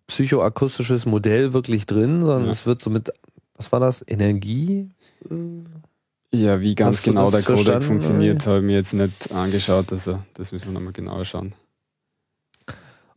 psychoakustisches 0.06 1.04
Modell 1.04 1.52
wirklich 1.52 1.86
drin, 1.86 2.22
sondern 2.22 2.46
ja. 2.46 2.52
es 2.52 2.64
wird 2.64 2.80
so 2.80 2.90
mit, 2.90 3.12
was 3.54 3.70
war 3.70 3.80
das, 3.80 4.04
Energie? 4.06 4.90
Ja, 6.36 6.60
wie 6.60 6.74
ganz 6.74 7.02
genau 7.02 7.30
der 7.30 7.42
Codec 7.42 7.82
funktioniert, 7.82 8.46
habe 8.46 8.58
ich 8.58 8.64
mir 8.64 8.76
jetzt 8.76 8.92
nicht 8.92 9.32
angeschaut. 9.32 9.92
Also 9.92 10.22
das 10.34 10.52
müssen 10.52 10.66
wir 10.66 10.72
nochmal 10.72 10.92
genauer 10.92 11.24
schauen. 11.24 11.54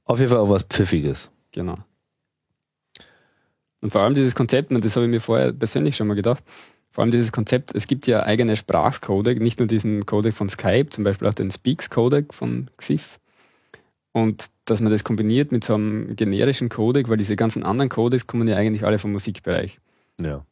Auf 0.06 0.20
jeden 0.20 0.30
Fall 0.30 0.40
auch 0.40 0.50
was 0.50 0.64
Pfiffiges. 0.64 1.30
Genau. 1.52 1.76
Und 3.82 3.92
vor 3.92 4.02
allem 4.02 4.14
dieses 4.14 4.36
Konzept, 4.36 4.72
und 4.72 4.84
das 4.84 4.96
habe 4.96 5.06
ich 5.06 5.12
mir 5.12 5.22
vorher 5.22 5.52
persönlich 5.52 5.96
schon 5.96 6.08
mal 6.08 6.16
gedacht, 6.16 6.44
vor 6.92 7.04
allem 7.04 7.12
dieses 7.12 7.32
Konzept, 7.32 7.76
es 7.76 7.88
gibt 7.88 8.08
ja 8.08 8.24
eigene 8.24 8.56
Sprachcodec, 8.56 9.40
nicht 9.40 9.60
nur 9.60 9.68
diesen 9.68 10.06
Codec 10.06 10.34
von 10.34 10.50
Skype, 10.50 10.90
zum 10.90 11.04
Beispiel 11.04 11.28
auch 11.28 11.34
den 11.34 11.52
Speaks-Codec 11.52 12.34
von 12.34 12.70
XIF. 12.78 13.20
Und 14.12 14.50
dass 14.66 14.82
man 14.82 14.92
das 14.92 15.04
kombiniert 15.04 15.52
mit 15.52 15.64
so 15.64 15.76
einem 15.76 16.16
generischen 16.16 16.70
Codec, 16.70 17.08
weil 17.10 17.18
diese 17.18 17.36
ganzen 17.36 17.64
anderen 17.64 17.90
Codecs 17.90 18.28
kommen 18.28 18.48
ja 18.48 18.56
eigentlich 18.56 18.86
alle 18.86 18.98
vom 18.98 19.12
Musikbereich. 19.12 19.80
Ja. 20.20 20.46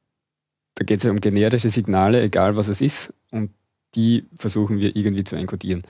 Da 0.78 0.86
geht 0.86 1.00
es 1.00 1.04
ja 1.06 1.12
um 1.12 1.20
generische 1.20 1.72
Signale, 1.72 2.22
egal 2.22 2.56
was 2.56 2.68
es 2.68 2.82
ist, 2.82 3.12
und 3.32 3.50
die 3.96 4.26
versuchen 4.38 4.78
wir 4.78 4.96
irgendwie 4.96 5.24
zu 5.24 5.36
encodieren. 5.36 5.82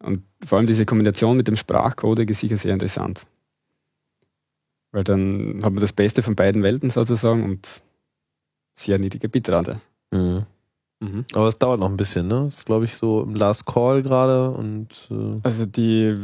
Und 0.00 0.24
vor 0.44 0.58
allem 0.58 0.66
diese 0.66 0.84
Kombination 0.84 1.36
mit 1.36 1.46
dem 1.46 1.54
Sprachcodec 1.54 2.28
ist 2.28 2.40
sicher 2.40 2.56
sehr 2.56 2.72
interessant. 2.72 3.26
Weil 4.90 5.04
dann 5.04 5.60
hat 5.62 5.72
man 5.72 5.80
das 5.80 5.92
Beste 5.92 6.24
von 6.24 6.34
beiden 6.34 6.64
Welten 6.64 6.90
sozusagen 6.90 7.44
und 7.44 7.80
sehr 8.74 8.98
niedrige 8.98 9.28
Bitrate. 9.28 9.80
Mhm. 10.10 10.46
Mhm. 10.98 11.24
Aber 11.34 11.46
es 11.46 11.58
dauert 11.58 11.78
noch 11.78 11.88
ein 11.88 11.96
bisschen, 11.96 12.26
ne? 12.26 12.46
Das 12.46 12.58
ist, 12.58 12.66
glaube 12.66 12.86
ich, 12.86 12.94
so 12.96 13.22
im 13.22 13.36
Last 13.36 13.66
Call 13.66 14.02
gerade 14.02 14.50
und. 14.50 14.88
Äh 15.12 15.40
also 15.44 15.64
die, 15.64 16.16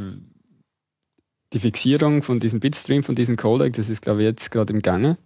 die 1.52 1.60
Fixierung 1.60 2.24
von 2.24 2.40
diesem 2.40 2.58
Bitstream, 2.58 3.04
von 3.04 3.14
diesem 3.14 3.36
Codec, 3.36 3.74
das 3.74 3.88
ist, 3.88 4.02
glaube 4.02 4.22
ich, 4.22 4.24
jetzt 4.24 4.50
gerade 4.50 4.72
im 4.72 4.80
Gange. 4.80 5.16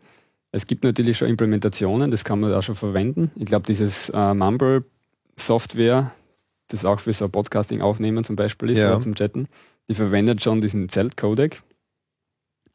Es 0.53 0.67
gibt 0.67 0.85
natürlich 0.85 1.19
schon 1.19 1.29
Implementationen, 1.29 2.11
das 2.11 2.25
kann 2.25 2.41
man 2.41 2.53
auch 2.55 2.63
schon 2.63 2.77
verwenden. 2.77 3.31
Ich 3.37 3.47
glaube, 3.47 3.67
dieses 3.67 4.09
äh, 4.11 4.35
Mumble-Software, 4.35 6.13
das 6.69 6.85
auch 6.85 7.01
für 7.01 7.13
so 7.13 7.29
Podcasting 7.29 7.81
aufnehmen 7.81 8.25
zum 8.25 8.37
Beispiel 8.37 8.71
ist, 8.71 8.79
ja. 8.79 8.99
zum 8.99 9.15
Chatten, 9.15 9.49
die 9.89 9.95
verwendet 9.95 10.43
schon 10.43 10.61
diesen 10.61 10.89
Zelt-Codec. 10.89 11.63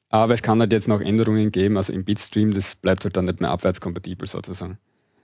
Aber 0.09 0.33
es 0.33 0.43
kann 0.43 0.59
halt 0.59 0.73
jetzt 0.73 0.89
noch 0.89 1.01
Änderungen 1.01 1.51
geben, 1.51 1.77
also 1.77 1.93
im 1.93 2.03
Bitstream, 2.03 2.53
das 2.53 2.75
bleibt 2.75 3.05
halt 3.05 3.15
dann 3.15 3.25
nicht 3.25 3.39
mehr 3.39 3.49
abwärtskompatibel 3.49 4.27
sozusagen. 4.27 4.77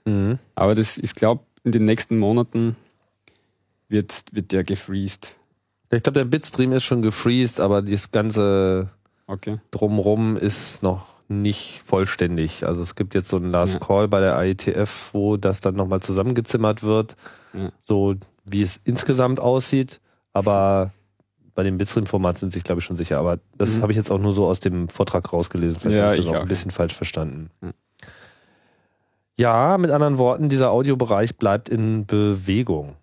Mhm. 0.06 0.38
Aber 0.54 0.74
das 0.74 0.96
ist, 0.96 1.14
glaube 1.14 1.42
in 1.64 1.72
den 1.72 1.84
nächsten 1.84 2.18
Monaten 2.18 2.76
wird, 3.88 4.24
wird 4.32 4.52
der 4.52 4.64
gefreezed. 4.64 5.36
Ich 5.90 6.02
glaube, 6.02 6.18
der 6.18 6.24
Bitstream 6.24 6.72
ist 6.72 6.84
schon 6.84 7.02
gefreezed, 7.02 7.60
aber 7.60 7.82
das 7.82 8.10
ganze 8.10 8.90
okay. 9.26 9.58
Drumrum 9.70 10.36
ist 10.36 10.82
noch 10.82 11.17
nicht 11.28 11.82
vollständig. 11.84 12.66
Also 12.66 12.82
es 12.82 12.94
gibt 12.94 13.14
jetzt 13.14 13.28
so 13.28 13.36
einen 13.36 13.52
Last 13.52 13.74
ja. 13.74 13.80
Call 13.80 14.08
bei 14.08 14.20
der 14.20 14.42
IETF, 14.42 15.10
wo 15.12 15.36
das 15.36 15.60
dann 15.60 15.76
nochmal 15.76 16.00
zusammengezimmert 16.00 16.82
wird, 16.82 17.16
ja. 17.52 17.70
so 17.82 18.14
wie 18.44 18.62
es 18.62 18.80
insgesamt 18.84 19.38
aussieht. 19.38 20.00
Aber 20.32 20.92
bei 21.54 21.64
dem 21.64 21.76
Bitstream-Format 21.76 22.38
sind 22.38 22.52
sich, 22.52 22.64
glaube 22.64 22.78
ich, 22.80 22.84
schon 22.84 22.96
sicher. 22.96 23.18
Aber 23.18 23.38
das 23.56 23.76
mhm. 23.76 23.82
habe 23.82 23.92
ich 23.92 23.96
jetzt 23.96 24.10
auch 24.10 24.18
nur 24.18 24.32
so 24.32 24.46
aus 24.46 24.60
dem 24.60 24.88
Vortrag 24.88 25.32
rausgelesen. 25.32 25.80
Vielleicht 25.80 25.96
ja, 25.96 26.04
habe 26.04 26.14
ich 26.16 26.20
das 26.22 26.30
auch, 26.30 26.36
auch 26.38 26.42
ein 26.42 26.48
bisschen 26.48 26.70
falsch 26.70 26.94
verstanden. 26.94 27.50
Ja. 29.36 29.72
ja, 29.72 29.78
mit 29.78 29.90
anderen 29.90 30.18
Worten, 30.18 30.48
dieser 30.48 30.70
Audiobereich 30.70 31.36
bleibt 31.36 31.68
in 31.68 32.06
Bewegung. 32.06 32.94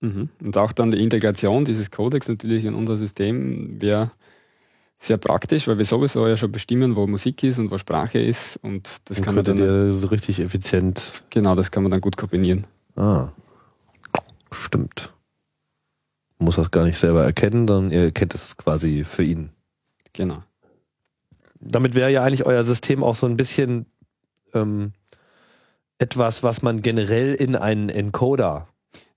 Mhm. 0.00 0.28
Und 0.40 0.56
auch 0.56 0.72
dann 0.72 0.90
die 0.90 1.02
Integration 1.02 1.64
dieses 1.64 1.90
Codecs 1.90 2.28
natürlich 2.28 2.64
in 2.64 2.74
unser 2.74 2.96
System 2.96 3.80
wäre 3.80 4.10
sehr 5.02 5.16
praktisch, 5.16 5.66
weil 5.66 5.78
wir 5.78 5.84
sowieso 5.84 6.28
ja 6.28 6.36
schon 6.36 6.52
bestimmen, 6.52 6.94
wo 6.94 7.08
Musik 7.08 7.42
ist 7.42 7.58
und 7.58 7.70
wo 7.72 7.78
Sprache 7.78 8.20
ist 8.20 8.56
und 8.62 9.00
das 9.06 9.18
und 9.18 9.24
kann 9.24 9.34
man 9.34 9.44
dann 9.44 9.58
ja 9.58 9.92
so 9.92 10.06
richtig 10.06 10.38
effizient. 10.38 11.24
Genau, 11.30 11.56
das 11.56 11.72
kann 11.72 11.82
man 11.82 11.90
dann 11.90 12.00
gut 12.00 12.16
kombinieren. 12.16 12.66
Ah, 12.94 13.30
stimmt. 14.52 15.12
Muss 16.38 16.56
das 16.56 16.70
gar 16.70 16.84
nicht 16.84 16.98
selber 16.98 17.24
erkennen, 17.24 17.66
sondern 17.66 17.90
ihr 17.90 18.12
kennt 18.12 18.34
es 18.34 18.56
quasi 18.56 19.02
für 19.02 19.24
ihn. 19.24 19.50
Genau. 20.12 20.38
Damit 21.58 21.96
wäre 21.96 22.10
ja 22.10 22.22
eigentlich 22.22 22.46
euer 22.46 22.62
System 22.62 23.02
auch 23.02 23.16
so 23.16 23.26
ein 23.26 23.36
bisschen 23.36 23.86
ähm, 24.54 24.92
etwas, 25.98 26.44
was 26.44 26.62
man 26.62 26.80
generell 26.80 27.34
in 27.34 27.56
einen 27.56 27.88
Encoder 27.88 28.68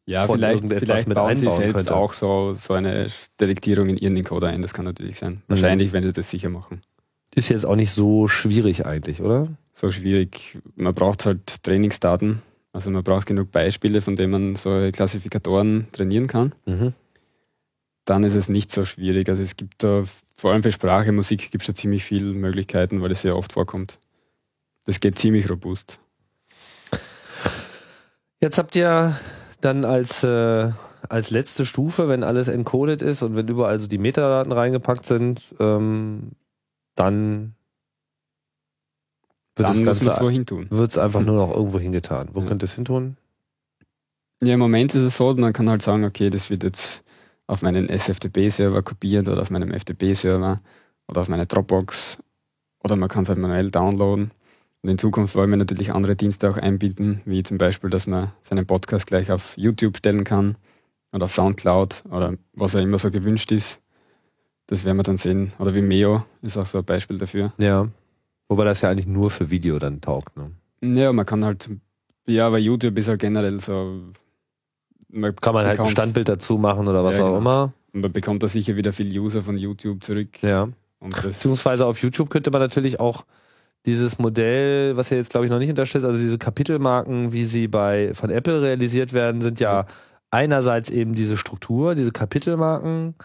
Ja, 0.05 0.27
von 0.27 0.37
vielleicht, 0.37 0.55
irgendetwas 0.57 0.83
vielleicht 0.83 1.07
mit 1.07 1.15
bauen 1.15 1.35
sie 1.35 1.49
selbst 1.49 1.75
könnte. 1.75 1.95
auch 1.95 2.13
so, 2.13 2.53
so 2.53 2.73
eine 2.73 3.07
Delektierung 3.39 3.89
in 3.89 3.97
ihren 3.97 4.15
Encoder 4.15 4.47
ein. 4.47 4.61
Das 4.61 4.73
kann 4.73 4.85
natürlich 4.85 5.17
sein. 5.17 5.41
Wahrscheinlich, 5.47 5.93
wenn 5.93 6.03
sie 6.03 6.11
das 6.11 6.29
sicher 6.29 6.49
machen. 6.49 6.81
ist 7.33 7.49
jetzt 7.49 7.65
auch 7.65 7.75
nicht 7.75 7.91
so 7.91 8.27
schwierig 8.27 8.85
eigentlich, 8.85 9.21
oder? 9.21 9.47
So 9.73 9.91
schwierig. 9.91 10.59
Man 10.75 10.93
braucht 10.93 11.25
halt 11.25 11.63
Trainingsdaten. 11.63 12.43
Also 12.71 12.91
man 12.91 13.03
braucht 13.03 13.25
genug 13.25 13.51
Beispiele, 13.51 14.01
von 14.01 14.15
denen 14.15 14.31
man 14.31 14.55
solche 14.55 14.91
Klassifikatoren 14.91 15.87
trainieren 15.91 16.27
kann. 16.27 16.53
Mhm. 16.65 16.93
Dann 18.03 18.23
ist 18.23 18.35
es 18.35 18.49
nicht 18.49 18.71
so 18.71 18.85
schwierig. 18.85 19.27
Also 19.29 19.41
es 19.41 19.55
gibt 19.55 19.81
da, 19.81 20.03
vor 20.35 20.51
allem 20.51 20.61
für 20.61 20.71
Sprache, 20.71 21.11
Musik 21.11 21.49
gibt 21.51 21.63
es 21.63 21.67
da 21.67 21.73
ziemlich 21.73 22.03
viele 22.03 22.33
Möglichkeiten, 22.33 23.01
weil 23.01 23.11
es 23.11 23.21
sehr 23.21 23.35
oft 23.35 23.53
vorkommt. 23.53 23.97
Das 24.85 24.99
geht 24.99 25.17
ziemlich 25.17 25.49
robust. 25.49 25.97
Jetzt 28.39 28.59
habt 28.59 28.75
ihr 28.75 29.17
dann 29.61 29.85
als, 29.85 30.23
äh, 30.23 30.71
als 31.09 31.29
letzte 31.31 31.65
Stufe, 31.65 32.07
wenn 32.07 32.23
alles 32.23 32.47
encoded 32.47 33.01
ist 33.01 33.21
und 33.21 33.35
wenn 33.35 33.47
überall 33.47 33.79
so 33.79 33.87
die 33.87 33.97
Metadaten 33.97 34.51
reingepackt 34.51 35.05
sind, 35.05 35.41
ähm, 35.59 36.31
dann 36.95 37.55
wird 39.55 39.69
Dann 39.69 39.85
das 39.85 39.99
Ganze 40.03 40.21
wohin 40.23 40.45
tun. 40.45 40.67
wird's 40.69 40.97
einfach 40.97 41.21
nur 41.21 41.35
noch 41.35 41.55
irgendwo 41.55 41.79
hingetan. 41.85 42.29
Wo 42.33 42.41
Ja. 42.41 42.47
könnt 42.47 42.63
ihr 42.63 42.65
es 42.65 42.73
hintun? 42.73 43.17
Ja, 44.43 44.53
im 44.53 44.59
Moment 44.59 44.93
ist 44.95 45.01
es 45.03 45.17
so, 45.17 45.33
man 45.35 45.53
kann 45.53 45.69
halt 45.69 45.81
sagen, 45.81 46.03
okay, 46.03 46.29
das 46.29 46.49
wird 46.49 46.63
jetzt 46.63 47.03
auf 47.47 47.61
meinen 47.61 47.87
SFTP-Server 47.89 48.81
kopiert 48.81 49.27
oder 49.29 49.41
auf 49.41 49.49
meinem 49.51 49.71
FTP-Server 49.71 50.57
oder 51.07 51.21
auf 51.21 51.29
meine 51.29 51.45
Dropbox 51.45 52.17
oder 52.83 52.95
man 52.95 53.07
kann 53.09 53.23
es 53.23 53.29
halt 53.29 53.39
manuell 53.39 53.71
downloaden. 53.71 54.31
Und 54.85 54.91
in 54.91 54.97
Zukunft 54.99 55.33
wollen 55.33 55.49
wir 55.49 55.57
natürlich 55.57 55.91
andere 55.91 56.15
Dienste 56.15 56.47
auch 56.47 56.57
einbinden, 56.57 57.21
wie 57.25 57.41
zum 57.41 57.57
Beispiel, 57.57 57.89
dass 57.89 58.05
man 58.05 58.31
seinen 58.41 58.67
Podcast 58.67 59.07
gleich 59.07 59.31
auf 59.31 59.57
YouTube 59.57 59.97
stellen 59.97 60.23
kann 60.23 60.57
oder 61.11 61.25
auf 61.25 61.31
Soundcloud 61.33 62.03
oder 62.11 62.35
was 62.53 62.75
auch 62.75 62.79
immer 62.81 62.99
so 62.99 63.09
gewünscht 63.09 63.51
ist. 63.51 63.81
Das 64.67 64.85
werden 64.85 64.97
wir 64.97 65.01
dann 65.01 65.17
sehen. 65.17 65.53
Oder 65.57 65.73
Vimeo 65.73 66.23
ist 66.43 66.55
auch 66.55 66.67
so 66.67 66.77
ein 66.77 66.85
Beispiel 66.85 67.17
dafür. 67.17 67.51
Ja. 67.57 67.87
Wobei 68.47 68.63
das 68.63 68.81
ja 68.81 68.91
eigentlich 68.91 69.07
nur 69.07 69.31
für 69.31 69.49
Video 69.49 69.79
dann 69.79 70.01
taugt. 70.01 70.37
Ne? 70.37 70.51
Ja, 70.83 71.11
man 71.13 71.25
kann 71.25 71.43
halt, 71.43 71.67
ja, 72.27 72.45
aber 72.45 72.59
YouTube 72.59 72.95
ist 72.99 73.07
halt 73.07 73.21
generell 73.21 73.59
so. 73.59 74.01
Man 75.09 75.35
Kann 75.35 75.55
man 75.55 75.63
halt 75.65 75.71
ein 75.71 75.77
bekommt- 75.77 75.91
Standbild 75.93 76.29
dazu 76.29 76.59
machen 76.59 76.87
oder 76.87 77.03
was 77.03 77.17
Ja, 77.17 77.23
auch 77.23 77.29
genau. 77.29 77.39
immer. 77.39 77.73
Und 77.91 78.01
man 78.01 78.13
bekommt 78.13 78.43
da 78.43 78.47
sicher 78.49 78.75
wieder 78.75 78.93
viel 78.93 79.19
User 79.19 79.41
von 79.41 79.57
YouTube 79.57 80.03
zurück. 80.03 80.43
Ja. 80.43 80.69
Beziehungsweise 80.99 81.87
auf 81.87 82.03
YouTube 82.03 82.29
könnte 82.29 82.51
man 82.51 82.61
natürlich 82.61 82.99
auch 82.99 83.25
dieses 83.85 84.17
Modell, 84.19 84.97
was 84.97 85.09
ja 85.09 85.17
jetzt 85.17 85.29
glaube 85.31 85.45
ich 85.45 85.51
noch 85.51 85.59
nicht 85.59 85.69
unterstützt, 85.69 86.05
also 86.05 86.19
diese 86.19 86.37
Kapitelmarken, 86.37 87.33
wie 87.33 87.45
sie 87.45 87.67
bei 87.67 88.13
von 88.13 88.29
Apple 88.29 88.61
realisiert 88.61 89.13
werden, 89.13 89.41
sind 89.41 89.59
ja 89.59 89.85
einerseits 90.31 90.89
eben 90.89 91.13
diese 91.13 91.37
Struktur, 91.37 91.95
diese 91.95 92.11
Kapitelmarken. 92.11 93.15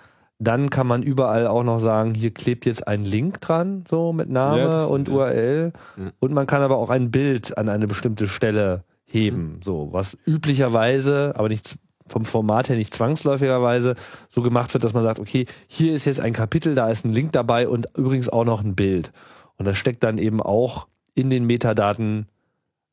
Dann 0.42 0.70
kann 0.70 0.86
man 0.86 1.02
überall 1.02 1.46
auch 1.46 1.64
noch 1.64 1.78
sagen, 1.78 2.14
hier 2.14 2.32
klebt 2.32 2.64
jetzt 2.64 2.86
ein 2.88 3.04
Link 3.04 3.40
dran, 3.42 3.84
so 3.86 4.12
mit 4.14 4.30
Name 4.30 4.60
Ja, 4.60 4.72
stimmt, 4.72 4.90
und 4.90 5.08
ja. 5.08 5.14
URL. 5.14 5.72
Ja. 5.98 6.12
Und 6.18 6.32
man 6.32 6.46
kann 6.46 6.62
aber 6.62 6.76
auch 6.78 6.88
ein 6.88 7.10
Bild 7.10 7.58
an 7.58 7.68
eine 7.68 7.86
bestimmte 7.86 8.26
Stelle 8.26 8.84
heben, 9.04 9.56
Mhm. 9.56 9.62
so 9.62 9.88
was 9.92 10.16
üblicherweise, 10.26 11.32
aber 11.36 11.48
nicht 11.48 11.76
vom 12.08 12.24
Format 12.24 12.68
her 12.68 12.76
nicht 12.76 12.92
zwangsläufigerweise 12.92 13.94
so 14.28 14.42
gemacht 14.42 14.72
wird, 14.74 14.82
dass 14.82 14.94
man 14.94 15.02
sagt, 15.02 15.20
okay, 15.20 15.46
hier 15.68 15.94
ist 15.94 16.06
jetzt 16.06 16.20
ein 16.20 16.32
Kapitel, 16.32 16.74
da 16.74 16.88
ist 16.88 17.04
ein 17.04 17.12
Link 17.12 17.32
dabei 17.32 17.68
und 17.68 17.86
übrigens 17.96 18.28
auch 18.28 18.44
noch 18.44 18.62
ein 18.64 18.74
Bild. 18.74 19.12
Und 19.60 19.66
das 19.66 19.76
steckt 19.76 20.02
dann 20.04 20.16
eben 20.16 20.40
auch 20.40 20.86
in 21.14 21.28
den 21.28 21.44
Metadaten 21.44 22.26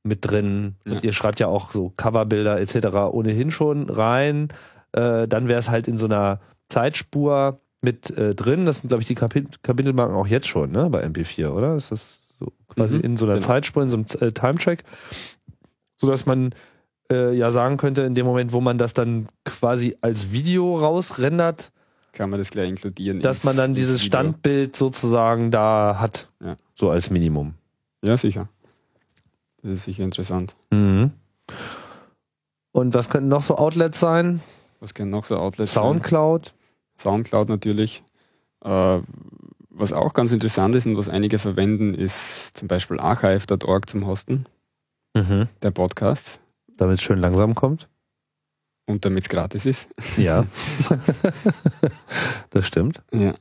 mit 0.04 0.30
drin. 0.30 0.76
Und 0.86 0.96
Ja. 0.96 1.00
ihr 1.04 1.14
schreibt 1.14 1.40
ja 1.40 1.48
auch 1.48 1.72
so 1.72 1.94
Coverbilder 1.96 2.60
etc. 2.60 2.88
ohnehin 3.14 3.52
schon 3.52 3.90
rein. 3.90 4.50
Äh, 4.92 5.30
dann 5.30 5.48
wäre 5.48 5.60
es 5.60 5.70
halt 5.70 5.88
in 5.88 5.98
so 5.98 6.08
einer 6.08 6.42
Zeitspur 6.68 7.58
mit 7.82 8.10
äh, 8.18 8.36
drin. 8.36 8.66
Das 8.66 8.80
sind, 8.82 8.90
glaube 8.90 9.02
ich, 9.02 9.08
die 9.08 9.16
Kapit 9.16 9.64
Kapitelmarken 9.64 10.14
auch 10.14 10.28
jetzt 10.28 10.48
schon, 10.50 10.72
ne? 10.74 10.90
Bei 10.90 11.06
MP4, 11.06 11.52
oder? 11.52 11.76
Ist 11.76 11.94
das 11.94 12.34
so 12.38 12.52
quasi 12.68 12.96
Mhm, 12.96 13.02
in 13.02 13.18
so 13.18 13.24
einer 13.26 13.36
genau. 13.36 13.46
Zeitspur, 13.48 13.84
in 13.84 13.90
so 13.90 13.96
einem 13.96 14.06
äh, 14.20 14.34
Time-Track? 14.34 14.84
Sodass 15.96 16.26
man 16.26 16.50
äh, 17.10 17.34
ja 17.34 17.50
sagen 17.52 17.78
könnte, 17.78 18.02
in 18.02 18.14
dem 18.14 18.26
Moment, 18.26 18.52
wo 18.52 18.60
man 18.60 18.78
das 18.78 18.94
dann 18.94 19.28
quasi 19.46 19.96
als 20.02 20.34
Video 20.34 20.78
rausrendert, 20.78 21.72
kann 22.18 22.30
man 22.30 22.40
das 22.40 22.50
gleich 22.52 22.68
inkludieren. 22.70 23.22
dass 23.22 23.38
ins- 23.38 23.44
man 23.46 23.56
dann 23.58 23.76
dieses. 23.76 24.04
Standbild 24.04 24.76
sozusagen 24.76 25.52
da 25.52 25.98
hat. 26.00 26.30
Ja. 26.44 26.56
So 26.76 26.90
als 26.90 27.10
Minimum. 27.10 27.54
Ja, 28.04 28.18
sicher. 28.18 28.50
Das 29.62 29.72
ist 29.72 29.84
sicher 29.86 30.04
interessant. 30.04 30.56
Mhm. 30.72 31.12
Und 32.72 32.94
was 32.94 33.10
könnten 33.10 33.30
noch 33.30 33.44
so 33.44 33.56
Outlets 33.58 34.00
sein? 34.00 34.42
Was 34.80 34.94
können 34.94 35.10
noch 35.12 35.26
so 35.26 35.38
Outlets 35.38 35.74
sein? 35.74 35.84
Soundcloud. 35.84 36.54
Soundcloud 37.00 37.50
natürlich. 37.50 38.04
Äh, 38.64 39.00
was 39.70 39.94
auch 39.94 40.14
ganz 40.14 40.32
interessant 40.32 40.76
ist 40.76 40.86
und 40.88 40.98
was 40.98 41.10
einige 41.10 41.40
verwenden, 41.40 41.94
ist 41.94 42.58
zum 42.58 42.68
Beispiel 42.68 43.00
archive.org 43.00 43.90
zum 43.90 44.06
Hosten, 44.08 44.46
Mhm. 45.16 45.48
der 45.62 45.72
Podcast. 45.72 46.40
Damit 46.78 46.96
es 46.96 47.02
schön 47.04 47.20
langsam 47.20 47.56
kommt. 47.56 47.88
Und 48.88 49.04
damit 49.06 49.24
es 49.26 49.30
gratis 49.30 49.66
ist. 49.68 49.90
Ja. 50.18 50.46
das 52.50 52.66
stimmt. 52.66 53.02
Ja. 53.14 53.32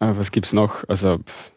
Äh, 0.00 0.16
was 0.16 0.30
gibt's 0.30 0.52
noch? 0.52 0.86
Also, 0.88 1.18
pff, 1.18 1.52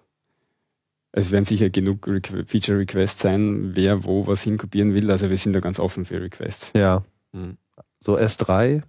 es 1.12 1.30
werden 1.32 1.46
sicher 1.46 1.70
genug 1.70 2.08
Requ 2.08 2.46
Feature-Requests 2.46 3.22
sein, 3.22 3.76
wer 3.76 4.04
wo 4.06 4.28
was 4.28 4.44
hinkopieren 4.44 4.94
will. 4.94 5.12
Also, 5.12 5.30
wir 5.30 5.38
sind 5.38 5.54
da 5.54 5.60
ganz 5.60 5.80
offen 5.80 6.06
für 6.06 6.22
Requests. 6.22 6.72
Ja. 6.76 7.04
Mhm. 7.34 7.58
So 8.00 8.18
S3, 8.18 8.84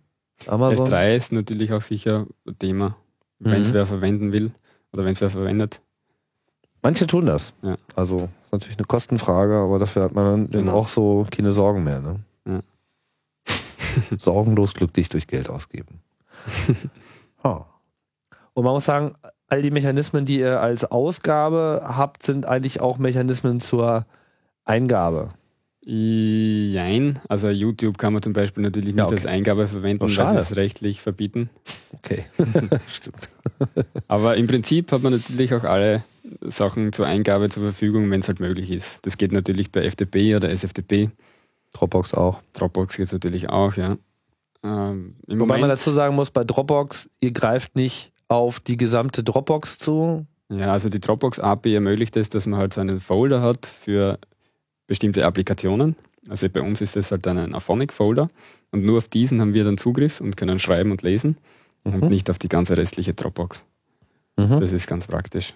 Amazon. 0.47 0.87
S3 0.89 1.17
ist 1.17 1.33
natürlich 1.33 1.73
auch 1.73 1.83
sicher 1.83 2.27
ein 2.47 2.59
Thema, 2.59 2.97
wenn 3.41 3.63
es 3.63 3.71
Mhm. 3.71 3.75
wer 3.75 3.87
verwenden 3.87 4.33
will 4.33 4.53
oder 4.93 5.05
wenn 5.05 5.13
es 5.13 5.21
wer 5.21 5.31
verwendet. 5.31 5.81
Manche 6.83 7.07
tun 7.09 7.27
das. 7.27 7.55
Ja. 7.63 7.77
Also 7.97 8.29
ist 8.45 8.53
natürlich 8.53 8.79
eine 8.79 8.87
Kostenfrage, 8.87 9.57
aber 9.57 9.81
dafür 9.81 10.05
hat 10.05 10.15
man 10.15 10.25
dann 10.25 10.51
Genau. 10.51 10.75
auch 10.75 10.87
so 10.87 11.27
keine 11.29 11.51
Sorgen 11.51 11.83
mehr. 11.83 12.01
Ne? 12.01 12.21
Sorgenlos 14.19 14.75
glücklich 14.75 15.09
durch 15.09 15.27
Geld 15.27 15.49
ausgeben. 15.49 16.01
Ha. 17.45 17.67
Und 18.55 18.65
man 18.65 18.73
muss 18.75 18.87
sagen, 18.87 19.15
all 19.47 19.63
die 19.63 19.71
Mechanismen, 19.71 20.25
die 20.25 20.39
ihr 20.41 20.61
als 20.61 20.85
Ausgabe 20.85 21.83
habt, 21.85 22.23
sind 22.23 22.47
eigentlich 22.47 22.81
auch 22.81 22.99
Mechanismen 22.99 23.61
zur 23.61 24.05
Eingabe. 24.65 25.31
Jein, 25.91 27.19
also 27.29 27.49
YouTube 27.49 27.97
kann 27.97 28.13
man 28.13 28.21
zum 28.21 28.35
Beispiel 28.35 28.63
natürlich 28.63 28.89
nicht 28.89 28.99
Ja, 28.99 29.07
okay. 29.07 29.15
als 29.15 29.25
Eingabe 29.25 29.69
verwenden, 29.69 30.05
Oh, 30.05 30.17
weil 30.17 30.29
sie 30.29 30.37
es 30.37 30.57
rechtlich 30.57 31.01
verbieten. 31.01 31.49
Okay. 31.95 32.25
Stimmt. 32.89 33.31
Aber 34.07 34.37
im 34.37 34.47
Prinzip 34.47 34.93
hat 34.93 35.03
man 35.03 35.13
natürlich 35.15 35.55
auch 35.55 35.65
alle 35.65 36.05
Sachen 36.43 36.93
zur 36.93 37.07
Eingabe 37.07 37.49
zur 37.49 37.63
Verfügung, 37.63 38.11
wenn 38.11 38.21
es 38.21 38.29
halt 38.29 38.41
möglich 38.41 38.71
ist. 38.71 39.07
Das 39.07 39.17
geht 39.17 39.33
natürlich 39.33 39.73
bei 39.73 39.89
FTP 39.89 40.37
oder 40.37 40.51
SFTP. 40.51 41.11
Dropbox 41.73 42.15
auch. 42.15 42.41
Dropbox 42.55 42.97
geht 42.97 43.13
natürlich 43.13 43.49
auch, 43.49 43.75
ja. 43.75 43.97
Ähm, 44.65 45.17
Wobei 45.27 45.37
man 45.37 45.47
Moment- 45.61 45.73
dazu 45.73 45.93
sagen 45.93 46.15
muss, 46.17 46.31
bei 46.31 46.45
Dropbox, 46.45 47.09
ihr 47.21 47.33
greift 47.33 47.77
nicht 47.77 48.13
auf 48.29 48.61
die 48.61 48.77
gesamte 48.77 49.23
Dropbox 49.23 49.79
zu. 49.79 50.27
Ja, 50.51 50.73
also 50.73 50.89
die 50.89 51.01
Dropbox 51.01 51.39
API 51.39 51.75
ermöglicht 51.75 52.17
es, 52.17 52.29
dass 52.31 52.47
man 52.47 52.59
halt 52.59 52.73
so 52.75 52.81
einen 52.81 53.01
Folder 53.01 53.43
hat 53.43 53.67
für 53.67 54.19
bestimmte 54.87 55.25
Applikationen. 55.27 55.95
Also 56.29 56.49
bei 56.49 56.61
uns 56.63 56.81
ist 56.81 56.97
das 56.97 57.11
halt 57.11 57.25
dann 57.27 57.39
ein 57.39 57.55
Aphonic-Folder 57.55 58.29
und 58.73 58.85
nur 58.85 58.99
auf 58.99 59.09
diesen 59.09 59.41
haben 59.41 59.55
wir 59.55 59.65
dann 59.65 59.79
Zugriff 59.79 60.21
und 60.21 60.37
können 60.37 60.59
schreiben 60.59 60.91
und 60.91 61.03
lesen 61.03 61.37
und 61.85 62.03
Mhm. 62.03 62.09
nicht 62.09 62.29
auf 62.31 62.39
die 62.39 62.49
ganze 62.49 62.77
restliche 62.77 63.15
Dropbox. 63.15 63.65
Mhm. 64.37 64.61
Das 64.61 64.73
ist 64.73 64.87
ganz 64.87 65.07
praktisch. 65.07 65.55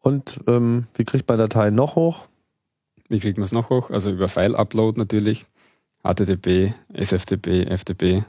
Und 0.00 0.40
ähm, 0.46 0.86
wie 0.94 1.04
kriegt 1.04 1.28
man 1.28 1.38
Dateien 1.38 1.74
noch 1.74 1.96
hoch? 1.96 2.26
Wie 3.08 3.20
kriegt 3.20 3.38
man 3.38 3.44
es 3.44 3.52
noch 3.52 3.70
hoch? 3.70 3.90
Also 3.90 4.10
über 4.10 4.28
File-Upload 4.28 4.98
natürlich, 4.98 5.46
HTTP, 6.04 6.74
SFTP, 6.92 7.66
FTP, 7.76 8.24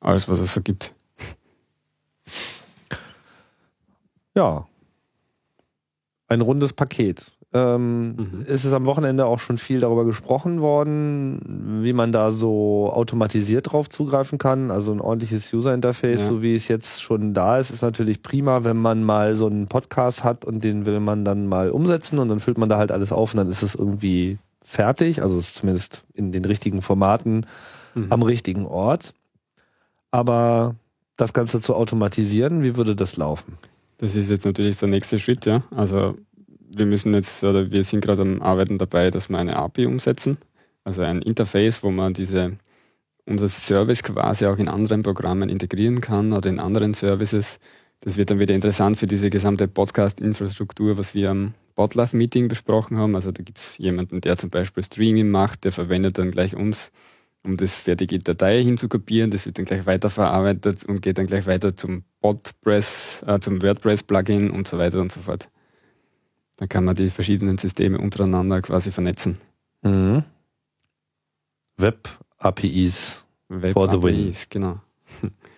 alles 0.00 0.28
was 0.28 0.38
es 0.38 0.54
so 0.54 0.62
gibt. 0.62 0.94
Ja. 4.34 4.66
Ein 6.26 6.40
rundes 6.40 6.72
Paket. 6.72 7.32
Ähm, 7.54 8.16
Mhm. 8.16 8.46
Es 8.48 8.64
ist 8.64 8.72
am 8.72 8.84
Wochenende 8.84 9.26
auch 9.26 9.38
schon 9.38 9.58
viel 9.58 9.78
darüber 9.80 10.04
gesprochen 10.04 10.60
worden, 10.60 11.80
wie 11.84 11.92
man 11.92 12.10
da 12.12 12.30
so 12.32 12.90
automatisiert 12.92 13.70
drauf 13.72 13.88
zugreifen 13.88 14.38
kann. 14.38 14.72
Also 14.72 14.90
ein 14.92 15.00
ordentliches 15.00 15.52
User-Interface, 15.54 16.20
Ja. 16.20 16.26
so 16.26 16.42
wie 16.42 16.54
es 16.56 16.66
jetzt 16.68 17.00
schon 17.02 17.32
da 17.32 17.58
ist, 17.58 17.70
ist 17.70 17.82
natürlich 17.82 18.22
prima, 18.22 18.64
wenn 18.64 18.76
man 18.76 19.04
mal 19.04 19.36
so 19.36 19.46
einen 19.46 19.66
Podcast 19.66 20.24
hat 20.24 20.44
und 20.44 20.64
den 20.64 20.84
will 20.84 20.98
man 20.98 21.24
dann 21.24 21.46
mal 21.46 21.70
umsetzen 21.70 22.18
und 22.18 22.28
dann 22.28 22.40
füllt 22.40 22.58
man 22.58 22.68
da 22.68 22.76
halt 22.76 22.90
alles 22.90 23.12
auf 23.12 23.32
und 23.34 23.38
dann 23.38 23.48
ist 23.48 23.62
es 23.62 23.76
irgendwie 23.76 24.38
fertig. 24.60 25.22
Also 25.22 25.38
es 25.38 25.48
ist 25.48 25.56
zumindest 25.58 26.02
in 26.12 26.32
den 26.32 26.44
richtigen 26.44 26.82
Formaten 26.82 27.46
Mhm. 27.94 28.06
am 28.10 28.22
richtigen 28.22 28.66
Ort. 28.66 29.14
Aber 30.10 30.74
das 31.16 31.32
Ganze 31.32 31.60
zu 31.60 31.74
automatisieren, 31.76 32.64
wie 32.64 32.76
würde 32.76 32.96
das 32.96 33.16
laufen? 33.16 33.58
Das 33.98 34.16
ist 34.16 34.30
jetzt 34.30 34.44
natürlich 34.44 34.76
der 34.78 34.88
nächste 34.88 35.20
Schritt, 35.20 35.46
ja. 35.46 35.62
Also 35.70 36.16
wir 36.78 36.86
müssen 36.86 37.14
jetzt, 37.14 37.44
oder 37.44 37.70
wir 37.70 37.84
sind 37.84 38.00
gerade 38.00 38.22
am 38.22 38.42
Arbeiten 38.42 38.78
dabei, 38.78 39.10
dass 39.10 39.28
wir 39.28 39.38
eine 39.38 39.56
API 39.56 39.86
umsetzen. 39.86 40.38
Also 40.84 41.02
ein 41.02 41.22
Interface, 41.22 41.82
wo 41.82 41.90
man 41.90 42.12
diese, 42.12 42.58
unser 43.26 43.48
Service 43.48 44.02
quasi 44.02 44.46
auch 44.46 44.58
in 44.58 44.68
anderen 44.68 45.02
Programmen 45.02 45.48
integrieren 45.48 46.00
kann 46.00 46.32
oder 46.32 46.50
in 46.50 46.60
anderen 46.60 46.94
Services. 46.94 47.58
Das 48.00 48.18
wird 48.18 48.30
dann 48.30 48.38
wieder 48.38 48.54
interessant 48.54 48.98
für 48.98 49.06
diese 49.06 49.30
gesamte 49.30 49.66
Podcast-Infrastruktur, 49.66 50.98
was 50.98 51.14
wir 51.14 51.30
am 51.30 51.54
Botlife-Meeting 51.74 52.48
besprochen 52.48 52.98
haben. 52.98 53.14
Also 53.14 53.32
da 53.32 53.42
gibt 53.42 53.58
es 53.58 53.78
jemanden, 53.78 54.20
der 54.20 54.36
zum 54.36 54.50
Beispiel 54.50 54.84
Streaming 54.84 55.30
macht, 55.30 55.64
der 55.64 55.72
verwendet 55.72 56.18
dann 56.18 56.30
gleich 56.30 56.54
uns, 56.54 56.92
um 57.42 57.56
das 57.56 57.80
fertige 57.80 58.18
Datei 58.18 58.62
hinzukopieren. 58.62 59.30
Das 59.30 59.46
wird 59.46 59.58
dann 59.58 59.64
gleich 59.64 59.86
weiterverarbeitet 59.86 60.84
und 60.84 61.00
geht 61.00 61.16
dann 61.16 61.26
gleich 61.26 61.46
weiter 61.46 61.76
zum 61.76 62.04
äh, 62.22 62.80
zum 63.40 63.62
WordPress-Plugin 63.62 64.50
und 64.50 64.68
so 64.68 64.78
weiter 64.78 65.00
und 65.00 65.12
so 65.12 65.20
fort. 65.20 65.48
Dann 66.56 66.68
kann 66.68 66.84
man 66.84 66.94
die 66.94 67.10
verschiedenen 67.10 67.58
Systeme 67.58 67.98
untereinander 67.98 68.62
quasi 68.62 68.92
vernetzen. 68.92 69.38
Mhm. 69.82 70.24
Web-APIs 71.76 73.24
Web 73.48 73.72
for 73.72 73.90
the 73.90 74.02
win. 74.02 74.28
APIs, 74.28 74.48
genau. 74.48 74.76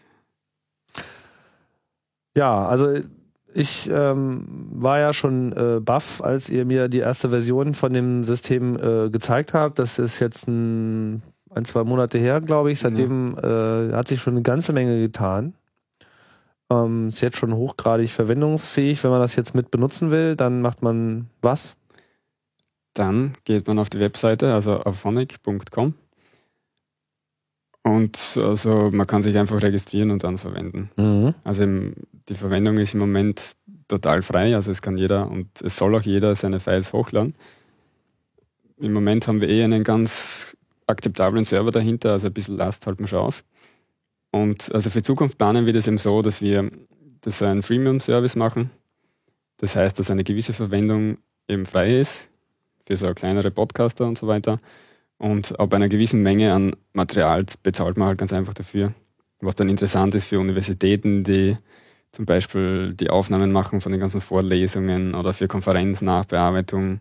Ja, 2.37 2.67
also 2.67 2.99
ich 3.55 3.91
ähm, 3.91 4.45
war 4.71 4.99
ja 4.99 5.15
schon 5.15 5.53
äh, 5.53 5.81
baff, 5.81 6.21
als 6.23 6.51
ihr 6.51 6.67
mir 6.67 6.89
die 6.89 6.99
erste 6.99 7.31
Version 7.31 7.73
von 7.73 7.95
dem 7.95 8.25
System 8.25 8.77
äh, 8.77 9.09
gezeigt 9.09 9.55
habt. 9.55 9.79
Das 9.79 9.99
ist 9.99 10.21
jetzt 10.21 10.47
ein, 10.47 11.23
ein 11.55 11.65
zwei 11.65 11.83
Monate 11.83 12.19
her, 12.19 12.43
glaube 12.43 12.71
ich. 12.71 12.81
Seitdem 12.81 13.35
äh, 13.39 13.93
hat 13.95 14.09
sich 14.09 14.21
schon 14.21 14.35
eine 14.35 14.43
ganze 14.43 14.75
Menge 14.75 14.99
getan. 15.01 15.55
Ähm, 16.71 17.09
ist 17.09 17.21
jetzt 17.21 17.37
schon 17.37 17.55
hochgradig 17.55 18.11
verwendungsfähig. 18.11 19.03
Wenn 19.05 19.11
man 19.11 19.21
das 19.21 19.37
jetzt 19.37 19.55
mit 19.55 19.71
benutzen 19.71 20.11
will, 20.11 20.37
dann 20.37 20.61
macht 20.61 20.83
man 20.83 21.29
was? 21.43 21.77
Dann 22.95 23.35
geht 23.45 23.67
man 23.69 23.79
auf 23.79 23.91
die 23.91 24.01
Webseite, 24.01 24.55
also 24.55 24.81
auf 24.81 24.99
phonic.com. 25.01 25.95
Und 27.87 28.37
also 28.43 28.91
man 28.91 29.07
kann 29.07 29.23
sich 29.23 29.39
einfach 29.39 29.63
registrieren 29.63 30.11
und 30.11 30.25
dann 30.25 30.39
verwenden. 30.39 30.91
Mhm. 30.97 31.35
Also 31.45 31.63
im, 31.63 31.95
die 32.29 32.35
Verwendung 32.35 32.79
ist 32.79 32.95
im 32.95 33.01
Moment 33.01 33.53
total 33.87 34.23
frei, 34.23 34.57
also 34.57 34.73
es 34.73 34.83
kann 34.83 34.99
jeder 34.99 35.31
und 35.31 35.47
es 35.63 35.77
soll 35.77 35.95
auch 35.95 36.03
jeder 36.03 36.35
seine 36.35 36.59
Files 36.59 36.93
hochladen. 36.93 37.35
Im 38.79 38.93
Moment 38.93 39.29
haben 39.29 39.41
wir 39.41 39.49
eh 39.49 39.63
einen 39.63 39.85
ganz 39.85 40.57
akzeptablen 40.89 41.45
Server 41.45 41.71
dahinter, 41.71 42.13
also 42.13 42.27
ein 42.27 42.33
bisschen 42.33 42.57
Last 42.57 42.87
halten 42.89 43.05
wir 43.05 43.07
schon 43.07 43.21
aus. 43.21 43.45
Und 44.43 44.75
also 44.75 44.91
für 44.91 45.03
Zukunft 45.03 45.39
planen 45.39 45.67
wir 45.67 45.73
das 45.73 45.87
eben 45.87 45.99
so, 45.99 46.21
dass 46.21 46.41
wir 46.41 46.71
das 47.23 47.43
einen 47.43 47.63
Freemium-Service 47.63 48.37
machen. 48.37 48.71
Das 49.59 49.77
heißt, 49.77 49.99
dass 49.99 50.11
eine 50.11 50.25
gewisse 50.25 50.53
Verwendung 50.53 51.19
eben 51.49 51.65
frei 51.65 51.99
ist 51.99 52.29
für 52.87 52.97
so 52.97 53.13
kleinere 53.15 53.51
Podcaster 53.51 54.07
und 54.07 54.19
so 54.19 54.27
weiter. 54.27 54.59
Und 55.19 55.59
ab 55.59 55.73
einer 55.73 55.89
gewissen 55.89 56.23
Menge 56.23 56.53
an 56.53 56.77
Material 56.93 57.47
bezahlt 57.63 57.97
man 57.97 58.09
halt 58.09 58.19
ganz 58.19 58.33
einfach 58.33 58.53
dafür. 58.55 58.93
Was 59.41 59.55
dann 59.55 59.69
interessant 59.69 60.15
ist 60.15 60.27
für 60.27 60.39
Universitäten, 60.39 61.25
die 61.25 61.57
zum 62.13 62.27
Beispiel 62.27 62.95
die 62.95 63.11
Aufnahmen 63.11 63.53
machen 63.53 63.81
von 63.81 63.93
den 63.93 64.01
ganzen 64.01 64.21
Vorlesungen 64.21 65.15
oder 65.15 65.33
für 65.33 65.49
Konferenznachbearbeitung 65.49 67.01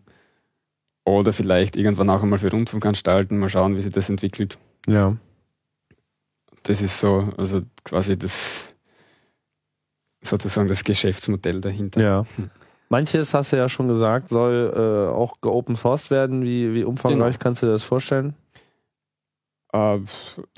oder 1.03 1.33
vielleicht 1.33 1.75
irgendwann 1.75 2.09
auch 2.09 2.23
einmal 2.23 2.39
für 2.39 2.51
Rundfunkanstalten. 2.51 3.37
Mal 3.37 3.49
schauen, 3.49 3.75
wie 3.75 3.81
sich 3.81 3.93
das 3.93 4.09
entwickelt. 4.09 4.57
Ja. 4.87 5.15
Das 6.67 6.81
ist 6.81 6.99
so, 6.99 7.29
also 7.37 7.61
quasi 7.83 8.17
das 8.17 8.73
sozusagen 10.21 10.67
das 10.67 10.83
Geschäftsmodell 10.83 11.61
dahinter. 11.61 12.01
Ja. 12.01 12.25
Hm. 12.35 12.49
Manches 12.89 13.33
hast 13.33 13.51
du 13.51 13.57
ja 13.57 13.67
schon 13.69 13.87
gesagt, 13.87 14.29
soll 14.29 14.71
äh, 14.75 15.13
auch 15.13 15.41
geopen 15.41 15.75
sourced 15.75 16.11
werden. 16.11 16.43
Wie, 16.43 16.73
wie 16.73 16.83
umfangreich 16.83 17.33
Genau. 17.35 17.43
kannst 17.43 17.61
du 17.63 17.67
dir 17.67 17.71
das 17.73 17.83
vorstellen? 17.83 18.35
Äh, 19.73 19.99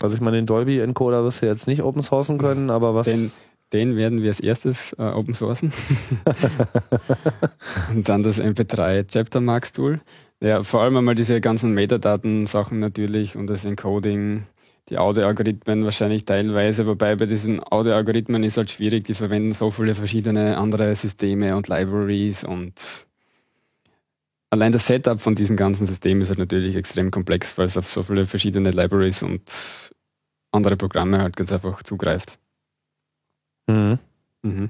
Also 0.02 0.16
ich 0.16 0.22
meine, 0.22 0.38
den 0.38 0.46
Dolby 0.46 0.80
Encoder 0.80 1.24
wirst 1.24 1.42
du 1.42 1.46
jetzt 1.46 1.68
nicht 1.68 1.84
open 1.84 2.02
sourcen 2.04 2.38
können, 2.38 2.70
aber 2.70 2.96
was? 2.96 3.08
Den- 3.08 3.32
den 3.74 3.98
werden 3.98 4.22
wir 4.22 4.30
als 4.30 4.40
erstes 4.40 4.94
äh, 4.94 5.02
open 5.04 5.34
sourcen. 5.34 5.74
und 7.92 8.08
dann 8.08 8.24
das 8.24 8.40
MP3 8.40 9.06
Chapter 9.08 9.42
Max 9.42 9.74
Tool. 9.74 10.00
Ja, 10.40 10.64
vor 10.64 10.82
allem 10.84 10.96
einmal 10.96 11.16
diese 11.16 11.42
ganzen 11.42 11.74
Metadaten-Sachen 11.74 12.80
natürlich 12.80 13.36
und 13.36 13.48
das 13.48 13.66
Encoding, 13.66 14.44
die 14.90 14.98
Audio-Algorithmen 14.98 15.84
wahrscheinlich 15.84 16.26
teilweise, 16.26 16.86
wobei 16.86 17.16
bei 17.16 17.26
diesen 17.26 17.62
Audio-Algorithmen 17.62 18.44
ist 18.44 18.58
halt 18.58 18.72
schwierig, 18.72 19.04
die 19.04 19.14
verwenden 19.14 19.52
so 19.52 19.72
viele 19.72 19.96
verschiedene 19.96 20.58
andere 20.58 20.96
Systeme 20.96 21.56
und 21.56 21.68
Libraries 21.68 22.44
und 22.44 23.06
allein 24.50 24.72
das 24.72 24.88
Setup 24.88 25.20
von 25.20 25.36
diesen 25.36 25.58
ganzen 25.58 25.86
Systemen 25.86 26.22
ist 26.22 26.30
halt 26.30 26.40
natürlich 26.40 26.76
extrem 26.76 27.12
komplex, 27.12 27.58
weil 27.58 27.66
es 27.66 27.78
auf 27.78 27.90
so 27.90 28.04
viele 28.04 28.26
verschiedene 28.26 28.72
Libraries 28.72 29.24
und 29.24 29.42
andere 30.52 30.78
Programme 30.78 31.20
halt 31.20 31.36
ganz 31.36 31.52
einfach 31.52 31.84
zugreift. 31.84 32.40
Mhm. 33.68 34.00
Mhm. 34.44 34.70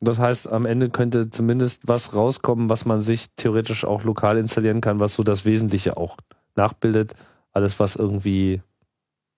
Das 0.00 0.18
heißt, 0.18 0.48
am 0.48 0.66
Ende 0.66 0.90
könnte 0.90 1.30
zumindest 1.30 1.88
was 1.88 2.14
rauskommen, 2.14 2.68
was 2.68 2.84
man 2.84 3.00
sich 3.00 3.28
theoretisch 3.36 3.84
auch 3.84 4.04
lokal 4.04 4.38
installieren 4.38 4.80
kann, 4.80 5.00
was 5.00 5.14
so 5.14 5.22
das 5.22 5.44
Wesentliche 5.44 5.96
auch 5.96 6.16
nachbildet. 6.56 7.14
Alles, 7.52 7.80
was 7.80 7.96
irgendwie. 7.96 8.60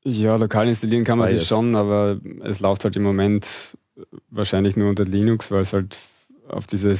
Ja, 0.08 0.36
lokal 0.36 0.68
installieren 0.68 1.02
kann 1.02 1.18
man 1.18 1.26
sich 1.26 1.48
schon, 1.48 1.74
aber 1.74 2.20
es 2.44 2.60
läuft 2.60 2.84
halt 2.84 2.94
im 2.94 3.02
Moment 3.02 3.76
wahrscheinlich 4.30 4.76
nur 4.76 4.88
unter 4.88 5.04
Linux, 5.04 5.50
weil 5.50 5.62
es 5.62 5.72
halt 5.72 5.98
auf 6.46 6.68
diese 6.68 6.94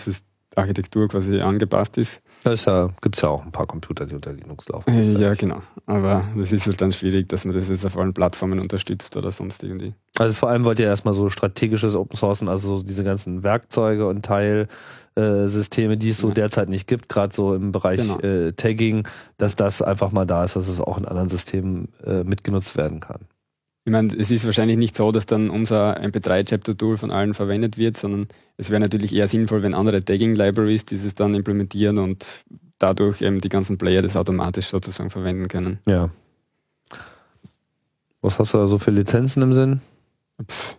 Architektur 0.57 1.07
quasi 1.07 1.39
angepasst 1.39 1.99
ist. 1.99 2.21
Da 2.45 2.55
ja, 2.55 2.91
gibt's 3.03 3.23
ja 3.23 3.29
auch 3.29 3.45
ein 3.45 3.51
paar 3.51 3.67
Computer, 3.67 4.07
die 4.07 4.15
unter 4.15 4.33
Linux 4.33 4.69
laufen. 4.69 4.89
Äh, 4.91 5.21
Ja, 5.21 5.35
genau. 5.35 5.63
Aber 5.87 6.23
das 6.37 6.53
ist 6.53 6.67
halt 6.67 6.81
dann 6.81 6.93
schwierig, 6.93 7.29
dass 7.29 7.45
man 7.45 7.55
das 7.57 7.69
jetzt 7.69 7.85
auf 7.85 7.97
allen 7.97 8.15
Plattformen 8.15 8.61
unterstützt 8.61 9.17
oder 9.17 9.33
sonst 9.33 9.63
irgendwie. 9.65 9.95
Also 10.19 10.33
vor 10.35 10.49
allem 10.51 10.65
wollt 10.65 10.79
ihr 10.79 10.87
erstmal 10.87 11.13
so 11.15 11.29
strategisches 11.29 11.95
Open 11.97 12.17
Sourcen, 12.17 12.49
also 12.49 12.77
so 12.79 12.83
diese 12.85 13.03
ganzen 13.05 13.43
Werkzeuge 13.43 14.07
und 14.07 14.25
Teilsysteme, 14.25 15.97
die 15.97 16.11
es 16.11 16.19
so 16.19 16.29
Ja. 16.29 16.35
derzeit 16.35 16.69
nicht 16.69 16.87
gibt, 16.87 17.09
gerade 17.09 17.35
so 17.35 17.55
im 17.55 17.73
Bereich 17.73 18.01
Genau. 18.01 18.19
äh, 18.21 18.53
Tagging, 18.53 19.07
dass 19.39 19.57
das 19.57 19.83
einfach 19.83 20.13
mal 20.13 20.25
da 20.27 20.45
ist, 20.45 20.57
dass 20.57 20.69
es 20.69 20.81
auch 20.81 20.99
in 20.99 21.05
anderen 21.05 21.29
Systemen 21.29 21.89
äh, 22.05 22.23
mitgenutzt 22.25 22.77
werden 22.77 23.01
kann. 23.01 23.21
Ich 23.87 23.93
meine, 23.93 24.13
es 24.19 24.33
ist 24.33 24.45
wahrscheinlich 24.45 24.79
nicht 24.79 24.97
so, 24.97 25.13
dass 25.13 25.27
dann 25.27 25.49
unser 25.49 26.01
MP3-Chapter-Tool 26.01 26.97
von 26.97 27.13
allen 27.13 27.35
verwendet 27.35 27.77
wird, 27.79 27.97
sondern 27.97 28.27
es 28.57 28.71
wäre 28.71 28.81
natürlich 28.81 29.15
eher 29.15 29.29
sinnvoll, 29.29 29.63
wenn 29.63 29.75
andere 29.75 30.03
Tagging-Libraries 30.03 30.87
dieses 30.87 31.15
dann 31.15 31.37
implementieren 31.37 31.99
und 31.99 32.45
dadurch 32.81 33.23
eben 33.23 33.41
die 33.41 33.49
ganzen 33.49 33.79
Player 33.79 34.03
das 34.03 34.17
automatisch 34.17 34.67
sozusagen 34.67 35.09
verwenden 35.09 35.47
können. 35.47 35.79
Ja. 35.87 36.11
Was 38.23 38.41
hast 38.41 38.55
du 38.55 38.59
da 38.59 38.67
so 38.67 38.79
für 38.79 38.91
Lizenzen 38.91 39.45
im 39.45 39.53
Sinn? 39.53 39.81
Pff, 40.45 40.79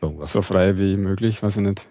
Irgendwas. 0.00 0.30
so 0.30 0.42
frei 0.42 0.78
wie 0.78 0.96
möglich, 0.96 1.42
weiß 1.42 1.56
ich 1.56 1.62
nicht. 1.64 1.88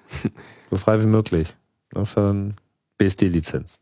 So 0.71 0.77
frei 0.77 1.01
wie 1.03 1.07
möglich. 1.07 1.53
Ist 1.93 2.15
dann 2.15 2.55
BSD-Lizenz. 2.97 3.79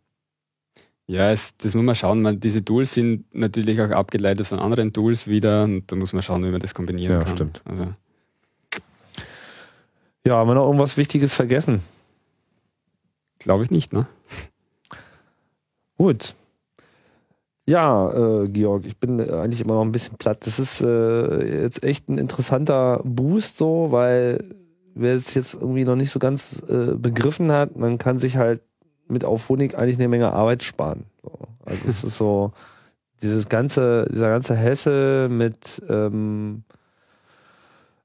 Ja, 1.14 1.30
es, 1.32 1.56
das 1.58 1.76
muss 1.76 1.84
man 1.84 1.94
schauen. 1.96 2.24
weil 2.24 2.38
diese 2.38 2.66
Tools 2.66 2.94
sind 2.96 3.26
natürlich 3.36 3.80
auch 3.80 3.92
abgeleitet 3.92 4.48
von 4.48 4.58
anderen 4.60 4.92
Tools 4.94 5.28
wieder 5.28 5.64
und 5.64 5.92
da 5.92 5.96
muss 5.96 6.12
man 6.12 6.24
schauen, 6.24 6.44
wie 6.44 6.50
man 6.50 6.60
das 6.60 6.74
kombinieren 6.74 7.12
Ja, 7.20 7.24
kann. 7.24 7.36
stimmt. 7.36 7.62
Also, 7.66 7.86
Ja, 10.26 10.38
haben 10.38 10.48
wir 10.50 10.56
noch 10.56 10.66
irgendwas 10.66 10.98
Wichtiges 10.98 11.34
vergessen? 11.36 11.82
Glaube 13.40 13.64
ich 13.64 13.70
nicht, 13.72 13.94
ne? 13.94 14.08
Gut. 15.98 16.34
Ja, 17.66 18.42
äh, 18.44 18.48
Georg, 18.50 18.86
ich 18.86 18.98
bin 18.98 19.20
äh, 19.20 19.32
eigentlich 19.34 19.62
immer 19.62 19.76
noch 19.76 19.84
ein 19.84 19.92
bisschen 19.92 20.18
platt. 20.18 20.46
Das 20.48 20.60
ist 20.60 20.82
äh, 20.82 21.62
jetzt 21.64 21.84
echt 21.84 22.10
ein 22.10 22.18
interessanter 22.18 23.02
Boost 23.06 23.58
so, 23.58 23.88
weil 23.92 24.56
wer 24.96 25.14
es 25.16 25.34
jetzt 25.34 25.54
irgendwie 25.54 25.86
noch 25.86 25.96
nicht 25.96 26.10
so 26.10 26.20
ganz 26.20 26.62
äh, 26.68 26.96
begriffen 26.96 27.52
hat, 27.52 27.78
man 27.78 27.98
kann 27.98 28.18
sich 28.20 28.36
halt 28.38 28.62
mit 29.14 29.26
Auphonic 29.26 29.78
eigentlich 29.78 29.98
eine 29.98 30.08
Menge 30.10 30.34
Arbeit 30.34 30.64
sparen. 30.64 31.06
So. 31.22 31.32
Also 31.66 31.88
es 31.88 32.04
ist 32.04 32.18
so 32.18 32.52
dieses 33.22 33.48
ganze, 33.48 34.08
dieser 34.12 34.30
ganze 34.30 34.56
Hesse 34.56 35.30
mit 35.30 35.82
ähm, 35.88 36.64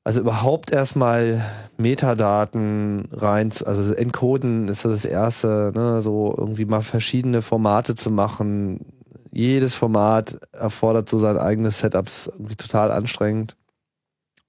also 0.08 0.20
überhaupt 0.20 0.72
erstmal 0.72 1.44
Metadaten 1.76 3.10
rein, 3.12 3.52
also 3.66 3.92
encoden 3.92 4.66
ist 4.68 4.80
so 4.80 4.88
das 4.88 5.04
erste, 5.04 5.70
ne, 5.74 6.00
so 6.00 6.34
irgendwie 6.34 6.64
mal 6.64 6.80
verschiedene 6.80 7.42
Formate 7.42 7.94
zu 7.94 8.10
machen. 8.10 8.86
Jedes 9.32 9.74
Format 9.74 10.38
erfordert 10.52 11.10
so 11.10 11.18
sein 11.18 11.36
eigenes 11.36 11.80
Setups, 11.80 12.28
irgendwie 12.28 12.56
total 12.56 12.90
anstrengend. 12.90 13.54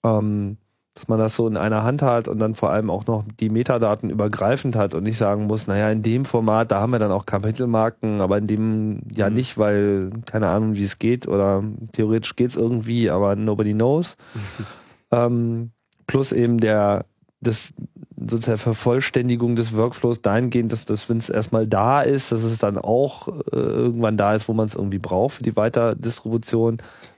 Ähm, 0.06 0.56
dass 1.00 1.08
man 1.08 1.18
das 1.18 1.38
so 1.38 1.48
in 1.48 1.56
einer 1.56 1.84
Hand 1.84 2.02
hat 2.02 2.28
und 2.28 2.40
dann 2.40 2.56
vor 2.56 2.72
allem 2.72 2.90
auch 2.90 3.08
noch 3.08 3.24
die 3.40 3.50
Metadaten 3.50 4.10
übergreifend 4.10 4.76
hat 4.76 4.94
und 4.94 5.04
nicht 5.04 5.18
sagen 5.18 5.48
muss, 5.48 5.66
naja, 5.66 5.90
in 5.90 6.02
dem 6.02 6.26
Format, 6.26 6.74
da 6.74 6.82
haben 6.82 6.92
wir 6.92 7.00
dann 7.00 7.14
auch 7.14 7.26
Kapitelmarken, 7.26 8.20
aber 8.20 8.38
in 8.38 8.48
dem 8.48 9.00
ja 9.10 9.30
mhm. 9.30 9.36
nicht, 9.38 9.58
weil 9.58 10.10
keine 10.26 10.50
Ahnung, 10.50 10.76
wie 10.76 10.84
es 10.84 11.00
geht 11.00 11.26
oder 11.26 11.64
theoretisch 11.94 12.36
geht 12.36 12.50
es 12.50 12.58
irgendwie, 12.58 13.10
aber 13.10 13.38
nobody 13.38 13.74
knows. 13.74 14.18
Mhm. 14.34 14.66
Ähm, 15.12 15.72
plus 16.06 16.32
eben 16.32 16.60
der 16.60 17.04
das 17.42 17.74
sozusagen 18.16 18.60
Vervollständigung 18.60 19.56
des 19.56 19.76
Workflows 19.76 20.22
dahingehend, 20.22 20.72
dass, 20.72 20.86
dass 20.86 21.10
wenn 21.10 21.18
es 21.18 21.32
erstmal 21.32 21.66
da 21.66 22.04
ist, 22.04 22.32
dass 22.32 22.44
es 22.44 22.60
dann 22.60 22.78
auch 22.78 23.28
äh, 23.28 23.56
irgendwann 23.56 24.18
da 24.18 24.36
ist, 24.36 24.48
wo 24.48 24.54
man 24.54 24.68
es 24.68 24.76
irgendwie 24.76 25.00
braucht 25.00 25.38
für 25.38 25.44
die 25.44 25.56
Weiterdistribution. 25.56 26.78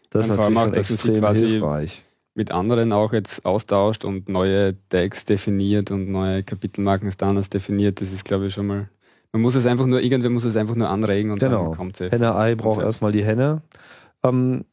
Das 0.09 0.29
ist 0.29 0.37
natürlich 0.37 0.57
auch, 0.57 0.71
extrem 0.71 1.33
hilfreich 1.33 2.05
mit 2.33 2.51
anderen 2.51 2.93
auch 2.93 3.13
jetzt 3.13 3.45
austauscht 3.45 4.05
und 4.05 4.29
neue 4.29 4.75
Tags 4.89 5.25
definiert 5.25 5.91
und 5.91 6.09
neue 6.09 6.43
Kapitelmarken 6.43 7.11
Standards 7.11 7.49
definiert, 7.49 8.01
das 8.01 8.11
ist 8.11 8.25
glaube 8.25 8.47
ich 8.47 8.53
schon 8.53 8.67
mal. 8.67 8.89
Man 9.33 9.41
muss 9.41 9.55
es 9.55 9.65
einfach 9.65 9.85
nur, 9.85 10.01
irgendwer 10.01 10.29
muss 10.29 10.43
es 10.43 10.57
einfach 10.57 10.75
nur 10.75 10.89
anregen 10.89 11.31
und 11.31 11.39
genau. 11.39 11.65
dann 11.65 11.77
kommt 11.77 12.01
es. 12.01 12.11
Henne-Ei 12.11 12.55
braucht 12.55 12.81
erstmal 12.81 13.13
die 13.13 13.23
Henne. 13.23 13.61
Ähm, 14.23 14.65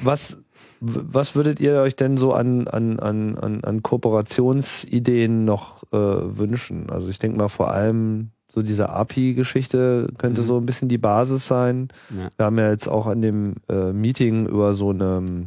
was, 0.00 0.42
was 0.80 1.36
würdet 1.36 1.60
ihr 1.60 1.80
euch 1.80 1.94
denn 1.94 2.16
so 2.16 2.32
an, 2.32 2.66
an, 2.66 2.98
an, 2.98 3.36
an 3.36 3.82
Kooperationsideen 3.82 5.44
noch 5.44 5.82
äh, 5.92 5.96
wünschen? 5.96 6.88
Also 6.88 7.08
ich 7.08 7.18
denke 7.18 7.36
mal 7.36 7.48
vor 7.48 7.70
allem 7.70 8.30
so 8.50 8.62
diese 8.62 8.88
API-Geschichte 8.88 10.08
könnte 10.18 10.40
mhm. 10.40 10.46
so 10.46 10.56
ein 10.56 10.66
bisschen 10.66 10.88
die 10.88 10.98
Basis 10.98 11.46
sein. 11.46 11.88
Ja. 12.16 12.30
Wir 12.36 12.46
haben 12.46 12.58
ja 12.58 12.70
jetzt 12.70 12.88
auch 12.88 13.06
an 13.06 13.20
dem 13.20 13.56
äh, 13.68 13.92
Meeting 13.92 14.46
über 14.46 14.72
so 14.72 14.90
eine 14.90 15.46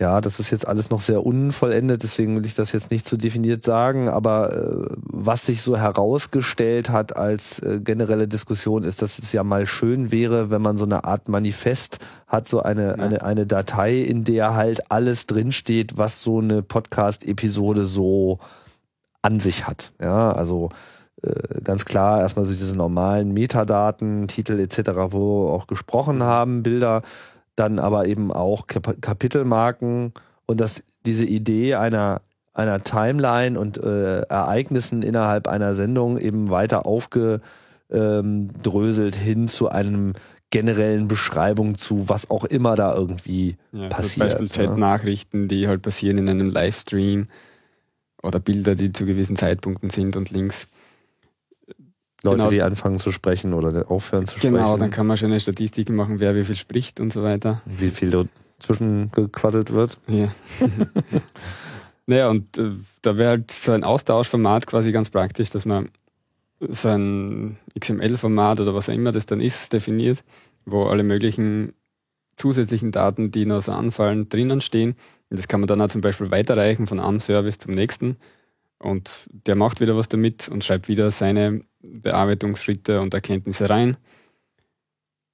ja, 0.00 0.20
das 0.20 0.40
ist 0.40 0.50
jetzt 0.50 0.66
alles 0.66 0.90
noch 0.90 1.00
sehr 1.00 1.24
unvollendet, 1.24 2.02
deswegen 2.02 2.34
will 2.36 2.44
ich 2.44 2.54
das 2.54 2.72
jetzt 2.72 2.90
nicht 2.90 3.08
so 3.08 3.16
definiert 3.16 3.62
sagen, 3.62 4.08
aber 4.08 4.52
äh, 4.52 4.96
was 4.98 5.46
sich 5.46 5.62
so 5.62 5.76
herausgestellt 5.76 6.90
hat 6.90 7.16
als 7.16 7.60
äh, 7.60 7.78
generelle 7.78 8.26
Diskussion 8.26 8.82
ist, 8.82 9.02
dass 9.02 9.20
es 9.20 9.32
ja 9.32 9.44
mal 9.44 9.66
schön 9.66 10.10
wäre, 10.10 10.50
wenn 10.50 10.62
man 10.62 10.76
so 10.78 10.84
eine 10.84 11.04
Art 11.04 11.28
Manifest 11.28 12.00
hat, 12.26 12.48
so 12.48 12.60
eine, 12.60 12.88
ja. 12.88 12.94
eine, 12.94 13.22
eine 13.22 13.46
Datei, 13.46 14.00
in 14.00 14.24
der 14.24 14.56
halt 14.56 14.90
alles 14.90 15.26
drinsteht, 15.26 15.96
was 15.96 16.22
so 16.22 16.40
eine 16.40 16.62
Podcast-Episode 16.62 17.84
so 17.84 18.40
an 19.22 19.38
sich 19.38 19.68
hat. 19.68 19.92
Ja, 20.00 20.32
also 20.32 20.70
äh, 21.22 21.60
ganz 21.62 21.84
klar 21.84 22.20
erstmal 22.20 22.46
so 22.46 22.52
diese 22.52 22.74
normalen 22.74 23.32
Metadaten, 23.32 24.26
Titel 24.26 24.58
etc., 24.58 24.90
wo 25.10 25.46
wir 25.46 25.52
auch 25.52 25.68
gesprochen 25.68 26.24
haben, 26.24 26.64
Bilder 26.64 27.02
dann 27.56 27.78
aber 27.78 28.06
eben 28.06 28.32
auch 28.32 28.66
Kap 28.66 29.00
Kapitelmarken 29.00 30.12
und 30.46 30.60
dass 30.60 30.84
diese 31.06 31.24
Idee 31.24 31.74
einer 31.74 32.22
einer 32.52 32.80
Timeline 32.80 33.58
und 33.58 33.78
äh, 33.78 34.20
Ereignissen 34.22 35.02
innerhalb 35.02 35.48
einer 35.48 35.74
Sendung 35.74 36.18
eben 36.18 36.50
weiter 36.50 36.86
aufgedröselt 36.86 39.16
hin 39.16 39.48
zu 39.48 39.68
einem 39.68 40.12
generellen 40.50 41.08
Beschreibung 41.08 41.76
zu 41.76 42.08
was 42.08 42.30
auch 42.30 42.44
immer 42.44 42.76
da 42.76 42.94
irgendwie 42.94 43.56
ja, 43.72 43.88
passiert. 43.88 44.30
Zum 44.30 44.38
Beispiel 44.38 44.66
Chat-Nachrichten, 44.66 45.48
die 45.48 45.66
halt 45.66 45.82
passieren 45.82 46.18
in 46.18 46.28
einem 46.28 46.48
Livestream 46.48 47.26
oder 48.22 48.38
Bilder, 48.38 48.76
die 48.76 48.92
zu 48.92 49.04
gewissen 49.04 49.34
Zeitpunkten 49.34 49.90
sind 49.90 50.14
und 50.14 50.30
Links. 50.30 50.68
Leute, 52.24 52.38
genau. 52.38 52.50
die 52.50 52.62
anfangen 52.62 52.98
zu 52.98 53.12
sprechen 53.12 53.52
oder 53.52 53.90
aufhören 53.90 54.26
zu 54.26 54.40
genau, 54.40 54.56
sprechen. 54.58 54.64
Genau, 54.64 54.76
dann 54.78 54.90
kann 54.90 55.06
man 55.06 55.16
schöne 55.16 55.38
Statistiken 55.38 55.94
machen, 55.94 56.20
wer 56.20 56.34
wie 56.34 56.44
viel 56.44 56.56
spricht 56.56 56.98
und 56.98 57.12
so 57.12 57.22
weiter. 57.22 57.60
Wie 57.66 57.90
viel 57.90 58.10
dazwischen 58.10 59.10
gequasselt 59.12 59.72
wird. 59.72 59.98
Ja. 60.08 60.28
naja, 62.06 62.30
und 62.30 62.56
äh, 62.56 62.70
da 63.02 63.18
wäre 63.18 63.28
halt 63.28 63.50
so 63.50 63.72
ein 63.72 63.84
Austauschformat 63.84 64.66
quasi 64.66 64.90
ganz 64.90 65.10
praktisch, 65.10 65.50
dass 65.50 65.66
man 65.66 65.90
so 66.60 66.88
ein 66.88 67.58
XML-Format 67.78 68.60
oder 68.60 68.74
was 68.74 68.88
auch 68.88 68.94
immer 68.94 69.12
das 69.12 69.26
dann 69.26 69.40
ist, 69.40 69.74
definiert, 69.74 70.24
wo 70.64 70.84
alle 70.84 71.02
möglichen 71.02 71.74
zusätzlichen 72.36 72.90
Daten, 72.90 73.32
die 73.32 73.44
noch 73.44 73.60
so 73.60 73.72
anfallen, 73.72 74.30
drinnen 74.30 74.62
stehen. 74.62 74.94
Und 75.28 75.38
das 75.38 75.46
kann 75.46 75.60
man 75.60 75.66
dann 75.66 75.82
auch 75.82 75.88
zum 75.88 76.00
Beispiel 76.00 76.30
weiterreichen 76.30 76.86
von 76.86 77.00
einem 77.00 77.20
Service 77.20 77.58
zum 77.58 77.74
nächsten. 77.74 78.16
Und 78.78 79.28
der 79.30 79.56
macht 79.56 79.80
wieder 79.80 79.94
was 79.94 80.08
damit 80.08 80.48
und 80.48 80.64
schreibt 80.64 80.88
wieder 80.88 81.10
seine 81.10 81.60
Bearbeitungsschritte 81.84 83.00
und 83.00 83.14
Erkenntnisse 83.14 83.68
rein. 83.68 83.96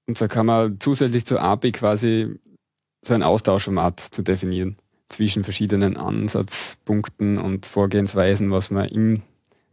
Und 0.07 0.19
so 0.19 0.29
kann 0.29 0.47
man 0.47 0.81
zusätzlich 0.81 1.25
zur 1.25 1.41
API 1.41 1.73
quasi 1.73 2.39
so 3.03 3.15
ein 3.15 3.23
Austauschformat 3.23 4.01
zu 4.01 4.23
definieren 4.23 4.77
zwischen 5.07 5.45
verschiedenen 5.45 5.97
Ansatzpunkten 5.97 7.39
und 7.39 7.67
Vorgehensweisen, 7.67 8.51
was 8.51 8.71
man 8.71 8.89
im 8.89 9.23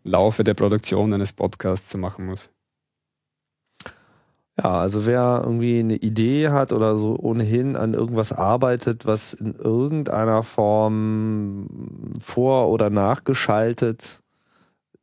Laufe 0.03 0.43
der 0.43 0.53
Produktion 0.53 1.13
eines 1.13 1.33
Podcasts 1.33 1.95
machen 1.95 2.25
muss. 2.25 2.49
Ja, 4.59 4.79
also 4.79 5.05
wer 5.05 5.41
irgendwie 5.43 5.79
eine 5.79 5.97
Idee 5.97 6.49
hat 6.49 6.73
oder 6.73 6.95
so 6.95 7.15
ohnehin 7.15 7.75
an 7.75 7.93
irgendwas 7.93 8.33
arbeitet, 8.33 9.05
was 9.05 9.33
in 9.33 9.53
irgendeiner 9.53 10.41
Form 10.41 11.67
vor- 12.19 12.69
oder 12.69 12.89
nachgeschaltet 12.89 14.23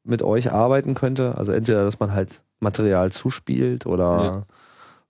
mit 0.05 0.23
euch 0.23 0.53
arbeiten 0.53 0.95
könnte, 0.95 1.37
also 1.37 1.53
entweder, 1.53 1.85
dass 1.85 1.99
man 1.99 2.13
halt 2.13 2.43
Material 2.61 3.11
zuspielt 3.11 3.87
oder 3.87 4.05
ja. 4.05 4.43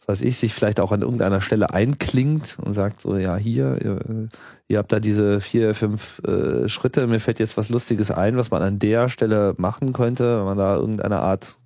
was 0.01 0.09
weiß 0.09 0.21
ich, 0.23 0.39
sich 0.39 0.55
vielleicht 0.55 0.81
auch 0.81 0.93
an 0.93 1.03
irgendeiner 1.03 1.41
Stelle 1.41 1.71
einklingt 1.71 2.59
und 2.63 2.75
sagt 2.75 3.01
so, 3.01 3.17
ja, 3.17 3.37
hier, 3.37 3.79
ihr, 3.83 4.29
ihr 4.69 4.79
habt 4.79 4.93
da 4.93 5.01
diese 5.01 5.41
vier, 5.41 5.75
fünf 5.75 6.21
äh, 6.25 6.69
Schritte, 6.69 7.07
mir 7.07 7.21
fällt 7.21 7.41
jetzt 7.41 7.57
was 7.57 7.71
Lustiges 7.71 8.11
ein, 8.11 8.37
was 8.37 8.51
man 8.51 8.63
an 8.63 8.79
der 8.79 9.09
Stelle 9.09 9.55
machen 9.57 9.93
könnte, 9.93 10.39
wenn 10.39 10.47
man 10.47 10.59
da 10.59 10.77
irgendeine 10.77 11.21
Art 11.21 11.57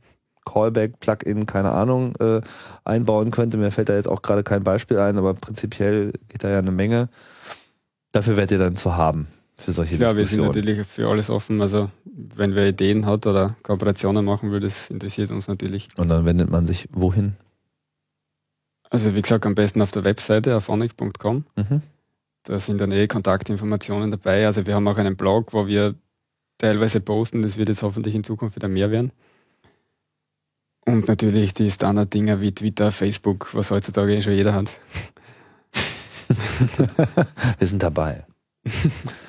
Callback, 0.46 0.98
Plugin, 0.98 1.44
keine 1.44 1.72
Ahnung, 1.72 2.14
äh, 2.20 2.40
einbauen 2.84 3.30
könnte. 3.30 3.58
Mir 3.58 3.70
fällt 3.70 3.90
da 3.90 3.94
jetzt 3.94 4.08
auch 4.08 4.22
gerade 4.22 4.42
kein 4.42 4.64
Beispiel 4.64 4.98
ein, 4.98 5.18
aber 5.18 5.34
prinzipiell 5.34 6.12
geht 6.28 6.42
da 6.42 6.48
ja 6.48 6.58
eine 6.58 6.72
Menge. 6.72 7.10
Dafür 8.12 8.38
werdet 8.38 8.52
ihr 8.52 8.58
dann 8.58 8.76
zu 8.76 8.96
haben 8.96 9.28
für 9.58 9.72
solche 9.72 9.96
ja, 9.96 10.12
Diskussionen. 10.12 10.14
Ja, 10.14 10.16
wir 10.16 10.26
sind 10.26 10.44
natürlich 10.44 10.86
für 10.86 11.08
alles 11.08 11.30
offen. 11.30 11.60
Also 11.60 11.90
wenn 12.04 12.54
wer 12.54 12.68
Ideen 12.68 13.06
hat 13.06 13.26
oder 13.26 13.48
Kooperationen 13.62 14.24
machen 14.24 14.50
will, 14.52 14.60
das 14.60 14.88
interessiert 14.90 15.30
uns 15.30 15.48
natürlich. 15.48 15.88
Und 15.96 16.08
dann 16.08 16.24
wendet 16.24 16.50
man 16.50 16.64
sich 16.66 16.88
wohin? 16.92 17.36
Also 18.90 19.14
wie 19.14 19.22
gesagt, 19.22 19.44
am 19.44 19.54
besten 19.54 19.82
auf 19.82 19.90
der 19.90 20.04
Webseite 20.04 20.54
afonic.com. 20.54 21.44
Mhm. 21.56 21.82
Da 22.44 22.58
sind 22.58 22.80
dann 22.80 22.92
eh 22.92 23.06
Kontaktinformationen 23.06 24.10
dabei. 24.10 24.46
Also 24.46 24.64
wir 24.64 24.74
haben 24.74 24.88
auch 24.88 24.96
einen 24.96 25.16
Blog, 25.16 25.52
wo 25.52 25.66
wir 25.66 25.94
teilweise 26.56 27.00
posten. 27.00 27.42
Das 27.42 27.58
wird 27.58 27.68
jetzt 27.68 27.82
hoffentlich 27.82 28.14
in 28.14 28.24
Zukunft 28.24 28.56
wieder 28.56 28.68
mehr 28.68 28.90
werden. 28.90 29.12
Und 30.86 31.06
natürlich 31.06 31.52
die 31.52 31.70
Standard-Dinger 31.70 32.40
wie 32.40 32.52
Twitter, 32.52 32.90
Facebook, 32.92 33.54
was 33.54 33.70
heutzutage 33.70 34.16
eh 34.16 34.22
schon 34.22 34.32
jeder 34.32 34.54
hat. 34.54 34.78
Wir 37.58 37.66
sind 37.66 37.82
dabei. 37.82 38.24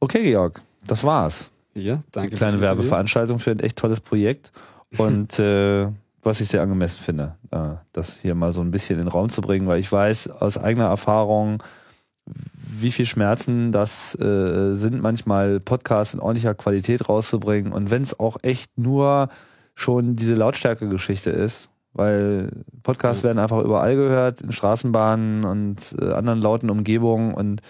Okay, 0.00 0.22
Georg, 0.22 0.60
das 0.86 1.04
war's. 1.04 1.50
Ja, 1.74 2.00
danke. 2.12 2.30
Eine 2.30 2.36
kleine 2.36 2.60
Werbeveranstaltung 2.60 3.38
für 3.38 3.50
ein 3.50 3.60
echt 3.60 3.76
tolles 3.76 4.00
Projekt. 4.00 4.52
Und 4.96 5.38
äh, 5.38 5.88
was 6.22 6.40
ich 6.40 6.48
sehr 6.48 6.62
angemessen 6.62 7.02
finde, 7.02 7.36
äh, 7.50 7.76
das 7.92 8.20
hier 8.20 8.34
mal 8.34 8.52
so 8.52 8.60
ein 8.60 8.70
bisschen 8.70 8.98
in 8.98 9.06
den 9.06 9.10
Raum 9.10 9.28
zu 9.28 9.40
bringen, 9.40 9.66
weil 9.66 9.80
ich 9.80 9.90
weiß 9.90 10.28
aus 10.28 10.58
eigener 10.58 10.86
Erfahrung, 10.86 11.62
wie 12.24 12.90
viel 12.90 13.06
Schmerzen 13.06 13.72
das 13.72 14.18
äh, 14.20 14.74
sind, 14.74 15.00
manchmal 15.00 15.60
Podcasts 15.60 16.14
in 16.14 16.20
ordentlicher 16.20 16.54
Qualität 16.54 17.08
rauszubringen. 17.08 17.72
Und 17.72 17.90
wenn 17.90 18.02
es 18.02 18.18
auch 18.18 18.38
echt 18.42 18.76
nur 18.76 19.28
schon 19.74 20.16
diese 20.16 20.34
Lautstärke-Geschichte 20.34 21.30
ist, 21.30 21.70
weil 21.92 22.50
Podcasts 22.82 23.22
werden 23.22 23.38
einfach 23.38 23.62
überall 23.62 23.96
gehört, 23.96 24.40
in 24.40 24.52
Straßenbahnen 24.52 25.44
und 25.44 25.94
äh, 25.98 26.12
anderen 26.12 26.42
lauten 26.42 26.68
Umgebungen 26.68 27.32
und 27.32 27.62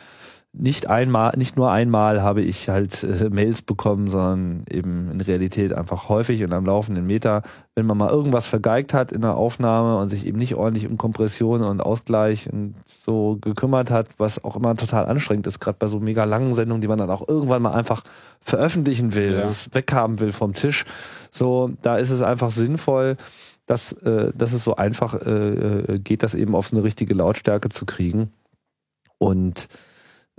nicht 0.58 0.88
einmal, 0.88 1.34
nicht 1.36 1.56
nur 1.56 1.70
einmal 1.70 2.22
habe 2.22 2.42
ich 2.42 2.68
halt 2.68 3.02
äh, 3.02 3.28
Mails 3.30 3.62
bekommen, 3.62 4.08
sondern 4.08 4.64
eben 4.70 5.10
in 5.10 5.20
Realität 5.20 5.72
einfach 5.72 6.08
häufig 6.08 6.42
und 6.42 6.52
am 6.52 6.64
laufenden 6.64 7.06
Meter, 7.06 7.42
wenn 7.74 7.86
man 7.86 7.98
mal 7.98 8.10
irgendwas 8.10 8.46
vergeigt 8.46 8.94
hat 8.94 9.12
in 9.12 9.20
der 9.20 9.36
Aufnahme 9.36 9.98
und 9.98 10.08
sich 10.08 10.26
eben 10.26 10.38
nicht 10.38 10.54
ordentlich 10.54 10.88
um 10.88 10.96
Kompression 10.96 11.62
und 11.62 11.80
Ausgleich 11.80 12.50
und 12.50 12.74
so 12.86 13.36
gekümmert 13.40 13.90
hat, 13.90 14.08
was 14.18 14.42
auch 14.44 14.56
immer 14.56 14.74
total 14.76 15.06
anstrengend 15.06 15.46
ist, 15.46 15.60
gerade 15.60 15.76
bei 15.78 15.86
so 15.88 16.00
mega 16.00 16.24
langen 16.24 16.54
Sendungen, 16.54 16.80
die 16.80 16.88
man 16.88 16.98
dann 16.98 17.10
auch 17.10 17.28
irgendwann 17.28 17.62
mal 17.62 17.72
einfach 17.72 18.02
veröffentlichen 18.40 19.14
will, 19.14 19.38
ja. 19.38 19.50
weghaben 19.72 20.20
will 20.20 20.32
vom 20.32 20.54
Tisch. 20.54 20.84
So, 21.30 21.70
da 21.82 21.96
ist 21.96 22.10
es 22.10 22.22
einfach 22.22 22.50
sinnvoll, 22.50 23.16
dass, 23.66 23.92
äh, 23.92 24.32
dass 24.34 24.52
es 24.52 24.64
so 24.64 24.76
einfach 24.76 25.14
äh, 25.14 25.94
äh 25.94 25.98
geht, 25.98 26.22
das 26.22 26.34
eben 26.34 26.54
auf 26.54 26.68
so 26.68 26.76
eine 26.76 26.84
richtige 26.84 27.14
Lautstärke 27.14 27.68
zu 27.68 27.84
kriegen. 27.84 28.32
Und 29.18 29.68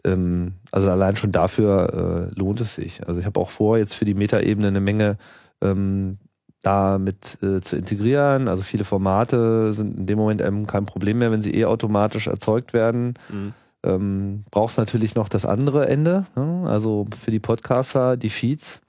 ähm, 0.08 0.54
also 0.72 0.90
allein 0.90 1.16
schon 1.16 1.32
dafür 1.32 2.32
äh, 2.34 2.40
lohnt 2.40 2.62
es 2.62 2.76
sich. 2.76 3.08
Also 3.08 3.20
ich 3.20 3.26
habe 3.26 3.40
auch 3.40 3.50
vor, 3.50 3.78
jetzt 3.78 3.94
für 3.94 4.06
die 4.06 4.14
Metaebene 4.14 4.68
eine 4.68 4.80
Menge 4.80 5.18
ähm, 5.62 6.18
damit 6.62 7.38
äh, 7.44 7.62
zu 7.62 7.78
integrieren. 7.78 8.48
Also 8.48 8.64
viele 8.64 8.84
Formate 8.84 9.74
sind 9.74 9.98
in 9.98 10.06
dem 10.06 10.18
Moment 10.18 10.42
eben 10.42 10.66
kein 10.66 10.86
Problem 10.86 11.20
mehr, 11.20 11.32
wenn 11.32 11.42
sie 11.42 11.54
eh 11.54 11.66
automatisch 11.66 12.28
erzeugt 12.28 12.74
werden. 12.74 13.14
Mhm. 13.30 13.54
ähm, 13.84 14.44
brauchst 14.50 14.78
natürlich 14.78 15.16
noch 15.16 15.30
das 15.30 15.46
andere 15.46 15.88
Ende, 15.88 16.26
ne? 16.36 16.64
also 16.68 17.06
für 17.20 17.32
die 17.32 17.40
Podcaster, 17.40 18.18
die 18.18 18.30
Feeds. 18.30 18.82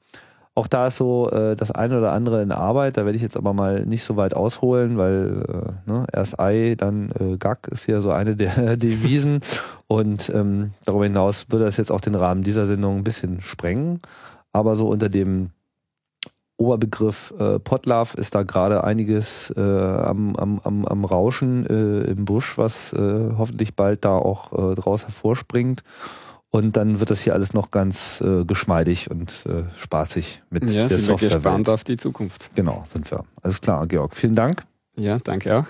Auch 0.58 0.66
da 0.66 0.88
ist 0.88 0.96
so 0.96 1.30
äh, 1.30 1.54
das 1.54 1.70
eine 1.70 1.98
oder 1.98 2.10
andere 2.10 2.42
in 2.42 2.50
Arbeit. 2.50 2.96
Da 2.96 3.04
werde 3.04 3.14
ich 3.14 3.22
jetzt 3.22 3.36
aber 3.36 3.52
mal 3.52 3.86
nicht 3.86 4.02
so 4.02 4.16
weit 4.16 4.34
ausholen, 4.34 4.98
weil 4.98 5.44
äh, 5.48 5.88
ne, 5.88 6.04
erst 6.12 6.40
Ei, 6.40 6.74
dann 6.76 7.12
äh, 7.12 7.36
Gag 7.36 7.68
ist 7.68 7.84
hier 7.84 8.00
so 8.00 8.10
eine 8.10 8.34
der 8.34 8.76
Devisen. 8.76 9.38
Und 9.86 10.32
ähm, 10.34 10.72
darüber 10.84 11.04
hinaus 11.04 11.46
würde 11.50 11.64
das 11.64 11.76
jetzt 11.76 11.92
auch 11.92 12.00
den 12.00 12.16
Rahmen 12.16 12.42
dieser 12.42 12.66
Sendung 12.66 12.96
ein 12.96 13.04
bisschen 13.04 13.40
sprengen. 13.40 14.00
Aber 14.52 14.74
so 14.74 14.88
unter 14.88 15.08
dem 15.08 15.50
Oberbegriff 16.56 17.32
äh, 17.38 17.60
Potlove 17.60 18.16
ist 18.16 18.34
da 18.34 18.42
gerade 18.42 18.82
einiges 18.82 19.54
äh, 19.56 19.60
am, 19.60 20.34
am, 20.34 20.58
am, 20.64 20.84
am 20.86 21.04
Rauschen 21.04 21.66
äh, 21.66 22.10
im 22.10 22.24
Busch, 22.24 22.58
was 22.58 22.92
äh, 22.94 23.30
hoffentlich 23.38 23.76
bald 23.76 24.04
da 24.04 24.16
auch 24.16 24.72
äh, 24.72 24.74
draus 24.74 25.04
hervorspringt. 25.04 25.84
Und 26.50 26.76
dann 26.76 26.98
wird 26.98 27.10
das 27.10 27.20
hier 27.20 27.34
alles 27.34 27.52
noch 27.52 27.70
ganz 27.70 28.22
äh, 28.22 28.44
geschmeidig 28.44 29.10
und 29.10 29.44
äh, 29.46 29.64
spaßig 29.76 30.42
mit 30.48 30.70
ja, 30.70 30.88
der 30.88 30.98
sind 30.98 31.20
wir 31.20 31.28
gespannt 31.28 31.68
auf 31.68 31.84
die 31.84 31.98
Zukunft. 31.98 32.50
Genau, 32.54 32.84
sind 32.86 33.10
wir. 33.10 33.24
Alles 33.42 33.60
klar, 33.60 33.86
Georg. 33.86 34.14
Vielen 34.14 34.34
Dank. 34.34 34.64
Ja, 34.96 35.18
danke 35.18 35.58
auch. 35.58 35.66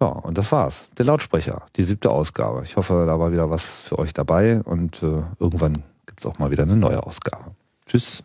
Ja, 0.00 0.08
und 0.08 0.36
das 0.36 0.50
war's. 0.50 0.88
Der 0.98 1.04
Lautsprecher, 1.04 1.62
die 1.76 1.82
siebte 1.84 2.10
Ausgabe. 2.10 2.62
Ich 2.64 2.76
hoffe, 2.76 3.04
da 3.06 3.20
war 3.20 3.32
wieder 3.32 3.50
was 3.50 3.80
für 3.80 3.98
euch 3.98 4.12
dabei 4.12 4.62
und 4.62 5.02
äh, 5.02 5.22
irgendwann 5.38 5.84
gibt's 6.06 6.26
auch 6.26 6.38
mal 6.38 6.50
wieder 6.50 6.64
eine 6.64 6.76
neue 6.76 7.02
Ausgabe. 7.02 7.52
Tschüss. 7.86 8.24